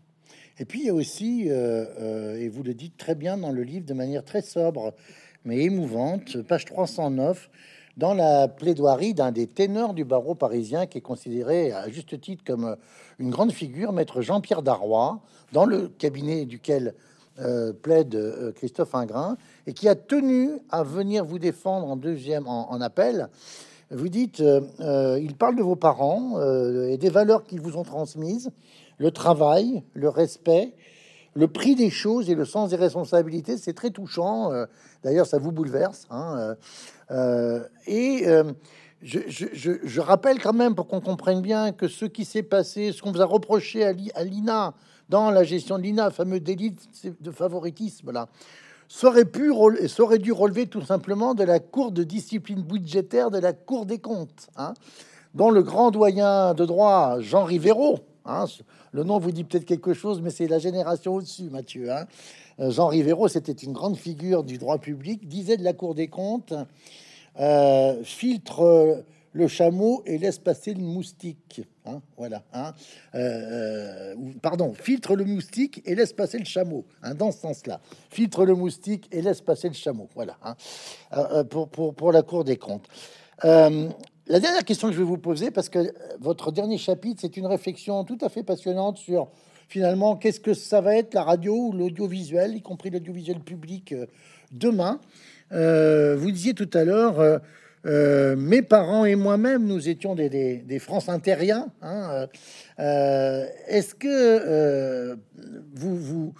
Et 0.59 0.65
puis 0.65 0.81
il 0.81 0.85
y 0.85 0.89
a 0.89 0.93
aussi, 0.93 1.49
euh, 1.49 1.85
euh, 1.99 2.37
et 2.37 2.47
vous 2.47 2.63
le 2.63 2.73
dites 2.73 2.95
très 2.97 3.15
bien 3.15 3.37
dans 3.37 3.51
le 3.51 3.63
livre 3.63 3.85
de 3.85 3.93
manière 3.93 4.23
très 4.23 4.41
sobre 4.41 4.93
mais 5.45 5.63
émouvante, 5.63 6.41
page 6.43 6.65
309, 6.65 7.49
dans 7.97 8.13
la 8.13 8.47
plaidoirie 8.47 9.13
d'un 9.13 9.31
des 9.31 9.47
ténors 9.47 9.93
du 9.93 10.03
barreau 10.03 10.35
parisien 10.35 10.85
qui 10.85 10.97
est 10.97 11.01
considéré 11.01 11.71
à 11.71 11.89
juste 11.89 12.19
titre 12.19 12.43
comme 12.45 12.65
euh, 12.65 12.75
une 13.19 13.29
grande 13.29 13.51
figure, 13.51 13.91
maître 13.91 14.21
Jean-Pierre 14.21 14.63
Darrois, 14.63 15.19
dans 15.51 15.65
le 15.65 15.87
cabinet 15.87 16.45
duquel 16.45 16.95
euh, 17.39 17.73
plaide 17.73 18.15
euh, 18.15 18.51
Christophe 18.51 18.95
Ingrin, 18.95 19.37
et 19.67 19.73
qui 19.73 19.87
a 19.87 19.95
tenu 19.95 20.49
à 20.69 20.83
venir 20.83 21.23
vous 21.23 21.39
défendre 21.39 21.87
en 21.87 21.95
deuxième 21.95 22.47
en, 22.47 22.81
appel. 22.81 23.29
Vous 23.91 24.09
dites, 24.09 24.39
il 24.39 25.35
parle 25.37 25.55
de 25.55 25.61
vos 25.61 25.75
parents 25.75 26.41
et 26.87 26.97
des 26.97 27.09
valeurs 27.09 27.43
qu'ils 27.43 27.61
vous 27.61 27.77
ont 27.77 27.83
transmises, 27.83 28.49
le 28.97 29.11
travail, 29.11 29.83
le 29.93 30.09
respect, 30.09 30.73
le 31.35 31.47
prix 31.47 31.75
des 31.75 31.91
choses 31.91 32.27
et 32.29 32.33
le 32.33 32.45
sens 32.45 32.71
des 32.71 32.75
responsabilités. 32.75 33.55
C'est 33.57 33.73
très 33.73 33.91
touchant. 33.91 34.51
D'ailleurs, 35.03 35.25
ça 35.25 35.37
vous 35.37 35.51
bouleverse. 35.51 36.07
Hein, 36.09 36.55
euh, 37.11 37.63
et 37.85 38.23
euh, 38.27 38.43
je, 39.01 39.99
rappelle 39.99 40.41
quand 40.41 40.53
même, 40.53 40.75
pour 40.75 40.87
qu'on 40.87 41.01
comprenne 41.01 41.41
bien, 41.41 41.71
que 41.71 41.87
ce 41.87 42.05
qui 42.05 42.25
s'est 42.25 42.43
passé, 42.43 42.91
ce 42.91 43.01
qu'on 43.01 43.11
vous 43.11 43.21
a 43.21 43.25
reproché 43.25 43.83
à 43.83 44.23
l'INA, 44.23 44.73
dans 45.09 45.29
la 45.29 45.43
gestion 45.43 45.77
de 45.77 45.83
l'INA, 45.83 46.09
fameux 46.11 46.39
délit 46.39 46.75
de 47.19 47.31
favoritisme, 47.31 48.11
là, 48.11 48.29
ça 48.87 49.07
aurait, 49.07 49.25
pu, 49.25 49.51
ça 49.87 50.03
aurait 50.03 50.19
dû 50.19 50.31
relever 50.31 50.67
tout 50.67 50.81
simplement 50.81 51.33
de 51.33 51.43
la 51.43 51.59
Cour 51.59 51.91
de 51.91 52.03
discipline 52.03 52.61
budgétaire 52.61 53.31
de 53.31 53.39
la 53.39 53.53
Cour 53.53 53.85
des 53.85 53.97
comptes, 53.97 54.49
hein, 54.55 54.73
dont 55.33 55.49
le 55.49 55.63
grand 55.63 55.91
doyen 55.91 56.53
de 56.53 56.65
droit, 56.65 57.19
Jean 57.19 57.43
Rivero, 57.43 57.99
hein, 58.25 58.45
le 58.91 59.03
nom 59.03 59.17
vous 59.17 59.31
dit 59.31 59.43
peut-être 59.43 59.65
quelque 59.65 59.93
chose, 59.93 60.21
mais 60.21 60.29
c'est 60.29 60.47
la 60.47 60.59
génération 60.59 61.15
au-dessus, 61.15 61.49
Mathieu. 61.49 61.89
Euh, 62.59 62.71
Jean 62.71 62.87
Rivero, 62.87 63.27
c'était 63.27 63.51
une 63.51 63.73
grande 63.73 63.97
figure 63.97 64.43
du 64.43 64.57
droit 64.57 64.77
public, 64.77 65.27
disait 65.27 65.57
de 65.57 65.63
la 65.63 65.73
Cour 65.73 65.95
des 65.95 66.07
comptes 66.07 66.53
euh, 67.39 68.03
filtre 68.03 69.03
le 69.35 69.47
chameau 69.47 70.03
et 70.05 70.19
laisse 70.19 70.37
passer 70.37 70.75
le 70.75 70.83
moustique. 70.83 71.61
Hein, 71.87 72.01
voilà. 72.15 72.43
Hein, 72.53 72.73
euh, 73.15 74.13
pardon, 74.43 74.73
filtre 74.75 75.15
le 75.15 75.25
moustique 75.25 75.81
et 75.85 75.95
laisse 75.95 76.13
passer 76.13 76.37
le 76.37 76.45
chameau. 76.45 76.85
Hein, 77.01 77.15
dans 77.15 77.31
ce 77.31 77.39
sens-là. 77.39 77.81
Filtre 78.11 78.45
le 78.45 78.53
moustique 78.53 79.07
et 79.11 79.23
laisse 79.23 79.41
passer 79.41 79.69
le 79.69 79.73
chameau. 79.73 80.07
Voilà. 80.13 80.37
pour, 81.49 81.67
pour, 81.69 82.11
la 82.11 82.21
Cour 82.21 82.43
des 82.43 82.57
comptes. 82.57 82.87
la 83.41 84.39
dernière 84.39 84.63
question 84.63 84.89
que 84.89 84.93
je 84.93 84.99
vais 84.99 85.03
vous 85.03 85.17
poser, 85.17 85.49
parce 85.49 85.69
que 85.69 85.91
votre 86.19 86.51
dernier 86.51 86.77
chapitre, 86.77 87.19
c'est 87.21 87.35
une 87.35 87.47
réflexion 87.47 88.03
tout 88.03 88.19
à 88.21 88.29
fait 88.29 88.43
passionnante 88.43 88.99
sur 88.99 89.29
finalement 89.67 90.15
qu'est-ce 90.15 90.39
que 90.39 90.53
ça 90.53 90.81
va 90.81 90.95
être 90.95 91.13
la 91.13 91.23
radio 91.23 91.55
ou 91.55 91.71
l'audiovisuel, 91.71 92.55
y 92.55 92.61
compris 92.61 92.89
l'audiovisuel 92.89 93.39
public 93.39 93.93
demain? 94.51 94.99
Euh, 95.53 96.15
vous 96.17 96.31
disiez 96.31 96.53
tout 96.53 96.69
à 96.73 96.83
l'heure, 96.83 97.19
euh, 97.19 97.37
euh, 97.85 98.35
mes 98.35 98.61
parents 98.61 99.05
et 99.05 99.15
moi-même, 99.15 99.65
nous 99.65 99.89
étions 99.89 100.15
des, 100.15 100.29
des, 100.29 100.79
France 100.79 101.09
intériens. 101.09 101.67
Hein, 101.81 102.27
est-ce 102.77 103.93
que 103.93 105.17
vous, 105.73 106.33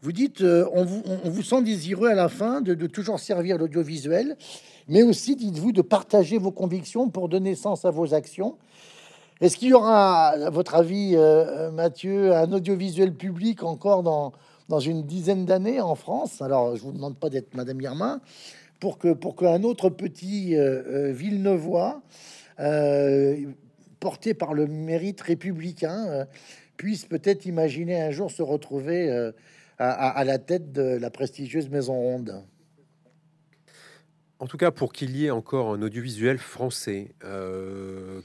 vous, 0.00 0.12
dites, 0.12 0.42
on 0.42 0.84
vous, 0.84 1.42
sent 1.42 1.62
désireux 1.62 2.08
à 2.08 2.14
la 2.14 2.28
fin 2.28 2.60
de 2.60 2.74
toujours 2.86 3.20
servir 3.20 3.58
l'audiovisuel, 3.58 4.36
mais 4.88 5.02
aussi, 5.02 5.36
dites-vous, 5.36 5.72
de 5.72 5.82
partager 5.82 6.38
vos 6.38 6.52
convictions 6.52 7.10
pour 7.10 7.28
donner 7.28 7.54
sens 7.54 7.84
à 7.84 7.90
vos 7.90 8.14
actions? 8.14 8.56
Est-ce 9.40 9.56
qu'il 9.56 9.68
y 9.68 9.74
aura, 9.74 10.28
à 10.28 10.50
votre 10.50 10.74
avis, 10.74 11.16
Mathieu, 11.72 12.34
un 12.34 12.50
audiovisuel 12.52 13.14
public 13.14 13.62
encore 13.62 14.02
dans, 14.02 14.80
une 14.80 15.02
dizaine 15.02 15.44
d'années 15.44 15.80
en 15.80 15.94
France? 15.94 16.40
Alors, 16.40 16.76
je 16.76 16.82
vous 16.82 16.92
demande 16.92 17.16
pas 17.16 17.28
d'être 17.28 17.54
Madame 17.54 17.80
Irma 17.80 18.20
pour 18.80 18.98
que 18.98 19.12
pour 19.12 19.36
qu'un 19.36 19.62
autre 19.62 19.90
petit 19.90 20.56
euh, 20.56 21.12
euh 21.14 22.06
euh, 22.58 23.36
porté 24.00 24.34
par 24.34 24.54
le 24.54 24.66
mérite 24.66 25.20
républicain 25.20 26.06
euh, 26.08 26.24
puisse 26.76 27.04
peut-être 27.04 27.46
imaginer 27.46 28.00
un 28.00 28.10
jour 28.10 28.30
se 28.30 28.42
retrouver 28.42 29.10
à, 29.78 30.24
la 30.24 30.38
tête 30.38 30.72
de 30.72 30.82
la 30.82 31.10
prestigieuse 31.10 31.70
Maison 31.70 31.94
Ronde. 31.94 32.42
En 34.38 34.46
tout 34.46 34.58
cas, 34.58 34.70
pour 34.70 34.92
qu'il 34.92 35.16
y 35.16 35.24
ait 35.24 35.30
encore 35.30 35.72
un 35.72 35.80
audiovisuel 35.80 36.36
français 36.36 37.14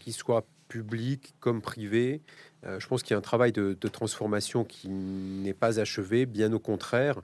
qui 0.02 0.12
soit 0.12 0.46
public 0.72 1.34
comme 1.42 1.62
privé, 1.62 2.22
euh, 2.66 2.80
je 2.80 2.88
pense 2.88 3.04
qu'il 3.04 3.12
y 3.12 3.16
a 3.16 3.18
un 3.18 3.22
travail 3.22 3.52
de, 3.52 3.74
transformation 3.74 4.64
qui 4.64 4.88
n'est 4.88 5.54
pas 5.54 5.80
achevé, 5.80 6.26
bien 6.26 6.54
au 6.54 6.60
contraire. 6.60 7.22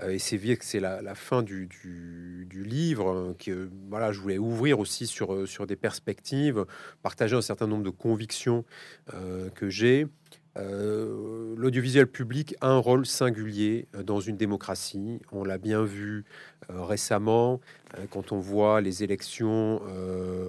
Euh, 0.00 0.10
et 0.10 0.18
c'est 0.18 0.36
vrai 0.36 0.56
que 0.56 0.64
c'est 0.66 0.80
la, 0.80 1.14
fin 1.14 1.42
du, 1.42 1.66
livre 2.52 3.08
hein, 3.08 3.34
que 3.38 3.70
voilà, 3.88 4.12
je 4.12 4.20
voulais 4.20 4.36
ouvrir 4.36 4.78
aussi 4.80 5.06
sur, 5.06 5.32
euh, 5.32 5.46
sur 5.46 5.66
des 5.66 5.76
perspectives, 5.76 6.66
partager 7.02 7.36
un 7.36 7.42
certain 7.42 7.66
nombre 7.66 7.84
de 7.84 7.90
convictions 7.90 8.64
que 9.54 9.70
j'ai. 9.70 10.06
L'audiovisuel 10.56 12.06
public 12.06 12.54
a 12.60 12.68
un 12.68 12.78
rôle 12.78 13.06
singulier 13.06 13.86
dans 14.04 14.20
une 14.20 14.36
démocratie. 14.36 15.20
On 15.32 15.44
l'a 15.44 15.58
bien 15.58 15.84
vu 15.84 16.24
récemment 16.68 17.60
quand 18.10 18.32
on 18.32 18.38
voit 18.38 18.80
les 18.80 19.02
élections 19.02 19.80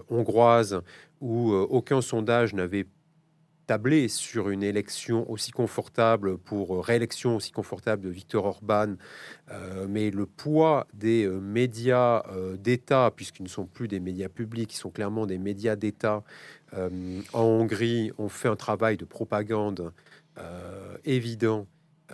hongroises 0.10 0.82
où 1.22 1.52
aucun 1.52 2.02
sondage 2.02 2.54
n'avait 2.54 2.88
tablé 3.72 4.10
sur 4.10 4.50
une 4.50 4.64
élection 4.64 5.32
aussi 5.32 5.52
confortable 5.52 6.38
pour 6.38 6.76
euh, 6.76 6.82
réélection 6.82 7.38
aussi 7.38 7.54
confortable 7.54 8.04
de 8.04 8.10
Victor 8.10 8.44
Orban, 8.44 8.96
euh, 9.50 9.88
mais 9.88 10.12
le 10.12 10.26
poids 10.26 10.88
des 10.94 11.26
euh, 11.26 11.40
médias 11.40 12.22
d'État, 12.60 13.14
puisqu'ils 13.16 13.44
ne 13.44 13.48
sont 13.48 13.66
plus 13.66 13.88
des 13.88 14.02
médias 14.02 14.28
publics, 14.28 14.74
ils 14.74 14.78
sont 14.78 14.90
clairement 14.90 15.26
des 15.26 15.38
médias 15.38 15.78
d'État 15.78 16.24
en 16.74 17.42
Hongrie, 17.42 18.12
ont 18.18 18.30
fait 18.30 18.48
un 18.48 18.56
travail 18.56 18.98
de 18.98 19.06
propagande 19.06 19.92
évident 21.04 21.68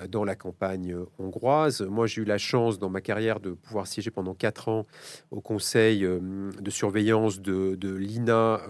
dans 0.09 0.23
la 0.23 0.35
campagne 0.35 0.95
hongroise. 1.17 1.81
Moi, 1.81 2.07
j'ai 2.07 2.21
eu 2.21 2.25
la 2.25 2.37
chance 2.37 2.79
dans 2.79 2.89
ma 2.89 3.01
carrière 3.01 3.39
de 3.39 3.51
pouvoir 3.51 3.87
siéger 3.87 4.11
pendant 4.11 4.33
quatre 4.33 4.69
ans 4.69 4.85
au 5.31 5.41
conseil 5.41 6.01
de 6.01 6.69
surveillance 6.69 7.41
de, 7.41 7.95
l'INA 7.95 8.61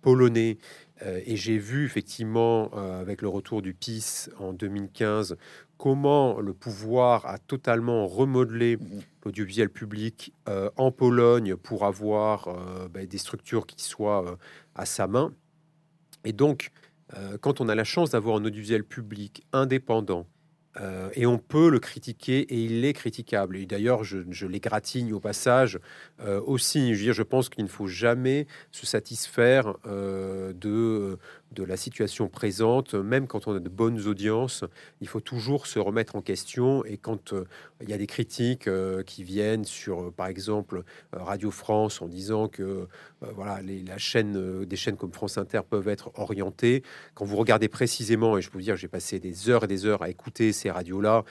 polonais 0.00 0.58
euh, 1.02 1.20
et 1.26 1.36
j'ai 1.36 1.58
vu 1.58 1.84
effectivement, 1.84 2.70
euh, 2.74 3.00
avec 3.00 3.22
le 3.22 3.28
retour 3.28 3.62
du 3.62 3.74
PIS 3.74 4.30
en 4.38 4.52
2015, 4.52 5.36
comment 5.76 6.40
le 6.40 6.54
pouvoir 6.54 7.26
a 7.26 7.38
totalement 7.38 8.06
remodelé 8.06 8.78
l'audiovisuel 9.24 9.68
public 9.68 10.32
euh, 10.48 10.70
en 10.76 10.90
Pologne 10.90 11.56
pour 11.56 11.84
avoir 11.84 12.48
bah, 12.90 13.04
des 13.04 13.18
structures 13.18 13.66
qui 13.66 13.82
soient 13.82 14.38
à 14.76 14.86
sa 14.86 15.06
main. 15.06 15.32
Et 16.24 16.32
donc, 16.32 16.70
quand 17.40 17.60
on 17.60 17.68
a 17.68 17.74
la 17.74 17.84
chance 17.84 18.10
d'avoir 18.10 18.36
un 18.36 18.44
audiovisuel 18.44 18.82
public 18.82 19.46
indépendant, 19.52 20.26
euh, 20.80 21.08
et 21.14 21.26
on 21.26 21.38
peut 21.38 21.70
le 21.70 21.78
critiquer 21.78 22.40
et 22.40 22.64
il 22.64 22.84
est 22.84 22.92
critiquable. 22.92 23.56
Et 23.56 23.66
d'ailleurs, 23.66 24.04
je, 24.04 24.18
je 24.30 24.46
l'égratigne 24.46 25.12
au 25.12 25.20
passage 25.20 25.78
euh, 26.20 26.40
aussi. 26.44 26.94
Je, 26.94 26.98
veux 26.98 27.04
dire, 27.04 27.14
je 27.14 27.22
pense 27.22 27.48
qu'il 27.48 27.64
ne 27.64 27.68
faut 27.68 27.86
jamais 27.86 28.46
se 28.72 28.86
satisfaire 28.86 29.74
euh, 29.86 30.52
de 30.52 31.18
de 31.52 31.64
la 31.64 31.76
situation 31.76 32.28
présente, 32.28 32.94
même 32.94 33.26
quand 33.26 33.46
on 33.46 33.54
a 33.54 33.60
de 33.60 33.68
bonnes 33.68 34.06
audiences, 34.06 34.64
il 35.00 35.08
faut 35.08 35.20
toujours 35.20 35.66
se 35.66 35.78
remettre 35.78 36.16
en 36.16 36.22
question. 36.22 36.84
Et 36.84 36.96
quand 36.96 37.32
euh, 37.32 37.44
il 37.80 37.88
y 37.88 37.92
a 37.92 37.98
des 37.98 38.06
critiques 38.06 38.68
euh, 38.68 39.02
qui 39.02 39.22
viennent 39.22 39.64
sur, 39.64 40.02
euh, 40.02 40.10
par 40.10 40.26
exemple, 40.26 40.82
Radio 41.12 41.50
France 41.50 42.02
en 42.02 42.08
disant 42.08 42.48
que 42.48 42.88
voilà, 43.20 43.62
les, 43.62 43.82
la 43.82 43.98
chaîne, 43.98 44.64
des 44.64 44.76
chaînes 44.76 44.96
comme 44.96 45.12
France 45.12 45.38
Inter 45.38 45.60
peuvent 45.68 45.88
être 45.88 46.10
orientées, 46.14 46.82
quand 47.14 47.24
vous 47.24 47.36
regardez 47.36 47.68
précisément, 47.68 48.36
et 48.36 48.42
je 48.42 48.50
peux 48.50 48.58
vous 48.58 48.64
dire, 48.64 48.76
j'ai 48.76 48.88
passé 48.88 49.18
des 49.18 49.48
heures 49.48 49.64
et 49.64 49.66
des 49.66 49.86
heures 49.86 50.02
à 50.02 50.10
écouter 50.10 50.52
ces 50.52 50.70
radios-là, 50.70 51.24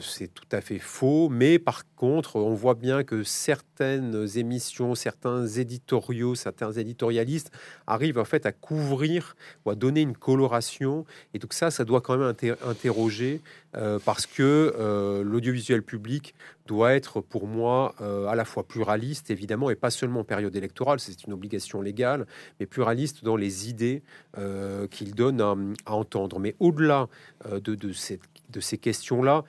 c'est 0.00 0.32
tout 0.32 0.48
à 0.50 0.60
fait 0.60 0.78
faux. 0.78 1.28
Mais 1.28 1.58
par 1.58 1.84
contre, 1.94 2.36
on 2.36 2.54
voit 2.54 2.74
bien 2.74 3.04
que 3.04 3.22
certaines 3.22 4.26
émissions, 4.36 4.94
certains 4.94 5.46
éditoriaux, 5.46 6.34
certains 6.34 6.72
éditorialistes 6.72 7.50
arrivent 7.86 8.18
en 8.18 8.24
fait 8.24 8.44
à 8.44 8.52
couvrir 8.52 9.33
ou 9.64 9.70
à 9.70 9.74
donner 9.74 10.00
une 10.00 10.16
coloration. 10.16 11.04
Et 11.32 11.38
donc 11.38 11.52
ça, 11.52 11.70
ça 11.70 11.84
doit 11.84 12.00
quand 12.00 12.16
même 12.16 12.34
interroger 12.66 13.40
euh, 13.76 13.98
parce 14.04 14.26
que 14.26 14.74
euh, 14.78 15.24
l'audiovisuel 15.24 15.82
public 15.82 16.34
doit 16.66 16.94
être 16.94 17.20
pour 17.20 17.46
moi 17.46 17.94
euh, 18.00 18.26
à 18.26 18.34
la 18.34 18.44
fois 18.44 18.62
pluraliste, 18.62 19.30
évidemment, 19.30 19.68
et 19.70 19.74
pas 19.74 19.90
seulement 19.90 20.20
en 20.20 20.24
période 20.24 20.54
électorale, 20.54 21.00
c'est 21.00 21.24
une 21.24 21.32
obligation 21.32 21.82
légale, 21.82 22.26
mais 22.58 22.66
pluraliste 22.66 23.24
dans 23.24 23.36
les 23.36 23.68
idées 23.68 24.02
qu'il 24.90 25.14
donne 25.14 25.40
à, 25.40 25.54
entendre. 25.92 26.38
Mais 26.38 26.54
au-delà 26.58 27.08
de, 27.50 27.58
de, 27.58 27.92
de 28.50 28.60
ces 28.60 28.78
questions-là, 28.78 29.44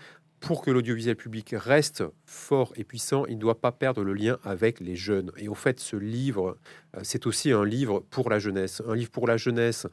pour 0.46 0.62
que 0.62 0.70
l'audiovisuel 0.70 1.16
public 1.16 1.56
reste 1.58 2.04
fort 2.24 2.72
et 2.76 2.84
puissant, 2.84 3.26
il 3.26 3.38
ne 3.38 3.42
doit 3.42 3.60
pas 3.60 3.72
perdre 3.72 4.04
le 4.04 4.14
lien 4.14 4.38
avec 4.44 4.80
les 4.80 4.96
jeunes. 4.96 5.32
Et 5.38 5.48
au 5.48 5.56
fait, 5.56 5.80
ce 5.80 5.96
livre, 5.96 6.60
euh, 6.96 7.00
c'est 7.02 7.26
aussi 7.26 7.52
un 7.52 7.66
livre 7.66 8.02
pour 8.12 8.30
la 8.30 8.38
jeunesse. 8.38 8.84
Un 8.88 8.94
livre 8.94 9.10
pour 9.10 9.28
la 9.28 9.38
jeunesse, 9.38 9.88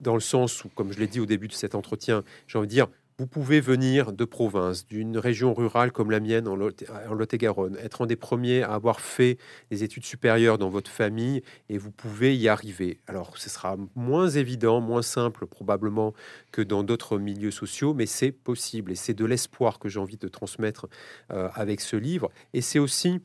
dans 0.00 0.12
le 0.12 0.20
sens 0.20 0.62
où, 0.62 0.68
comme 0.68 0.92
je 0.92 0.98
l'ai 0.98 1.06
dit 1.06 1.20
au 1.20 1.26
début 1.26 1.48
de 1.48 1.54
cet 1.54 1.74
entretien, 1.74 2.22
j'ai 2.46 2.58
envie 2.58 2.66
de 2.66 2.72
dire, 2.72 2.88
vous 3.18 3.26
pouvez 3.28 3.60
venir 3.60 4.12
de 4.12 4.24
province, 4.24 4.86
d'une 4.86 5.18
région 5.18 5.54
rurale 5.54 5.92
comme 5.92 6.10
la 6.10 6.18
mienne 6.18 6.48
en 6.48 6.56
Lot-et-Garonne, 6.56 7.76
être 7.76 8.02
un 8.02 8.06
des 8.06 8.16
premiers 8.16 8.62
à 8.62 8.72
avoir 8.74 9.00
fait 9.00 9.38
des 9.70 9.84
études 9.84 10.04
supérieures 10.04 10.58
dans 10.58 10.68
votre 10.68 10.90
famille 10.90 11.42
et 11.68 11.78
vous 11.78 11.92
pouvez 11.92 12.36
y 12.36 12.48
arriver. 12.48 13.00
Alors, 13.06 13.38
ce 13.38 13.48
sera 13.48 13.76
moins 13.94 14.28
évident, 14.28 14.80
moins 14.80 15.02
simple 15.02 15.46
probablement 15.46 16.12
que 16.50 16.60
dans 16.60 16.82
d'autres 16.82 17.18
milieux 17.18 17.52
sociaux, 17.52 17.94
mais 17.94 18.06
c'est 18.06 18.32
possible 18.32 18.90
et 18.90 18.96
c'est 18.96 19.14
de 19.14 19.24
l'espoir 19.24 19.78
que 19.78 19.88
j'ai 19.88 20.00
envie 20.00 20.16
de 20.16 20.28
transmettre 20.28 20.88
euh, 21.32 21.48
avec 21.54 21.80
ce 21.80 21.96
livre. 21.96 22.30
Et 22.52 22.62
c'est 22.62 22.80
aussi 22.80 23.20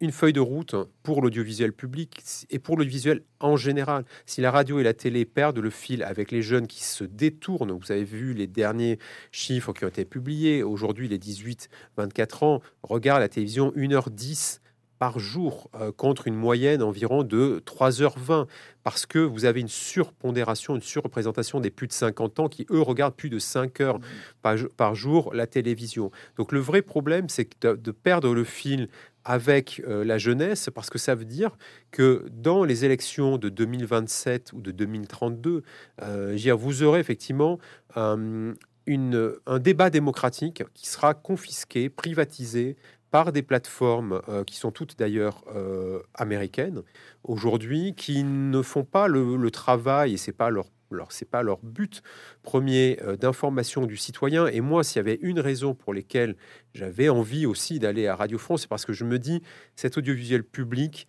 une 0.00 0.12
feuille 0.12 0.32
de 0.32 0.40
route 0.40 0.74
pour 1.02 1.22
l'audiovisuel 1.22 1.72
public 1.72 2.22
et 2.50 2.58
pour 2.58 2.76
l'audiovisuel 2.76 3.22
en 3.40 3.56
général. 3.56 4.04
Si 4.26 4.40
la 4.40 4.50
radio 4.50 4.78
et 4.78 4.82
la 4.82 4.94
télé 4.94 5.24
perdent 5.24 5.58
le 5.58 5.70
fil 5.70 6.02
avec 6.02 6.30
les 6.30 6.42
jeunes 6.42 6.66
qui 6.66 6.84
se 6.84 7.04
détournent, 7.04 7.72
vous 7.72 7.92
avez 7.92 8.04
vu 8.04 8.32
les 8.32 8.46
derniers 8.46 8.98
chiffres 9.32 9.72
qui 9.72 9.84
ont 9.84 9.88
été 9.88 10.04
publiés, 10.04 10.62
aujourd'hui 10.62 11.08
les 11.08 11.18
18-24 11.18 12.44
ans 12.44 12.60
regardent 12.82 13.20
la 13.20 13.28
télévision 13.28 13.72
1h10 13.72 14.60
par 14.98 15.18
jour 15.18 15.70
euh, 15.74 15.92
contre 15.92 16.26
une 16.26 16.34
moyenne 16.34 16.82
environ 16.82 17.22
de 17.22 17.62
3h20 17.64 18.46
parce 18.82 19.06
que 19.06 19.18
vous 19.18 19.44
avez 19.44 19.60
une 19.60 19.68
surpondération, 19.68 20.74
une 20.74 20.82
surreprésentation 20.82 21.60
des 21.60 21.70
plus 21.70 21.86
de 21.86 21.92
50 21.92 22.40
ans 22.40 22.48
qui, 22.48 22.66
eux, 22.70 22.82
regardent 22.82 23.14
plus 23.14 23.30
de 23.30 23.38
5 23.38 23.80
heures 23.80 24.00
par, 24.42 24.94
jour 24.94 25.32
la 25.34 25.46
télévision. 25.46 26.10
Donc 26.36 26.52
le 26.52 26.60
vrai 26.60 26.82
problème, 26.82 27.28
c'est 27.28 27.48
de 27.64 27.90
perdre 27.90 28.34
le 28.34 28.44
fil 28.44 28.88
avec 29.28 29.82
euh, 29.86 30.06
la 30.06 30.16
jeunesse, 30.16 30.70
parce 30.74 30.88
que 30.88 30.96
ça 30.96 31.14
veut 31.14 31.26
dire 31.26 31.50
que 31.90 32.24
dans 32.32 32.64
les 32.64 32.86
élections 32.86 33.36
de 33.36 33.50
2027 33.50 34.54
ou 34.54 34.62
de 34.62 34.70
2032, 34.70 35.62
euh, 36.02 36.54
vous 36.58 36.82
aurez 36.82 36.98
effectivement 36.98 37.58
une, 37.94 39.34
un 39.46 39.58
débat 39.58 39.90
démocratique 39.90 40.62
qui 40.72 40.88
sera 40.88 41.12
confisqué, 41.12 41.90
privatisé 41.90 42.76
par 43.10 43.32
des 43.32 43.42
plateformes 43.42 44.20
euh, 44.28 44.44
qui 44.44 44.56
sont 44.56 44.70
toutes 44.70 44.98
d'ailleurs 44.98 45.44
euh, 45.54 46.00
américaines 46.14 46.82
aujourd'hui, 47.24 47.94
qui 47.94 48.24
ne 48.24 48.62
font 48.62 48.84
pas 48.84 49.08
le, 49.08 49.50
travail, 49.50 50.14
et 50.14 50.32
pas 50.32 50.50
leur 50.50 50.66
alors, 50.90 51.12
c'est 51.12 51.28
pas 51.28 51.42
leur 51.42 51.58
but 51.62 52.02
premier 52.42 52.98
euh, 53.02 53.14
d'information 53.14 53.84
du 53.84 53.98
citoyen. 53.98 54.46
Et 54.46 54.62
moi, 54.62 54.82
s'il 54.82 54.96
y 54.96 55.00
avait 55.00 55.18
une 55.20 55.38
raison 55.38 55.74
pour 55.74 55.92
lesquelles 55.92 56.34
j'avais 56.72 57.10
envie 57.10 57.44
aussi 57.44 57.78
d'aller 57.78 58.06
à 58.06 58.16
Radio 58.16 58.38
France, 58.38 58.62
c'est 58.62 58.68
parce 58.68 58.86
que 58.86 58.94
je 58.94 59.04
me 59.04 59.18
dis, 59.18 59.42
cet 59.76 59.98
audiovisuel 59.98 60.44
public, 60.44 61.06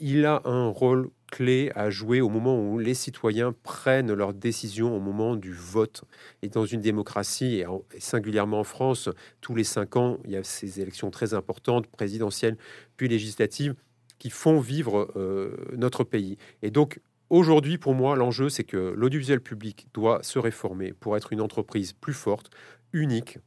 il 0.00 0.24
a 0.24 0.40
un 0.44 0.68
rôle 0.68 1.10
clé 1.30 1.70
à 1.74 1.90
jouer 1.90 2.20
au 2.20 2.28
moment 2.28 2.60
où 2.60 2.78
les 2.78 2.94
citoyens 2.94 3.54
prennent 3.62 4.12
leurs 4.12 4.34
décisions 4.34 4.96
au 4.96 5.00
moment 5.00 5.36
du 5.36 5.52
vote. 5.52 6.04
Et 6.42 6.48
dans 6.48 6.66
une 6.66 6.80
démocratie, 6.80 7.60
et, 7.60 7.66
singulièrement 8.00 8.60
en 8.60 8.64
France, 8.64 9.08
tous 9.40 9.54
les 9.54 9.64
cinq 9.64 9.96
ans, 9.96 10.18
il 10.24 10.32
y 10.32 10.36
a 10.36 10.44
ces 10.44 10.80
élections 10.80 11.10
très 11.10 11.34
importantes, 11.34 11.86
présidentielles, 11.86 12.56
puis 12.96 13.08
législatives, 13.08 13.74
qui 14.18 14.30
font 14.30 14.58
vivre 14.58 15.12
euh, 15.16 15.56
notre 15.76 16.04
pays. 16.04 16.36
Et 16.62 16.70
donc, 16.70 17.00
Aujourd'hui, 17.30 17.76
pour 17.76 17.92
moi, 17.92 18.16
l'enjeu, 18.16 18.48
c'est 18.48 18.64
que 18.64 18.78
l'audiovisuel 18.96 19.42
public 19.42 19.86
doit 19.92 20.22
se 20.22 20.38
réformer 20.38 20.94
pour 20.94 21.14
être 21.14 21.30
une 21.30 21.42
entreprise 21.42 21.92
plus 21.92 22.14
forte, 22.14 22.48
unique, 22.94 23.38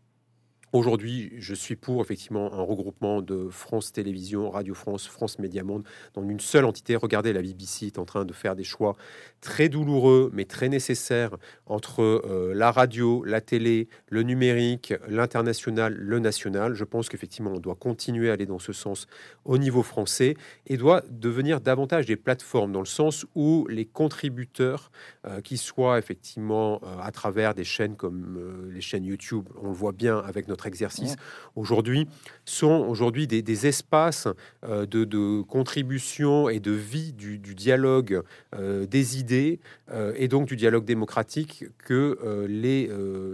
Aujourd'hui, 0.73 1.33
je 1.37 1.53
suis 1.53 1.75
pour 1.75 2.01
effectivement 2.01 2.53
un 2.53 2.61
regroupement 2.61 3.21
de 3.21 3.49
France 3.49 3.91
Télévisions, 3.91 4.49
Radio 4.49 4.73
France, 4.73 5.05
France 5.05 5.37
Média 5.37 5.65
Monde 5.65 5.83
dans 6.13 6.23
une 6.23 6.39
seule 6.39 6.63
entité. 6.63 6.95
Regardez, 6.95 7.33
la 7.33 7.41
BBC 7.41 7.87
est 7.87 7.99
en 7.99 8.05
train 8.05 8.23
de 8.23 8.31
faire 8.31 8.55
des 8.55 8.63
choix 8.63 8.95
très 9.41 9.67
douloureux 9.67 10.29
mais 10.31 10.45
très 10.45 10.69
nécessaires 10.69 11.35
entre 11.65 12.01
euh, 12.01 12.53
la 12.55 12.71
radio, 12.71 13.21
la 13.25 13.41
télé, 13.41 13.89
le 14.07 14.23
numérique, 14.23 14.93
l'international, 15.09 15.93
le 15.93 16.19
national. 16.19 16.73
Je 16.73 16.85
pense 16.85 17.09
qu'effectivement, 17.09 17.51
on 17.51 17.59
doit 17.59 17.75
continuer 17.75 18.29
à 18.29 18.33
aller 18.33 18.45
dans 18.45 18.59
ce 18.59 18.71
sens 18.71 19.07
au 19.43 19.57
niveau 19.57 19.83
français 19.83 20.35
et 20.67 20.77
doit 20.77 21.03
devenir 21.09 21.59
davantage 21.59 22.05
des 22.05 22.15
plateformes 22.15 22.71
dans 22.71 22.79
le 22.79 22.85
sens 22.85 23.25
où 23.35 23.67
les 23.69 23.83
contributeurs, 23.83 24.89
euh, 25.27 25.41
qui 25.41 25.57
soient 25.57 25.99
effectivement 25.99 26.79
euh, 26.83 26.97
à 27.01 27.11
travers 27.11 27.55
des 27.55 27.65
chaînes 27.65 27.97
comme 27.97 28.71
les 28.73 28.79
chaînes 28.79 29.03
YouTube, 29.03 29.49
on 29.61 29.67
le 29.67 29.73
voit 29.73 29.91
bien 29.91 30.17
avec 30.19 30.47
notre 30.47 30.60
exercice 30.67 31.15
aujourd'hui, 31.55 32.07
sont 32.45 32.85
aujourd'hui 32.87 33.27
des, 33.27 33.67
espaces 33.67 34.27
euh, 34.63 34.85
de, 34.85 35.41
contribution 35.41 36.49
et 36.49 36.59
de 36.59 36.71
vie 36.71 37.13
du, 37.13 37.37
dialogue 37.37 38.21
euh, 38.55 38.85
des 38.85 39.19
idées 39.19 39.59
euh, 39.91 40.13
et 40.15 40.27
donc 40.27 40.47
du 40.47 40.55
dialogue 40.55 40.85
démocratique 40.85 41.65
que 41.77 42.45
les, 42.47 42.89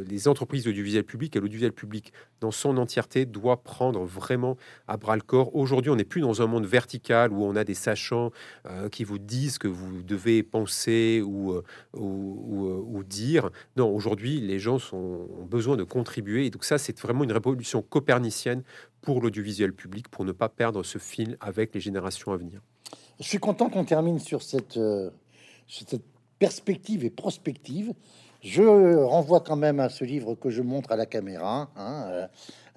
les 0.08 0.28
entreprises 0.28 0.68
audiovisuelles 0.68 1.04
publiques 1.04 1.36
et 1.36 1.40
l'audiovisuel 1.40 1.74
public 1.74 2.14
dans 2.42 2.52
son 2.52 2.78
entièreté 2.78 3.26
doit 3.26 3.64
prendre 3.64 4.04
vraiment 4.04 4.58
à 4.88 4.98
bras 4.98 5.16
le 5.16 5.22
corps. 5.22 5.56
Aujourd'hui, 5.56 5.92
on 5.92 5.96
n'est 5.96 6.04
plus 6.04 6.22
dans 6.22 6.42
un 6.42 6.48
monde 6.48 6.66
vertical 6.66 7.32
où 7.32 7.44
on 7.44 7.56
a 7.56 7.64
des 7.64 7.74
sachants 7.74 8.32
qui 8.92 9.04
vous 9.04 9.18
disent 9.18 9.58
que 9.58 9.68
vous 9.68 10.04
devez 10.04 10.44
penser 10.44 11.22
ou, 11.26 11.62
ou, 11.94 13.04
dire. 13.04 13.50
Non, 13.76 13.90
aujourd'hui, 13.90 14.42
les 14.42 14.60
gens 14.60 14.80
sont, 14.80 14.98
ont 14.98 15.46
besoin 15.46 15.78
de 15.78 15.84
contribuer. 15.84 16.46
Et 16.46 16.50
donc 16.50 16.64
ça, 16.64 16.78
c'est 16.78 17.00
vraiment 17.00 17.24
une 17.24 17.32
révolution 17.32 17.82
copernicienne 17.82 18.64
pour 19.02 19.22
l'audiovisuel 19.22 19.74
public, 19.74 20.10
pour 20.10 20.26
ne 20.26 20.32
pas 20.32 20.50
perdre 20.50 20.84
ce 20.84 20.98
fil 20.98 21.38
avec 21.40 21.74
les 21.74 21.80
générations 21.80 22.32
à 22.32 22.38
venir. 22.38 22.62
Je 23.20 23.26
suis 23.26 23.40
content 23.40 23.70
qu'on 23.70 23.86
termine 23.86 24.20
sur 24.20 24.42
euh, 24.76 25.10
cette 25.68 26.02
perspective 26.40 27.04
et 27.04 27.10
prospective. 27.10 27.94
Je 28.44 29.04
renvoie 29.04 29.40
quand 29.40 29.56
même 29.56 29.80
à 29.80 29.90
ce 29.90 30.04
livre 30.04 30.36
que 30.36 30.50
je 30.50 30.62
montre 30.62 30.92
à 30.92 30.96
la 30.96 31.06
caméra, 31.06 31.70
hein, 31.76 32.06
euh, 32.10 32.28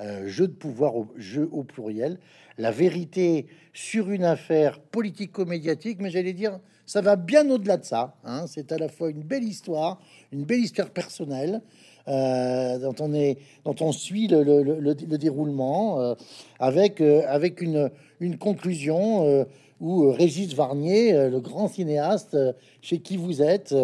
euh, 0.01 0.27
Jeu 0.27 0.49
de 0.49 0.53
pouvoir, 0.53 0.97
au, 0.97 1.09
jeu 1.17 1.49
au 1.53 1.65
pluriel, 1.65 2.19
la 2.57 2.71
vérité 2.71 3.47
sur 3.75 4.11
une 4.11 4.25
affaire 4.25 4.81
politico-médiatique, 4.81 5.99
mais 6.01 6.11
j'allais 6.11 6.33
dire, 6.33 6.59
ça 6.87 7.03
va 7.03 7.17
bien 7.17 7.49
au-delà 7.51 7.77
de 7.77 7.85
ça. 7.85 8.17
Hein. 8.25 8.47
C'est 8.47 8.73
à 8.73 8.79
la 8.79 8.89
fois 8.89 9.11
une 9.11 9.23
belle 9.23 9.45
histoire, 9.45 10.01
une 10.33 10.45
belle 10.45 10.61
histoire 10.61 10.89
personnelle, 10.91 11.61
euh, 12.09 12.79
dont, 12.79 13.77
on 13.81 13.93
suit 13.93 14.29
le, 14.29 14.43
le, 14.43 14.63
le, 14.63 14.95
déroulement, 14.95 16.17
avec, 16.59 17.03
avec 17.03 17.61
une, 17.61 17.91
une 18.19 18.39
conclusion 18.39 19.47
où 19.81 20.11
Régis 20.11 20.55
Varnier, 20.55 21.29
le 21.29 21.41
grand 21.41 21.69
cinéaste 21.69 22.37
chez 22.81 22.99
qui 22.99 23.19
vous 23.19 23.43
êtes, 23.43 23.75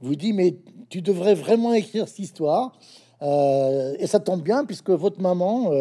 vous 0.00 0.16
dit 0.16 0.32
mais 0.32 0.56
tu 0.88 1.02
devrais 1.02 1.34
vraiment 1.34 1.72
écrire 1.74 2.08
cette 2.08 2.18
histoire. 2.18 2.72
et 3.22 4.06
ça 4.06 4.20
tombe 4.20 4.42
bien 4.42 4.64
puisque 4.64 4.90
votre 4.90 5.20
maman, 5.20 5.72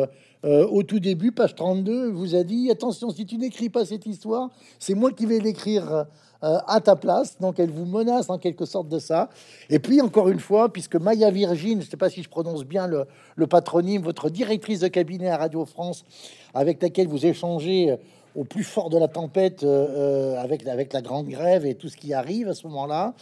au 0.43 0.83
tout 0.83 0.99
début, 0.99 1.31
page 1.31 1.55
32, 1.55 2.09
vous 2.09 2.35
a 2.35 2.43
dit 2.43 2.69
attention, 2.71 3.09
si 3.09 3.25
tu 3.25 3.37
n'écris 3.37 3.69
pas 3.69 3.85
cette 3.85 4.05
histoire, 4.05 4.49
c'est 4.79 4.95
moi 4.95 5.11
qui 5.11 5.25
vais 5.25 5.39
l'écrire 5.39 6.07
euh, 6.43 6.59
à 6.67 6.81
ta 6.81 6.95
place. 6.95 7.39
Donc 7.39 7.59
elle 7.59 7.71
vous 7.71 7.85
menace 7.85 8.29
en 8.29 8.37
quelque 8.37 8.65
sorte 8.65 8.87
de 8.89 8.99
ça. 8.99 9.29
Et 9.71 9.79
puis 9.79 10.01
encore 10.01 10.29
une 10.29 10.39
fois, 10.39 10.71
puisque 10.71 10.95
Maya 10.95 11.31
Virgin, 11.31 11.81
je 11.81 11.85
ne 11.85 11.89
sais 11.89 11.97
pas 11.97 12.11
si 12.11 12.21
je 12.21 12.29
prononce 12.29 12.63
bien 12.63 12.87
le, 12.87 13.47
patronyme, 13.47 14.03
votre 14.03 14.29
directrice 14.29 14.81
de 14.81 14.87
cabinet 14.87 15.29
à 15.29 15.37
Radio 15.37 15.65
France, 15.65 16.05
avec 16.53 16.79
laquelle 16.79 17.07
vous 17.07 17.25
échangez 17.25 17.89
euh, 17.89 17.95
au 18.35 18.43
plus 18.43 18.63
fort 18.63 18.91
de 18.91 18.99
la 18.99 19.07
tempête 19.07 19.63
euh, 19.63 20.39
avec, 20.39 20.67
avec 20.67 20.93
la 20.93 21.01
grande 21.01 21.27
grève 21.27 21.65
et 21.65 21.73
tout 21.73 21.89
ce 21.89 21.97
qui 21.97 22.13
arrive 22.13 22.49
à 22.49 22.53
ce 22.53 22.67
moment-là, 22.67 23.15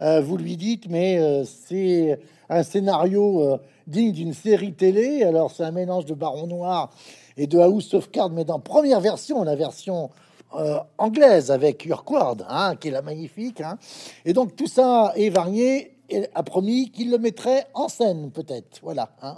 vous 0.00 0.36
lui 0.36 0.56
dites, 0.56 0.88
mais 0.88 1.44
c'est 1.44 2.18
un 2.48 2.62
scénario 2.62 3.58
digne 3.86 4.12
d'une 4.12 4.32
série 4.32 4.72
télé. 4.72 5.22
Alors 5.24 5.50
c'est 5.50 5.64
un 5.64 5.72
mélange 5.72 6.06
de 6.06 6.14
Baron 6.14 6.46
Noir 6.46 6.90
et 7.36 7.46
de 7.46 7.58
House 7.58 7.94
of 7.94 8.10
Cards, 8.10 8.30
mais 8.30 8.44
dans 8.44 8.58
première 8.60 9.00
version, 9.00 9.42
la 9.44 9.56
version 9.56 10.10
euh, 10.54 10.78
anglaise 10.98 11.50
avec 11.50 11.84
Urquhart, 11.86 12.38
hein, 12.48 12.76
qui 12.76 12.88
est 12.88 12.90
la 12.90 13.02
magnifique. 13.02 13.60
Hein. 13.60 13.78
Et 14.24 14.32
donc 14.32 14.56
tout 14.56 14.66
ça 14.66 15.12
est 15.16 15.30
varié 15.30 15.96
a 16.34 16.42
promis 16.42 16.90
qu'il 16.90 17.08
le 17.12 17.18
mettrait 17.18 17.66
en 17.72 17.88
scène, 17.88 18.32
peut-être. 18.32 18.80
Voilà. 18.82 19.10
Hein. 19.22 19.36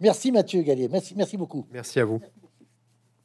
Merci 0.00 0.30
Mathieu 0.30 0.60
Gallier. 0.60 0.88
Merci, 0.88 1.14
merci 1.16 1.38
beaucoup. 1.38 1.64
Merci 1.72 2.00
à 2.00 2.04
vous. 2.04 2.20